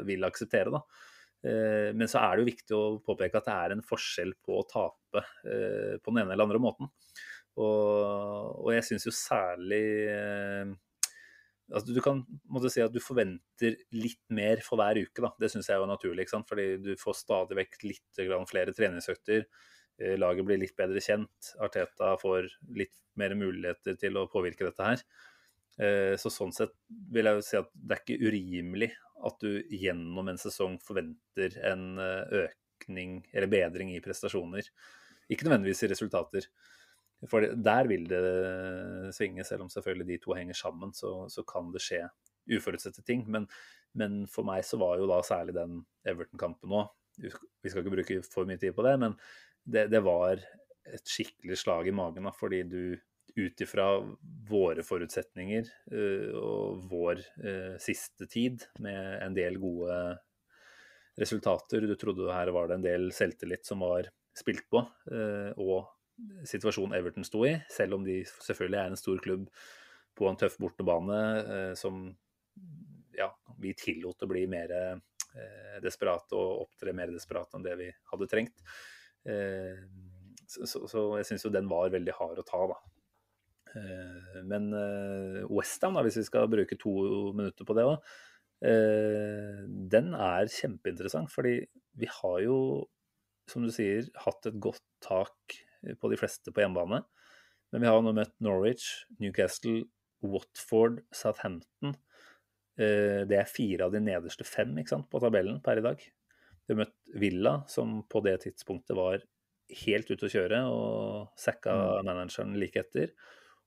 vil 0.08 0.28
akseptere. 0.28 0.74
da. 0.74 0.84
Eh, 1.48 1.90
Men 1.96 2.12
så 2.12 2.22
er 2.22 2.36
det 2.36 2.44
jo 2.44 2.52
viktig 2.52 2.78
å 2.78 2.84
påpeke 3.06 3.40
at 3.40 3.50
det 3.50 3.56
er 3.56 3.76
en 3.78 3.86
forskjell 3.86 4.36
på 4.44 4.60
å 4.60 4.68
tape 4.68 5.24
på 5.48 6.12
den 6.12 6.22
ene 6.22 6.36
eller 6.36 6.46
andre 6.46 6.62
måten. 6.62 6.92
Og, 7.58 8.68
og 8.68 8.68
jeg 8.76 8.86
syns 8.86 9.08
jo 9.08 9.16
særlig 9.16 9.86
altså 11.72 11.94
Du 11.94 12.02
kan 12.04 12.22
måtte 12.52 12.72
si 12.72 12.82
at 12.84 12.94
du 12.94 13.00
forventer 13.04 13.78
litt 13.96 14.22
mer 14.34 14.62
for 14.66 14.80
hver 14.80 15.00
uke. 15.02 15.22
da, 15.24 15.32
Det 15.40 15.50
syns 15.52 15.70
jeg 15.70 15.82
var 15.82 15.90
naturlig. 15.90 16.26
ikke 16.26 16.36
sant? 16.38 16.50
Fordi 16.50 16.68
du 16.84 16.94
får 17.00 17.18
stadig 17.24 17.58
vekk 17.58 17.82
litt 17.84 18.22
flere 18.50 18.74
treningsøkter. 18.76 19.48
Eh, 20.00 20.18
laget 20.18 20.46
blir 20.46 20.62
litt 20.62 20.76
bedre 20.78 21.02
kjent. 21.02 21.54
Arteta 21.60 22.16
får 22.22 22.50
litt 22.78 22.96
mer 23.16 23.36
muligheter 23.36 23.98
til 23.98 24.18
å 24.18 24.30
påvirke 24.30 24.68
dette 24.68 24.84
her. 24.84 25.04
Eh, 25.80 26.16
så 26.18 26.30
sånn 26.34 26.54
sett 26.54 26.74
vil 26.90 27.26
jeg 27.26 27.36
jo 27.36 27.46
si 27.46 27.58
at 27.58 27.70
det 27.74 27.98
er 27.98 28.04
ikke 28.04 28.30
urimelig 28.30 28.92
at 29.28 29.40
du 29.42 29.64
gjennom 29.74 30.30
en 30.30 30.38
sesong 30.38 30.78
forventer 30.82 31.58
en 31.66 31.98
økning 31.98 33.24
eller 33.34 33.50
bedring 33.50 33.96
i 33.96 34.02
prestasjoner. 34.02 34.70
Ikke 35.30 35.48
nødvendigvis 35.48 35.84
i 35.84 35.92
resultater. 35.92 36.46
For 37.26 37.42
der 37.42 37.90
vil 37.90 38.06
det 38.10 38.22
svinge, 39.16 39.46
selv 39.48 39.66
om 39.66 39.72
selvfølgelig 39.74 40.08
de 40.12 40.20
to 40.22 40.36
henger 40.38 40.58
sammen, 40.58 40.94
så, 40.94 41.26
så 41.34 41.42
kan 41.48 41.72
det 41.74 41.82
skje 41.82 42.04
uforutsette 42.58 43.02
ting. 43.08 43.26
Men, 43.32 43.48
men, 43.98 44.22
for 44.30 44.46
meg 44.48 44.66
så 44.68 44.78
var 44.82 45.00
jo 45.02 45.10
da 45.10 45.18
særlig 45.26 45.58
den 45.58 45.82
Everton-kampen 46.08 46.78
òg 46.78 46.94
Vi 47.18 47.72
skal 47.72 47.82
ikke 47.82 47.96
bruke 47.96 48.22
for 48.30 48.46
mye 48.46 48.62
tid 48.62 48.76
på 48.78 48.86
det, 48.86 48.94
men 49.02 49.18
det, 49.66 49.88
det 49.90 50.04
var 50.06 50.38
et 50.88 51.10
skikkelig 51.10 51.58
slag 51.58 51.90
i 51.90 51.96
magen. 51.96 52.28
Da, 52.30 52.34
fordi 52.38 52.62
du 52.70 52.82
ut 53.38 53.62
ifra 53.62 53.88
våre 54.50 54.84
forutsetninger 54.86 55.68
uh, 55.94 56.32
og 56.38 56.86
vår 56.90 57.22
uh, 57.44 57.76
siste 57.82 58.30
tid 58.30 58.64
med 58.84 59.20
en 59.26 59.36
del 59.38 59.60
gode 59.62 59.98
resultater 61.18 61.86
Du 61.90 61.96
trodde 61.98 62.30
her 62.34 62.52
var 62.54 62.70
det 62.70 62.78
en 62.78 62.86
del 62.86 63.08
selvtillit 63.14 63.66
som 63.66 63.82
var 63.86 64.10
spilt 64.38 64.68
på, 64.70 64.84
uh, 65.12 65.52
og 65.58 65.90
situasjonen 66.48 66.96
Everton 66.98 67.26
sto 67.28 67.44
i, 67.48 67.54
selv 67.72 68.00
om 68.00 68.06
de 68.06 68.22
selvfølgelig 68.26 68.80
er 68.80 68.92
en 68.92 69.00
stor 69.00 69.22
klubb 69.24 69.48
på 70.18 70.28
en 70.30 70.40
tøff 70.40 70.58
bortebane 70.62 71.20
eh, 71.44 71.74
som 71.78 72.08
ja, 73.18 73.30
vi 73.62 73.74
tillot 73.78 74.26
å 74.26 74.30
bli 74.30 74.46
mer 74.50 74.74
eh, 74.74 75.78
desperate 75.84 76.38
og 76.38 76.68
opptre 76.68 76.94
mer 76.98 77.14
desperate 77.14 77.58
enn 77.58 77.66
det 77.66 77.76
vi 77.80 77.90
hadde 78.12 78.30
trengt. 78.32 78.66
Eh, 79.30 79.82
så, 80.48 80.66
så, 80.66 80.86
så, 80.88 81.04
jeg 81.20 81.28
syns 81.30 81.46
jo 81.46 81.54
den 81.54 81.70
var 81.70 81.92
veldig 81.94 82.16
hard 82.18 82.42
å 82.42 82.48
ta, 82.48 82.62
da. 82.72 82.80
Eh, 83.76 84.42
men 84.48 84.72
eh, 84.74 85.44
Westham, 85.52 86.00
hvis 86.06 86.22
vi 86.22 86.28
skal 86.30 86.50
bruke 86.52 86.80
to 86.80 86.94
minutter 87.36 87.68
på 87.68 87.76
det 87.78 87.86
òg, 87.88 88.12
eh, 88.66 89.64
den 89.94 90.14
er 90.16 90.50
kjempeinteressant. 90.54 91.32
Fordi 91.34 91.60
vi 92.00 92.10
har 92.20 92.42
jo, 92.46 92.58
som 93.52 93.66
du 93.66 93.74
sier, 93.74 94.08
hatt 94.24 94.50
et 94.50 94.60
godt 94.64 94.86
tak 95.04 95.60
på 96.00 96.12
de 96.12 96.20
fleste 96.20 96.54
på 96.54 96.64
hjemmebane. 96.64 97.04
Men 97.72 97.84
vi 97.84 97.90
har 97.90 98.04
nå 98.04 98.14
møtt 98.16 98.36
Norwich, 98.44 98.90
Newcastle, 99.20 99.84
Watford, 100.24 101.02
Southampton. 101.14 101.96
Eh, 102.78 103.24
det 103.28 103.40
er 103.40 103.50
fire 103.50 103.88
av 103.88 103.96
de 103.96 104.02
nederste 104.04 104.48
fem 104.48 104.76
sant, 104.88 105.10
på 105.12 105.22
tabellen 105.24 105.60
per 105.66 105.82
i 105.82 105.86
dag. 105.86 106.04
Vi 106.68 106.76
har 106.76 106.84
møtt 106.84 107.18
Villa, 107.20 107.62
som 107.72 108.02
på 108.10 108.22
det 108.26 108.38
tidspunktet 108.46 108.96
var 108.98 109.24
helt 109.84 110.12
ute 110.12 110.28
å 110.28 110.32
kjøre, 110.32 110.62
og 110.72 111.40
sacka 111.40 111.74
mm. 111.76 112.08
manageren 112.08 112.56
like 112.60 112.84
etter. 112.84 113.14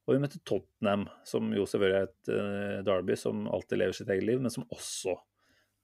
Og 0.07 0.17
vi 0.17 0.23
møtte 0.23 0.41
Tottenham, 0.49 1.07
som 1.29 1.51
jo 1.55 1.67
selvfølgelig 1.69 1.99
er 1.99 2.09
et 2.09 2.31
uh, 2.33 2.79
derby 2.87 3.17
som 3.21 3.45
alltid 3.53 3.83
lever 3.83 3.97
sitt 3.97 4.13
eget 4.13 4.27
liv, 4.27 4.41
men 4.43 4.53
som 4.53 4.67
også 4.73 5.15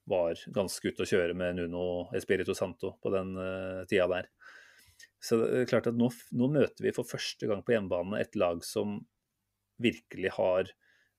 var 0.07 0.39
ganske 0.55 0.89
ute 0.89 1.03
å 1.03 1.09
kjøre 1.09 1.35
med 1.37 1.59
Nuno 1.59 1.83
Espirito 2.17 2.55
Santo 2.57 2.95
på 3.03 3.11
den 3.13 3.35
uh, 3.37 3.85
tida 3.89 4.07
der. 4.11 4.29
Så 5.21 5.39
det 5.41 5.61
er 5.63 5.69
klart 5.69 5.89
at 5.89 5.97
nå, 5.97 6.09
nå, 6.37 6.49
møter 6.53 6.85
vi 6.85 6.93
for 6.95 7.07
første 7.07 7.49
gang 7.49 7.63
på 7.65 7.73
hjemmebane 7.75 8.21
et 8.21 8.37
lag 8.39 8.61
som 8.65 8.99
virkelig 9.81 10.33
har 10.37 10.69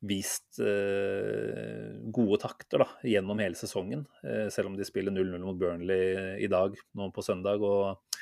vist 0.08 0.60
eh, 0.62 1.98
gode 2.14 2.38
takter 2.42 2.84
da, 2.84 2.88
gjennom 3.06 3.40
hele 3.42 3.58
sesongen. 3.58 4.04
Eh, 4.22 4.46
selv 4.54 4.70
om 4.70 4.78
de 4.78 4.86
spiller 4.86 5.14
0-0 5.14 5.42
mot 5.42 5.58
Burnley 5.58 6.38
i 6.44 6.50
dag, 6.50 6.76
nå 6.94 7.08
på 7.14 7.24
søndag, 7.26 7.64
og, 7.66 8.20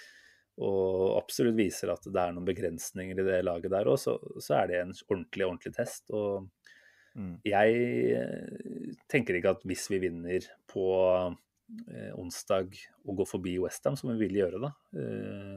og, 0.57 1.17
absolutt 1.19 1.59
viser 1.59 1.93
at 1.93 2.09
det 2.09 2.23
er 2.23 2.33
noen 2.33 2.49
begrensninger 2.49 3.21
i 3.21 3.27
det 3.29 3.43
laget 3.45 3.73
der 3.75 3.93
òg, 3.93 4.01
så, 4.01 4.17
så, 4.41 4.63
er 4.63 4.73
det 4.73 4.81
en 4.81 4.95
ordentlig, 5.11 5.49
ordentlig 5.51 5.75
test. 5.77 6.09
og 6.17 6.49
mm. 7.13 7.35
jeg 7.45 7.83
eh, 8.23 8.95
tenker 9.13 9.37
ikke 9.37 9.57
at 9.59 9.69
hvis 9.69 9.91
vi 9.93 10.01
vinner 10.09 10.49
på 10.73 10.89
onsdag 12.15 12.77
og 13.07 13.21
gå 13.21 13.27
forbi 13.27 13.57
Westham, 13.63 13.97
som 13.99 14.13
vi 14.13 14.27
vil 14.27 14.39
gjøre 14.41 14.61
da. 14.63 14.73
Eh, 14.97 15.57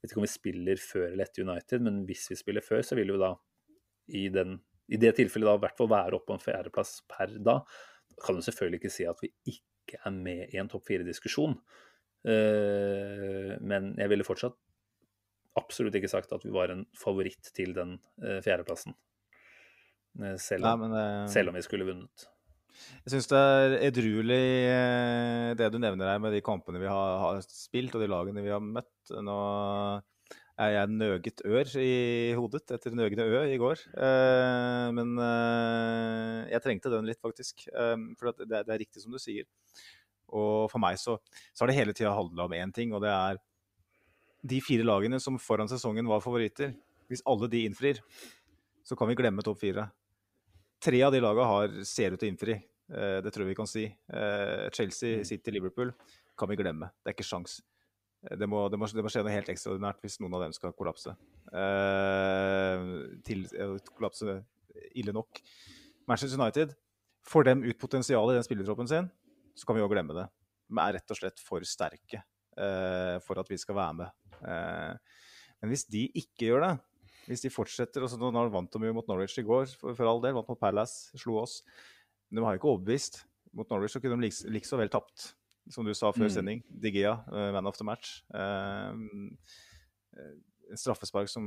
vet 0.00 0.12
ikke 0.12 0.20
om 0.20 0.26
vi 0.26 0.32
spiller 0.32 0.80
før 0.80 1.06
eller 1.10 1.26
etter 1.26 1.44
United, 1.46 1.84
men 1.84 2.02
hvis 2.08 2.26
vi 2.32 2.38
spiller 2.40 2.64
før, 2.64 2.82
så 2.86 2.98
vil 2.98 3.12
vi 3.14 3.20
da 3.20 3.34
i, 4.16 4.26
den, 4.32 4.56
i 4.90 5.00
det 5.00 5.14
tilfellet 5.18 5.50
da 5.50 5.58
i 5.58 5.64
hvert 5.66 5.78
fall 5.78 5.90
være 5.92 6.18
oppe 6.18 6.30
på 6.30 6.38
en 6.38 6.44
fjerdeplass 6.44 6.96
per 7.10 7.36
da. 7.38 7.60
Da 8.10 8.24
kan 8.24 8.38
du 8.38 8.44
selvfølgelig 8.44 8.80
ikke 8.82 8.94
si 8.94 9.06
at 9.08 9.20
vi 9.22 9.32
ikke 9.52 10.00
er 10.04 10.14
med 10.14 10.54
i 10.54 10.60
en 10.60 10.70
topp 10.70 10.88
fire-diskusjon. 10.88 11.56
Eh, 12.28 13.54
men 13.60 13.94
jeg 13.96 14.12
ville 14.12 14.26
fortsatt 14.26 14.58
absolutt 15.58 15.96
ikke 15.98 16.10
sagt 16.10 16.32
at 16.34 16.44
vi 16.46 16.52
var 16.54 16.72
en 16.72 16.84
favoritt 16.98 17.52
til 17.56 17.72
den 17.76 17.96
eh, 18.22 18.40
fjerdeplassen. 18.44 18.96
Eh, 20.20 20.36
selv, 20.40 20.68
om, 20.68 20.86
Nei, 20.90 20.92
det... 20.96 21.32
selv 21.32 21.52
om 21.52 21.58
vi 21.58 21.64
skulle 21.66 21.88
vunnet. 21.88 22.28
Jeg 23.04 23.14
syns 23.14 23.28
det 23.30 23.40
er 23.40 23.74
edruelig 23.88 24.44
eh, 24.70 25.50
det 25.58 25.70
du 25.72 25.78
nevner 25.82 26.12
her 26.12 26.22
med 26.22 26.34
de 26.34 26.42
kampene 26.44 26.80
vi 26.82 26.88
har, 26.90 27.18
har, 27.22 27.40
spilt 27.44 27.94
og 27.96 28.02
de 28.04 28.08
lagene 28.10 28.44
vi 28.44 28.52
har 28.52 28.62
møtt. 28.62 29.12
Nå 29.12 29.36
er 30.60 30.74
jeg 30.74 30.92
nøget 30.92 31.44
ør 31.48 31.70
i 31.80 31.92
hodet 32.36 32.66
etter 32.76 32.96
nøgne 32.96 33.24
ø 33.24 33.44
i 33.48 33.60
går. 33.60 33.84
Eh, 33.96 34.88
men 34.96 35.14
eh, 35.24 36.50
jeg 36.54 36.64
trengte 36.66 36.92
den 36.92 37.08
litt, 37.08 37.20
faktisk. 37.22 37.68
for 38.20 38.32
det, 38.42 38.64
er 38.64 38.82
riktig 38.82 39.04
som 39.04 39.14
du 39.14 39.20
sier. 39.22 39.48
Og 40.30 40.68
for 40.70 40.82
meg 40.82 40.98
så, 41.00 41.16
så 41.50 41.64
har 41.64 41.70
det 41.70 41.78
hele 41.80 41.96
tida 41.96 42.12
handla 42.14 42.46
om 42.46 42.54
én 42.54 42.74
ting, 42.74 42.92
og 42.94 43.02
det 43.02 43.10
er 43.10 43.40
de 44.42 44.60
fire 44.64 44.86
lagene 44.86 45.20
som 45.20 45.38
foran 45.40 45.68
sesongen 45.68 46.08
var 46.08 46.22
favoritter. 46.24 46.74
Hvis 47.10 47.24
alle 47.28 47.48
de 47.50 47.64
innfrir, 47.66 47.98
så 48.86 48.96
kan 48.96 49.10
vi 49.10 49.18
glemme 49.18 49.42
topp 49.44 49.60
fire. 49.60 49.88
Tre 50.80 51.00
av 51.04 51.12
de 51.12 51.20
lagene 51.20 51.84
ser 51.84 52.14
ut 52.14 52.20
til 52.20 52.30
å 52.30 52.32
innfri. 52.32 52.54
Eh, 52.90 53.18
det 53.22 53.30
tror 53.30 53.44
jeg 53.44 53.52
vi 53.52 53.58
kan 53.58 53.68
si. 53.68 53.84
Eh, 53.86 54.66
Chelsea, 54.74 55.20
mm. 55.20 55.26
City, 55.28 55.52
Liverpool 55.54 55.92
kan 56.38 56.50
vi 56.50 56.58
glemme. 56.58 56.90
Det 57.00 57.12
er 57.12 57.16
ikke 57.16 57.28
sjans. 57.28 57.58
Eh, 58.24 58.36
det 58.40 58.48
må, 58.50 58.64
det, 58.72 58.80
må, 58.80 58.88
det 58.88 59.04
må, 59.04 59.12
skje 59.12 59.22
noe 59.26 59.34
helt 59.34 59.50
ekstraordinært 59.52 60.00
hvis 60.02 60.18
noen 60.22 60.38
av 60.38 60.46
dem 60.46 60.56
skal 60.56 60.74
kollapse. 60.76 61.14
til, 63.26 63.46
kollapse 63.96 64.40
ille 64.94 65.14
nok. 65.14 65.40
Manchester 66.08 66.40
United 66.40 66.74
får 67.26 67.48
dem 67.50 67.64
ut 67.66 67.78
potensialet 67.78 68.34
i 68.34 68.38
den 68.38 68.46
spillertroppen 68.46 68.88
sin, 68.90 69.08
så 69.54 69.66
kan 69.66 69.76
vi 69.76 69.82
jo 69.82 69.90
glemme 69.90 70.16
det. 70.16 70.28
De 70.70 70.78
er 70.80 70.94
rett 70.96 71.12
og 71.12 71.18
slett 71.18 71.42
for 71.42 71.66
sterke 71.66 72.22
for 73.24 73.40
at 73.40 73.48
vi 73.48 73.56
skal 73.56 73.76
være 73.78 73.96
med. 73.96 74.08
men 75.62 75.70
hvis 75.70 75.84
de 75.88 76.02
ikke 76.18 76.48
gjør 76.50 76.64
det, 76.66 76.72
hvis 77.30 77.44
de 77.44 77.52
fortsetter 77.52 78.02
og 78.02 78.10
så 78.10 78.18
Nå 78.18 78.46
vant 78.50 78.72
de 78.74 78.88
jo 78.88 78.96
mot 78.96 79.06
Norwich 79.10 79.38
i 79.38 79.46
går, 79.46 79.70
for, 79.78 79.94
for 79.94 80.10
all 80.10 80.22
del. 80.22 80.34
Vant 80.36 80.48
mot 80.50 80.58
Palace, 80.60 81.12
slo 81.18 81.38
oss. 81.44 81.60
Men 82.28 82.40
de 82.40 82.46
har 82.46 82.56
jo 82.56 82.60
ikke 82.60 82.72
overbevist. 82.72 83.22
Mot 83.56 83.70
Norwich 83.70 83.94
så 83.94 84.02
kunne 84.02 84.18
de 84.18 84.26
like, 84.26 84.50
like 84.50 84.66
så 84.66 84.78
vel 84.80 84.90
tapt, 84.90 85.30
som 85.70 85.86
du 85.86 85.94
sa 85.94 86.10
før 86.14 86.26
mm. 86.26 86.34
sending. 86.34 86.64
Digea, 86.82 87.14
uh, 87.30 87.50
man 87.54 87.70
of 87.70 87.78
the 87.78 87.86
match. 87.86 88.20
Uh, 88.34 88.98
straffespark 90.74 91.30
som 91.30 91.44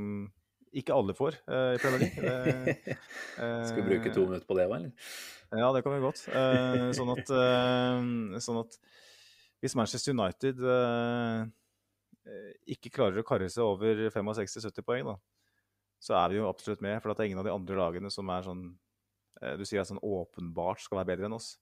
ikke 0.74 0.96
alle 0.96 1.14
får 1.16 1.36
uh, 1.46 1.74
i 1.76 1.80
Premier 1.82 2.00
League. 2.06 2.76
Skal 3.68 3.82
vi 3.82 3.88
bruke 3.92 4.14
to 4.14 4.24
minutter 4.24 4.48
på 4.48 4.56
det, 4.58 4.64
eller? 4.68 4.88
Ja, 5.54 5.68
det 5.76 5.84
kan 5.84 5.94
vi 5.94 6.02
godt. 6.02 6.24
sånn, 6.96 7.12
at, 7.12 7.28
sånn 8.42 8.62
at 8.64 8.80
hvis 9.62 9.76
Manchester 9.78 10.16
United 10.16 10.58
ikke 12.74 12.90
klarer 12.90 13.20
å 13.20 13.26
karre 13.28 13.46
seg 13.52 13.62
over 13.62 14.08
65-70 14.10 14.82
poeng, 14.88 15.12
da, 15.12 15.14
så 16.04 16.16
er 16.18 16.32
vi 16.32 16.40
jo 16.40 16.48
absolutt 16.50 16.82
med. 16.84 16.98
For 17.00 17.10
det 17.10 17.24
er 17.24 17.30
ingen 17.30 17.40
av 17.40 17.48
de 17.48 17.54
andre 17.54 17.78
lagene 17.80 18.10
som 18.12 18.28
er 18.32 18.44
sånn 18.44 18.66
eh, 19.40 19.54
Du 19.60 19.64
sier 19.64 19.80
at 19.80 19.88
sånn 19.88 20.02
åpenbart 20.04 20.84
skal 20.84 21.00
være 21.00 21.14
bedre 21.14 21.30
enn 21.30 21.38
oss. 21.38 21.54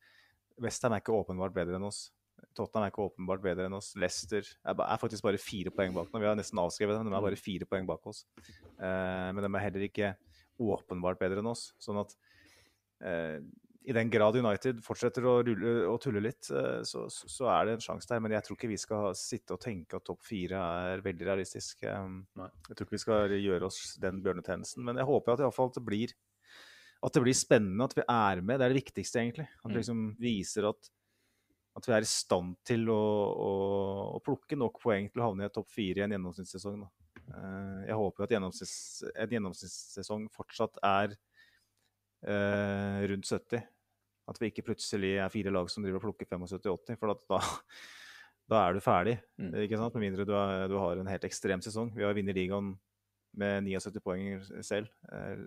Westham 0.63 0.97
er 0.97 1.03
ikke 1.03 1.15
åpenbart 1.15 1.55
bedre 1.55 1.79
enn 1.79 1.87
oss. 1.87 2.09
Tottenham 2.57 2.87
er 2.87 2.93
ikke 2.93 3.07
åpenbart 3.07 3.45
bedre 3.45 3.69
enn 3.69 3.77
oss. 3.77 3.93
Leicester 3.99 4.43
er, 4.43 4.99
faktisk 5.01 5.25
bare 5.25 5.41
fire 5.41 5.73
poeng 5.75 5.95
bak 5.95 6.11
nå. 6.11 6.21
Vi 6.21 6.29
har 6.29 6.39
nesten 6.39 6.61
avskrevet 6.61 6.99
dem, 6.99 7.09
de 7.09 7.17
er 7.17 7.27
bare 7.29 7.39
fire 7.39 7.69
poeng 7.71 7.87
bak 7.89 8.07
oss. 8.11 8.25
Eh, 8.43 9.29
men 9.31 9.41
de 9.45 9.51
er 9.51 9.67
heller 9.67 9.87
ikke 9.87 10.15
åpenbart 10.63 11.21
bedre 11.23 11.43
enn 11.43 11.53
oss. 11.53 11.69
Sånn 11.83 12.01
at 12.03 12.17
eh, 13.07 13.39
i 13.85 13.95
den 13.95 14.11
grad 14.11 14.37
United 14.39 14.81
fortsetter 14.85 15.25
å, 15.27 15.35
rulle, 15.45 15.73
å 15.91 15.97
tulle 16.03 16.23
litt, 16.23 16.47
eh, 16.55 16.83
så, 16.87 17.05
så, 17.11 17.49
er 17.51 17.67
det 17.67 17.77
en 17.77 17.85
sjanse 17.85 18.09
der. 18.11 18.23
Men 18.23 18.37
jeg 18.37 18.47
tror 18.47 18.59
ikke 18.59 18.71
vi 18.71 18.79
skal 18.81 19.11
sitte 19.19 19.57
og 19.57 19.63
tenke 19.63 19.99
at 19.99 20.07
topp 20.07 20.23
fire 20.27 20.61
er 20.87 21.05
veldig 21.05 21.29
realistisk. 21.29 21.83
Jeg 21.83 22.77
tror 22.77 22.87
ikke 22.87 22.97
vi 22.97 23.03
skal 23.03 23.37
gjøre 23.37 23.69
oss 23.69 23.81
den 24.03 24.23
bjørnetjenesten. 24.25 24.85
Men 24.87 25.01
jeg 25.03 25.09
håper 25.09 25.35
at 25.35 25.57
fall, 25.57 25.73
det, 25.75 25.85
blir, 25.87 26.15
at 27.03 27.19
det 27.19 27.25
blir 27.25 27.39
spennende, 27.39 27.89
at 27.89 27.99
vi 27.99 28.07
er 28.07 28.43
med. 28.43 28.61
Det 28.61 28.69
er 28.69 28.75
det 28.75 28.81
viktigste, 28.83 29.23
egentlig. 29.25 29.49
At 29.63 29.69
vi 29.69 29.75
mm. 29.75 29.81
liksom 29.81 30.05
viser 30.23 30.71
at, 30.71 30.93
at 31.81 31.91
vi 31.91 31.97
er 31.99 32.07
i 32.07 32.13
stand 32.13 32.57
til 32.69 32.87
å, 32.93 33.03
å, 33.33 33.53
å, 34.15 34.25
plukke 34.25 34.59
nok 34.61 34.83
poeng 34.85 35.11
til 35.11 35.25
å 35.25 35.31
havne 35.31 35.51
i 35.51 35.55
topp 35.55 35.75
fire 35.75 36.05
i 36.05 36.07
en 36.07 36.15
gjennomsnittssesong. 36.15 36.85
Da. 36.87 36.93
Eh, 37.23 37.83
jeg 37.91 37.99
håper 37.99 38.27
at 38.27 38.37
gjennomsnitts, 38.37 38.79
en 39.11 39.37
gjennomsnittssesong 39.39 40.31
fortsatt 40.35 40.79
er 40.87 41.19
eh, 42.29 43.03
rundt 43.11 43.29
70. 43.29 43.65
At 44.31 44.39
vi 44.39 44.53
ikke 44.53 44.65
plutselig 44.69 45.17
er 45.19 45.33
fire 45.33 45.53
lag 45.55 45.69
som 45.71 45.83
driver 45.85 45.99
og 45.99 46.07
plukker 46.07 46.29
75-80, 46.31 46.99
for 47.01 47.13
da, 47.13 47.41
da 48.53 48.63
er 48.63 48.77
du 48.77 48.85
ferdig. 48.85 49.17
Mm. 49.41 49.51
ikke 49.65 49.81
sant? 49.81 49.99
Med 49.99 50.07
mindre 50.07 50.27
du, 50.29 50.35
er, 50.39 50.69
du 50.71 50.79
har 50.79 51.01
en 51.01 51.11
helt 51.11 51.27
ekstrem 51.29 51.65
sesong. 51.65 51.93
Vi 51.97 52.07
har 52.07 52.17
vunnet 52.17 52.39
ligaen 52.39 52.75
med 53.41 53.65
79 53.65 54.03
poeng 54.05 54.43
selv 54.65 54.91
eh, 55.13 55.43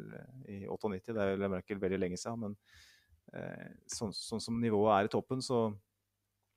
i 0.52 0.60
98. 0.68 1.14
Det 1.14 1.24
er 1.24 1.36
vel 1.40 1.82
veldig 1.86 2.02
lenge 2.02 2.20
siden, 2.20 2.48
men 2.48 2.56
eh, 3.38 3.68
sånn, 3.92 4.14
sånn 4.16 4.44
som 4.44 4.62
nivået 4.62 4.96
er 4.98 5.10
i 5.10 5.14
toppen, 5.14 5.44
så 5.46 5.68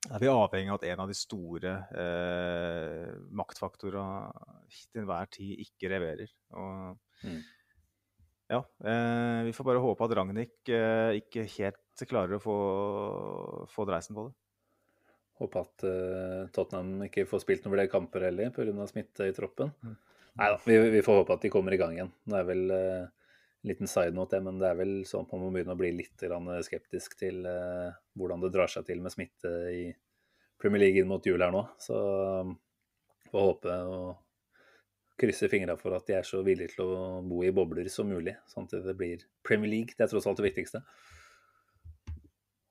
er 0.09 0.23
vi 0.23 0.31
avhengig 0.31 0.71
av 0.73 0.79
at 0.79 0.87
en 0.89 1.03
av 1.03 1.11
de 1.11 1.17
store 1.19 1.75
eh, 2.01 3.15
maktfaktorene 3.35 4.31
til 4.89 5.03
enhver 5.03 5.31
tid 5.39 5.67
ikke 5.69 5.93
leverer. 5.95 6.35
Og, 6.57 7.05
Mm. 7.19 7.41
Ja, 8.49 8.63
eh, 8.85 9.45
vi 9.45 9.53
får 9.53 9.67
bare 9.69 9.81
håpe 9.85 10.07
at 10.07 10.15
Ragnhild 10.17 10.73
eh, 10.73 11.19
ikke 11.21 11.45
helt 11.59 12.05
klarer 12.09 12.39
å 12.39 12.43
få, 12.43 12.59
få 13.69 13.85
dreisen 13.89 14.17
på 14.17 14.29
det. 14.29 14.37
Håpe 15.39 15.63
at 15.63 15.85
eh, 15.87 16.47
Tottenham 16.55 17.05
ikke 17.07 17.27
får 17.29 17.45
spilt 17.45 17.67
noen 17.67 17.77
flere 17.77 17.93
kamper 17.93 18.25
heller 18.27 18.51
pga. 18.55 18.87
smitte 18.91 19.29
i 19.29 19.35
troppen. 19.37 19.75
Mm. 19.85 19.97
Nei 20.39 20.49
da, 20.55 20.59
vi, 20.65 20.79
vi 20.95 21.03
får 21.05 21.21
håpe 21.21 21.37
at 21.37 21.45
de 21.45 21.53
kommer 21.53 21.75
i 21.75 21.81
gang 21.81 21.97
igjen. 21.97 22.13
Det 22.25 22.41
er 22.41 22.49
vel 22.49 22.75
eh, 22.75 23.05
en 23.59 23.73
liten 23.73 23.91
side 23.91 24.15
note, 24.17 24.37
det, 24.37 24.47
men 24.47 24.61
det 24.63 24.71
er 24.71 24.79
vel 24.79 24.95
sånn 25.07 25.27
at 25.27 25.35
man 25.35 25.45
må 25.45 25.51
begynne 25.55 25.75
å 25.75 25.81
bli 25.81 25.93
litt 25.99 26.25
grann 26.25 26.49
skeptisk 26.65 27.19
til 27.21 27.45
eh, 27.47 27.91
hvordan 28.19 28.45
det 28.45 28.53
drar 28.55 28.71
seg 28.73 28.87
til 28.89 29.03
med 29.05 29.15
smitte 29.15 29.53
i 29.75 29.83
Premier 30.59 30.87
League 30.87 31.03
inn 31.03 31.11
mot 31.11 31.27
jul 31.27 31.43
her 31.43 31.53
nå. 31.55 31.65
Så 31.83 31.99
um, 32.43 32.57
får 33.31 33.45
håpe 33.51 33.77
og 33.93 34.07
krysse 35.19 35.51
fingra 35.51 35.77
for 35.79 35.97
at 35.97 36.07
de 36.09 36.17
er 36.19 36.27
så 36.27 36.41
villige 36.47 36.77
til 36.77 36.87
å 36.87 37.21
bo 37.27 37.43
i 37.45 37.53
bobler 37.55 37.89
som 37.93 38.11
mulig, 38.11 38.37
sånn 38.51 38.69
at 38.69 38.77
det 38.87 38.97
blir 38.99 39.25
Premier 39.47 39.71
League. 39.71 39.97
Det 39.97 40.07
er 40.07 40.13
tross 40.13 40.29
alt 40.31 40.39
det 40.41 40.49
viktigste. 40.51 40.83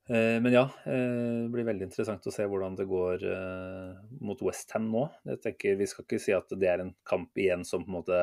Eh, 0.09 0.41
Men 0.41 0.53
ja, 0.53 0.63
eh, 0.85 1.43
det 1.43 1.51
blir 1.51 1.67
veldig 1.67 1.89
interessant 1.89 2.27
å 2.27 2.31
se 2.31 2.45
hvordan 2.47 2.77
det 2.79 2.87
går 2.87 3.23
eh, 3.27 3.95
mot 4.23 4.41
Westham 4.45 4.87
nå. 4.91 5.03
Jeg 5.27 5.41
tenker 5.43 5.79
Vi 5.81 5.87
skal 5.91 6.07
ikke 6.07 6.21
si 6.23 6.35
at 6.35 6.53
det 6.55 6.69
er 6.71 6.83
en 6.83 6.93
kamp 7.07 7.35
igjen 7.37 7.65
som 7.67 7.83
på 7.83 7.91
en 7.91 7.97
måte 7.99 8.21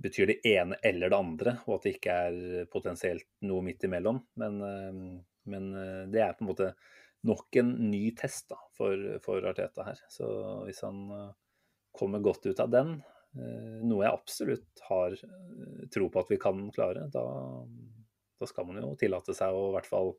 betyr 0.00 0.32
det 0.32 0.40
ene 0.48 0.78
eller 0.82 1.12
det 1.12 1.18
andre, 1.18 1.52
og 1.68 1.76
at 1.76 1.86
det 1.86 1.94
ikke 1.98 2.16
er 2.26 2.66
potensielt 2.72 3.28
noe 3.44 3.62
midt 3.62 3.84
imellom. 3.84 4.22
Men, 4.40 4.54
men 5.44 5.66
det 6.08 6.22
er 6.24 6.32
på 6.32 6.46
en 6.46 6.48
måte 6.48 6.70
nok 7.28 7.58
en 7.60 7.74
ny 7.90 8.06
test 8.16 8.46
da, 8.48 8.56
for, 8.72 8.96
for 9.20 9.44
Arteta 9.44 9.84
her. 9.90 10.00
Så 10.08 10.24
hvis 10.64 10.80
han 10.86 11.02
kommer 11.92 12.24
godt 12.24 12.48
ut 12.48 12.64
av 12.64 12.72
den, 12.72 12.94
noe 13.86 14.04
jeg 14.04 14.12
absolutt 14.16 14.82
har 14.88 15.14
eh, 15.14 15.86
tro 15.92 16.08
på 16.10 16.22
at 16.22 16.32
vi 16.32 16.40
kan 16.42 16.64
klare, 16.74 17.06
da, 17.12 17.24
da 18.40 18.48
skal 18.48 18.66
man 18.68 18.80
jo 18.82 18.96
tillate 18.98 19.36
seg 19.36 19.54
å 19.54 19.68
i 19.70 19.74
hvert 19.76 19.90
fall 19.90 20.14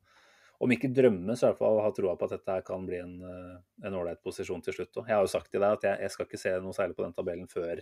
om 0.61 0.71
ikke 0.75 0.91
drømme, 0.93 1.33
så 1.33 1.47
i 1.47 1.49
hvert 1.49 1.59
fall 1.59 1.79
ha 1.81 1.89
troa 1.95 2.13
på 2.19 2.27
at 2.27 2.35
dette 2.38 2.55
kan 2.67 2.83
bli 2.85 2.99
en 3.01 3.15
eh, 3.25 3.89
ålreit 3.89 4.21
posisjon 4.23 4.61
til 4.61 4.77
slutt. 4.77 5.01
Jeg 5.01 5.17
har 5.17 5.25
jo 5.25 5.31
sagt 5.33 5.49
til 5.51 5.63
deg 5.63 5.79
at 5.79 5.88
jeg, 5.89 6.03
jeg 6.05 6.13
skal 6.13 6.27
ikke 6.29 6.41
se 6.41 6.57
noe 6.61 6.77
særlig 6.77 6.97
på 6.99 7.05
den 7.07 7.15
tabellen 7.17 7.49
før, 7.49 7.81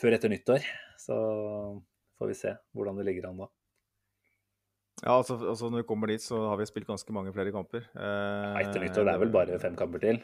før 0.00 0.16
etter 0.16 0.32
nyttår. 0.32 0.66
Så 0.98 1.18
får 2.18 2.32
vi 2.32 2.40
se 2.40 2.56
hvordan 2.74 2.98
det 2.98 3.06
ligger 3.06 3.30
an 3.30 3.44
da. 3.44 3.52
Ja, 5.04 5.16
altså, 5.18 5.36
altså 5.36 5.70
Når 5.70 5.82
vi 5.82 5.88
kommer 5.88 6.10
dit, 6.10 6.22
så 6.22 6.38
har 6.48 6.58
vi 6.58 6.66
spilt 6.66 6.88
ganske 6.90 7.14
mange 7.14 7.32
flere 7.34 7.54
kamper. 7.54 7.86
Eh, 7.94 8.60
Etter 8.64 8.82
nyttår 8.82 9.06
det 9.06 9.14
er 9.14 9.22
vel 9.22 9.32
bare 9.34 9.62
fem 9.62 9.78
kamper 9.78 10.02
til. 10.02 10.20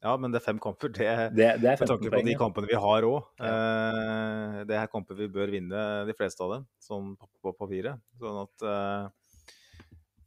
Ja, 0.00 0.14
men 0.16 0.32
det 0.32 0.40
er 0.40 0.46
fem 0.46 0.60
kamper. 0.62 0.92
Det, 0.96 1.06
Det, 1.36 1.48
det 1.60 1.72
er 1.72 1.80
med 1.80 1.90
tanke 1.90 2.12
på 2.12 2.22
de 2.24 2.36
kampene 2.40 2.70
vi 2.70 2.78
har 2.80 3.06
òg. 3.08 3.18
Eh, 3.44 4.60
det 4.68 4.78
er 4.80 4.92
kamper 4.92 5.18
vi 5.18 5.28
bør 5.32 5.52
vinne, 5.52 5.82
de 6.08 6.16
fleste 6.16 6.44
av 6.44 6.54
dem, 6.56 6.68
sånn 6.80 7.12
på, 7.20 7.28
på 7.44 7.52
papiret. 7.58 8.00
Sånn 8.20 8.40
at 8.46 8.66
eh, 8.70 9.04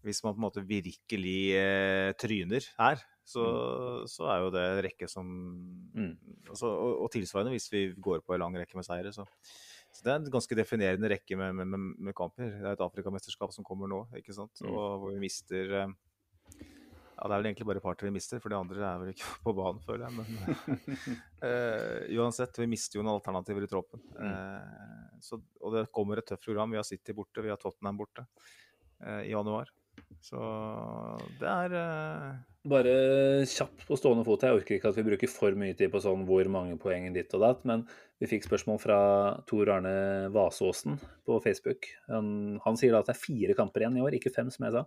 hvis 0.05 0.21
man 0.25 0.35
på 0.35 0.41
en 0.41 0.45
måte 0.45 0.65
virkelig 0.67 1.39
eh, 1.57 2.11
tryner 2.19 2.69
her, 2.77 3.01
så, 3.23 3.43
så 4.11 4.27
er 4.33 4.41
jo 4.43 4.49
det 4.53 4.63
en 4.67 4.81
rekke 4.89 5.07
som 5.11 5.29
Mm. 5.93 6.15
altså, 6.49 6.65
og, 6.73 7.03
og 7.05 7.11
tilsvarende 7.13 7.51
hvis 7.53 7.67
vi 7.69 7.83
går 8.01 8.23
på 8.25 8.33
en 8.33 8.41
lang 8.41 8.55
rekke 8.57 8.73
med 8.79 8.85
seire. 8.87 9.11
Så, 9.13 9.27
så 9.93 10.01
det 10.01 10.09
er 10.09 10.15
en 10.17 10.31
ganske 10.33 10.57
definerende 10.57 11.11
rekke 11.11 11.37
med, 11.37 11.53
med, 11.59 11.69
med, 11.69 11.91
med 12.07 12.15
kamper. 12.17 12.49
Det 12.49 12.65
er 12.65 12.73
et 12.73 12.81
Afrikamesterskap 12.81 13.53
som 13.53 13.65
kommer 13.67 13.91
nå, 13.91 13.99
ikke 14.17 14.33
sant? 14.33 14.57
Mm. 14.63 14.71
Og 14.71 15.03
hvor 15.03 15.13
vi 15.13 15.21
mister 15.21 15.75
eh, 15.83 15.93
ja, 17.23 17.29
Det 17.29 17.35
er 17.35 17.39
vel 17.39 17.47
egentlig 17.53 17.67
bare 17.69 17.81
par-tre 17.83 18.09
vi 18.09 18.17
mister, 18.17 18.41
for 18.43 18.51
de 18.51 18.57
andre 18.59 18.81
er 18.83 18.97
vel 18.99 19.11
ikke 19.13 19.29
på 19.45 19.53
banen, 19.55 19.79
føler 19.85 20.09
jeg. 20.09 20.17
Men 20.19 20.97
uh, 21.47 22.01
uansett, 22.19 22.59
vi 22.59 22.67
mister 22.67 22.99
jo 22.99 23.05
noen 23.05 23.15
alternativer 23.15 23.63
i 23.63 23.69
troppen. 23.71 24.03
Uh, 24.19 25.13
så, 25.23 25.39
og 25.63 25.77
det 25.77 25.87
kommer 25.95 26.19
et 26.19 26.27
tøft 26.27 26.43
program. 26.49 26.75
Vi 26.75 26.81
har 26.81 26.87
City 26.87 27.15
borte, 27.15 27.45
vi 27.45 27.53
har 27.53 27.61
Tottenham 27.61 28.01
borte 28.01 28.25
uh, 28.27 29.21
i 29.23 29.31
januar. 29.31 29.71
Så 30.23 30.39
det 31.39 31.47
er 31.47 31.73
Bare 32.63 32.91
kjapt 33.43 33.83
på 33.89 33.97
stående 33.99 34.23
fot. 34.23 34.43
Jeg 34.43 34.55
orker 34.55 34.77
ikke 34.77 34.91
at 34.93 34.95
vi 34.95 35.03
bruker 35.03 35.31
for 35.31 35.55
mye 35.59 35.75
tid 35.75 35.91
på 35.91 35.99
sånn 36.03 36.23
hvor 36.27 36.47
mange 36.51 36.77
poeng 36.79 37.09
ditt 37.15 37.33
og 37.35 37.43
datt, 37.43 37.65
men 37.67 37.83
vi 38.23 38.29
fikk 38.31 38.47
spørsmål 38.47 38.79
fra 38.79 38.99
Tor 39.49 39.67
Arne 39.73 40.29
Vasåsen 40.31 40.95
på 41.27 41.41
Facebook. 41.43 41.89
Han, 42.07 42.55
han 42.63 42.79
sier 42.79 42.95
da 42.95 43.01
at 43.03 43.11
det 43.11 43.17
er 43.17 43.19
fire 43.19 43.57
kamper 43.57 43.83
igjen 43.83 43.99
i 43.99 44.05
år, 44.05 44.15
ikke 44.15 44.31
fem, 44.31 44.51
som 44.53 44.63
jeg 44.63 44.77
sa. 44.77 44.85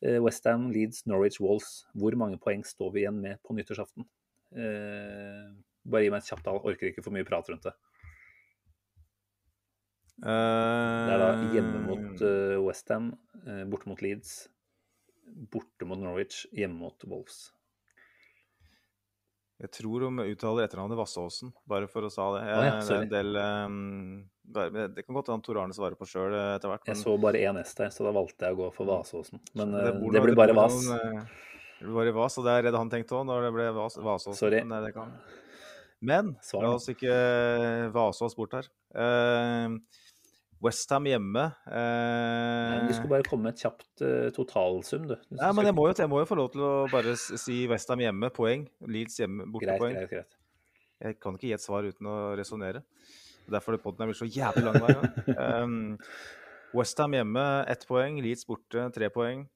Westham, 0.00 0.70
Leeds, 0.72 1.04
Norwich, 1.06 1.40
Wolves. 1.44 1.84
Hvor 1.92 2.16
mange 2.16 2.38
poeng 2.40 2.64
står 2.64 2.94
vi 2.94 3.02
igjen 3.04 3.20
med 3.20 3.40
på 3.44 3.52
nyttårsaften? 3.56 4.06
Eh, 4.56 5.50
bare 5.84 6.04
gi 6.06 6.12
meg 6.12 6.22
et 6.22 6.30
kjapt 6.32 6.44
tall. 6.46 6.60
Orker 6.64 6.88
ikke 6.90 7.04
for 7.04 7.12
mye 7.14 7.26
prat 7.28 7.50
rundt 7.52 7.68
det. 7.68 7.74
Det 10.20 11.12
er 11.14 11.22
da 11.22 11.30
hjemme 11.54 11.78
mot 11.86 12.24
Westham, 12.66 13.12
borte 13.72 13.88
mot 13.88 14.02
Leeds, 14.04 14.34
borte 15.52 15.88
mot 15.88 16.00
Norwich, 16.00 16.42
hjemme 16.52 16.76
mot 16.82 17.08
Wolves. 17.08 17.46
Jeg 19.60 19.72
tror 19.76 20.06
hun 20.06 20.22
uttaler 20.24 20.64
etternavnet 20.64 20.96
Vassåsen, 20.96 21.50
bare 21.68 21.88
for 21.90 22.06
å 22.06 22.10
sa 22.12 22.30
det. 22.38 22.44
Å 22.48 22.62
ja, 22.64 22.76
det 22.80 23.00
del 23.12 23.36
um, 23.36 24.22
Det 24.48 25.04
kan 25.04 25.18
godt 25.18 25.28
hende 25.28 25.44
Tor 25.44 25.60
Arne 25.60 25.76
svarer 25.76 25.98
på 26.00 26.08
sjøl 26.08 26.32
etter 26.32 26.72
hvert. 26.72 26.88
Jeg 26.88 27.00
så 27.02 27.16
bare 27.20 27.42
én 27.44 27.60
S 27.60 27.74
der, 27.76 27.92
så 27.92 28.06
da 28.08 28.14
valgte 28.16 28.48
jeg 28.48 28.56
å 28.56 28.60
gå 28.62 28.70
for 28.78 28.88
Vasåsen. 28.88 29.42
Men 29.60 29.76
Det 29.76 29.84
eh, 29.90 29.98
bor 30.00 30.16
det 30.16 30.24
blir 30.24 30.38
bare 30.38 30.56
Vass. 30.56 30.80
Vas. 30.88 30.96
eh, 30.96 31.44
Det 31.76 31.84
blir 31.90 31.98
bare 32.00 32.16
Vas, 32.16 32.38
og 32.40 32.48
det 32.48 32.56
er 32.56 32.66
redd 32.68 32.78
han 32.80 32.92
tenkte 32.92 33.18
òg, 33.18 33.28
når 33.28 33.48
det 33.48 33.52
ble 33.58 33.68
Vas, 33.76 34.00
Vassåsen. 34.00 34.38
Sorry. 34.40 34.62
Men, 34.64 34.80
det 34.86 34.94
kan. 34.96 35.12
Men 36.00 36.32
Svar 36.40 36.64
la 36.64 36.74
oss 36.78 36.88
ikke 36.88 37.12
vase 37.92 38.24
oss 38.24 38.38
bort 38.38 38.56
her. 38.56 38.70
Uh, 38.96 39.76
Westham 40.60 41.06
hjemme 41.08 41.46
eh... 41.72 42.74
Du 42.84 42.92
skulle 42.92 43.14
bare 43.14 43.24
komme 43.24 43.48
med 43.48 43.56
et 43.56 43.62
kjapt 43.64 44.02
eh, 44.04 44.26
totalsum, 44.36 45.06
du. 45.08 45.14
du 45.16 45.38
Nei, 45.38 45.52
men 45.56 45.70
jeg 45.70 45.76
må, 45.76 45.86
jo, 45.88 45.94
jeg 45.96 46.10
må 46.12 46.20
jo 46.20 46.28
få 46.28 46.36
lov 46.36 46.50
til 46.52 46.64
å 46.66 46.72
bare 46.92 47.14
si 47.16 47.62
Westham 47.70 48.02
hjemme, 48.04 48.28
poeng. 48.36 48.66
Leeds 48.84 49.22
hjemme, 49.22 49.46
Greit, 49.46 49.54
bortepoeng. 49.54 49.96
greit, 49.96 50.12
greit. 50.12 50.36
Jeg 51.00 51.16
kan 51.16 51.38
ikke 51.38 51.48
gi 51.48 51.54
et 51.56 51.64
svar 51.64 51.88
uten 51.88 52.10
å 52.12 52.18
resonnere. 52.36 52.84
Derfor 53.50 53.74
er 53.74 53.82
podden 53.82 54.10
blir 54.10 54.18
så 54.18 54.28
jævlig 54.28 54.66
lang 54.66 54.76
hver 54.82 55.00
gang. 55.00 55.16
Um, 55.64 55.80
Westham 56.76 57.16
hjemme, 57.16 57.46
ett 57.72 57.88
poeng. 57.88 58.20
Leeds 58.22 58.44
borte, 58.46 58.84
tre 58.94 59.08
poeng. 59.10 59.46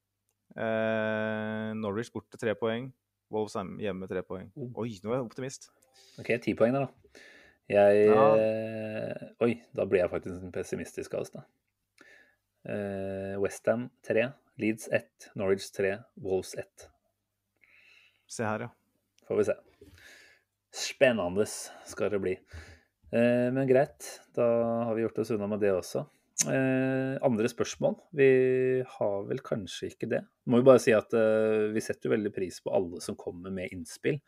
Eh, 0.56 1.70
Norwich 1.78 2.10
borte, 2.14 2.40
tre 2.40 2.56
poeng. 2.58 2.88
Wolves 3.34 3.54
hjemme, 3.82 4.08
tre 4.10 4.24
poeng. 4.26 4.48
Oh. 4.56 4.72
Oi, 4.82 4.96
nå 5.04 5.12
er 5.12 5.20
jeg 5.20 5.28
optimist. 5.28 5.70
OK, 6.18 6.32
ti 6.42 6.56
poeng 6.58 6.74
der, 6.74 6.88
da. 6.88 7.22
Jeg 7.70 8.06
Ja. 8.08 8.24
eh, 8.36 9.28
Oi, 9.40 9.62
da 9.74 9.86
blir 9.88 10.02
jeg 10.02 10.10
faktisk 10.10 10.52
pessimistisk 10.52 11.14
av 11.14 11.20
oss, 11.24 11.30
da. 11.30 11.44
Uh, 12.64 13.36
Westham 13.42 13.90
3, 14.02 14.32
Leeds 14.56 14.88
1, 14.88 15.30
Norwich 15.36 15.66
3, 15.70 15.98
Wolves 16.16 16.54
1. 16.56 16.88
Se 18.26 18.44
her, 18.44 18.60
ja. 18.60 18.70
Får 19.28 19.36
vi 19.36 19.44
se. 19.44 19.56
Spennende 20.72 21.44
skal 21.44 22.10
det 22.14 22.22
bli. 22.24 22.38
Uh, 23.12 23.52
men 23.52 23.68
greit, 23.68 24.08
da 24.34 24.48
har 24.88 24.94
vi 24.96 25.04
gjort 25.04 25.18
oss 25.18 25.34
unna 25.36 25.46
med 25.46 25.60
det 25.60 25.74
også. 25.76 26.06
Eh, 26.50 27.14
andre 27.22 27.48
spørsmål? 27.48 27.94
Vi 28.18 28.26
har 28.96 29.26
vel 29.28 29.40
kanskje 29.44 29.92
ikke 29.92 30.08
det. 30.10 30.20
Må 30.50 30.58
jo 30.60 30.66
bare 30.66 30.82
si 30.82 30.92
at 30.92 31.14
eh, 31.14 31.70
vi 31.72 31.82
setter 31.84 32.10
veldig 32.10 32.32
pris 32.34 32.58
på 32.64 32.72
alle 32.74 33.00
som 33.04 33.16
kommer 33.18 33.54
med 33.54 33.72
innspill. 33.72 34.18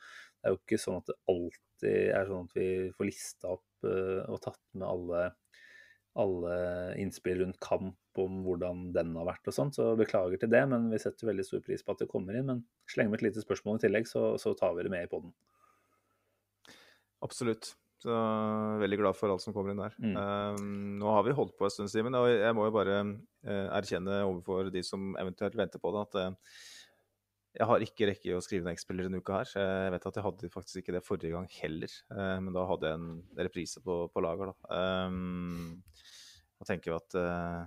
Det 0.47 0.53
er 0.53 0.55
jo 0.55 0.63
ikke 0.63 0.79
sånn 0.79 1.01
at 1.01 1.09
det 1.11 1.17
alltid 1.33 2.11
er 2.15 2.29
sånn 2.29 2.45
at 2.47 2.53
vi 2.55 2.69
får 2.95 3.09
lista 3.09 3.49
opp 3.57 3.89
eh, 3.89 4.21
og 4.31 4.39
tatt 4.45 4.61
med 4.79 4.87
alle, 4.87 5.23
alle 6.23 6.59
innspill 7.03 7.43
rundt 7.43 7.59
kamp 7.59 8.21
om 8.23 8.37
hvordan 8.47 8.85
den 8.95 9.11
har 9.19 9.27
vært 9.27 9.51
og 9.51 9.57
sånn, 9.57 9.73
så 9.75 9.89
beklager 9.99 10.39
til 10.41 10.53
det, 10.53 10.63
men 10.71 10.87
vi 10.93 11.01
setter 11.03 11.33
veldig 11.33 11.49
stor 11.49 11.65
pris 11.67 11.83
på 11.83 11.97
at 11.97 12.05
det 12.05 12.09
kommer 12.13 12.39
inn. 12.39 12.47
Men 12.47 12.63
sleng 12.95 13.11
med 13.11 13.19
et 13.19 13.27
lite 13.27 13.43
spørsmål 13.43 13.81
i 13.81 13.89
tillegg, 13.89 14.07
så, 14.07 14.29
så 14.39 14.55
tar 14.55 14.79
vi 14.79 14.87
det 14.87 14.95
med 14.95 15.09
i 15.09 15.11
poden. 15.11 15.35
Absolutt. 17.27 17.75
Så 17.99 18.15
veldig 18.79 19.01
glad 19.01 19.19
for 19.19 19.35
alt 19.35 19.43
som 19.43 19.57
kommer 19.57 19.75
inn 19.75 19.83
der. 19.83 19.99
Mm. 19.99 20.15
Um, 20.15 20.97
nå 21.01 21.11
har 21.11 21.27
vi 21.27 21.35
holdt 21.35 21.57
på 21.59 21.67
en 21.67 21.75
stund, 21.75 21.91
Simen, 21.91 22.15
og 22.15 22.31
jeg 22.31 22.55
må 22.55 22.69
jo 22.69 22.77
bare 22.79 23.01
uh, 23.03 23.69
erkjenne 23.81 24.23
overfor 24.29 24.71
de 24.71 24.85
som 24.87 25.15
eventuelt 25.19 25.59
venter 25.59 25.83
på 25.83 25.91
det, 25.97 26.07
at 26.07 26.19
eh, 26.21 26.59
jeg 27.57 27.69
har 27.71 27.85
ikke 27.85 28.09
rekke 28.11 28.37
å 28.37 28.43
skrive 28.45 28.67
ned 28.67 28.77
X-spiller 28.77 29.07
denne 29.07 29.23
uka 29.23 29.41
her. 29.41 29.51
Jeg 29.57 29.93
vet 29.95 30.07
at 30.11 30.19
jeg 30.19 30.25
hadde 30.27 30.53
faktisk 30.53 30.81
ikke 30.83 30.95
det 30.97 31.05
forrige 31.07 31.33
gang 31.33 31.47
heller, 31.57 31.93
eh, 32.13 32.39
men 32.45 32.57
da 32.57 32.65
hadde 32.69 32.91
jeg 32.91 33.01
en 33.01 33.45
reprise 33.49 33.83
på, 33.85 33.99
på 34.13 34.25
lager, 34.25 34.53
da. 34.53 34.81
Um, 35.09 35.79
og 36.61 36.69
tenker 36.69 36.93
jo 36.93 36.99
at 36.99 37.17
uh, 37.21 37.63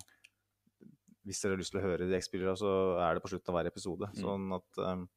hvis 1.25 1.41
dere 1.41 1.55
har 1.55 1.61
lyst 1.61 1.73
til 1.73 1.81
å 1.81 1.85
høre 1.85 2.09
de 2.09 2.17
X-spillerne, 2.19 2.57
så 2.59 2.73
er 3.01 3.17
det 3.17 3.23
på 3.23 3.31
slutten 3.33 3.53
av 3.53 3.57
hver 3.57 3.69
episode. 3.71 4.11
Mm. 4.13 4.19
Sånn 4.21 4.53
at 4.59 4.81
um, 4.85 5.07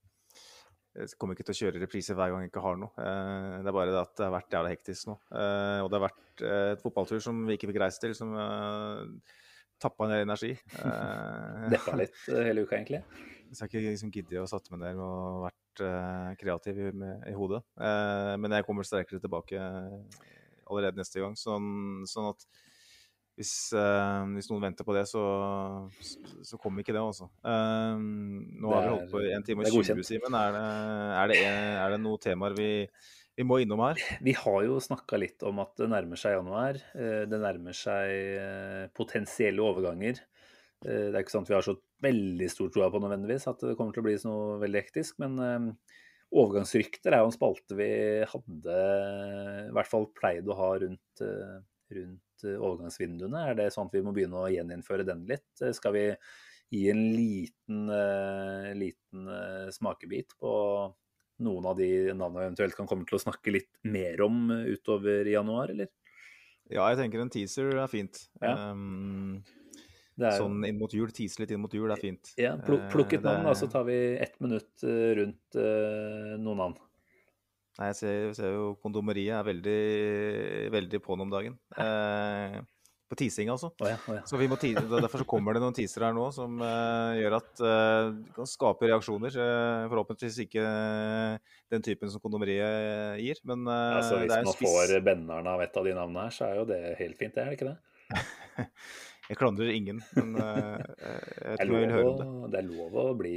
jeg 1.03 1.13
kommer 1.21 1.37
ikke 1.37 1.47
til 1.49 1.57
å 1.57 1.61
kjøre 1.61 1.85
repriser 1.85 2.17
hver 2.17 2.33
gang 2.33 2.47
jeg 2.47 2.53
ikke 2.53 2.65
har 2.65 2.81
noe. 2.81 2.97
Uh, 2.97 3.61
det 3.61 3.73
er 3.73 3.77
bare 3.77 3.93
det 3.93 4.01
at 4.01 4.17
det 4.17 4.27
har 4.29 4.35
vært 4.39 4.57
jævla 4.57 4.73
hektisk 4.73 5.13
nå. 5.13 5.19
Uh, 5.29 5.79
og 5.85 5.93
det 5.93 6.01
har 6.01 6.07
vært 6.09 6.47
et 6.49 6.81
fotballtur 6.81 7.21
som 7.21 7.45
vi 7.45 7.59
ikke 7.59 7.69
fikk 7.69 7.83
reist 7.85 8.01
til, 8.01 8.17
som 8.17 8.33
tappa 9.83 10.09
ned 10.09 10.25
energi. 10.25 10.55
Deppa 11.75 11.99
litt 12.01 12.25
hele 12.33 12.65
uka, 12.65 12.79
egentlig. 12.79 13.03
Så 13.53 13.67
jeg 13.67 13.69
har 13.69 13.83
ikke 13.83 13.93
liksom 13.93 14.13
giddet 14.15 14.41
å 14.41 14.49
satt 14.49 14.69
meg 14.73 14.81
ned 14.81 15.01
og 15.03 15.45
vært 15.45 15.83
uh, 15.85 16.33
kreativ 16.41 16.79
i, 16.81 16.91
med, 16.97 17.25
i 17.29 17.35
hodet. 17.37 17.61
Uh, 17.77 18.35
men 18.41 18.57
jeg 18.57 18.67
kommer 18.67 18.87
sterkere 18.89 19.21
tilbake 19.21 19.59
eh, 19.61 20.29
allerede 20.71 21.01
neste 21.01 21.21
gang. 21.21 21.37
Sånn, 21.37 22.07
sånn 22.09 22.31
at 22.31 22.47
hvis, 23.37 23.53
uh, 23.77 24.25
hvis 24.33 24.49
noen 24.49 24.65
venter 24.69 24.89
på 24.89 24.97
det, 24.97 25.05
så, 25.11 25.23
så, 26.01 26.61
kommer 26.61 26.85
ikke 26.85 26.97
det, 26.97 27.05
altså. 27.05 27.29
Nå 27.45 28.73
har 28.73 28.87
vi 28.87 28.93
holdt 28.95 29.13
på 29.13 29.25
en 29.29 29.45
time 29.45 29.65
og 29.65 29.69
er 29.69 29.73
20, 29.75 29.79
godkjent. 29.79 30.09
Simen. 30.09 30.39
Er, 30.41 31.33
det, 31.33 31.41
er, 31.45 31.77
er 31.83 31.97
det 31.97 32.03
noen 32.05 32.25
temaer 32.25 32.57
vi, 32.57 32.71
vi 33.37 33.49
må 33.49 33.61
innom 33.61 33.85
her? 33.85 34.01
Vi 34.25 34.37
har 34.37 34.61
jo 34.65 34.81
snakka 34.81 35.21
litt 35.21 35.45
om 35.49 35.61
at 35.65 35.77
det 35.81 35.93
nærmer 35.93 36.21
seg 36.21 36.39
januar. 36.39 36.81
Det 36.97 37.45
nærmer 37.45 37.77
seg 37.77 38.93
potensielle 38.97 39.65
overganger. 39.65 40.25
Eh, 40.85 41.09
Det 41.11 41.17
er 41.17 41.23
ikke 41.25 41.35
sant 41.37 41.49
at 41.49 41.53
vi 41.53 41.59
har 41.59 41.67
så 41.67 41.77
veldig 42.03 42.49
stor 42.51 42.71
tro 42.75 42.89
på 42.91 43.03
nødvendigvis 43.03 43.49
at 43.51 43.61
det 43.63 43.77
kommer 43.79 43.95
til 43.95 44.03
å 44.03 44.07
bli 44.09 44.17
noe 44.27 44.61
veldig 44.63 44.83
hektisk, 44.83 45.19
men 45.23 45.39
eh, 45.39 45.97
overgangsrykter 46.33 47.13
er 47.13 47.23
jo 47.23 47.29
en 47.31 47.37
spalte 47.37 47.77
vi 47.77 47.91
hadde, 48.31 48.79
i 49.69 49.75
hvert 49.77 49.91
fall 49.91 50.09
pleide 50.17 50.49
å 50.53 50.57
ha 50.59 50.71
rundt, 50.83 51.25
eh, 51.27 51.59
rundt 51.99 52.47
eh, 52.49 52.57
overgangsvinduene. 52.57 53.45
Er 53.51 53.59
det 53.59 53.69
sånn 53.75 53.91
at 53.91 53.99
vi 53.99 54.03
må 54.07 54.15
begynne 54.17 54.41
å 54.41 54.51
gjeninnføre 54.53 55.07
den 55.07 55.27
litt? 55.29 55.47
Eh, 55.61 55.75
Skal 55.77 55.95
vi 55.99 56.07
gi 56.73 56.87
en 56.89 57.03
liten, 57.13 57.85
eh, 57.93 58.73
liten 58.81 59.29
eh, 59.29 59.69
smakebit 59.77 60.33
på 60.41 60.53
noen 61.43 61.67
av 61.69 61.77
de 61.77 61.91
navnene 62.15 62.47
eventuelt 62.47 62.77
kan 62.79 62.89
komme 62.89 63.05
til 63.09 63.19
å 63.19 63.23
snakke 63.27 63.53
litt 63.53 63.71
mer 63.85 64.23
om 64.25 64.47
eh, 64.55 64.71
utover 64.73 65.29
januar, 65.29 65.75
eller? 65.75 65.91
Ja, 66.73 66.87
jeg 66.89 67.03
tenker 67.03 67.21
en 67.21 67.33
teaser 67.33 67.75
er 67.77 67.91
fint. 67.93 68.23
Ja. 68.41 68.71
Um, 68.71 69.43
sånn 70.19 70.65
inn 70.69 70.79
mot 70.81 70.93
jul, 70.93 71.11
tise 71.15 71.43
litt 71.43 71.53
inn 71.55 71.63
mot 71.63 71.73
jul 71.73 71.89
det 71.89 71.97
er 71.97 72.03
fint. 72.03 72.33
Ja, 72.41 72.55
plukk, 72.61 72.89
plukk 72.93 73.15
et 73.17 73.21
Eh, 73.23 73.29
navn, 73.29 73.49
da, 73.49 73.55
så 73.59 73.69
tar 73.71 73.87
vi 73.89 73.99
ett 74.21 74.39
minutt 74.45 74.85
eh, 74.85 75.13
rundt 75.19 75.57
eh, 75.61 76.35
noen 76.39 76.61
navn. 76.65 76.77
Nei, 77.79 77.89
jeg 77.89 77.97
ser, 78.03 78.17
jeg 78.29 78.37
ser 78.37 78.53
jo 78.53 78.67
kondomeriet 78.85 79.39
er 79.39 79.49
veldig, 79.49 79.81
veldig 80.75 81.01
på'n 81.05 81.25
om 81.25 81.33
dagen. 81.33 81.57
Eh, 81.81 82.61
på 83.13 83.17
teasing, 83.21 83.51
altså. 83.53 83.69
Oh 83.77 83.89
ja, 83.89 83.99
oh 84.09 84.17
ja. 84.17 84.23
Så 84.29 84.39
vi 84.41 84.49
må 84.49 84.57
tease, 84.61 84.85
derfor 84.89 85.21
så 85.21 85.29
kommer 85.29 85.53
det 85.53 85.61
noen 85.61 85.77
teasere 85.77 86.09
her 86.09 86.17
nå 86.17 86.31
som 86.33 86.57
eh, 86.65 87.21
gjør 87.21 87.37
at 87.39 87.61
eh, 87.61 88.09
det 88.17 88.37
kan 88.39 88.49
skape 88.49 88.89
reaksjoner. 88.89 89.37
Eh, 89.37 89.85
forhåpentligvis 89.93 90.39
ikke 90.47 90.67
den 91.73 91.85
typen 91.85 92.13
som 92.13 92.25
kondomeriet 92.25 93.21
gir, 93.21 93.41
men 93.49 93.69
eh, 93.69 93.97
Altså, 93.99 94.21
hvis 94.23 94.33
man 94.33 94.61
får 94.63 94.97
benneren 95.05 95.51
av 95.53 95.65
et 95.65 95.77
av 95.77 95.89
de 95.89 95.97
navnene 95.97 96.29
her, 96.29 96.37
så 96.37 96.49
er 96.49 96.61
jo 96.63 96.69
det 96.73 96.83
helt 97.01 97.21
fint, 97.21 97.37
det 97.37 97.45
er 97.45 97.53
det 97.53 97.61
ikke 97.61 97.73
det? 97.73 97.79
Jeg 99.33 99.39
klandrer 99.41 99.71
ingen, 99.73 100.03
men 100.19 100.35
eh, 100.37 100.83
jeg 101.01 101.61
tror 101.63 101.79
jeg 101.79 101.87
vil 101.87 101.95
høre 101.95 102.09
om 102.11 102.19
det. 102.19 102.51
det 102.53 102.59
er 102.59 102.67
lov 102.69 102.97
å 103.01 103.05
bli 103.17 103.37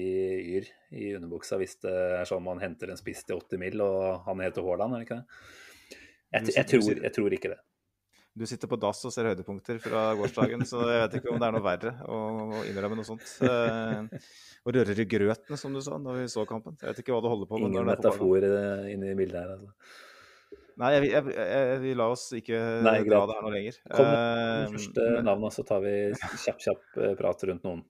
yr 0.58 0.66
i 0.92 1.14
underbuksa 1.16 1.56
hvis 1.62 1.78
det 1.86 1.94
er 2.18 2.28
sånn 2.28 2.44
man 2.44 2.60
henter 2.60 2.92
en 2.92 3.00
spiss 3.00 3.24
til 3.24 3.40
80 3.40 3.62
mil, 3.62 3.84
og 3.86 4.26
han 4.26 4.44
heter 4.44 4.66
Haaland, 4.66 4.98
er 4.98 5.04
det 5.04 5.08
ikke 5.08 5.22
det? 5.22 5.40
Jeg, 6.36 6.52
jeg, 6.58 6.68
tror, 6.74 7.00
jeg 7.00 7.16
tror 7.16 7.36
ikke 7.38 7.52
det. 7.54 7.62
Du 8.36 8.44
sitter 8.44 8.68
på 8.68 8.76
dass 8.76 9.00
og 9.08 9.14
ser 9.16 9.30
høydepunkter 9.30 9.78
fra 9.80 10.10
gårsdagen, 10.20 10.66
så 10.68 10.82
jeg 10.84 11.06
vet 11.06 11.14
ikke 11.22 11.32
om 11.32 11.40
det 11.40 11.48
er 11.48 11.56
noe 11.56 11.64
verre 11.64 11.94
å, 12.04 12.18
å 12.58 12.64
innrømme 12.68 12.98
noe 13.00 13.08
sånt. 13.08 13.24
Eh, 13.40 14.26
og 14.66 14.76
rører 14.76 15.00
i 15.00 15.06
grøten, 15.08 15.56
som 15.62 15.72
du 15.72 15.80
sa, 15.86 15.96
når 16.02 16.20
vi 16.20 16.26
så 16.34 16.44
kampen. 16.50 16.76
Jeg 16.82 16.90
vet 16.90 17.00
ikke 17.06 17.16
hva 17.16 17.24
du 17.24 17.30
holder 17.32 17.48
på 17.48 17.62
med. 17.62 17.70
Ingen 17.72 17.88
metafor 17.88 18.50
eh, 18.50 18.90
inne 18.92 19.14
i 19.14 19.16
bildet 19.16 19.40
her, 19.40 19.56
altså. 19.56 19.72
Nei, 20.78 20.90
jeg, 20.98 21.08
jeg, 21.14 21.36
jeg, 21.40 21.76
vi 21.86 21.92
la 21.96 22.06
oss 22.12 22.26
ikke 22.36 22.58
Nei, 22.84 22.98
dra 23.08 23.22
det 23.30 23.36
her 23.38 23.44
noe 23.46 23.54
lenger. 23.56 23.78
Kom 23.96 24.06
med 24.10 24.16
Eh, 24.66 24.72
første 24.74 25.06
men- 25.14 25.26
navnet, 25.30 25.54
så 25.56 25.64
tar 25.70 25.80
vi 25.86 25.94
kjapp, 26.44 26.60
kjapp 26.66 26.98
eh, 27.06 27.14
prat 27.20 27.46
rundt 27.48 27.64
noen. 27.64 27.84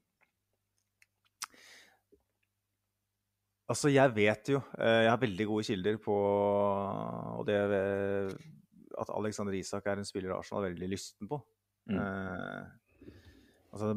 Altså, 3.65 3.89
jeg 3.89 4.11
vet 4.13 4.51
jo 4.53 4.59
eh, 4.77 4.99
Jeg 5.07 5.09
har 5.09 5.21
veldig 5.21 5.47
gode 5.49 5.65
kilder 5.65 5.95
på 6.03 6.15
og 6.15 7.47
det 7.47 7.55
at 8.95 9.09
Alexander 9.11 9.55
Isak 9.57 9.87
er 9.91 9.99
en 9.99 10.05
spiller 10.07 10.31
Arsenal 10.37 10.63
er 10.63 10.71
veldig 10.75 10.87
lysten 10.93 11.27
på. 11.27 11.41
Mm. 11.91 11.97
Eh, 11.99 13.09
altså, 13.75 13.89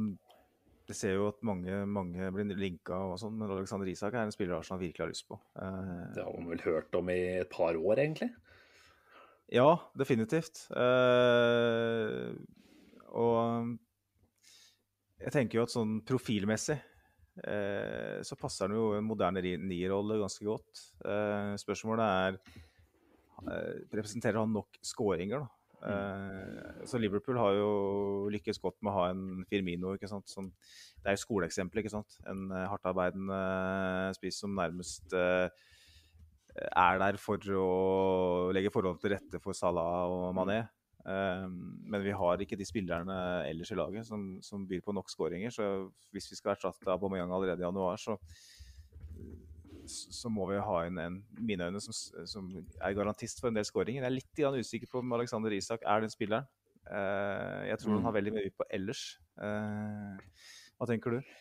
jeg 0.88 0.96
ser 0.98 1.12
jo 1.14 1.28
at 1.30 1.38
mange, 1.46 1.84
mange 1.86 2.32
blir 2.34 2.48
linka 2.58 2.96
og 3.12 3.14
sånn, 3.20 3.36
men 3.38 3.52
Alexander 3.54 3.86
Isak 3.92 4.16
er 4.18 4.24
en 4.26 4.34
spiller 4.34 4.56
Arsenal 4.56 4.80
virkelig 4.82 5.04
har 5.04 5.12
lyst 5.12 5.28
på. 5.28 5.38
Eh, 5.54 6.00
Det 6.16 6.24
har 6.24 6.32
man 6.34 6.48
vel 6.50 6.64
hørt 6.64 6.98
om 6.98 7.12
i 7.14 7.18
et 7.44 7.52
par 7.52 7.78
år, 7.78 8.00
egentlig. 8.02 8.32
Ja, 9.48 9.68
definitivt. 9.96 10.66
Uh, 10.74 12.36
og 13.16 13.74
jeg 15.18 15.34
tenker 15.34 15.58
jo 15.58 15.64
at 15.64 15.72
sånn 15.72 15.98
profilmessig 16.06 16.76
uh, 16.76 18.18
så 18.20 18.36
passer 18.38 18.68
han 18.68 18.76
jo 18.76 18.90
en 18.98 19.08
moderne 19.08 19.40
nierrolle 19.42 20.20
ganske 20.20 20.44
godt. 20.46 20.82
Uh, 21.04 21.54
spørsmålet 21.60 22.04
er 22.08 22.40
representerer 23.94 24.40
han 24.40 24.50
nok 24.50 24.80
skåringer, 24.82 25.44
da? 25.44 25.58
Eh, 25.78 26.84
så 26.90 26.98
Liverpool 26.98 27.38
har 27.38 27.54
jo 27.54 27.70
lykkes 28.34 28.58
godt 28.62 28.80
med 28.82 28.90
å 28.90 28.96
ha 28.96 29.08
en 29.12 29.44
Firmino. 29.50 29.94
ikke 29.94 30.10
sant? 30.10 30.28
Sånn, 30.30 30.50
det 31.02 31.12
er 31.12 31.18
jo 31.18 31.24
skoleeksempelet. 31.24 31.84
ikke 31.84 31.94
sant? 31.94 32.18
En 32.26 32.48
hardtarbeidende 32.50 34.14
spiss 34.18 34.40
som 34.42 34.56
nærmest 34.58 35.14
eh, 35.14 35.48
er 36.66 36.98
der 37.02 37.18
for 37.20 37.42
å 37.54 37.68
legge 38.54 38.72
forholdene 38.74 39.02
til 39.02 39.14
rette 39.14 39.40
for 39.42 39.56
Salah 39.56 40.10
og 40.10 40.34
Mané. 40.36 40.62
Um, 41.08 41.78
men 41.88 42.02
vi 42.04 42.12
har 42.12 42.42
ikke 42.42 42.58
de 42.58 42.66
spillerne 42.68 43.14
ellers 43.48 43.70
i 43.72 43.76
laget 43.78 44.04
som, 44.04 44.26
som 44.44 44.66
byr 44.68 44.82
på 44.84 44.92
nok 44.92 45.08
skåringer. 45.08 45.54
Så 45.54 45.64
hvis 46.12 46.28
vi 46.32 46.36
skal 46.36 46.52
erstatte 46.52 46.90
Aubameyang 46.92 47.32
allerede 47.32 47.62
i 47.62 47.66
januar, 47.66 47.96
så, 47.96 48.18
så 49.88 50.28
må 50.32 50.50
vi 50.50 50.60
ha 50.60 50.82
inn 50.88 51.00
en 51.00 51.18
mine 51.40 51.70
øyne 51.70 51.80
som, 51.80 51.96
som 52.28 52.52
er 52.58 52.96
garantist 52.98 53.40
for 53.40 53.48
en 53.48 53.56
del 53.56 53.68
skåringer. 53.68 54.02
Jeg 54.04 54.10
er 54.10 54.16
litt 54.18 54.64
usikker 54.66 54.90
på 54.90 55.00
om 55.00 55.16
Alexander 55.16 55.54
Isak 55.56 55.86
er 55.86 56.04
den 56.04 56.12
spilleren. 56.12 56.48
Uh, 56.88 57.64
jeg 57.68 57.80
tror 57.80 57.98
han 57.98 58.08
har 58.08 58.16
veldig 58.16 58.36
mye 58.36 58.52
på 58.56 58.68
ellers. 58.72 59.10
Uh, 59.40 60.16
hva 60.76 60.88
tenker 60.88 61.18
du? 61.18 61.34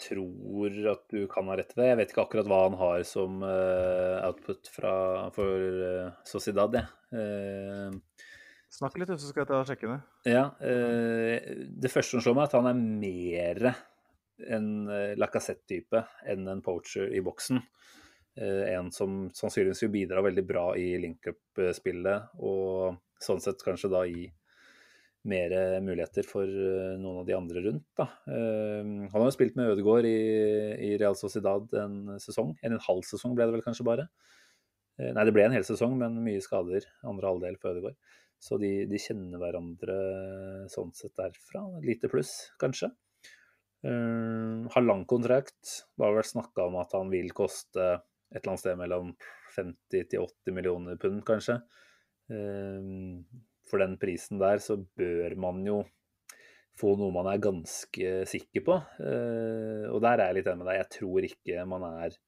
Tror 0.00 0.76
at 0.88 1.02
du 1.12 1.26
kan 1.28 1.48
ha 1.50 1.56
rett 1.58 1.74
i 1.74 1.78
det. 1.78 1.86
Jeg 1.90 1.98
vet 1.98 2.12
ikke 2.12 2.24
akkurat 2.24 2.48
hva 2.48 2.60
han 2.64 2.76
har 2.80 3.02
som 3.04 3.42
uh, 3.44 4.24
output 4.24 4.70
fra, 4.72 4.94
for 5.36 5.66
uh, 5.82 6.14
Sociedad, 6.28 6.78
jeg. 6.78 6.88
Eh, 7.12 8.28
Snakk 8.72 8.96
litt, 8.96 9.12
så 9.20 9.28
skal 9.28 9.42
jeg 9.42 9.50
ta 9.50 9.58
og 9.60 9.68
sjekke 9.68 9.90
det. 9.90 9.98
ja, 10.32 10.46
det 10.56 11.90
første 11.92 12.16
som 12.16 12.22
slår 12.24 12.38
meg, 12.38 12.46
er 12.46 12.48
at 12.48 12.56
han 12.56 12.70
er 12.70 12.78
mer 13.04 13.60
en 14.56 14.70
uh, 14.88 15.12
Lacassette-type 15.20 16.00
enn 16.32 16.48
en 16.48 16.64
poacher 16.64 17.12
i 17.12 17.20
boksen. 17.24 17.60
En 18.32 18.86
som 18.96 19.26
sannsynligvis 19.36 19.82
vil 19.84 19.90
bidra 19.92 20.22
veldig 20.24 20.42
bra 20.48 20.70
i 20.80 20.94
link-up-spillet, 21.02 22.30
og 22.40 22.96
sånn 23.20 23.42
sett 23.44 23.60
kanskje 23.60 23.90
da 23.92 24.06
gi 24.08 24.24
mer 25.28 25.52
muligheter 25.84 26.26
for 26.26 26.48
eh, 26.48 26.94
noen 26.98 27.20
av 27.20 27.26
de 27.28 27.36
andre 27.36 27.62
rundt. 27.66 27.84
Da. 27.98 28.08
Eh, 28.26 28.80
han 28.82 29.12
har 29.14 29.28
jo 29.28 29.34
spilt 29.34 29.58
med 29.58 29.70
Ødegaard 29.70 30.08
i, 30.08 30.16
i 30.88 30.94
Real 31.00 31.16
Sociedad 31.18 31.68
en 31.78 32.16
sesong. 32.22 32.56
En, 32.62 32.74
en 32.74 32.86
halv 32.88 33.06
sesong 33.06 33.36
ble 33.38 33.46
det 33.46 33.56
vel 33.56 33.64
kanskje 33.64 33.86
bare. 33.86 34.08
Eh, 34.98 35.12
Nei, 35.14 35.26
det 35.28 35.34
ble 35.36 35.46
en 35.46 35.54
hel 35.54 35.66
sesong, 35.66 35.94
men 36.00 36.18
mye 36.24 36.42
skader 36.42 36.88
andre 37.06 37.30
halvdel 37.30 37.58
for 37.62 37.76
Ødegaard. 37.76 38.18
Så 38.42 38.58
de, 38.58 38.72
de 38.90 38.98
kjenner 38.98 39.38
hverandre 39.38 39.96
sånn 40.72 40.90
sett 40.98 41.14
derfra. 41.20 41.62
Lite 41.86 42.10
pluss, 42.10 42.32
kanskje. 42.58 42.88
Har 43.82 44.82
lang 44.82 45.04
kontrakt. 45.10 45.60
Det 45.94 46.02
har 46.02 46.16
vært 46.16 46.30
snakka 46.32 46.66
om 46.66 46.80
at 46.82 46.90
han 46.98 47.10
vil 47.10 47.30
koste 47.38 47.84
et 48.32 48.40
eller 48.40 48.50
annet 48.50 48.62
sted 48.64 48.80
mellom 48.80 49.14
50 49.54 50.10
til 50.10 50.26
80 50.26 50.56
millioner 50.58 50.98
pund, 50.98 51.22
kanskje. 51.28 51.60
Uh, 52.32 53.22
for 53.72 53.80
den 53.80 53.96
prisen 54.00 54.40
der 54.42 54.60
så 54.60 54.76
bør 54.76 55.32
man 55.40 55.62
jo 55.64 55.80
få 56.76 56.94
noe 57.00 57.12
man 57.12 57.28
er 57.30 57.40
ganske 57.42 58.10
sikker 58.28 58.64
på. 58.66 58.76
Uh, 59.00 59.88
og 59.92 60.02
der 60.04 60.18
er 60.18 60.30
jeg 60.30 60.40
litt 60.40 60.50
enig 60.52 60.62
med 60.62 60.70
deg. 60.70 60.80
Jeg 60.80 60.92
tror 60.98 61.28
ikke 61.28 61.64
man 61.68 61.86
er 61.88 62.18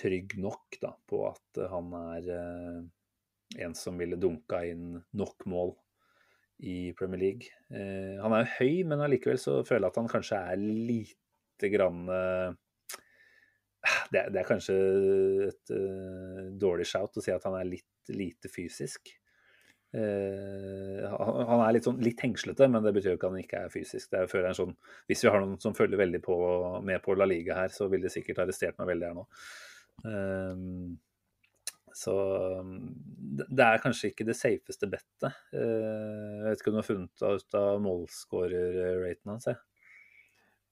trygg 0.00 0.34
nok 0.38 0.78
da, 0.82 0.92
på 1.10 1.22
at 1.28 1.62
han 1.70 1.94
er 1.98 2.28
uh, 2.34 2.82
en 3.62 3.74
som 3.78 3.98
ville 3.98 4.18
dunka 4.20 4.62
inn 4.70 4.98
nok 5.18 5.46
mål 5.50 5.74
i 6.60 6.92
Premier 6.94 7.22
League. 7.22 7.48
Eh, 7.72 8.18
han 8.20 8.34
er 8.36 8.42
jo 8.44 8.50
høy, 8.58 8.74
men 8.86 9.00
allikevel 9.00 9.38
så 9.40 9.54
føler 9.64 9.86
jeg 9.86 9.94
at 9.94 9.96
han 9.96 10.10
kanskje 10.12 10.40
er 10.52 10.60
lite 10.60 11.70
grann 11.72 12.02
det 12.04 12.52
det, 14.12 14.26
det, 14.34 14.42
er 14.42 14.46
kanskje 14.48 14.76
et 15.46 15.72
uh, 15.72 16.50
dårlig 16.60 16.84
shout 16.90 17.16
å 17.16 17.24
si 17.24 17.32
at 17.32 17.46
han 17.48 17.56
er 17.56 17.70
litt 17.70 18.12
lite 18.12 18.52
fysisk. 18.52 19.08
Eh, 19.90 21.02
han 21.10 21.62
er 21.64 21.74
litt, 21.74 21.86
sånn, 21.88 21.98
litt 22.04 22.22
hengslete, 22.22 22.68
men 22.70 22.84
det 22.84 22.92
betyr 22.94 23.12
jo 23.12 23.18
ikke 23.18 23.30
at 23.30 23.34
han 23.34 23.44
ikke 23.44 23.62
er 23.66 23.72
fysisk. 23.74 24.10
Det 24.12 24.22
er, 24.22 24.52
sånn, 24.56 24.74
hvis 25.10 25.24
vi 25.24 25.32
har 25.32 25.42
noen 25.42 25.58
som 25.62 25.76
følger 25.76 26.00
veldig 26.00 26.22
på, 26.24 26.36
med 26.86 27.02
på 27.04 27.16
La 27.18 27.26
Liga 27.28 27.58
her, 27.58 27.74
så 27.74 27.90
ville 27.90 28.06
de 28.06 28.14
sikkert 28.14 28.44
arrestert 28.44 28.78
meg 28.80 28.92
veldig 28.92 29.10
her 29.10 29.18
nå. 29.18 29.26
Eh, 30.10 30.66
så 32.00 32.12
det 33.36 33.48
det 33.50 33.64
er 33.66 33.82
kanskje 33.82 34.12
ikke 34.12 34.26
det 34.28 34.36
safeste 34.38 34.88
bettet. 34.90 35.34
Eh, 35.54 36.38
jeg 36.38 36.46
vet 36.46 36.62
ikke 36.62 36.70
om 36.70 36.76
du 36.76 36.80
har 36.80 36.86
funnet 36.86 37.24
ut 37.26 37.58
av 37.58 37.82
målskårerraten 37.84 39.34
hans? 39.34 39.48
jeg. 39.50 39.58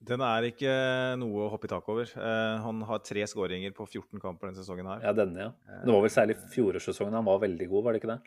Den 0.09 0.23
er 0.23 0.47
ikke 0.47 0.73
noe 1.19 1.47
å 1.47 1.51
hoppe 1.51 1.67
i 1.67 1.73
tak 1.73 1.89
over. 1.91 2.07
Eh, 2.07 2.57
han 2.63 2.85
har 2.87 3.03
tre 3.03 3.25
skåringer 3.27 3.75
på 3.75 3.87
14 3.89 4.23
kamper 4.23 4.49
denne 4.49 4.61
sesongen 4.61 4.87
her. 4.87 5.03
Ja, 5.03 5.15
denne, 5.17 5.49
ja. 5.49 5.81
Det 5.83 5.91
var 5.91 6.05
vel 6.05 6.15
særlig 6.15 6.39
fjorårssesongen 6.55 7.19
han 7.19 7.27
var 7.27 7.43
veldig 7.43 7.67
god, 7.73 7.85
var 7.85 7.97
det 7.97 8.03
ikke 8.03 8.13
det? 8.15 8.21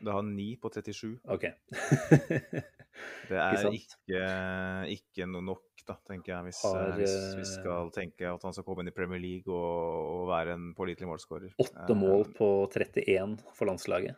Det 0.00 0.12
har 0.12 0.26
9 0.26 0.48
på 0.62 0.72
37. 0.74 1.18
OK. 1.36 1.46
Det 3.26 3.38
er 3.40 3.66
ikke, 3.74 4.20
ikke 4.94 5.26
noe 5.28 5.44
nok, 5.44 5.64
da, 5.86 5.96
tenker 6.08 6.32
jeg, 6.32 6.46
hvis, 6.48 6.60
Har, 6.64 6.92
eh, 6.94 7.00
hvis 7.00 7.16
vi 7.36 7.42
eh, 7.42 7.50
skal 7.50 7.90
tenke 7.94 8.30
at 8.30 8.46
han 8.46 8.54
skal 8.54 8.64
komme 8.66 8.84
inn 8.84 8.90
i 8.90 8.94
Premier 8.94 9.20
League 9.22 9.52
og, 9.52 9.98
og 10.14 10.22
være 10.30 10.54
en 10.56 10.70
pålitelig 10.78 11.10
målskårer. 11.10 11.52
Åtte 11.62 11.92
Eh, 11.92 11.98
mål 11.98 12.24
på 12.36 12.48
31 12.72 13.36
for 13.54 13.70
landslaget. 13.70 14.16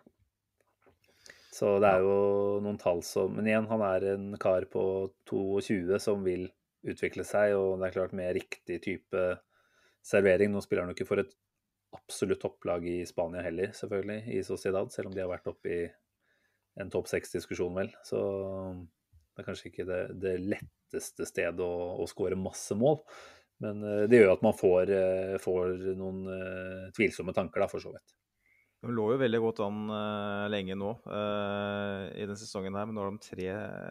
Så 1.59 1.75
det 1.83 1.91
er 1.91 2.05
jo 2.07 2.61
noen 2.63 2.79
tall 2.79 3.01
som 3.03 3.33
Men 3.35 3.49
igjen, 3.51 3.67
han 3.67 3.83
er 3.83 4.05
en 4.13 4.29
kar 4.39 4.69
på 4.71 4.83
22 5.27 5.99
som 6.03 6.23
vil 6.23 6.47
utvikle 6.87 7.25
seg, 7.27 7.57
og 7.59 7.81
det 7.81 7.89
er 7.89 7.97
klart 7.97 8.15
med 8.15 8.37
riktig 8.37 8.79
type 8.85 9.25
servering 10.07 10.53
Nå 10.53 10.63
spiller 10.63 10.87
han 10.87 10.93
jo 10.93 10.97
ikke 10.97 11.09
for 11.09 11.25
et 11.25 11.35
absolutt 11.97 12.43
topplag 12.43 12.85
i 12.89 12.99
Spania 13.09 13.43
heller, 13.45 13.73
selvfølgelig, 13.77 14.21
i 14.37 14.45
Sociedad, 14.47 14.93
selv 14.93 15.11
om 15.11 15.17
de 15.17 15.25
har 15.25 15.31
vært 15.31 15.49
oppe 15.51 15.73
i 15.73 15.81
en 16.79 16.93
topp 16.93 17.09
seks-diskusjon, 17.11 17.75
vel. 17.75 17.91
Så 18.07 18.21
det 18.79 19.43
er 19.43 19.49
kanskje 19.49 19.71
ikke 19.73 19.89
det, 19.89 20.03
det 20.23 20.37
letteste 20.43 21.27
stedet 21.29 21.65
å, 21.65 21.97
å 22.03 22.07
skåre 22.11 22.39
masse 22.39 22.77
mål. 22.79 23.01
Men 23.65 23.83
eh, 23.83 24.05
det 24.11 24.21
gjør 24.21 24.31
jo 24.31 24.37
at 24.37 24.47
man 24.47 24.57
får, 24.57 24.95
eh, 24.95 25.35
får 25.43 25.75
noen 25.99 26.23
eh, 26.31 26.87
tvilsomme 26.95 27.35
tanker, 27.37 27.65
da, 27.65 27.71
for 27.71 27.83
så 27.83 27.93
vidt. 27.95 28.15
De 28.79 28.93
lå 28.95 29.09
jo 29.11 29.19
veldig 29.19 29.39
godt 29.43 29.61
an 29.65 29.79
uh, 29.91 30.45
lenge 30.53 30.77
nå 30.79 30.93
uh, 31.11 32.05
i 32.15 32.23
denne 32.23 32.37
sesongen, 32.39 32.77
her, 32.79 32.87
men 32.87 32.95
nå 32.95 33.03
har 33.03 33.17
de 33.17 33.25
tre, 33.25 33.47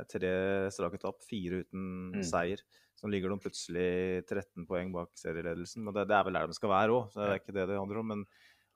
tre 0.08 0.30
strake 0.72 1.00
tap, 1.02 1.20
fire 1.28 1.60
uten 1.66 1.82
Mm. 2.16 2.22
seier. 2.24 2.64
Så 2.98 3.10
ligger 3.14 3.30
de 3.30 3.40
plutselig 3.44 3.88
13 4.26 4.66
poeng 4.66 4.90
bak 4.96 5.12
serieledelsen. 5.22 5.86
Og 5.88 5.94
det, 5.94 6.08
det 6.10 6.16
er 6.18 6.24
vel 6.26 6.34
der 6.40 6.48
de 6.50 6.58
skal 6.58 6.72
være 6.74 6.96
òg, 6.96 7.12
så 7.14 7.22
det 7.22 7.28
er 7.36 7.42
ikke 7.44 7.54
det 7.60 7.68
det 7.70 7.78
handler 7.78 8.00
om. 8.02 8.08
Men 8.16 8.24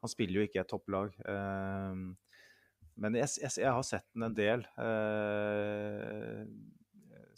han 0.01 0.11
spiller 0.13 0.41
jo 0.41 0.45
ikke 0.45 0.61
et 0.61 0.69
topplag. 0.69 1.15
Eh, 1.25 2.03
men 3.01 3.17
jeg, 3.17 3.31
jeg, 3.41 3.55
jeg 3.63 3.73
har 3.73 3.87
sett 3.87 4.05
den 4.13 4.27
en 4.27 4.35
del. 4.37 4.67
eh, 4.77 6.45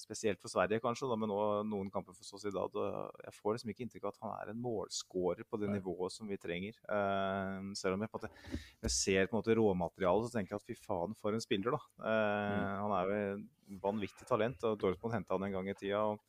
spesielt 0.04 0.42
for 0.42 0.52
Sverige, 0.52 0.82
kanskje, 0.84 1.08
da, 1.08 1.16
men 1.16 1.32
også 1.32 1.62
noen 1.70 1.90
kamper 1.94 2.16
for 2.18 2.28
Sociedad. 2.28 2.74
og 2.76 3.22
Jeg 3.24 3.36
får 3.38 3.56
liksom 3.56 3.72
ikke 3.72 3.86
inntrykk 3.86 4.08
av 4.10 4.12
at 4.12 4.22
han 4.26 4.34
er 4.42 4.52
en 4.52 4.60
målskårer 4.64 5.46
på 5.48 5.60
det 5.62 5.70
nivået 5.72 6.12
som 6.12 6.28
vi 6.28 6.36
trenger. 6.42 6.76
Eh, 6.92 7.70
selv 7.80 7.96
om 7.96 8.04
jeg 8.04 8.12
på 8.12 8.20
en 8.20 8.26
måte 8.26 8.60
jeg 8.84 8.92
ser 8.98 9.30
på 9.30 9.38
en 9.38 9.40
måte 9.40 9.56
råmaterialet, 9.60 10.28
så 10.28 10.36
tenker 10.36 10.58
jeg 10.58 10.60
at 10.64 10.68
fy 10.68 10.76
faen, 10.84 11.16
for 11.22 11.32
en 11.38 11.46
spiller, 11.46 11.78
da. 11.78 11.82
Eh, 12.12 12.74
Han 12.84 12.96
er 12.98 13.04
jo 13.08 13.22
et 13.38 13.80
vanvittig 13.86 14.28
talent, 14.28 14.64
og 14.68 14.80
Dortmund 14.82 15.16
henta 15.16 15.38
han 15.38 15.48
en 15.48 15.56
gang 15.56 15.70
i 15.72 15.78
tida. 15.80 16.04
og 16.04 16.20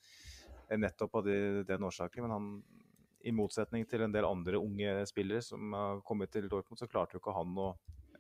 Nettopp 0.71 1.15
av 1.21 1.25
de, 1.27 1.37
den 1.69 1.85
årsaken. 1.89 2.23
Men 2.27 2.31
han, 2.35 2.49
i 3.25 3.33
motsetning 3.33 3.87
til 3.89 4.03
en 4.05 4.13
del 4.13 4.25
andre 4.29 4.59
unge 4.61 5.07
spillere 5.09 5.41
som 5.45 5.73
har 5.73 6.01
kommet 6.05 6.31
til 6.35 6.49
Dortmund, 6.49 6.79
så 6.81 6.89
klarte 6.91 7.17
jo 7.17 7.23
ikke 7.23 7.33
han 7.37 7.55
å, 7.57 7.71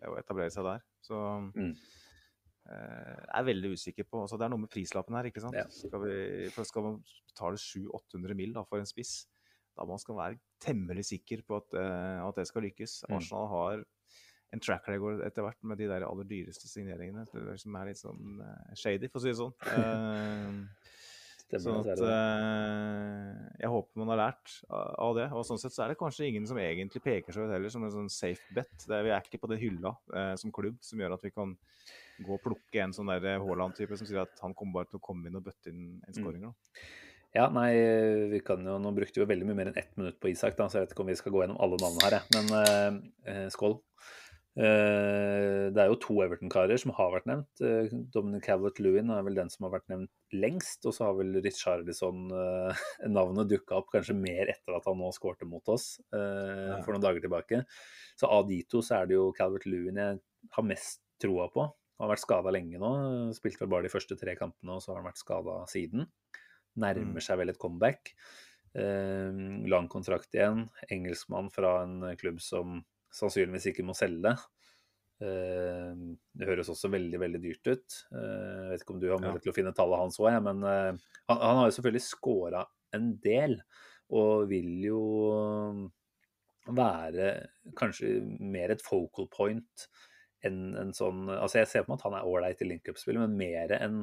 å 0.09 0.17
etablere 0.21 0.51
seg 0.55 0.65
der. 0.65 0.81
Så 1.05 1.19
Mm. 1.55 1.75
eh, 2.71 3.21
jeg 3.21 3.37
er 3.41 3.45
veldig 3.51 3.71
usikker 3.77 4.07
på 4.09 4.23
altså 4.23 4.39
Det 4.41 4.47
er 4.47 4.53
noe 4.55 4.63
med 4.65 4.71
prislappen 4.73 5.15
her, 5.19 5.29
ikke 5.29 5.43
sant. 5.45 5.55
Ja. 5.59 5.67
Skal, 5.69 6.01
vi, 6.07 6.49
for 6.55 6.65
skal 6.69 6.83
man 6.87 7.01
betale 7.29 7.61
700-800 7.61 8.35
mill. 8.39 8.55
for 8.69 8.79
en 8.81 8.87
spiss, 8.89 9.27
da 9.77 9.85
man 9.85 9.99
skal 9.99 10.17
være 10.17 10.39
temmelig 10.63 11.05
sikker 11.11 11.43
på 11.45 11.57
at, 11.61 11.75
eh, 11.75 12.23
at 12.25 12.37
det 12.41 12.47
skal 12.49 12.63
lykkes. 12.63 13.05
Mm. 13.09 13.17
Arsenal 13.19 13.49
har 13.53 13.85
en 14.55 14.61
track 14.63 14.87
record 14.89 15.21
etter 15.27 15.43
hvert 15.43 15.59
med 15.67 15.79
de 15.79 15.89
der 15.91 16.05
aller 16.07 16.25
dyreste 16.31 16.69
signeringene 16.71 17.25
som 17.59 17.75
er 17.77 17.87
litt 17.91 17.99
sånn 17.99 18.39
eh, 18.41 18.75
shady, 18.79 19.09
for 19.11 19.19
å 19.19 19.25
si 19.25 19.33
det 19.33 19.41
sånn. 19.41 19.55
Eh, 19.75 21.04
Stemmer, 21.45 21.85
Sånn 21.85 21.91
at 21.93 22.01
eh, 22.09 23.41
Jeg 23.61 23.71
håper 23.71 24.01
man 24.01 24.13
har 24.15 24.21
lært 24.23 24.55
av 24.73 25.13
det. 25.19 25.29
Og 25.37 25.45
sånn 25.47 25.61
sett 25.61 25.75
så 25.75 25.85
er 25.85 25.93
det 25.93 26.01
kanskje 26.01 26.29
ingen 26.31 26.49
som 26.49 26.59
egentlig 26.61 27.03
peker 27.05 27.37
seg 27.37 27.47
ut 27.47 27.55
heller 27.55 27.73
som 27.73 27.85
en 27.85 27.95
sånn 27.95 28.11
safe 28.13 28.57
bet. 28.57 28.73
Er, 28.89 29.05
vi 29.07 29.13
er 29.15 29.29
ikke 29.29 29.43
på 29.43 29.51
den 29.53 29.61
hylla 29.61 29.95
uh, 30.15 30.35
som 30.41 30.53
klubb 30.55 30.81
som 30.85 31.01
gjør 31.03 31.17
at 31.19 31.27
vi 31.27 31.35
kan 31.35 31.55
gå 32.25 32.37
og 32.37 32.43
plukke 32.43 32.83
en 32.83 32.95
sånn 32.97 33.11
der 33.11 33.43
Haaland-type 33.43 33.99
som 33.99 34.09
sier 34.09 34.23
at 34.23 34.45
han 34.45 34.55
kommer 34.57 34.81
bare 34.81 34.93
til 34.93 35.01
å 35.01 35.05
komme 35.05 35.29
inn 35.29 35.39
og 35.39 35.47
bøtte 35.47 35.73
inn 35.73 35.99
en 36.07 36.17
skåring. 36.17 36.47
da. 36.47 36.55
Ja, 37.35 37.49
nei, 37.51 37.73
vi 38.31 38.39
kan 38.47 38.63
jo, 38.63 38.77
Nå 38.79 38.93
brukte 38.95 39.19
vi 39.19 39.25
jo 39.25 39.31
veldig 39.31 39.49
mye 39.49 39.59
mer 39.59 39.71
enn 39.73 39.81
ett 39.81 39.97
minutt 39.99 40.21
på 40.23 40.31
Isak, 40.31 40.55
da, 40.55 40.69
så 40.71 40.79
jeg 40.79 40.87
vet 40.87 40.95
ikke 40.95 41.03
om 41.03 41.11
vi 41.11 41.17
skal 41.19 41.35
gå 41.35 41.43
gjennom 41.43 41.59
alle 41.65 41.81
navnene 41.83 42.07
her. 42.07 42.21
jeg. 42.21 42.37
Men 42.37 42.53
uh, 42.55 43.01
eh, 43.33 43.47
skål. 43.51 43.75
Eh, 44.55 45.67
det 45.75 45.81
er 45.83 45.89
jo 45.91 45.97
to 45.99 46.15
Everton-karer 46.23 46.79
som 46.79 46.93
har 46.95 47.11
vært 47.11 47.27
nevnt. 47.27 47.63
Eh, 47.65 47.91
Dominic 48.15 48.45
Calvert-Lewin 48.47 49.11
er 49.11 49.25
vel 49.27 49.39
den 49.41 49.51
som 49.51 49.67
har 49.67 49.73
vært 49.75 49.91
nevnt 49.91 50.13
lengst. 50.35 50.87
Og 50.87 50.95
så 50.95 51.09
har 51.09 51.17
vel 51.19 51.41
Richarlison 51.43 52.29
eh, 52.31 52.85
dukka 53.55 53.81
opp 53.81 53.91
kanskje 53.93 54.15
mer 54.19 54.53
etter 54.53 54.77
at 54.79 54.87
han 54.87 55.01
nå 55.01 55.11
skårte 55.15 55.49
mot 55.49 55.67
oss 55.75 55.97
for 56.11 56.93
noen 56.95 57.03
dager 57.03 57.25
tilbake. 57.25 57.65
Så 58.21 58.31
av 58.31 58.47
de 58.49 58.61
to 58.71 58.83
så 58.85 59.01
er 59.01 59.11
det 59.11 59.19
jo 59.19 59.33
Calvert-Lewin 59.37 59.99
jeg 60.01 60.23
har 60.55 60.69
mest 60.71 61.03
troa 61.23 61.49
på. 61.51 61.67
Han 61.99 62.07
har 62.07 62.15
vært 62.15 62.25
skada 62.25 62.55
lenge 62.55 62.79
nå. 62.79 62.95
Spilte 63.37 63.63
vel 63.63 63.73
bare 63.75 63.87
de 63.87 63.93
første 63.93 64.17
tre 64.19 64.35
kampene, 64.39 64.75
og 64.75 64.83
så 64.83 64.93
har 64.93 65.03
han 65.03 65.11
vært 65.11 65.23
skada 65.23 65.61
siden. 65.71 66.09
Nærmer 66.79 67.21
Mm. 67.21 67.23
seg 67.23 67.39
vel 67.39 67.51
et 67.53 67.59
comeback. 67.59 68.15
Lang 68.75 69.87
kontrakt 69.89 70.35
igjen. 70.35 70.67
Engelskmann 70.91 71.53
fra 71.55 71.85
en 71.85 72.17
klubb 72.19 72.41
som 72.43 72.81
sannsynligvis 73.15 73.71
ikke 73.71 73.87
må 73.87 73.97
selge. 73.97 74.35
Eh, 75.23 75.91
det 76.35 76.49
høres 76.49 76.71
også 76.73 76.91
veldig 76.93 77.21
veldig 77.23 77.41
dyrt 77.43 77.71
ut. 77.71 77.99
Eh, 78.13 78.55
jeg 78.65 78.71
vet 78.73 78.85
ikke 78.85 78.97
om 78.97 79.03
du 79.03 79.11
har 79.11 79.23
mulighet 79.23 79.47
til 79.47 79.55
å 79.55 79.57
finne 79.57 79.75
tallet 79.77 80.03
hans 80.03 80.21
òg, 80.23 80.33
men 80.45 80.65
eh, 80.69 81.03
han, 81.31 81.43
han 81.43 81.61
har 81.61 81.69
jo 81.69 81.77
selvfølgelig 81.79 82.07
scora 82.07 82.65
en 82.97 83.13
del. 83.25 83.59
Og 84.15 84.49
vil 84.51 84.73
jo 84.85 85.03
være 86.75 87.31
kanskje 87.77 88.19
mer 88.41 88.75
et 88.75 88.85
focal 88.85 89.27
point 89.33 89.87
enn 90.45 90.75
en 90.81 90.93
sånn 90.97 91.27
Altså 91.33 91.61
jeg 91.61 91.71
ser 91.71 91.85
på 91.85 91.93
meg 91.93 91.99
at 91.99 92.05
han 92.07 92.17
er 92.19 92.29
ålreit 92.29 92.61
i 92.61 92.69
link-up-spill, 92.69 93.19
men 93.23 93.37
mer 93.39 93.73
enn 93.79 94.03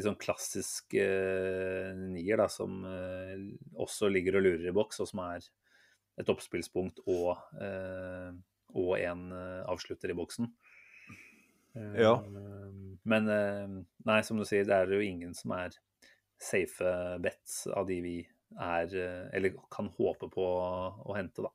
sånn 0.00 0.16
klassisk 0.20 0.94
uh, 0.96 1.92
nier, 1.96 2.40
da, 2.40 2.46
som 2.48 2.78
uh, 2.84 3.34
også 3.80 4.08
ligger 4.08 4.38
og 4.38 4.46
lurer 4.46 4.70
i 4.70 4.76
boks, 4.76 5.02
og 5.04 5.10
som 5.10 5.20
er 5.26 5.44
et 6.20 6.28
oppspillspunkt 6.28 7.00
og, 7.06 7.38
eh, 7.60 8.32
og 8.74 8.92
en 8.98 9.24
eh, 9.32 9.62
avslutter 9.70 10.12
i 10.12 10.18
boksen. 10.18 10.50
Eh, 11.76 11.96
Ja. 12.02 12.16
Men 13.04 13.26
nei, 14.04 14.20
som 14.22 14.36
du 14.38 14.44
sier, 14.44 14.64
det 14.68 14.76
er 14.76 14.92
jo 14.92 15.00
ingen 15.00 15.32
som 15.34 15.54
er 15.56 15.74
safe 16.38 16.92
bets 17.22 17.66
av 17.72 17.86
de 17.88 17.96
vi 18.04 18.16
er, 18.60 18.92
eller 19.32 19.54
kan 19.72 19.88
håpe 19.96 20.28
på 20.30 20.44
å 20.44 21.16
hente, 21.16 21.42
da. 21.42 21.50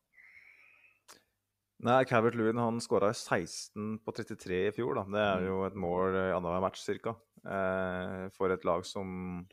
Nei, 1.85 1.99
Cavert 2.09 2.34
Lewin 2.34 2.57
han 2.57 2.79
skåra 2.81 3.11
16 3.13 3.99
på 4.01 4.13
33 4.17 4.63
i 4.67 4.73
fjor. 4.73 4.95
da. 4.97 5.03
Det 5.13 5.25
er 5.27 5.45
jo 5.45 5.59
et 5.67 5.75
mål 5.77 6.15
i 6.17 6.23
annenhver 6.34 6.63
match 6.63 6.81
ca. 7.03 7.13
Eh, 7.45 8.29
for 8.34 8.49
et 8.51 8.65
lag 8.65 8.81
som 8.85 9.45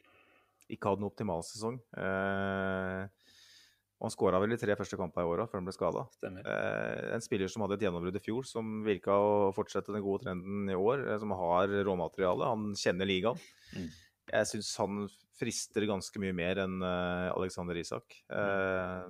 ikke 0.72 0.88
hadde 0.88 1.04
noen 1.04 1.12
optimal 1.12 1.44
sesong. 1.44 1.76
Eh, 2.00 3.04
og 4.04 4.10
han 4.10 4.12
skåra 4.12 4.36
vel 4.42 4.52
de 4.52 4.58
tre 4.60 4.74
første 4.76 4.98
kampene 5.00 5.24
i 5.24 5.30
året 5.32 5.48
før 5.48 5.62
han 5.62 5.68
ble 5.68 5.72
skada. 5.72 6.02
Eh, 6.28 7.14
en 7.16 7.24
spiller 7.24 7.48
som 7.48 7.64
hadde 7.64 7.78
et 7.78 7.86
gjennombrudd 7.86 8.18
i 8.20 8.20
fjor, 8.20 8.44
som 8.44 8.82
virka 8.84 9.16
å 9.16 9.48
fortsette 9.56 9.94
den 9.94 10.04
gode 10.04 10.26
trenden 10.26 10.68
i 10.68 10.76
år. 10.76 11.06
Eh, 11.08 11.20
som 11.22 11.32
har 11.32 11.72
råmateriale. 11.88 12.50
Han 12.52 12.74
kjenner 12.76 13.08
ligaen. 13.08 13.40
Mm. 13.72 13.88
Jeg 14.34 14.50
syns 14.50 14.74
han 14.80 15.06
frister 15.40 15.88
ganske 15.88 16.20
mye 16.20 16.36
mer 16.36 16.60
enn 16.62 16.76
uh, 16.84 17.32
Alexander 17.34 17.76
Isak. 17.80 18.20
Eh, 18.28 19.08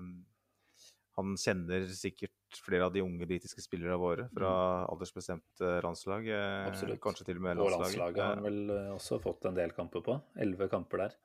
han 1.15 1.37
kjenner 1.39 1.85
sikkert 1.95 2.59
flere 2.65 2.89
av 2.89 2.95
de 2.95 3.03
unge 3.05 3.27
britiske 3.29 3.63
spillerne 3.63 3.99
våre 4.03 4.27
fra 4.35 4.51
aldersbestemt 4.91 5.63
eh, 5.63 5.79
landslag. 5.85 6.27
eh, 6.27 6.67
Absolutt. 6.71 6.99
Kanskje 7.03 7.29
til 7.29 7.39
og 7.39 7.47
med 7.47 7.59
Og 7.63 7.71
landslaget. 7.71 7.99
landslaget 7.99 8.25
har 8.25 8.35
han 8.35 8.47
vel 8.49 8.95
også 8.97 9.21
fått 9.23 9.47
en 9.51 9.59
del 9.59 9.75
kamper 9.77 10.03
på. 10.07 10.17
Elleve 10.43 10.71
kamper 10.73 11.05
der. 11.05 11.17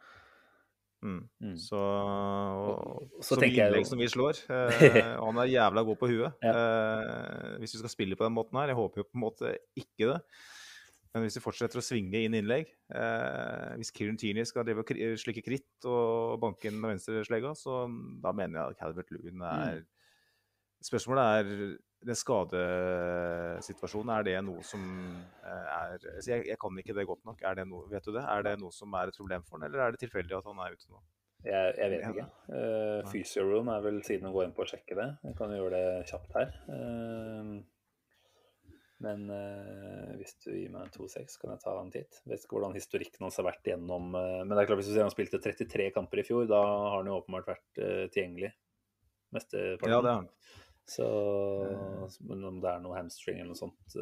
Mm. 1.00 1.20
Mm. 1.40 1.56
Så, 1.58 1.80
og, 1.80 3.04
så 3.24 3.36
så, 3.36 3.40
mye 3.40 3.54
jeg 3.54 3.72
innlegg 3.72 3.88
som 3.88 4.02
vi 4.02 4.10
slår. 4.12 4.42
Eh, 4.50 5.14
og 5.20 5.30
han 5.30 5.42
er 5.44 5.52
jævla 5.54 5.84
god 5.88 6.00
på 6.00 6.10
huet. 6.12 6.40
Ja. 6.44 6.54
Eh, 6.54 7.60
hvis 7.62 7.76
vi 7.76 7.82
skal 7.82 7.94
spille 7.94 8.18
på 8.20 8.26
den 8.26 8.36
måten 8.36 8.60
her. 8.60 8.72
Jeg 8.72 8.80
håper 8.80 9.02
jo 9.04 9.08
på 9.08 9.20
en 9.20 9.24
måte 9.24 9.54
ikke 9.80 10.10
det. 10.12 10.18
Men 11.14 11.26
hvis 11.26 11.40
vi 11.40 11.44
fortsetter 11.44 11.82
å 11.82 11.84
svinge 11.84 12.20
inn 12.22 12.36
innlegg 12.38 12.68
eh, 12.94 13.70
Hvis 13.82 13.90
Kieran 13.96 14.20
Tierney 14.22 14.46
skal 14.46 14.62
drive 14.68 14.84
og 14.84 15.18
slikke 15.18 15.42
kritt 15.42 15.88
og 15.90 16.36
banke 16.44 16.70
inn 16.70 16.78
med 16.78 16.94
venstreslegga, 16.94 17.56
så 17.58 17.82
da 18.22 18.34
mener 18.36 18.60
jeg 18.60 18.76
at 18.76 18.82
Calvert 18.84 19.10
Loon 19.16 19.42
er 19.50 19.82
Spørsmålet 20.86 21.40
er 21.40 21.74
den 22.00 22.16
skadesituasjonen, 22.16 24.12
er 24.16 24.24
det 24.28 24.36
noe 24.48 24.64
som 24.64 24.84
eh, 25.44 25.66
er 25.68 25.96
altså 25.98 26.32
jeg, 26.32 26.46
jeg 26.48 26.60
kan 26.62 26.78
ikke 26.80 26.96
det 26.96 27.08
godt 27.10 27.26
nok. 27.28 27.42
Er 27.44 27.58
det 27.60 27.66
noe, 27.68 27.88
vet 27.92 28.06
du 28.06 28.14
det? 28.16 28.24
Er 28.24 28.46
det 28.46 28.54
noe 28.62 28.72
som 28.76 28.94
er 28.96 29.12
et 29.12 29.20
problem 29.20 29.44
for 29.48 29.58
han, 29.58 29.66
eller 29.68 29.80
er 29.84 29.96
det 29.96 30.04
tilfeldig 30.06 30.38
at 30.38 30.48
han 30.48 30.62
er 30.64 30.78
ute 30.78 30.88
nå? 30.94 31.02
Jeg, 31.48 31.74
jeg 31.80 31.92
vet 31.94 32.06
ikke. 32.10 32.28
Uh, 32.52 33.02
Physioroom 33.08 33.70
er 33.72 33.84
vel 33.84 34.00
siden 34.04 34.28
å 34.28 34.34
gå 34.36 34.44
inn 34.44 34.56
på 34.56 34.64
å 34.66 34.70
sjekke 34.70 34.96
det. 35.00 35.10
Jeg 35.28 35.36
kan 35.40 35.52
jo 35.54 35.60
gjøre 35.62 35.76
det 35.76 36.08
kjapt 36.10 36.32
her. 36.36 36.56
Uh, 36.68 37.52
men 39.04 39.20
uh, 39.32 40.10
hvis 40.20 40.36
du 40.44 40.50
gir 40.52 40.72
meg 40.74 40.92
2-6, 40.96 41.38
kan 41.40 41.54
jeg 41.54 41.64
ta 41.64 41.76
en 41.80 41.94
titt. 41.94 42.20
Vet 42.28 42.44
ikke 42.44 42.58
hvordan 42.58 42.76
historikken 42.76 43.24
hans 43.28 43.40
har 43.40 43.48
vært 43.48 43.72
gjennom 43.72 44.12
Men 44.12 44.52
det 44.52 44.60
er 44.60 44.68
klart 44.68 44.82
hvis 44.82 44.92
du 44.92 44.96
ser 44.98 45.08
han 45.08 45.16
spilte 45.16 45.40
33 45.40 45.92
kamper 45.96 46.20
i 46.20 46.28
fjor, 46.28 46.48
da 46.52 46.60
har 46.60 46.98
han 46.98 47.08
jo 47.08 47.20
åpenbart 47.22 47.54
vært 47.54 47.84
tilgjengelig 48.12 48.52
mesteparten. 49.36 49.96
Ja, 49.96 50.02
det 50.04 50.12
har 50.12 50.20
han. 50.24 50.32
Så 50.90 51.06
men 52.26 52.42
om 52.50 52.58
det 52.64 52.72
er 52.72 52.80
noe 52.82 52.98
hamstring 52.98 53.38
eller 53.38 53.52
noe 53.52 53.60
sånt 53.60 53.98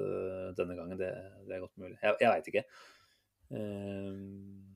denne 0.55 0.77
gangen, 0.77 0.95
det, 0.99 1.09
det 1.43 1.57
er 1.57 1.63
godt 1.65 1.75
mulig. 1.81 1.97
Jeg, 1.99 2.15
jeg 2.23 2.31
veit 2.31 2.47
ikke. 2.53 2.63
Uh, 3.51 4.67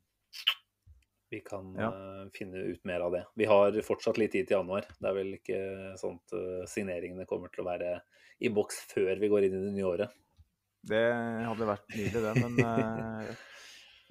vi 1.32 1.40
kan 1.40 1.76
ja. 1.80 1.88
uh, 1.88 2.30
finne 2.36 2.58
ut 2.58 2.84
mer 2.84 3.00
av 3.00 3.14
det. 3.16 3.24
Vi 3.40 3.46
har 3.48 3.78
fortsatt 3.88 4.18
litt 4.20 4.34
tid 4.36 4.50
til 4.50 4.58
januar. 4.58 4.88
Det 5.00 5.08
er 5.08 5.16
vel 5.16 5.30
ikke 5.38 5.60
sånn 6.00 6.18
at 6.20 6.34
uh, 6.36 6.66
signeringene 6.68 7.28
kommer 7.30 7.52
til 7.54 7.64
å 7.64 7.70
være 7.70 7.94
i 8.44 8.52
boks 8.52 8.82
før 8.92 9.16
vi 9.22 9.30
går 9.32 9.48
inn 9.48 9.56
i 9.56 9.62
det 9.70 9.72
nye 9.78 9.88
året. 9.88 10.18
Det 10.92 11.00
hadde 11.46 11.70
vært 11.70 11.96
nydelig, 11.96 12.24
det. 12.26 12.34
Men 12.42 12.60
uh, 12.68 13.32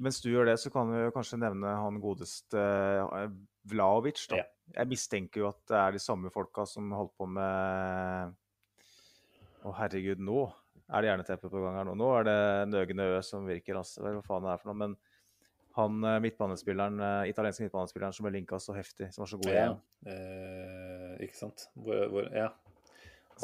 mens 0.00 0.20
du 0.24 0.30
gjør 0.32 0.48
det, 0.50 0.56
så 0.62 0.72
kan 0.72 0.90
vi 0.90 1.02
kanskje 1.14 1.38
nevne 1.40 1.74
han 1.76 2.00
godeste 2.02 2.62
Vlaovic. 3.70 4.24
da. 4.30 4.42
Ja. 4.42 4.48
Jeg 4.80 4.90
mistenker 4.92 5.42
jo 5.42 5.50
at 5.50 5.60
det 5.68 5.78
er 5.80 5.96
de 5.96 6.02
samme 6.02 6.30
folka 6.32 6.64
som 6.68 6.92
holdt 6.94 7.16
på 7.18 7.26
med 7.26 8.36
Å, 9.60 9.72
herregud, 9.76 10.22
nå 10.24 10.44
er 10.90 11.02
det 11.02 11.10
jerneteppe 11.10 11.50
på 11.52 11.62
gang 11.62 11.76
her 11.78 11.86
nå. 11.86 11.94
Nå 11.98 12.10
er 12.18 12.26
det 12.26 12.40
Nøgne 12.70 13.08
Ø 13.12 13.18
som 13.26 13.46
virker, 13.46 13.78
altså. 13.78 14.02
Hva 14.02 14.22
faen 14.26 14.46
er 14.46 14.56
det 14.56 14.62
for 14.62 14.72
noe? 14.72 14.78
Men 14.80 14.96
han 15.76 16.04
eh, 16.04 16.18
midtbanespilleren, 16.24 16.96
eh, 17.04 17.28
italienske 17.30 17.66
midtbanespilleren 17.66 18.16
som 18.16 18.26
ble 18.26 18.34
linka 18.38 18.58
så 18.62 18.74
heftig, 18.74 19.10
som 19.14 19.22
var 19.22 19.30
så 19.30 19.38
god 19.38 19.52
igjen. 19.52 19.76
Ja, 19.76 20.14
eh, 20.14 21.12
ikke 21.26 21.38
sant. 21.38 21.68
Hvor, 21.76 22.02
hvor, 22.10 22.30
ja. 22.34 22.48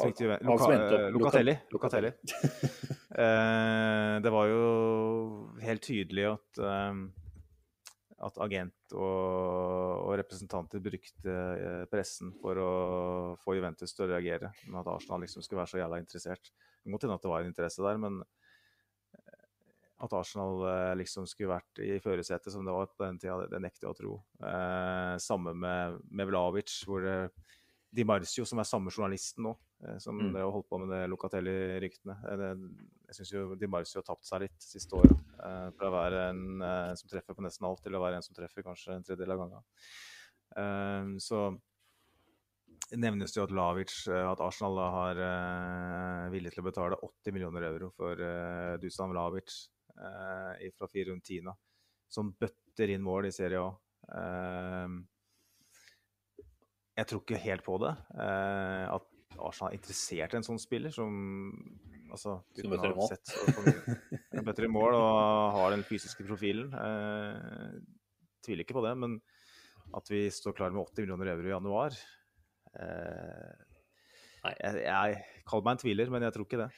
Luca, 0.05 0.37
han 0.37 1.13
Locatelli. 1.13 1.55
Locatelli. 1.73 2.07
eh, 3.23 4.13
det 4.23 4.33
var 4.33 4.51
jo 4.51 4.61
helt 5.63 5.83
tydelig 5.83 6.27
at, 6.29 6.61
eh, 6.61 7.01
at 8.27 8.39
agent 8.45 8.95
og, 8.95 9.01
og, 10.05 10.13
representanter 10.21 10.83
brukte 10.83 11.37
pressen 11.91 12.33
for 12.41 12.61
å 12.61 12.71
få 13.41 13.57
Juventus 13.57 13.93
til 13.93 14.07
å 14.07 14.11
reagere. 14.13 14.53
Med 14.69 14.81
at 14.83 14.93
Arsenal 14.95 15.25
liksom 15.25 15.45
skulle 15.45 15.63
være 15.63 15.73
så 15.73 15.81
jævla 15.83 16.01
interessert. 16.03 16.53
Det 16.83 16.93
måtte 16.93 17.09
hende 17.09 17.19
at 17.19 17.25
det 17.25 17.33
var 17.33 17.45
en 17.45 17.51
interesse 17.53 17.85
der, 17.85 18.01
men 18.01 18.21
at 19.97 20.13
Arsenal 20.13 20.61
eh, 20.69 20.95
liksom 20.99 21.25
skulle 21.29 21.55
vært 21.55 21.81
i 21.81 21.97
førersetet 22.01 22.53
som 22.53 22.65
det 22.65 22.73
var 22.73 22.89
på 22.91 23.05
den 23.05 23.17
tida, 23.21 23.39
det, 23.41 23.49
det 23.55 23.61
nekter 23.63 23.87
jeg 23.87 23.93
å 23.95 23.97
tro. 23.97 24.17
Eh, 24.45 25.13
samme 25.23 25.53
med, 25.57 25.97
med 26.13 26.29
Vlavic, 26.29 26.75
hvor 26.85 27.05
eh, 27.07 27.55
Di 27.89 28.03
Marcio, 28.03 28.43
som 28.45 28.59
er 28.59 28.67
samme 28.67 28.91
journalisten 28.91 29.45
nå, 29.47 29.53
eh, 29.85 29.95
som 30.03 30.17
mm. 30.19 30.33
har 30.35 30.51
holdt 30.51 30.67
på 30.69 30.79
med 30.81 30.91
det 30.91 31.05
Locatelli-ryktene 31.11 32.17
eh, 32.33 32.43
Jeg 33.07 33.19
syns 33.19 33.31
jo 33.31 33.45
Di 33.59 33.69
Marcio 33.71 34.01
har 34.01 34.07
tapt 34.09 34.27
seg 34.27 34.43
litt 34.43 34.59
siste 34.63 34.99
året. 34.99 35.15
Eh, 35.37 35.69
fra 35.77 35.87
å 35.87 35.95
være 35.95 36.25
en 36.33 36.43
som 36.99 37.11
treffer 37.11 37.37
på 37.37 37.45
nesten 37.45 37.69
alt, 37.69 37.81
til 37.85 37.95
å 37.95 38.03
være 38.03 38.19
en 38.19 38.27
som 38.27 38.35
treffer 38.35 38.65
kanskje 38.65 38.97
en 38.97 39.07
tredjedel 39.07 39.35
av 39.37 39.45
gangen. 39.45 39.65
så 41.21 41.39
det 42.87 42.97
nevnes 43.03 43.33
jo 43.35 43.43
at 43.43 43.51
Lavic, 43.51 43.91
at 44.07 44.39
Arsenal 44.39 44.77
har 44.79 45.17
uh, 45.19 46.29
villig 46.31 46.53
til 46.53 46.61
å 46.61 46.67
betale 46.69 46.99
80 47.03 47.35
millioner 47.35 47.65
euro 47.67 47.89
for 47.91 48.21
Dusan 48.79 49.11
Lavic 49.13 49.51
fra 49.91 50.87
Tina, 50.93 51.51
som 52.07 52.31
bøtter 52.31 52.93
inn 52.93 53.03
mål 53.03 53.27
i 53.27 53.33
Serie 53.35 53.59
A. 53.59 53.67
Jeg 56.97 57.09
tror 57.09 57.21
ikke 57.21 57.43
helt 57.43 57.65
på 57.65 57.77
det. 57.83 57.93
Eh, 58.17 58.85
at 58.95 59.37
Arsenal 59.37 59.71
er 59.71 59.77
interessert 59.77 60.33
i 60.33 60.39
en 60.39 60.47
sånn 60.47 60.61
spiller 60.61 60.93
som 60.93 61.13
altså, 62.09 62.39
Som 62.57 62.73
bøtter 62.73 62.89
i 62.89 62.97
mål? 62.97 63.11
Sett, 63.11 64.41
bøtter 64.47 64.65
i 64.65 64.71
mål 64.71 64.97
og 64.97 65.57
har 65.59 65.75
den 65.75 65.85
fysiske 65.85 66.25
profilen. 66.25 66.73
Eh, 66.73 67.77
tviler 68.45 68.65
ikke 68.65 68.79
på 68.79 68.85
det, 68.87 68.95
men 68.97 69.19
at 69.97 70.09
vi 70.11 70.25
står 70.33 70.57
klar 70.57 70.73
med 70.73 70.83
80 70.89 71.05
millioner 71.05 71.31
euro 71.35 71.47
i 71.47 71.53
januar 71.53 71.93
eh, 72.75 73.67
jeg, 74.47 74.81
jeg 74.83 75.43
kaller 75.47 75.65
meg 75.65 75.75
en 75.75 75.81
tviler, 75.81 76.11
men 76.13 76.25
jeg 76.25 76.35
tror 76.35 76.47
ikke 76.47 76.61
det. 76.61 76.69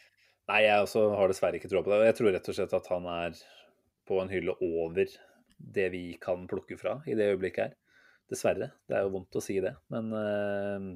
Nei, 0.49 0.61
jeg 0.65 0.85
også 0.85 1.03
har 1.13 1.29
dessverre 1.29 1.59
ikke 1.59 1.69
tro 1.71 1.83
på 1.85 1.91
det. 1.93 1.99
Jeg 2.09 2.17
tror 2.17 2.33
rett 2.33 2.49
og 2.49 2.57
slett 2.57 2.73
at 2.73 2.87
han 2.89 3.09
er 3.13 3.41
på 4.09 4.17
en 4.23 4.31
hylle 4.31 4.55
over 4.65 5.11
det 5.77 5.87
vi 5.93 6.03
kan 6.21 6.47
plukke 6.49 6.79
fra 6.79 6.97
i 7.05 7.17
det 7.17 7.33
øyeblikket 7.35 7.67
her. 7.67 7.75
Dessverre. 8.29 8.71
Det 8.87 8.97
er 8.97 9.05
jo 9.05 9.13
vondt 9.15 9.37
å 9.39 9.43
si 9.43 9.57
det. 9.63 9.73
Men, 9.93 10.09
eh, 10.13 10.87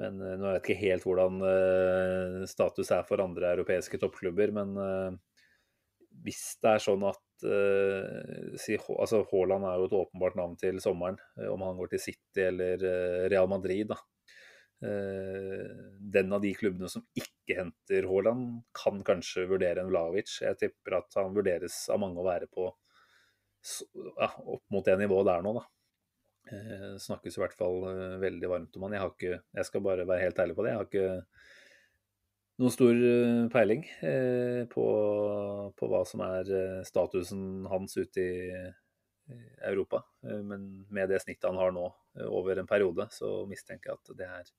men 0.00 0.20
eh, 0.20 0.38
nå 0.40 0.50
vet 0.50 0.58
jeg 0.58 0.64
ikke 0.64 0.80
helt 0.82 1.06
hvordan 1.08 1.42
eh, 1.48 2.38
status 2.50 2.92
er 2.92 3.04
for 3.08 3.24
andre 3.24 3.54
europeiske 3.56 4.00
toppklubber. 4.02 4.52
Men 4.60 4.76
hvis 6.22 6.44
det 6.62 6.74
er 6.76 6.82
sånn 6.84 7.04
at 7.08 7.20
altså 7.42 9.24
Haaland 9.32 9.66
er 9.66 9.80
jo 9.80 9.86
et 9.88 9.94
åpenbart 9.98 10.36
navn 10.38 10.52
til 10.60 10.76
sommeren, 10.84 11.16
om 11.50 11.64
han 11.66 11.80
går 11.80 11.90
til 11.94 12.02
City 12.04 12.44
eller 12.44 12.84
Real 13.32 13.48
Madrid, 13.50 13.90
da 13.90 13.98
den 14.82 16.32
av 16.34 16.40
de 16.42 16.50
klubbene 16.58 16.88
som 16.90 17.04
ikke 17.14 17.54
henter 17.54 18.06
Haaland, 18.10 18.64
kan 18.74 19.02
kanskje 19.06 19.44
vurdere 19.50 19.82
en 19.82 19.90
Vlavic. 19.90 20.30
Jeg 20.42 20.58
tipper 20.58 20.96
at 20.98 21.18
han 21.18 21.34
vurderes 21.34 21.76
av 21.90 22.00
mange 22.02 22.18
å 22.18 22.26
være 22.26 22.48
på 22.50 22.66
ja, 24.18 24.28
opp 24.28 24.64
mot 24.74 24.86
det 24.86 24.96
nivået 24.98 25.28
der 25.30 25.44
nå, 25.46 25.54
da. 25.58 25.66
Eh, 26.50 26.98
snakkes 26.98 27.38
i 27.38 27.40
hvert 27.42 27.54
fall 27.54 27.84
eh, 27.86 28.18
veldig 28.22 28.48
varmt 28.50 28.76
om 28.76 28.86
han. 28.86 28.96
Jeg, 28.96 29.02
har 29.04 29.12
ikke, 29.14 29.40
jeg 29.58 29.68
skal 29.68 29.84
bare 29.86 30.06
være 30.08 30.26
helt 30.26 30.40
ærlig 30.42 30.56
på 30.58 30.64
det. 30.64 30.72
Jeg 30.72 30.80
har 30.80 30.88
ikke 30.88 31.10
noen 32.62 32.74
stor 32.74 33.02
eh, 33.08 33.42
peiling 33.52 33.84
på, 34.72 34.86
på, 35.78 35.90
hva 35.90 36.02
som 36.08 36.24
er 36.26 36.54
statusen 36.88 37.68
hans 37.70 37.96
ute 37.98 38.24
i 38.24 38.32
Europa. 39.64 40.02
Men 40.22 40.66
med 40.92 41.12
det 41.12 41.22
snittet 41.22 41.46
han 41.46 41.60
har 41.60 41.70
nå 41.72 41.86
over 42.26 42.58
en 42.58 42.68
periode, 42.68 43.06
så 43.14 43.44
mistenker 43.48 43.92
jeg 43.92 44.00
at 44.00 44.16
det 44.18 44.26
er 44.26 44.50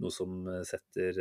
noe 0.00 0.12
som 0.14 0.46
setter 0.64 1.18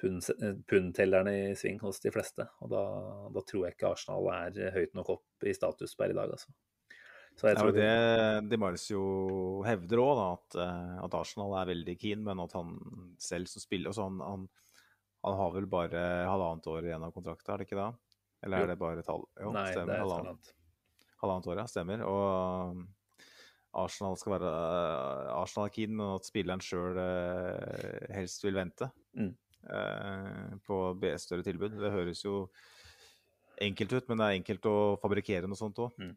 pundtellerne 0.00 1.32
i 1.38 1.54
sving 1.56 1.78
hos 1.84 2.02
de 2.02 2.12
fleste. 2.12 2.44
Og 2.64 2.72
da, 2.74 2.82
da, 3.32 3.44
tror 3.46 3.68
jeg 3.68 3.76
ikke 3.76 3.94
Arsenal 3.94 4.28
er 4.34 4.74
høyt 4.74 4.98
nok 4.98 5.14
opp 5.16 5.46
i 5.46 5.54
status 5.56 5.94
per 5.96 6.12
i 6.12 6.18
dag, 6.18 6.34
altså. 6.34 6.52
Så 7.40 7.48
jeg 7.48 7.56
tror 7.56 7.72
det 7.72 7.86
er 7.88 8.42
det 8.42 8.50
De 8.52 8.58
Marcio 8.60 9.02
hevder 9.64 10.02
òg, 10.02 10.18
at, 10.26 10.56
at, 11.06 11.14
Arsenal 11.16 11.54
er 11.56 11.70
veldig 11.72 11.94
keen, 11.96 12.24
men 12.26 12.42
at 12.42 12.52
han 12.52 12.74
selv 13.22 13.48
som 13.48 13.64
spiller 13.64 13.88
også, 13.88 14.10
han, 14.10 14.20
han, 14.20 14.46
han, 15.24 15.36
har 15.38 15.54
vel 15.54 15.68
bare 15.72 16.02
halvannet 16.28 16.68
år 16.68 16.90
igjen 16.90 17.06
av 17.06 17.14
kontrakten, 17.16 17.54
er 17.54 17.62
det 17.62 17.68
ikke 17.70 17.80
da? 17.80 17.90
Eller 18.44 18.64
er 18.64 18.72
det 18.72 18.80
bare 18.80 19.04
tall? 19.06 19.24
Jo, 19.40 19.52
Nei, 19.56 19.68
stemmer. 19.72 19.88
Det 19.88 19.96
er 19.96 20.04
halvannet. 20.04 20.50
halvannet 21.22 21.48
år, 21.48 21.60
ja. 21.62 21.66
Stemmer. 21.72 22.04
Og 22.08 22.82
Arsenal 23.80 24.18
skal 24.20 24.34
være 24.36 24.50
uh, 24.52 25.32
Arsenal 25.38 25.72
keen, 25.72 25.96
men 25.96 26.16
at 26.16 26.28
spilleren 26.28 26.64
sjøl 26.64 27.00
eh, 27.00 28.08
helst 28.16 28.44
vil 28.44 28.56
vente 28.58 28.88
mm. 29.16 29.32
på 30.66 30.80
større 31.22 31.46
tilbud. 31.46 31.76
Det 31.78 31.92
høres 31.94 32.24
jo 32.24 32.48
enkelt 33.60 33.92
ut, 33.92 34.08
men 34.08 34.20
det 34.20 34.26
er 34.26 34.38
enkelt 34.38 34.66
å 34.70 34.76
fabrikkere 35.02 35.50
noe 35.50 35.58
sånt 35.58 35.78
òg. 35.82 35.98
Mm. 36.00 36.14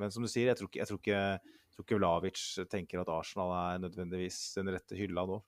men 0.00 0.14
som 0.14 0.24
du 0.24 0.30
sier, 0.30 0.50
jeg 0.50 0.58
tror 0.60 0.70
ikke, 0.70 0.80
jeg 0.80 0.90
tror 0.90 1.00
ikke, 1.02 1.20
jeg 1.20 1.76
tror 1.76 1.86
ikke 1.86 1.98
Vlavic 1.98 2.42
tenker 2.72 3.02
at 3.02 3.12
Arsenal 3.12 3.52
er 3.58 3.82
nødvendigvis 3.82 4.38
den 4.56 4.72
rette 4.72 4.98
hylla 4.98 5.26
nå. 5.28 5.40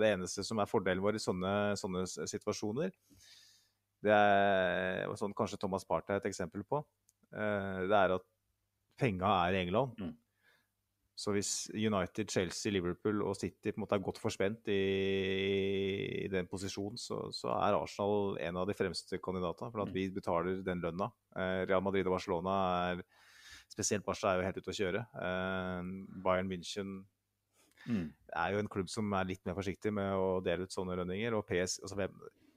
det 0.00 0.10
eneste 0.14 0.44
som 0.46 0.62
er 0.62 0.70
fordelen 0.70 1.04
vår 1.04 1.18
i 1.18 1.22
sånne, 1.22 1.54
sånne 1.80 2.06
situasjoner, 2.30 2.94
det 4.04 4.14
er 4.14 5.12
sånn 5.20 5.36
kanskje 5.36 5.60
Thomas 5.60 5.86
Party 5.88 6.14
er 6.14 6.22
et 6.22 6.30
eksempel 6.30 6.64
på, 6.68 6.82
det 7.34 8.00
er 8.00 8.16
at 8.16 8.26
penga 9.00 9.30
er 9.44 9.56
i 9.56 9.64
England. 9.64 9.96
Mm. 9.98 10.14
Så 11.14 11.30
hvis 11.30 11.50
United, 11.70 12.26
Chelsea, 12.26 12.72
Liverpool 12.74 13.20
og 13.22 13.36
City 13.38 13.70
på 13.70 13.78
en 13.78 13.84
måte 13.84 13.94
er 13.94 14.02
godt 14.02 14.18
forspent 14.18 14.66
i, 14.72 14.80
i 16.24 16.30
den 16.32 16.48
posisjonen, 16.50 16.98
så, 16.98 17.20
så, 17.30 17.52
er 17.54 17.76
Arsenal 17.78 18.34
en 18.42 18.58
av 18.58 18.66
de 18.66 18.74
fremste 18.74 19.20
kandidatene. 19.22 19.70
For 19.70 19.84
at 19.84 19.92
mm. 19.92 19.94
vi 19.94 20.08
betaler 20.16 20.64
den 20.66 20.82
lønna. 20.82 21.12
Eh, 21.38 21.60
Real 21.70 21.84
Madrid 21.86 22.10
og 22.10 22.16
Barcelona 22.16 22.56
er 22.90 23.04
Spesielt 23.70 24.04
Barca 24.06 24.30
er 24.30 24.38
jo 24.38 24.46
helt 24.46 24.58
ute 24.60 24.70
å 24.70 24.76
kjøre. 24.76 25.00
Eh, 25.22 25.92
Bayern 26.24 26.50
München 26.50 26.90
mm. 27.86 28.08
er 28.42 28.54
jo 28.54 28.60
en 28.62 28.70
klubb 28.70 28.90
som 28.92 29.14
er 29.16 29.30
litt 29.30 29.46
mer 29.46 29.56
forsiktig 29.56 29.94
med 29.94 30.18
å 30.18 30.40
dele 30.44 30.66
ut 30.66 30.74
sånne 30.74 30.98
lønninger. 31.00 31.38
Og 31.38 31.46
PS, 31.48 31.78
altså, 31.86 32.10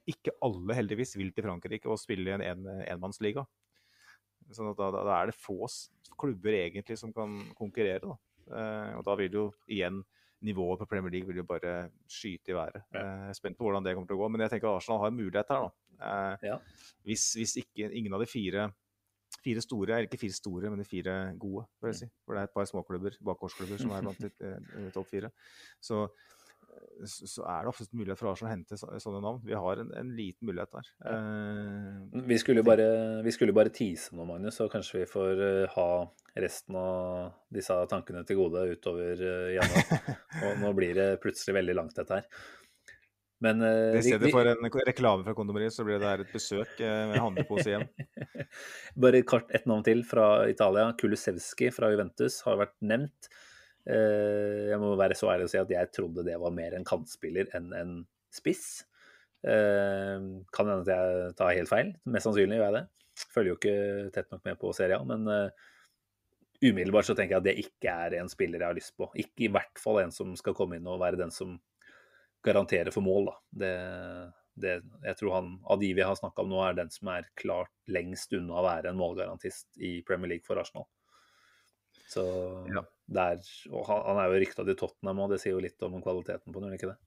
ikke 0.08 0.34
alle 0.44 0.76
heldigvis 0.78 1.16
vil 1.20 1.32
til 1.36 1.46
Frankrike 1.46 1.90
og 1.90 2.00
spille 2.00 2.30
i 2.30 2.36
en, 2.36 2.44
en 2.44 2.84
enmannsliga. 2.88 3.46
Sånn 4.54 4.70
at 4.70 4.78
da, 4.78 4.90
da, 4.94 5.16
er 5.18 5.30
det 5.30 5.36
få 5.36 5.68
klubber 6.18 6.56
egentlig 6.56 6.96
som 7.00 7.12
kan 7.14 7.38
konkurrere. 7.58 8.02
da. 8.02 8.16
Eh, 8.50 8.96
og 8.98 9.04
da 9.06 9.14
vil 9.20 9.32
jo 9.32 9.44
igjen 9.68 10.02
nivået 10.46 10.78
på 10.78 10.86
Premier 10.86 11.10
League 11.10 11.26
vil 11.26 11.40
jo 11.40 11.46
bare 11.48 11.90
skyte 12.06 12.52
i 12.52 12.54
været. 12.54 12.82
Ja. 12.94 12.98
Jeg 13.02 13.28
er 13.30 13.38
spent 13.38 13.58
på 13.58 13.66
hvordan 13.66 13.84
det 13.84 13.94
kommer 13.96 14.06
til 14.06 14.18
å 14.18 14.20
gå. 14.22 14.28
Men 14.30 14.44
jeg 14.44 14.50
tenker 14.54 14.70
Arsenal 14.70 15.00
har 15.02 15.10
en 15.12 15.16
mulighet 15.18 15.50
her, 15.50 15.64
da. 15.66 15.70
Eh, 15.98 16.46
Ja. 16.52 16.58
Hvis, 17.04 17.32
hvis 17.34 17.56
ikke 17.64 17.90
ingen 17.92 18.14
av 18.14 18.20
de 18.20 18.26
fire 18.30 18.70
Fire 19.44 19.60
store, 19.60 19.92
eller 19.92 20.08
ikke 20.08 20.18
fire 20.18 20.32
store, 20.34 20.70
men 20.70 20.80
de 20.80 20.84
fire 20.88 21.12
gode, 21.38 21.66
vil 21.80 21.92
jeg 21.92 21.96
si. 22.00 22.06
For 22.24 22.34
det 22.34 22.40
er 22.40 22.48
et 22.48 22.54
par 22.56 22.64
småklubber, 22.66 23.18
bakgårdsklubber, 23.22 23.78
som 23.78 23.90
er 23.92 24.00
blant 24.02 24.18
de 24.24 24.30
eh, 24.40 24.88
topp 24.94 25.06
fire. 25.06 25.28
Så, 25.84 25.98
så 27.06 27.44
er 27.46 27.62
det 27.62 27.70
oftest 27.70 27.92
mulighet 27.94 28.18
for 28.18 28.32
Arsenal 28.32 28.50
å 28.50 28.54
hente 28.56 28.78
sånne 28.78 29.20
navn. 29.22 29.40
Vi 29.46 29.54
har 29.54 29.82
en, 29.84 29.92
en 30.00 30.08
liten 30.18 30.48
mulighet 30.48 30.72
der. 30.74 30.88
Eh, 31.12 32.22
Vi 32.32 32.38
skulle 32.42 32.64
bare, 32.66 32.88
vi 33.22 33.34
skulle 33.34 33.54
bare 33.54 33.70
tease 33.74 34.16
nå, 34.18 34.26
Magnus, 34.26 34.58
så 34.58 34.66
kanskje 34.72 35.04
vi 35.04 35.08
får 35.10 35.42
eh, 35.46 35.76
ha 35.76 35.88
resten 36.38 36.76
av 36.78 37.32
disse 37.54 37.74
tankene 37.90 38.24
til 38.26 38.38
gode 38.38 38.62
utover 38.74 39.18
uh, 39.22 39.48
januar. 39.56 40.14
Og 40.48 40.60
nå 40.62 40.72
blir 40.78 40.94
det 40.98 41.08
plutselig 41.22 41.56
veldig 41.56 41.74
langt, 41.78 41.96
dette 41.98 42.20
her. 42.20 42.28
Men 43.42 43.62
eh, 43.62 43.94
I 43.98 44.02
stedet 44.02 44.26
vi- 44.26 44.34
for 44.34 44.46
en 44.50 44.70
reklame 44.90 45.22
fra 45.26 45.34
kondomeriet, 45.38 45.74
så 45.74 45.86
blir 45.86 46.00
det 46.02 46.08
her 46.10 46.22
et 46.24 46.32
besøk 46.34 46.80
eh, 46.82 47.02
med 47.12 47.20
handlepose 47.22 47.70
igjen. 47.70 47.86
Bare 49.06 49.22
kort 49.22 49.50
ett 49.54 49.66
navn 49.70 49.84
til 49.86 50.02
fra 50.06 50.48
Italia. 50.50 50.90
Kulusevski 50.98 51.70
fra 51.74 51.92
Juventus 51.94 52.40
har 52.46 52.58
vært 52.58 52.74
nevnt. 52.82 53.30
Eh, 53.88 54.68
Jeg 54.68 54.78
må 54.82 54.92
være 55.00 55.16
så 55.16 55.30
ærlig 55.32 55.48
å 55.48 55.52
si 55.52 55.60
at 55.60 55.70
jeg 55.72 55.92
trodde 55.96 56.24
det 56.26 56.36
var 56.40 56.52
mer 56.54 56.76
en 56.76 56.84
kantspiller 56.86 57.48
enn 57.56 57.72
en 57.76 57.94
spiss. 58.34 58.84
Eh, 59.46 60.18
Kan 60.52 60.68
hende 60.68 60.84
at 60.84 60.92
jeg 60.92 61.34
tar 61.38 61.56
helt 61.56 61.72
feil. 61.72 61.94
Mest 62.04 62.28
sannsynlig 62.28 62.58
gjør 62.60 62.68
jeg 62.68 62.76
det. 62.78 62.84
Følger 63.34 63.50
jo 63.50 63.58
ikke 63.58 64.12
tett 64.14 64.30
nok 64.30 64.44
med 64.46 64.58
på 64.60 64.72
serien, 64.76 65.06
men 65.08 65.24
eh, 65.32 65.64
umiddelbart 66.68 67.06
så 67.08 67.14
tenker 67.16 67.36
jeg 67.36 67.40
at 67.42 67.46
det 67.48 67.56
ikke 67.64 67.94
er 68.06 68.18
en 68.20 68.30
spiller 68.30 68.60
jeg 68.62 68.70
har 68.70 68.76
lyst 68.78 68.94
på. 68.98 69.08
Ikke 69.18 69.46
i 69.46 69.52
hvert 69.54 69.80
fall 69.80 70.02
en 70.02 70.12
som 70.14 70.36
skal 70.38 70.54
komme 70.58 70.78
inn 70.78 70.86
og 70.90 71.00
være 71.02 71.18
den 71.20 71.32
som 71.34 71.56
garanterer 72.46 72.92
for 72.94 73.02
mål, 73.02 73.30
da. 73.32 73.34
Det, 73.62 73.72
det, 74.62 74.74
jeg 75.06 75.18
tror 75.18 75.34
han 75.34 75.50
av 75.70 75.80
de 75.82 75.90
vi 75.96 76.04
har 76.06 76.14
snakka 76.18 76.44
om 76.44 76.52
nå, 76.52 76.60
er 76.66 76.76
den 76.78 76.92
som 76.94 77.10
er 77.14 77.26
klart 77.38 77.72
lengst 77.90 78.34
unna 78.36 78.60
å 78.60 78.66
være 78.66 78.92
en 78.92 79.00
målgarantist 79.00 79.80
i 79.82 79.96
Premier 80.06 80.34
League 80.36 80.46
for 80.46 80.60
Arsenal. 80.62 80.86
Så 82.08 82.22
Ja. 82.70 82.84
Det 83.08 83.24
er, 83.24 83.52
og 83.72 83.86
han, 83.88 84.18
er 84.20 84.28
jo 84.28 84.40
rykta 84.42 84.64
til 84.68 84.76
Tottenham, 84.76 85.20
og 85.24 85.32
det 85.32 85.40
sier 85.40 85.54
jo 85.54 85.62
litt 85.64 85.84
om 85.86 85.96
kvaliteten 86.04 86.52
på 86.52 86.60
ham, 86.60 86.68
gjør 86.68 86.74
det 86.74 86.80
ikke 86.80 86.92
det? 86.92 86.98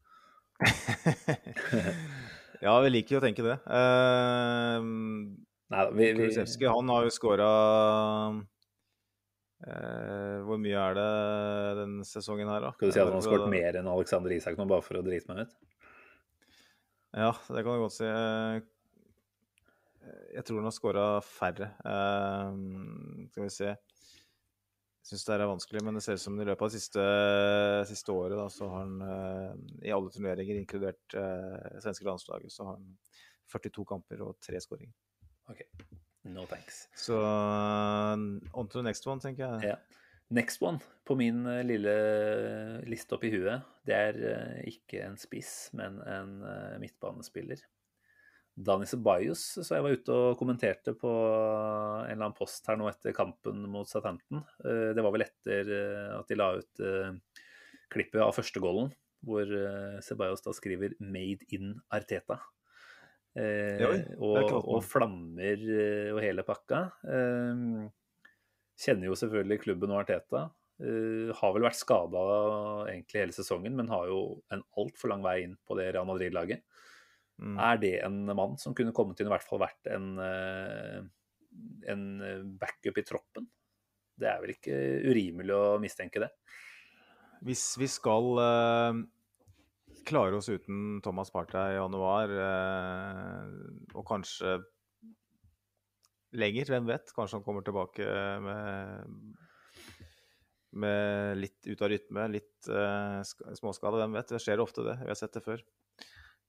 ja, 2.66 2.74
vi 2.82 2.90
liker 2.90 3.16
jo 3.16 3.20
å 3.22 3.26
tenke 3.26 3.46
det. 3.46 3.58
Uh, 3.70 4.82
Nei, 5.72 5.86
vi, 5.94 6.08
vi, 6.08 6.10
Kulusevski, 6.24 6.68
han 6.68 6.90
har 6.92 7.06
jo 7.06 7.14
skåra 7.16 7.52
Hvor 9.62 10.58
mye 10.60 10.82
er 10.90 10.98
det 10.98 11.12
den 11.80 11.94
sesongen 12.08 12.50
her, 12.50 12.66
da? 12.66 12.74
skal 12.76 12.90
du 12.90 12.96
si 12.98 13.00
at 13.04 13.08
han 13.08 13.20
har 13.20 13.28
skåret 13.28 13.54
mer 13.54 13.78
enn 13.80 13.90
Alexander 13.94 14.34
Isak 14.34 14.58
nå, 14.58 14.66
bare 14.68 14.84
for 14.84 15.00
å 15.00 15.06
drite 15.06 15.30
meg 15.30 15.46
ut? 15.46 15.56
Ja, 17.12 17.32
det 17.52 17.62
kan 17.62 17.76
du 17.76 17.86
godt 17.86 17.98
si. 17.98 18.08
Uh, 18.10 18.62
Jeg 20.34 20.44
tror 20.48 20.62
han 20.64 20.70
har 20.72 20.76
skåra 20.76 21.08
færre. 21.24 21.68
Uh, 21.86 23.28
skal 23.30 23.46
vi 23.46 23.54
se. 23.54 23.74
Syns 25.12 25.26
det 25.28 25.34
er 25.36 25.44
vanskelig, 25.44 25.82
men 25.84 25.98
det 25.98 26.06
ser 26.06 26.16
ut 26.16 26.24
som 26.24 26.38
i 26.40 26.46
løpet 26.48 26.64
av 26.64 26.70
det 26.72 26.80
siste, 26.80 27.06
siste 27.90 28.14
året 28.16 28.40
da, 28.40 28.46
så 28.48 28.70
har 28.72 28.86
han 28.86 29.02
eh, 29.04 29.50
i 29.90 29.92
alle 29.92 30.12
turneringer, 30.14 30.56
inkludert 30.62 31.16
eh, 31.20 31.80
svenske 31.84 32.08
landslaget, 32.08 32.54
så 32.54 32.70
har 32.70 32.78
han 32.78 32.94
42 33.52 33.84
kamper 33.90 34.24
og 34.24 34.38
tre 34.40 34.62
skåringer. 34.64 34.96
OK. 35.52 35.66
No 36.32 36.46
thanks. 36.48 36.86
Så 36.96 37.18
uh, 37.20 38.16
on 38.56 38.72
to 38.72 38.80
the 38.80 38.86
next 38.88 39.08
one, 39.10 39.20
tenker 39.20 39.50
jeg. 39.50 39.74
Ja. 39.74 40.02
Next 40.32 40.62
one 40.64 40.80
på 41.04 41.16
min 41.20 41.44
eh, 41.46 41.64
lille 41.68 41.94
liste 42.88 43.18
oppi 43.18 43.34
huet, 43.34 43.66
det 43.84 43.96
er 43.98 44.20
eh, 44.30 44.60
ikke 44.72 45.04
en 45.04 45.18
spiss, 45.20 45.74
men 45.76 45.98
en 46.08 46.38
eh, 46.48 46.78
midtbanespiller. 46.80 47.60
Dani 48.52 48.86
Ceballos, 48.86 49.42
så 49.64 49.78
jeg 49.78 49.84
var 49.86 49.96
ute 49.96 50.16
og 50.16 50.40
kommenterte 50.40 50.94
på 51.00 51.10
en 51.10 52.12
eller 52.12 52.26
annen 52.28 52.36
post 52.38 52.68
her 52.68 52.78
nå 52.80 52.90
etter 52.90 53.16
kampen 53.16 53.64
mot 53.72 53.88
Southampton. 53.88 54.44
Eh, 54.66 54.92
Det 54.98 55.06
var 55.06 55.16
vel 55.16 55.26
etter 55.26 55.72
eh, 55.78 56.10
at 56.18 56.28
de 56.28 56.38
la 56.38 56.50
ut 56.60 56.84
eh, 56.84 57.14
klippet 57.92 58.22
av 58.24 58.36
første 58.36 58.60
goalen, 58.64 58.92
hvor 59.24 59.48
Ceballos 60.02 60.42
da 60.44 60.54
skriver 60.56 60.96
'Made 61.00 61.48
in 61.54 61.76
Arteta'. 61.94 62.40
Og, 64.20 64.54
og 64.60 64.80
flammer 64.84 65.62
og 66.12 66.20
hele 66.20 66.44
pakka. 66.44 66.80
Kjenner 68.82 69.08
jo 69.08 69.16
selvfølgelig 69.20 69.62
klubben 69.62 69.94
og 69.94 70.02
Arteta. 70.02 70.50
Har 71.38 71.54
vel 71.54 71.68
vært 71.68 71.80
skada 71.80 72.24
egentlig 72.90 73.22
hele 73.22 73.36
sesongen, 73.36 73.76
men 73.78 73.92
har 73.94 74.10
jo 74.10 74.42
en 74.52 74.64
altfor 74.80 75.14
lang 75.14 75.22
vei 75.24 75.44
inn 75.44 75.56
på 75.68 75.78
det 75.78 75.92
Real 75.94 76.10
Madrid-laget. 76.10 76.66
Mm. 77.42 77.56
Er 77.58 77.80
det 77.82 77.96
en 78.06 78.20
mann 78.38 78.58
som 78.62 78.76
kunne 78.78 78.94
kommet 78.96 79.22
inn 79.22 79.30
i 79.30 79.34
hvert 79.34 79.48
fall 79.48 79.62
vært 79.64 79.88
en, 79.94 80.12
eh, 80.22 81.00
en 81.94 82.04
backup 82.60 83.00
i 83.00 83.06
troppen? 83.08 83.48
Det 84.22 84.30
er 84.30 84.44
vel 84.44 84.54
ikke 84.54 84.78
urimelig 85.10 85.56
å 85.56 85.80
mistenke 85.82 86.22
det. 86.22 86.30
Hvis 87.42 87.64
vi 87.82 87.88
skal 87.90 88.28
uh, 88.38 89.00
klare 90.06 90.38
oss 90.38 90.52
uten 90.52 91.00
Thomas 91.02 91.34
Partey 91.34 91.74
i 91.74 91.80
januar, 91.80 92.30
uh, 92.30 93.96
og 93.96 94.06
kanskje 94.06 94.60
lenger, 96.38 96.70
hvem 96.70 96.92
vet? 96.92 97.10
Kanskje 97.16 97.40
han 97.40 97.46
kommer 97.48 97.66
tilbake 97.66 98.06
med, 98.46 99.42
med 100.86 101.42
litt 101.42 101.66
ut 101.66 101.82
av 101.82 101.92
rytme, 101.92 102.30
litt 102.38 102.70
uh, 102.70 103.20
småskade, 103.58 103.98
hvem 104.04 104.20
vet? 104.20 104.36
Det 104.36 104.44
skjer 104.44 104.62
ofte 104.64 104.86
det, 104.86 105.00
vi 105.02 105.12
har 105.12 105.20
sett 105.20 105.34
det 105.34 105.44
før. 105.48 105.66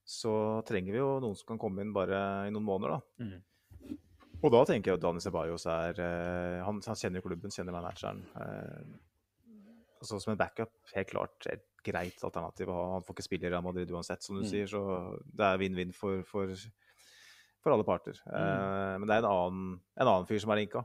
Så 0.05 0.33
trenger 0.66 0.93
vi 0.93 0.99
jo 0.99 1.20
noen 1.23 1.37
som 1.39 1.47
kan 1.53 1.61
komme 1.62 1.85
inn 1.85 1.93
bare 1.95 2.49
i 2.49 2.53
noen 2.55 2.66
måneder, 2.66 2.97
da. 2.99 3.24
Mm. 3.24 3.97
Og 4.43 4.51
da 4.51 4.65
tenker 4.66 4.91
jeg 4.91 4.99
at 4.99 5.03
Dani 5.05 5.20
Ceballos 5.23 5.66
er 5.70 5.99
uh, 6.03 6.65
han, 6.66 6.81
han 6.83 6.99
kjenner 6.99 7.23
klubben, 7.23 7.53
kjenner 7.55 7.77
manageren. 7.77 8.24
Uh, 8.35 8.97
altså 10.03 10.19
som 10.19 10.33
en 10.33 10.41
backup, 10.41 10.73
helt 10.97 11.12
klart 11.12 11.47
et 11.47 11.62
greit 11.87 12.19
alternativ. 12.27 12.66
å 12.70 12.74
ha. 12.74 12.89
Han 12.97 13.05
får 13.07 13.15
ikke 13.15 13.27
spille 13.29 13.47
i 13.47 13.53
Real 13.53 13.62
Madrid 13.62 13.91
uansett, 13.95 14.23
som 14.27 14.35
du 14.37 14.43
Mm. 14.43 14.51
sier. 14.51 14.66
Så 14.70 14.83
det 15.31 15.47
er 15.47 15.61
vinn-vinn 15.62 15.95
for, 15.95 16.23
for, 16.27 16.51
for 17.62 17.74
alle 17.77 17.87
parter. 17.87 18.19
Eh, 18.27 18.99
men 18.99 19.07
det 19.07 19.15
er 19.16 19.23
en 19.23 19.31
annen, 19.31 19.81
en 19.95 20.07
annen 20.11 20.27
fyr 20.27 20.43
som 20.43 20.51
er 20.55 20.61
linka. 20.65 20.83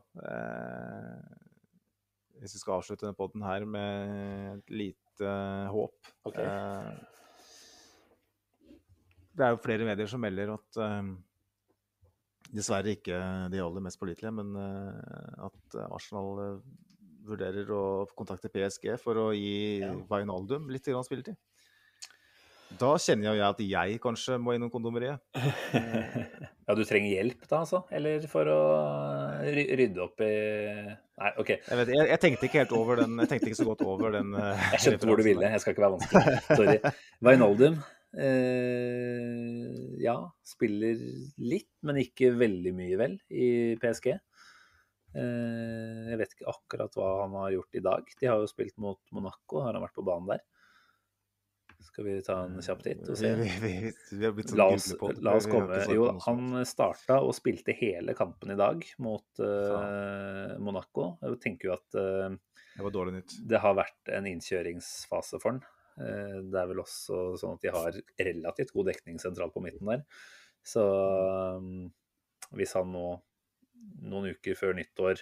Hvis 2.38 2.53
vi 2.53 2.61
skal 2.61 2.77
avslutte 2.77 3.06
denne 3.07 3.18
poden 3.18 3.41
her 3.45 3.65
med 3.65 4.57
et 4.60 4.73
lite 4.85 5.31
håp. 5.73 6.11
Ok. 6.30 6.38
Det 9.38 9.45
er 9.45 9.53
jo 9.53 9.61
flere 9.61 9.85
medier 9.85 10.09
som 10.09 10.23
melder 10.23 10.55
at 10.55 10.80
eh, 10.81 11.15
Dessverre 12.47 12.93
ikke 12.95 13.18
de 13.51 13.59
aller 13.59 13.84
mest 13.84 13.99
pålitelige, 13.99 14.31
men 14.31 14.53
uh, 14.55 15.49
at 15.49 15.73
Arsenal 15.91 16.30
uh, 16.39 16.61
vurderer 17.27 17.68
å 17.76 18.07
kontakte 18.15 18.47
PSG 18.53 18.93
for 19.01 19.19
å 19.19 19.26
gi 19.35 19.81
Ja. 19.81 19.91
Vainaldum 20.07 20.69
litt 20.72 20.88
grann 20.88 21.03
spilletid. 21.03 21.35
Da 22.80 22.93
kjenner 22.99 23.30
jo 23.30 23.34
jeg 23.35 23.47
at 23.47 23.59
jeg 23.64 23.99
kanskje 24.03 24.38
må 24.39 24.55
innom 24.55 24.72
kondomeriet. 24.72 25.19
Ja, 26.68 26.73
du 26.76 26.81
trenger 26.84 27.07
hjelp 27.07 27.45
da, 27.47 27.61
altså? 27.61 27.80
Eller 27.95 28.26
for 28.27 28.49
å 28.51 28.61
rydde 29.39 30.01
opp 30.03 30.19
i 30.19 30.31
Nei, 30.84 31.30
OK. 31.39 31.53
Jeg, 31.53 31.77
vet, 31.80 31.91
jeg, 31.95 32.07
jeg 32.11 32.22
tenkte 32.26 32.49
ikke 32.49 32.59
helt 32.59 32.73
over 32.76 32.99
den 32.99 33.14
Jeg 33.23 33.31
tenkte 33.31 33.47
ikke 33.47 33.59
så 33.61 33.68
godt 33.69 33.85
over 33.88 34.18
den. 34.18 34.35
Jeg 34.73 34.81
skjønte 34.84 35.07
hvor 35.07 35.22
du 35.22 35.23
ville. 35.30 35.53
Jeg 35.55 35.64
skal 35.64 35.77
ikke 35.77 35.85
være 35.85 35.95
vanskelig. 35.95 36.41
Sorry. 36.59 36.97
Wijnaldum 37.23 37.80
eh, 38.15 39.97
ja, 40.03 40.17
spiller 40.45 41.01
litt, 41.41 41.71
men 41.88 41.99
ikke 42.03 42.31
veldig 42.38 42.73
mye, 42.77 42.99
vel, 42.99 43.17
i 43.29 43.49
PSG. 43.81 44.13
Eh, 45.17 46.03
jeg 46.11 46.19
vet 46.19 46.35
ikke 46.35 46.51
akkurat 46.51 46.99
hva 46.99 47.09
han 47.23 47.35
har 47.41 47.55
gjort 47.55 47.79
i 47.79 47.84
dag. 47.84 48.13
De 48.19 48.29
har 48.29 48.43
jo 48.43 48.51
spilt 48.51 48.77
mot 48.81 49.01
Monaco. 49.15 49.63
Har 49.65 49.75
han 49.75 49.85
vært 49.85 49.97
på 49.97 50.05
banen 50.07 50.35
der? 50.35 50.45
Skal 51.88 52.05
vi 52.07 52.15
ta 52.25 52.39
en 52.45 52.57
kjapp 52.61 52.81
titt 52.85 53.07
og 53.09 53.17
se? 53.17 53.31
Vi, 53.38 53.47
vi, 53.61 53.73
vi, 54.19 54.43
sånn 54.45 54.59
La 54.59 54.67
oss, 54.73 54.89
la 55.23 55.35
oss 55.38 55.47
komme 55.49 55.79
Jo, 55.93 56.09
han 56.25 56.59
starta 56.67 57.19
og 57.25 57.35
spilte 57.38 57.73
hele 57.77 58.13
kampen 58.17 58.53
i 58.53 58.57
dag 58.59 58.84
mot 59.01 59.41
uh, 59.41 60.57
Monaco. 60.61 61.15
Jeg 61.21 61.39
tenker 61.45 61.71
jo 61.71 61.75
at 61.77 61.97
uh, 61.97 62.38
Det 62.75 62.85
var 62.85 63.11
nytt. 63.13 63.38
det 63.49 63.61
har 63.63 63.77
vært 63.77 64.13
en 64.13 64.29
innkjøringsfase 64.29 65.41
for 65.41 65.55
han. 65.55 65.63
Eh, 65.98 66.40
Det 66.45 66.60
er 66.61 66.68
vel 66.69 66.84
også 66.84 67.38
sånn 67.41 67.57
at 67.57 67.64
de 67.64 67.74
har 67.74 68.02
relativt 68.30 68.74
god 68.76 68.91
dekning 68.91 69.22
sentralt 69.22 69.56
på 69.56 69.64
midten 69.65 69.90
der. 69.90 70.03
Så 70.68 70.84
um, 71.57 71.88
hvis 72.57 72.76
han 72.76 72.91
nå 72.91 73.07
noen 74.03 74.34
uker 74.36 74.57
før 74.57 74.76
nyttår 74.78 75.22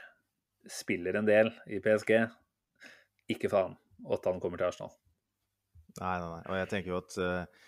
spiller 0.72 1.20
en 1.20 1.28
del 1.28 1.52
i 1.70 1.80
PSG, 1.84 2.18
ikke 3.32 3.52
faen 3.52 3.76
at 4.12 4.26
han 4.28 4.42
kommer 4.42 4.60
til 4.60 4.70
Arsenal. 4.70 4.94
Nei, 6.02 6.16
nei, 6.20 6.30
nei. 6.32 6.42
Og 6.50 6.58
jeg 6.60 6.70
tenker 6.72 6.92
jo 6.92 6.98
at 7.00 7.18
eh, 7.22 7.62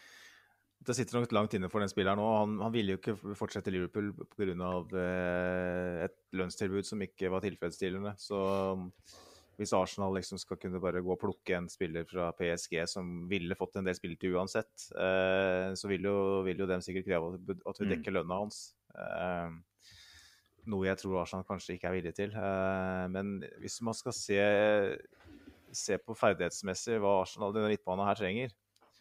det 0.88 0.96
sitter 0.98 1.20
nok 1.20 1.36
langt 1.36 1.56
inne 1.58 1.70
for 1.72 1.84
den 1.84 1.92
spilleren 1.92 2.20
nå. 2.20 2.26
Han, 2.42 2.58
han 2.66 2.74
ville 2.74 2.96
jo 2.96 3.00
ikke 3.00 3.36
fortsette 3.40 3.72
i 3.72 3.78
Liverpool 3.78 4.12
pga. 4.34 4.74
Uh, 4.92 6.04
et 6.08 6.18
lønnstilbud 6.38 6.88
som 6.88 7.02
ikke 7.06 7.32
var 7.34 7.46
tilfredsstillende. 7.46 8.14
Så 8.20 8.42
Hvis 9.58 9.74
Arsenal 9.74 10.14
liksom 10.14 10.38
skal 10.38 10.58
kunne 10.62 10.80
bare 10.80 11.02
gå 11.02 11.12
og 11.12 11.20
plukke 11.20 11.56
en 11.58 11.68
spiller 11.68 12.06
fra 12.06 12.32
PSG 12.38 12.84
som 12.88 13.28
ville 13.28 13.56
fått 13.58 13.76
en 13.80 13.88
del 13.88 13.96
spilletid 13.98 14.36
uansett, 14.38 14.92
eh, 14.94 15.72
så 15.74 15.88
vil 15.90 16.04
jo, 16.06 16.44
vil 16.46 16.58
jo 16.62 16.68
dem 16.70 16.80
sikkert 16.86 17.08
kreve 17.08 17.34
at- 17.66 17.80
vi 17.80 17.86
Mm. 17.88 17.92
dekker 17.96 18.14
lønna 18.14 18.38
hans. 18.38 18.76
Eh, 18.94 19.50
noe 20.68 20.86
jeg 20.86 20.98
tror 21.00 21.22
Arsenal 21.22 21.44
kanskje 21.46 21.74
ikke 21.80 21.90
er 21.90 21.96
villig 22.02 22.14
til. 22.16 22.30
Eh, 22.36 23.08
men 23.08 23.42
hvis 23.60 23.82
man 23.82 23.94
skal 23.96 24.12
se, 24.14 25.00
se 25.72 25.98
på 25.98 26.16
ferdighetsmessig 26.16 27.00
hva 27.02 27.22
Arsenal 27.24 27.52
denne 27.54 27.70
midtbanen 27.74 28.06
her 28.06 28.16
trenger, 28.16 28.52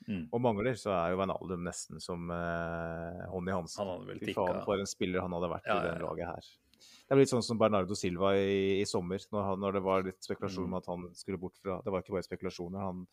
Mm. 0.09 0.29
og 0.33 0.41
mangler, 0.41 0.73
så 0.77 0.93
er 0.93 1.11
jo 1.11 1.17
Wijnaldum 1.19 1.65
nesten 1.65 2.01
som 2.01 2.31
eh, 2.31 3.27
hånd 3.29 3.49
i 3.49 3.53
hanske. 3.53 3.79
Han 3.85 4.07
Fy 4.21 4.33
faen, 4.35 4.65
for 4.65 4.79
en 4.79 4.87
spiller 4.87 5.21
han 5.21 5.33
hadde 5.33 5.51
vært 5.51 5.67
Ja, 5.67 5.81
i 5.83 5.87
ja, 5.87 5.93
ja. 5.95 5.99
laget 6.07 6.27
her. 6.27 6.45
Det 7.07 7.15
er 7.15 7.21
litt 7.21 7.31
sånn 7.31 7.45
som 7.47 7.59
Bernardo 7.61 7.95
Silva 7.95 8.33
i, 8.35 8.81
i 8.81 8.87
sommer, 8.89 9.23
når, 9.31 9.45
han, 9.47 9.61
når 9.63 9.77
det 9.79 9.83
var 9.87 10.07
litt 10.07 10.27
spekulasjon 10.27 10.65
om 10.67 10.73
Mm. 10.75 10.79
at 10.81 10.87
han 10.91 11.05
skulle 11.15 11.39
bort 11.39 11.59
fra 11.63 11.77
Det 11.85 11.93
var 11.95 12.03
ikke 12.03 12.17
bare 12.17 12.27
spekulasjoner. 12.27 12.83
Han, 12.83 13.05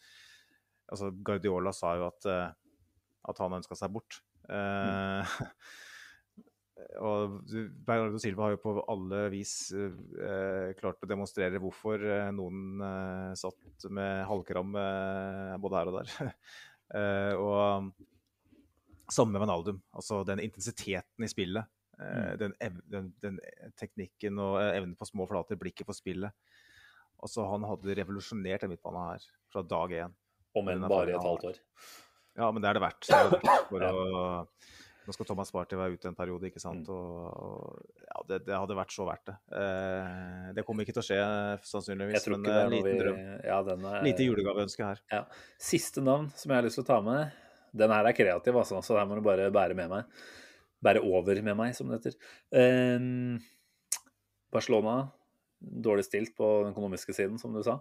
altså 0.90 1.12
Guardiola 1.14 1.74
sa 1.78 1.94
jo 2.00 2.08
at, 2.08 2.26
eh, 2.26 2.50
at 3.30 3.42
han 3.44 3.54
ønska 3.60 3.78
seg 3.78 3.94
bort. 3.94 4.18
Eh, 4.50 5.22
og 7.06 7.38
Bernardo 7.86 8.18
Silva 8.20 8.48
har 8.48 8.56
jo 8.56 8.62
på 8.64 8.74
alle 8.92 9.28
vis 9.32 9.54
eh, 9.78 10.74
klart 10.80 11.06
å 11.06 11.10
demonstrere 11.10 11.62
hvorfor 11.62 12.02
eh, 12.02 12.32
noen 12.34 12.82
eh, 12.82 13.30
satt 13.40 13.86
med 13.94 14.26
halvkram 14.30 14.74
eh, 14.82 15.54
både 15.62 15.80
her 15.80 15.94
og 15.94 16.00
der. 16.02 16.34
Og 16.94 17.88
samme 19.10 19.40
med 19.40 19.48
Naldum. 19.50 19.80
Altså 19.98 20.20
den 20.28 20.42
intensiteten 20.44 21.26
i 21.26 21.30
spillet. 21.32 21.66
Eh, 22.00 22.34
den, 22.42 22.56
den, 22.90 23.10
den 23.24 23.40
teknikken 23.80 24.40
og 24.42 24.60
eh, 24.62 24.78
evnen 24.78 24.96
på 25.00 25.08
små 25.10 25.28
flater, 25.30 25.60
blikket 25.60 25.90
for 25.90 25.98
spillet. 25.98 26.34
Altså 27.24 27.46
Han 27.48 27.66
hadde 27.70 27.98
revolusjonert 28.02 28.66
den 28.66 28.74
midtbanen 28.74 29.14
her 29.14 29.28
fra 29.54 29.64
dag 29.64 29.98
én. 30.04 30.16
Om 30.54 30.70
enn 30.70 30.88
bare 30.92 31.16
et 31.16 31.24
halvt 31.24 31.50
år. 31.50 31.60
Ja, 32.38 32.50
men 32.52 32.64
det 32.64 32.70
er 32.72 32.78
det 32.80 32.84
verdt. 32.84 33.06
Det 33.08 33.18
er 33.18 33.30
det 33.30 33.40
verdt 33.44 33.70
for 33.70 33.86
Ja. 33.86 33.92
å, 33.94 34.42
nå 35.04 35.14
skal 35.16 35.28
Thomas 35.28 35.52
Party 35.52 35.76
være 35.76 35.98
ute 35.98 36.08
en 36.08 36.16
periode, 36.16 36.48
ikke 36.48 36.62
sant. 36.64 36.88
Mm. 36.88 36.94
Og, 36.96 37.24
og 37.44 38.04
ja, 38.08 38.22
det, 38.30 38.38
det 38.48 38.56
hadde 38.56 38.78
vært 38.78 38.94
så 38.96 39.08
verdt 39.08 39.26
det. 39.30 39.36
Eh, 39.60 40.52
det 40.58 40.64
kommer 40.68 40.86
ikke 40.86 40.96
til 40.96 41.04
å 41.04 41.08
skje, 41.10 41.18
sannsynligvis. 41.68 42.28
Men 42.32 42.48
en 42.48 42.72
liten 42.72 42.88
vi 42.88 43.02
drøm. 43.02 43.20
Ja, 43.44 43.58
denne... 43.68 43.96
Lite 44.06 44.28
julegaveønske 44.30 44.88
her. 44.88 45.02
Ja. 45.12 45.26
Siste 45.62 46.04
navn 46.06 46.30
som 46.38 46.54
jeg 46.54 46.62
har 46.62 46.68
lyst 46.68 46.80
til 46.80 46.86
å 46.86 46.90
ta 46.94 47.02
med. 47.04 47.36
Den 47.84 47.92
her 47.92 48.08
er 48.08 48.16
kreativ, 48.16 48.58
altså, 48.62 48.80
så 48.86 49.00
her 49.00 49.10
må 49.10 49.18
du 49.20 49.26
bare 49.26 49.50
bære 49.54 49.76
med 49.78 49.92
meg. 49.92 50.24
Bære 50.84 51.04
over 51.08 51.42
med 51.46 51.58
meg, 51.60 51.76
som 51.78 51.90
det 51.90 52.02
heter. 52.02 52.18
Eh, 52.60 53.10
Barcelona, 54.54 54.98
dårlig 55.64 56.06
stilt 56.06 56.36
på 56.38 56.50
den 56.64 56.74
økonomiske 56.74 57.16
siden, 57.16 57.40
som 57.42 57.56
du 57.56 57.64
sa. 57.66 57.80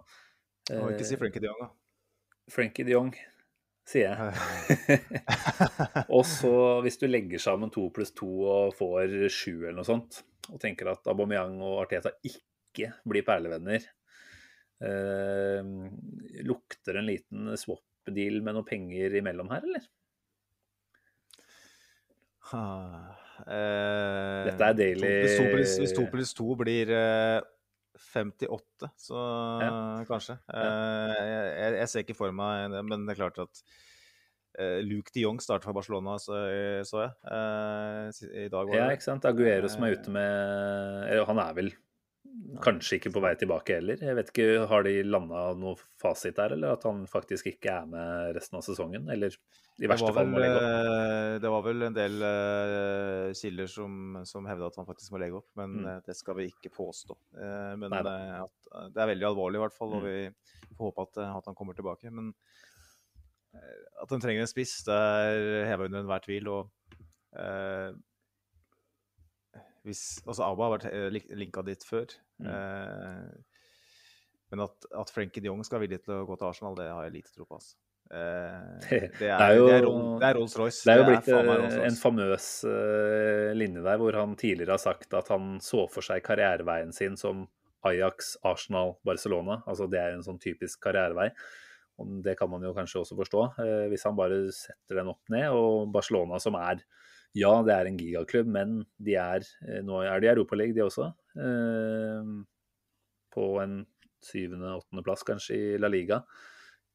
Og 0.71 0.93
ikke 0.93 1.07
si 1.07 1.15
Eh, 1.17 1.19
Frenkie 1.19 1.43
de 1.43 1.49
Jong, 1.49 1.61
da. 1.61 1.69
Frenkie 2.51 2.87
de 2.87 2.95
Jong, 2.95 3.11
sier 3.87 4.13
jeg. 4.13 4.99
og 6.15 6.23
så, 6.27 6.53
hvis 6.85 6.99
du 7.01 7.07
legger 7.09 7.41
sammen 7.41 7.71
to 7.73 7.89
pluss 7.95 8.13
to 8.15 8.29
og 8.47 8.77
får 8.77 9.27
sju 9.33 9.65
eller 9.65 9.81
noe 9.81 9.87
sånt, 9.87 10.23
og 10.51 10.59
tenker 10.63 10.91
at 10.91 11.07
Aubameyang 11.11 11.59
og 11.63 11.83
Arteta 11.85 12.13
ikke 12.23 12.93
blir 13.07 13.25
perlevenner, 13.27 13.83
eh, 14.83 15.73
lukter 16.47 16.99
en 16.99 17.09
liten 17.09 17.53
swap-deal 17.59 18.41
med 18.43 18.57
noe 18.57 18.67
penger 18.67 19.19
imellom 19.19 19.51
her, 19.53 19.67
eller? 19.67 19.91
Eh, 23.43 24.43
Dette 24.47 24.67
er 24.69 24.73
daily- 24.77 25.23
Hvis 25.25 25.79
Hvis 25.81 25.93
to 25.97 26.05
pluss 26.11 26.33
to 26.37 26.55
blir 26.59 26.89
eh, 26.93 27.41
58, 28.13 28.89
så 28.97 29.19
kanskje. 30.07 30.37
Eh, 30.53 31.15
jeg, 31.17 31.73
jeg- 31.79 31.89
ser 31.89 31.99
ikke 32.03 32.15
for 32.17 32.31
meg 32.31 32.71
det, 32.71 32.83
men 32.85 33.05
det 33.05 33.13
er 33.17 33.21
klart 33.21 33.39
at 33.43 33.63
eh, 34.59 34.81
Luke 34.85 35.11
de 35.13 35.21
Jong 35.25 35.39
starter 35.41 35.65
for 35.65 35.73
Barcelona, 35.73 36.17
så, 36.21 36.37
så 36.85 37.03
jeg. 37.03 37.11
eh, 37.25 38.45
I 38.45 38.49
dag 38.49 38.67
var 38.69 38.75
Ja, 38.75 38.89
ikke 38.93 39.03
sant? 39.07 39.25
Aguero 39.25 39.67
som 39.69 39.83
er 39.83 39.95
ute 39.97 40.09
med 40.13 41.25
Han 41.27 41.39
er 41.39 41.53
vel 41.53 41.71
kanskje 42.63 42.97
ikke 42.97 43.11
på 43.13 43.21
vei 43.23 43.33
tilbake 43.39 43.75
heller. 43.77 43.99
Jeg 43.99 44.15
vet 44.17 44.29
ikke, 44.31 44.45
Har 44.69 44.85
de 44.87 44.93
landa 45.03 45.41
noe 45.59 45.75
fasit 46.01 46.37
der, 46.39 46.55
eller 46.55 46.77
at 46.77 46.83
han 46.87 47.03
faktisk 47.09 47.49
ikke 47.51 47.73
er 47.81 47.89
med 47.91 48.35
resten 48.37 48.57
av 48.59 48.63
sesongen? 48.65 49.09
Eller 49.11 49.35
i 49.81 49.89
verste 49.89 50.13
fall 50.15 50.29
må 50.29 50.39
legge 50.41 50.59
opp? 50.59 50.67
eh, 50.69 51.35
det 51.43 51.51
var 51.51 51.63
vel 51.65 51.87
en 51.87 51.95
del 51.97 52.15
uh, 52.21 53.33
kilder 53.35 53.69
som, 53.71 54.19
som 54.29 54.45
hevda 54.47 54.69
at 54.69 54.77
han 54.79 54.87
faktisk 54.87 55.15
må 55.15 55.21
legge 55.23 55.39
opp, 55.41 55.49
men 55.59 55.75
Mm. 55.81 55.87
eh, 55.89 55.99
det 56.05 56.15
skal 56.15 56.37
vi 56.39 56.47
ikke 56.51 56.71
påstå. 56.75 57.17
Uh, 57.35 57.73
men 57.81 57.93
at, 57.97 58.09
det 58.93 59.01
er 59.03 59.11
veldig 59.15 59.29
alvorlig, 59.33 59.59
i 59.59 59.63
hvert 59.65 59.77
fall, 59.77 59.97
og 59.97 60.03
Mm. 60.03 60.07
vi 60.07 60.77
får 60.77 60.87
håpe 60.91 61.07
at, 61.09 61.21
at 61.25 61.51
han 61.51 61.55
kommer 61.57 61.73
tilbake. 61.77 62.11
Men 62.13 62.33
at 63.53 64.09
de 64.09 64.17
trenger 64.21 64.41
en 64.41 64.49
spiss, 64.49 64.79
det 64.87 64.95
er 64.97 65.67
heva 65.69 65.85
under 65.85 66.01
enhver 66.01 66.23
tvil. 66.25 66.47
og 66.47 66.71
uh, 67.37 67.93
hvis, 69.83 70.21
altså 70.25 70.45
Abba 70.47 70.69
har 70.69 70.77
vært 70.77 71.33
linka 71.35 71.61
dit 71.67 71.83
før. 71.83 72.07
Mm. 72.43 72.51
Eh, 72.51 73.31
men 74.53 74.61
at, 74.67 74.85
at 75.01 75.09
Frenkie 75.09 75.41
de 75.41 75.49
Jong 75.49 75.63
skal 75.65 75.79
være 75.79 75.87
villig 75.87 76.03
til 76.05 76.13
å 76.19 76.27
gå 76.29 76.35
til 76.37 76.49
Arsenal, 76.51 76.75
det 76.77 76.85
har 76.91 77.07
jeg 77.07 77.15
lite 77.15 77.33
tro 77.33 77.47
på. 77.49 77.57
Altså. 77.57 77.73
Eh, 78.13 78.59
det, 78.89 78.99
Det 79.17 79.31
er, 79.31 79.55
jo- 79.57 79.65
det, 79.71 79.79
er, 79.79 79.87
det 80.21 80.27
er 80.29 80.37
Rolls-Royce. 80.37 80.83
Det 80.85 80.93
er 80.93 81.01
jo 81.01 81.07
blitt 81.09 81.31
er 81.33 81.51
eh, 81.55 81.79
en 81.87 81.97
famøs 81.97 82.47
linje 83.57 83.81
der, 83.87 83.97
hvor 84.03 84.19
han 84.19 84.35
tidligere 84.37 84.75
har 84.77 84.83
sagt 84.83 85.13
at 85.17 85.31
han 85.33 85.55
så 85.63 85.87
for 85.89 86.05
seg 86.05 86.21
karriereveien 86.27 86.93
sin 86.93 87.17
som 87.17 87.47
Ajax, 87.83 88.35
Arsenal, 88.47 88.93
Barcelona. 89.03 89.57
Altså 89.67 89.89
det 89.91 89.99
er 89.99 90.13
en 90.15 90.23
sånn 90.23 90.37
typisk 90.39 90.79
karrierevei. 90.85 91.31
Og 92.01 92.13
det 92.25 92.37
kan 92.39 92.49
man 92.49 92.63
jo 92.65 92.71
kanskje 92.73 93.01
også 93.03 93.13
forstå, 93.19 93.41
hvis 93.91 94.05
han 94.07 94.15
bare 94.17 94.37
setter 94.55 94.97
den 95.01 95.11
opp 95.11 95.29
ned. 95.33 95.49
Og 95.53 95.91
Barcelona 95.93 96.39
som 96.41 96.55
er 96.57 96.79
Ja, 97.33 97.53
det 97.65 97.73
er 97.73 97.89
en 97.89 97.97
gigaklubb, 97.97 98.49
men 98.53 98.81
de 99.01 99.15
er 99.17 99.45
eh, 99.65 99.81
Nå 99.85 100.03
er 100.05 100.21
de 100.21 100.29
i 100.29 100.33
Europaligaen, 100.35 100.75
de 100.77 100.83
også. 100.85 101.09
Eh, 101.33 102.33
på 103.33 103.47
en 103.63 103.79
syvende-åttendeplass 104.23 105.25
kanskje 105.27 105.57
i 105.57 105.79
La 105.81 105.89
Liga. 105.89 106.21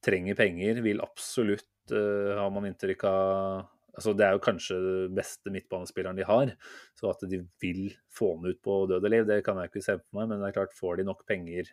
Trenger 0.04 0.38
penger, 0.38 0.78
vil 0.84 1.02
absolutt, 1.02 1.90
eh, 1.90 2.36
har 2.38 2.54
man 2.54 2.70
inntrykk 2.70 3.04
av 3.10 3.66
altså 3.98 4.12
Det 4.14 4.22
er 4.22 4.36
jo 4.36 4.42
kanskje 4.44 4.76
den 4.78 5.14
beste 5.16 5.50
midtbanespilleren 5.50 6.14
de 6.20 6.26
har. 6.28 6.52
Så 6.94 7.08
at 7.10 7.24
de 7.26 7.40
vil 7.58 7.88
få 8.14 8.36
han 8.36 8.46
ut 8.46 8.60
på 8.62 8.84
død 8.86 9.02
og 9.02 9.10
liv, 9.10 9.24
det 9.26 9.40
kan 9.42 9.58
jeg 9.58 9.72
ikke 9.72 9.82
se 9.82 9.96
på 9.98 10.20
meg. 10.20 10.28
Men 10.30 10.38
det 10.38 10.52
er 10.52 10.54
klart, 10.60 10.76
får 10.76 11.00
de 11.00 11.06
nok 11.08 11.24
penger 11.26 11.72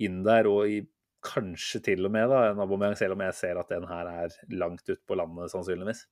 inn 0.00 0.22
der, 0.24 0.48
og 0.48 0.72
i, 0.72 0.78
kanskje 1.20 1.82
til 1.84 2.08
og 2.08 2.14
med 2.14 2.30
da, 2.32 2.46
en 2.48 2.62
Aubameyang, 2.62 2.96
selv 2.96 3.16
om 3.16 3.26
jeg 3.26 3.36
ser 3.36 3.60
at 3.60 3.68
den 3.74 3.84
her 3.90 4.08
er 4.08 4.34
langt 4.56 4.88
ut 4.88 5.00
på 5.04 5.18
landet, 5.18 5.50
sannsynligvis, 5.52 6.06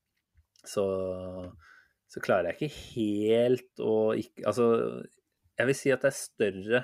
så, 0.70 0.84
så 2.10 2.22
klarer 2.24 2.50
jeg 2.52 2.56
ikke 2.58 2.80
helt 2.94 3.82
å 3.84 3.96
ikke 4.18 4.46
Altså, 4.50 4.66
jeg 5.56 5.70
vil 5.70 5.78
si 5.78 5.92
at 5.94 6.02
det 6.04 6.10
er 6.12 6.18
større 6.18 6.82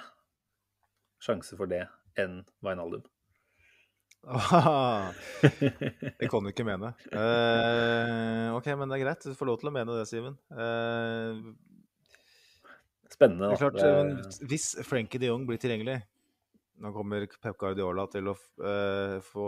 sjanse 1.22 1.56
for 1.58 1.70
det 1.70 1.84
enn 2.18 2.40
Wijnaldum. 2.64 3.04
det 6.20 6.28
kan 6.30 6.44
du 6.44 6.50
ikke 6.52 6.66
mene. 6.66 6.92
Uh, 7.10 8.54
OK, 8.54 8.68
men 8.78 8.86
det 8.90 9.00
er 9.00 9.04
greit. 9.04 9.26
Du 9.26 9.34
får 9.38 9.48
lov 9.48 9.58
til 9.58 9.70
å 9.70 9.74
mene 9.74 9.96
det, 9.98 10.06
Simen. 10.10 10.36
Uh, 10.54 11.52
Spennende, 13.12 13.50
det 13.50 13.58
er 13.58 13.62
klart, 13.64 13.76
Det- 13.82 14.48
Hvis 14.48 14.66
Frenkie 14.88 15.20
de 15.20 15.28
Jong 15.28 15.42
blir 15.48 15.58
tilgjengelig 15.60 15.98
Nå 16.82 16.90
kommer 16.90 17.24
Pep 17.38 17.54
Guardiola 17.60 18.08
til 18.10 18.26
å 18.32 18.34
eh, 18.66 19.16
få 19.22 19.46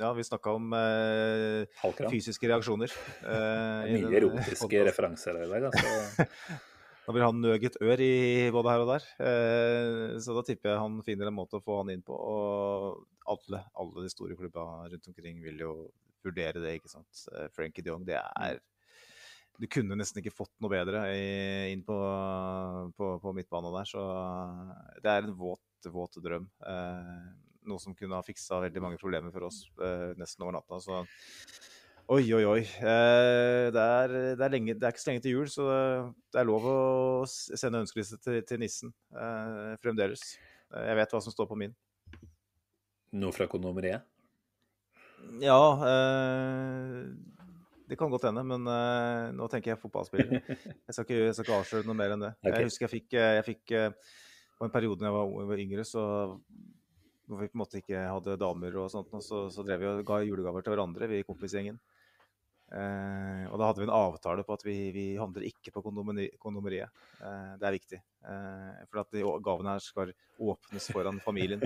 Ja, 0.00 0.10
vi 0.16 0.24
snakka 0.26 0.54
om 0.58 0.72
uh, 0.74 2.08
fysiske 2.10 2.50
reaksjoner. 2.50 2.90
Uh, 3.24 3.86
Mye 3.86 4.00
den 4.02 4.16
erotiske 4.18 4.56
podcasten. 4.58 4.86
referanser 4.88 5.38
i 5.44 5.50
dag, 5.52 5.68
altså. 5.70 6.24
Da 7.04 7.12
blir 7.12 7.26
han 7.26 7.40
nøget 7.42 7.76
ør 7.84 8.00
i 8.00 8.48
både 8.52 8.72
her 8.72 8.82
og 8.82 8.88
der. 8.88 9.06
Eh, 9.20 10.14
så 10.24 10.32
da 10.36 10.42
tipper 10.46 10.70
jeg 10.70 10.80
han 10.80 10.94
finner 11.04 11.28
en 11.28 11.36
måte 11.36 11.58
å 11.58 11.64
få 11.64 11.82
han 11.82 11.90
inn 11.92 12.04
på. 12.04 12.16
Og 12.16 13.02
alle, 13.28 13.60
alle 13.76 14.04
de 14.06 14.12
store 14.12 14.36
klubba 14.38 14.64
rundt 14.88 15.10
omkring 15.10 15.42
vil 15.44 15.60
jo 15.60 15.74
vurdere 16.24 16.62
det, 16.64 16.78
ikke 16.78 16.92
sant. 16.94 17.26
Frankie 17.52 17.84
de 17.84 17.92
Jong, 17.92 18.06
det 18.08 18.16
er 18.16 18.62
Du 19.60 19.68
kunne 19.68 19.98
nesten 20.00 20.22
ikke 20.22 20.32
fått 20.32 20.54
noe 20.64 20.72
bedre 20.72 21.04
inn 21.68 21.84
på, 21.84 21.98
på, 22.96 23.10
på 23.20 23.34
midtbanen 23.36 23.76
der. 23.76 23.90
Så 23.92 24.06
det 25.04 25.12
er 25.12 25.28
en 25.28 25.36
våt, 25.36 25.60
våt 25.92 26.18
drøm. 26.24 26.48
Eh, 26.64 27.24
noe 27.68 27.80
som 27.80 27.96
kunne 27.96 28.16
ha 28.16 28.24
fiksa 28.24 28.60
veldig 28.66 28.82
mange 28.84 29.00
problemer 29.00 29.32
for 29.34 29.48
oss 29.48 29.64
eh, 29.80 30.12
nesten 30.20 30.44
over 30.44 30.58
natta. 30.58 30.80
Så 30.84 31.04
Oi, 32.12 32.26
oi, 32.36 32.42
oi. 32.44 32.60
Eh, 32.60 33.70
det, 33.72 33.80
er, 33.80 34.16
det, 34.36 34.44
er 34.44 34.52
lenge, 34.52 34.74
det 34.76 34.84
er 34.84 34.92
ikke 34.92 35.00
så 35.00 35.08
lenge 35.08 35.22
til 35.24 35.38
jul, 35.38 35.46
så 35.48 35.68
det 36.28 36.42
er 36.42 36.44
lov 36.44 36.66
å 36.68 36.80
sende 37.28 37.80
ønskeliste 37.80 38.18
til, 38.20 38.42
til 38.44 38.60
nissen 38.60 38.92
eh, 39.16 39.72
fremdeles. 39.80 40.34
Jeg 40.74 40.98
vet 40.98 41.14
hva 41.14 41.22
som 41.24 41.32
står 41.32 41.48
på 41.48 41.56
min. 41.62 41.72
Noe 43.14 43.32
fra 43.32 43.46
kondomeriet? 43.48 44.04
Ja 45.40 45.60
eh, 45.86 47.06
Det 47.88 47.96
kan 48.00 48.10
godt 48.12 48.26
hende, 48.28 48.42
men 48.48 48.66
uh, 48.68 49.30
nå 49.36 49.46
tenker 49.52 49.74
jeg 49.74 49.80
fotballspillere. 49.80 50.40
Jeg 50.48 50.96
skal 50.96 51.04
ikke, 51.04 51.18
jeg 51.20 51.34
skal 51.36 51.44
ikke 51.44 51.58
avsløre 51.60 51.88
noe 51.88 51.96
mer 51.98 52.14
enn 52.14 52.24
det. 52.24 52.30
Okay. 52.40 52.54
Jeg 52.54 52.70
husker 52.70 52.86
jeg 52.86 52.92
fikk, 52.94 53.16
jeg 53.16 53.44
fikk 53.48 53.74
eh, 53.76 54.14
på 54.64 54.70
en 54.70 54.72
periode 54.72 55.02
da 55.02 55.10
jeg 55.10 55.16
var, 55.16 55.50
var 55.50 55.60
yngre, 55.60 55.84
så 55.84 56.04
hvor 57.24 57.40
vi 57.40 57.48
på 57.48 57.56
en 57.56 57.62
måte 57.62 57.80
ikke 57.80 58.06
hadde 58.08 58.38
damer 58.40 58.78
og 58.82 58.90
sånt, 58.92 59.12
og 59.16 59.24
så, 59.24 59.46
så 59.52 59.64
drev 59.64 59.80
vi 59.80 59.90
og 59.90 60.06
ga 60.08 60.20
julegaver 60.24 60.64
til 60.64 60.74
hverandre, 60.74 61.08
vi 61.10 61.20
i 61.22 61.26
kompisgjengen. 61.26 61.78
Eh, 62.74 63.44
og 63.52 63.60
da 63.60 63.68
hadde 63.68 63.82
vi 63.82 63.86
en 63.86 63.94
avtale 63.94 64.44
på 64.46 64.54
at 64.56 64.64
vi, 64.66 64.76
vi 64.94 65.04
handler 65.20 65.46
ikke 65.46 65.72
på 65.74 65.82
kondomeri, 65.84 66.26
kondomeriet. 66.40 67.04
Eh, 67.20 67.52
det 67.60 67.68
er 67.68 67.76
viktig. 67.76 68.00
Eh, 68.24 68.80
for 68.90 69.02
at 69.04 69.12
de 69.14 69.24
gavene 69.46 69.74
her 69.76 69.84
skal 69.84 70.14
åpnes 70.42 70.88
foran 70.92 71.20
familien. 71.24 71.62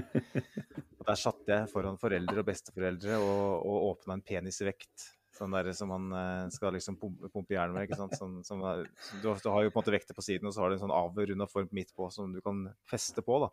Og 0.98 1.06
der 1.06 1.18
satt 1.18 1.48
jeg 1.48 1.70
foran 1.72 1.98
foreldre 2.00 2.42
og 2.42 2.50
besteforeldre 2.50 3.16
og, 3.22 3.44
og 3.64 3.86
åpna 3.92 4.18
en 4.18 4.26
penisvekt. 4.26 5.06
Sånn 5.38 5.54
der 5.54 5.70
som 5.78 5.92
man 5.92 6.08
eh, 6.18 6.48
skal 6.54 6.74
liksom 6.74 6.98
pumpe, 7.00 7.30
pumpe 7.32 7.54
jern 7.54 7.72
med. 7.76 7.86
ikke 7.88 7.98
sant? 8.00 8.16
Sånn, 8.18 8.40
som 8.46 8.60
du, 8.60 8.66
har- 8.66 9.40
du 9.42 9.50
har 9.54 9.64
jo 9.64 9.70
på 9.72 9.78
en 9.78 9.82
måte 9.84 9.94
vekter 9.94 10.18
på 10.18 10.24
siden, 10.26 10.50
og 10.50 10.54
så 10.56 10.64
har 10.64 10.72
du 10.72 10.78
en 10.78 10.84
sånn 10.86 10.94
avrunda 10.94 11.46
form 11.50 11.70
midt 11.72 11.94
på 11.96 12.10
som 12.14 12.32
du 12.34 12.42
kan 12.44 12.66
feste 12.90 13.22
på. 13.24 13.38
da. 13.46 13.52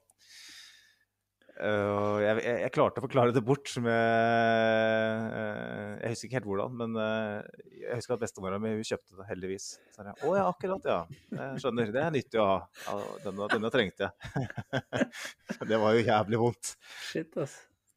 Uh, 1.56 2.20
jeg, 2.20 2.42
jeg, 2.44 2.56
jeg 2.66 2.72
klarte 2.76 3.00
å 3.00 3.04
forklare 3.06 3.32
det 3.32 3.40
bort 3.48 3.72
med 3.80 5.30
uh, 5.32 5.94
Jeg 6.02 6.12
husker 6.12 6.28
ikke 6.28 6.36
helt 6.42 6.50
hvordan, 6.50 6.74
men 6.82 6.98
uh, 7.00 7.46
jeg 7.80 7.96
husker 7.96 8.18
at 8.18 8.26
bestemora 8.26 8.58
mi 8.60 8.74
kjøpte 8.84 9.16
det, 9.16 9.28
heldigvis. 9.30 9.70
Så 9.96 10.04
jeg, 10.04 10.18
Å 10.20 10.34
ja, 10.36 10.44
akkurat, 10.52 10.90
ja. 10.92 10.98
Jeg 11.32 11.62
skjønner. 11.64 11.94
Det 11.96 12.02
er 12.04 12.12
nyttig 12.18 12.42
å 12.44 12.50
ha. 12.50 12.58
Ja, 12.90 12.98
denne, 13.24 13.48
denne 13.54 13.72
trengte 13.72 14.10
jeg. 14.10 14.44
det 15.72 15.80
var 15.80 15.96
jo 15.96 16.04
jævlig 16.04 16.42
vondt. 16.44 16.74
Shit, 17.08 17.40
ass. 17.40 17.56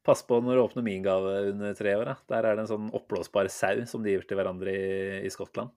Pass 0.09 0.22
på 0.24 0.39
når 0.40 0.56
du 0.56 0.62
åpner 0.62 0.85
min 0.86 1.05
gave 1.05 1.35
under 1.51 1.74
tre 1.76 1.93
år. 1.98 2.09
Da. 2.09 2.16
Der 2.32 2.48
er 2.48 2.56
det 2.56 2.64
en 2.64 2.70
sånn 2.70 2.90
oppblåsbar 2.97 3.51
sau 3.52 3.85
som 3.90 4.05
de 4.05 4.14
gir 4.14 4.24
til 4.24 4.40
hverandre 4.40 4.72
i, 4.72 4.89
i 5.28 5.32
Skottland. 5.32 5.74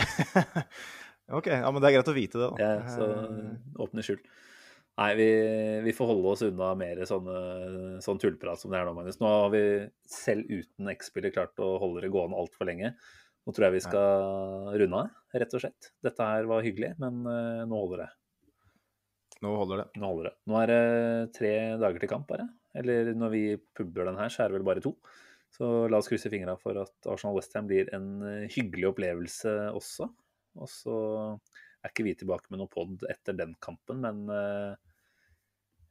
ok, 1.38 1.46
ja, 1.52 1.70
men 1.70 1.78
det 1.78 1.90
er 1.90 1.96
greit 1.98 2.10
å 2.10 2.16
vite 2.16 2.40
det, 2.40 2.48
da. 2.50 2.58
Ja, 2.58 2.88
så 2.90 3.08
Eh, 3.10 3.52
åpne 3.84 4.02
skjul. 4.06 4.18
Nei, 5.00 5.12
vi, 5.16 5.28
vi 5.86 5.94
får 5.96 6.10
holde 6.10 6.32
oss 6.34 6.42
unna 6.44 6.74
mer 6.76 6.98
sånne, 7.08 7.38
sånn 8.04 8.18
tullprat 8.20 8.60
som 8.60 8.72
det 8.72 8.80
er 8.80 8.88
nå, 8.88 8.92
Magnus. 8.98 9.20
Nå 9.22 9.30
har 9.30 9.52
vi 9.54 9.62
selv 10.10 10.50
uten 10.50 10.90
X-spiller 10.92 11.32
klart 11.32 11.62
å 11.62 11.76
holde 11.80 12.02
det 12.04 12.10
gående 12.12 12.36
altfor 12.40 12.68
lenge. 12.68 12.92
Nå 13.46 13.54
tror 13.56 13.68
jeg 13.68 13.78
vi 13.78 13.84
skal 13.86 14.74
runde 14.82 15.04
av, 15.06 15.14
rett 15.40 15.54
og 15.56 15.62
slett. 15.62 15.92
Dette 16.04 16.26
her 16.26 16.50
var 16.50 16.66
hyggelig, 16.66 16.92
men 17.00 17.22
eh, 17.30 17.62
nå 17.70 17.78
holder 17.78 18.04
det. 18.04 18.10
Nå 19.40 19.54
holder 19.56 19.84
det. 19.84 19.86
Nå 19.96 20.10
holder 20.10 20.28
det. 20.28 20.34
Nå 20.50 20.58
er 20.60 20.72
det 20.74 20.82
tre 21.38 21.54
dager 21.80 22.02
til 22.02 22.10
kamp, 22.10 22.26
bare. 22.28 22.50
Eller 22.76 23.12
når 23.18 23.32
vi 23.34 23.42
pubber 23.76 24.06
den 24.06 24.20
her, 24.20 24.30
så 24.30 24.44
er 24.44 24.50
det 24.50 24.60
vel 24.60 24.68
bare 24.68 24.84
to. 24.84 24.94
Så 25.50 25.66
la 25.90 25.98
oss 25.98 26.08
krysse 26.10 26.30
fingra 26.30 26.54
for 26.58 26.78
at 26.78 27.08
Arsenal 27.10 27.34
Westham 27.34 27.66
blir 27.70 27.90
en 27.96 28.20
eh, 28.22 28.50
hyggelig 28.54 28.92
opplevelse 28.92 29.54
også. 29.74 30.06
Og 30.60 30.70
så 30.70 30.96
er 31.80 31.90
ikke 31.90 32.06
vi 32.06 32.14
tilbake 32.20 32.50
med 32.52 32.62
noe 32.62 32.70
pod 32.70 33.02
etter 33.10 33.36
den 33.36 33.54
kampen, 33.62 34.02
men 34.04 34.26
uh, 34.28 34.74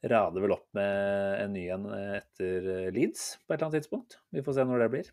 rader 0.06 0.44
vel 0.44 0.54
opp 0.54 0.68
med 0.78 1.40
en 1.44 1.56
ny 1.56 1.66
en 1.74 1.88
eh, 1.96 2.20
etter 2.20 2.92
Leeds 2.96 3.32
på 3.42 3.54
et 3.54 3.58
eller 3.58 3.70
annet 3.70 3.82
tidspunkt. 3.82 4.20
Vi 4.36 4.44
får 4.46 4.60
se 4.60 4.68
når 4.70 4.86
det 4.86 4.90
blir. 4.96 5.12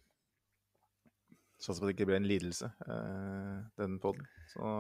Sånn 1.63 1.79
at 1.79 1.87
det 1.87 1.95
ikke 1.95 2.11
blir 2.11 2.21
en 2.21 2.29
lidelse, 2.29 2.69
uh, 2.85 3.65
den 3.81 3.97
poden. 4.03 4.27
Så 4.53 4.71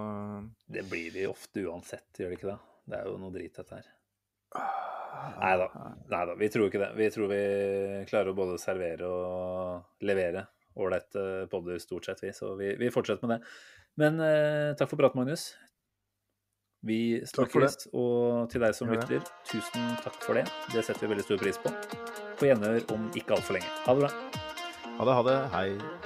Det 0.68 0.84
blir 0.90 1.14
vi 1.14 1.26
ofte 1.30 1.64
uansett, 1.64 2.10
gjør 2.20 2.34
det 2.34 2.40
ikke 2.40 2.52
det? 2.52 2.58
Det 2.86 2.98
er 3.00 3.08
jo 3.08 3.16
noe 3.18 3.34
drit, 3.34 3.56
dette 3.56 3.80
her. 3.80 3.95
Nei 5.36 5.54
da. 5.58 6.34
Vi 6.38 6.48
tror 6.52 6.68
ikke 6.68 6.80
det. 6.80 6.92
Vi 6.96 7.08
tror 7.12 7.30
vi 7.32 7.40
klarer 8.08 8.32
å 8.32 8.36
både 8.36 8.60
servere 8.62 9.08
og 9.10 10.06
levere 10.06 10.46
ålreite 10.76 11.46
podder 11.52 11.78
stort 11.80 12.08
sett, 12.08 12.22
vi. 12.22 12.32
Så 12.36 12.54
vi, 12.54 12.74
vi 12.80 12.90
fortsetter 12.92 13.28
med 13.28 13.38
det. 13.40 13.54
Men 14.00 14.20
eh, 14.20 14.72
takk 14.76 14.92
for 14.92 15.00
praten, 15.00 15.22
Magnus. 15.22 15.54
Vi 16.86 17.22
snakkes, 17.26 17.88
og 17.96 18.50
til 18.52 18.62
deg 18.62 18.76
som 18.76 18.92
lytter, 18.92 19.24
tusen 19.48 19.94
takk 20.04 20.20
for 20.22 20.38
det. 20.38 20.44
Det 20.74 20.84
setter 20.86 21.06
vi 21.06 21.14
veldig 21.14 21.26
stor 21.26 21.40
pris 21.40 21.62
på. 21.62 21.72
På 22.36 22.50
gjenhør 22.50 22.84
om 22.94 23.08
ikke 23.16 23.38
altfor 23.38 23.58
lenge. 23.58 23.72
Ha 23.88 23.96
det 23.96 24.04
bra. 24.04 24.12
ha 24.98 25.08
det, 25.08 25.16
ha 25.16 25.24
det. 25.30 25.40
Hei. 25.56 26.05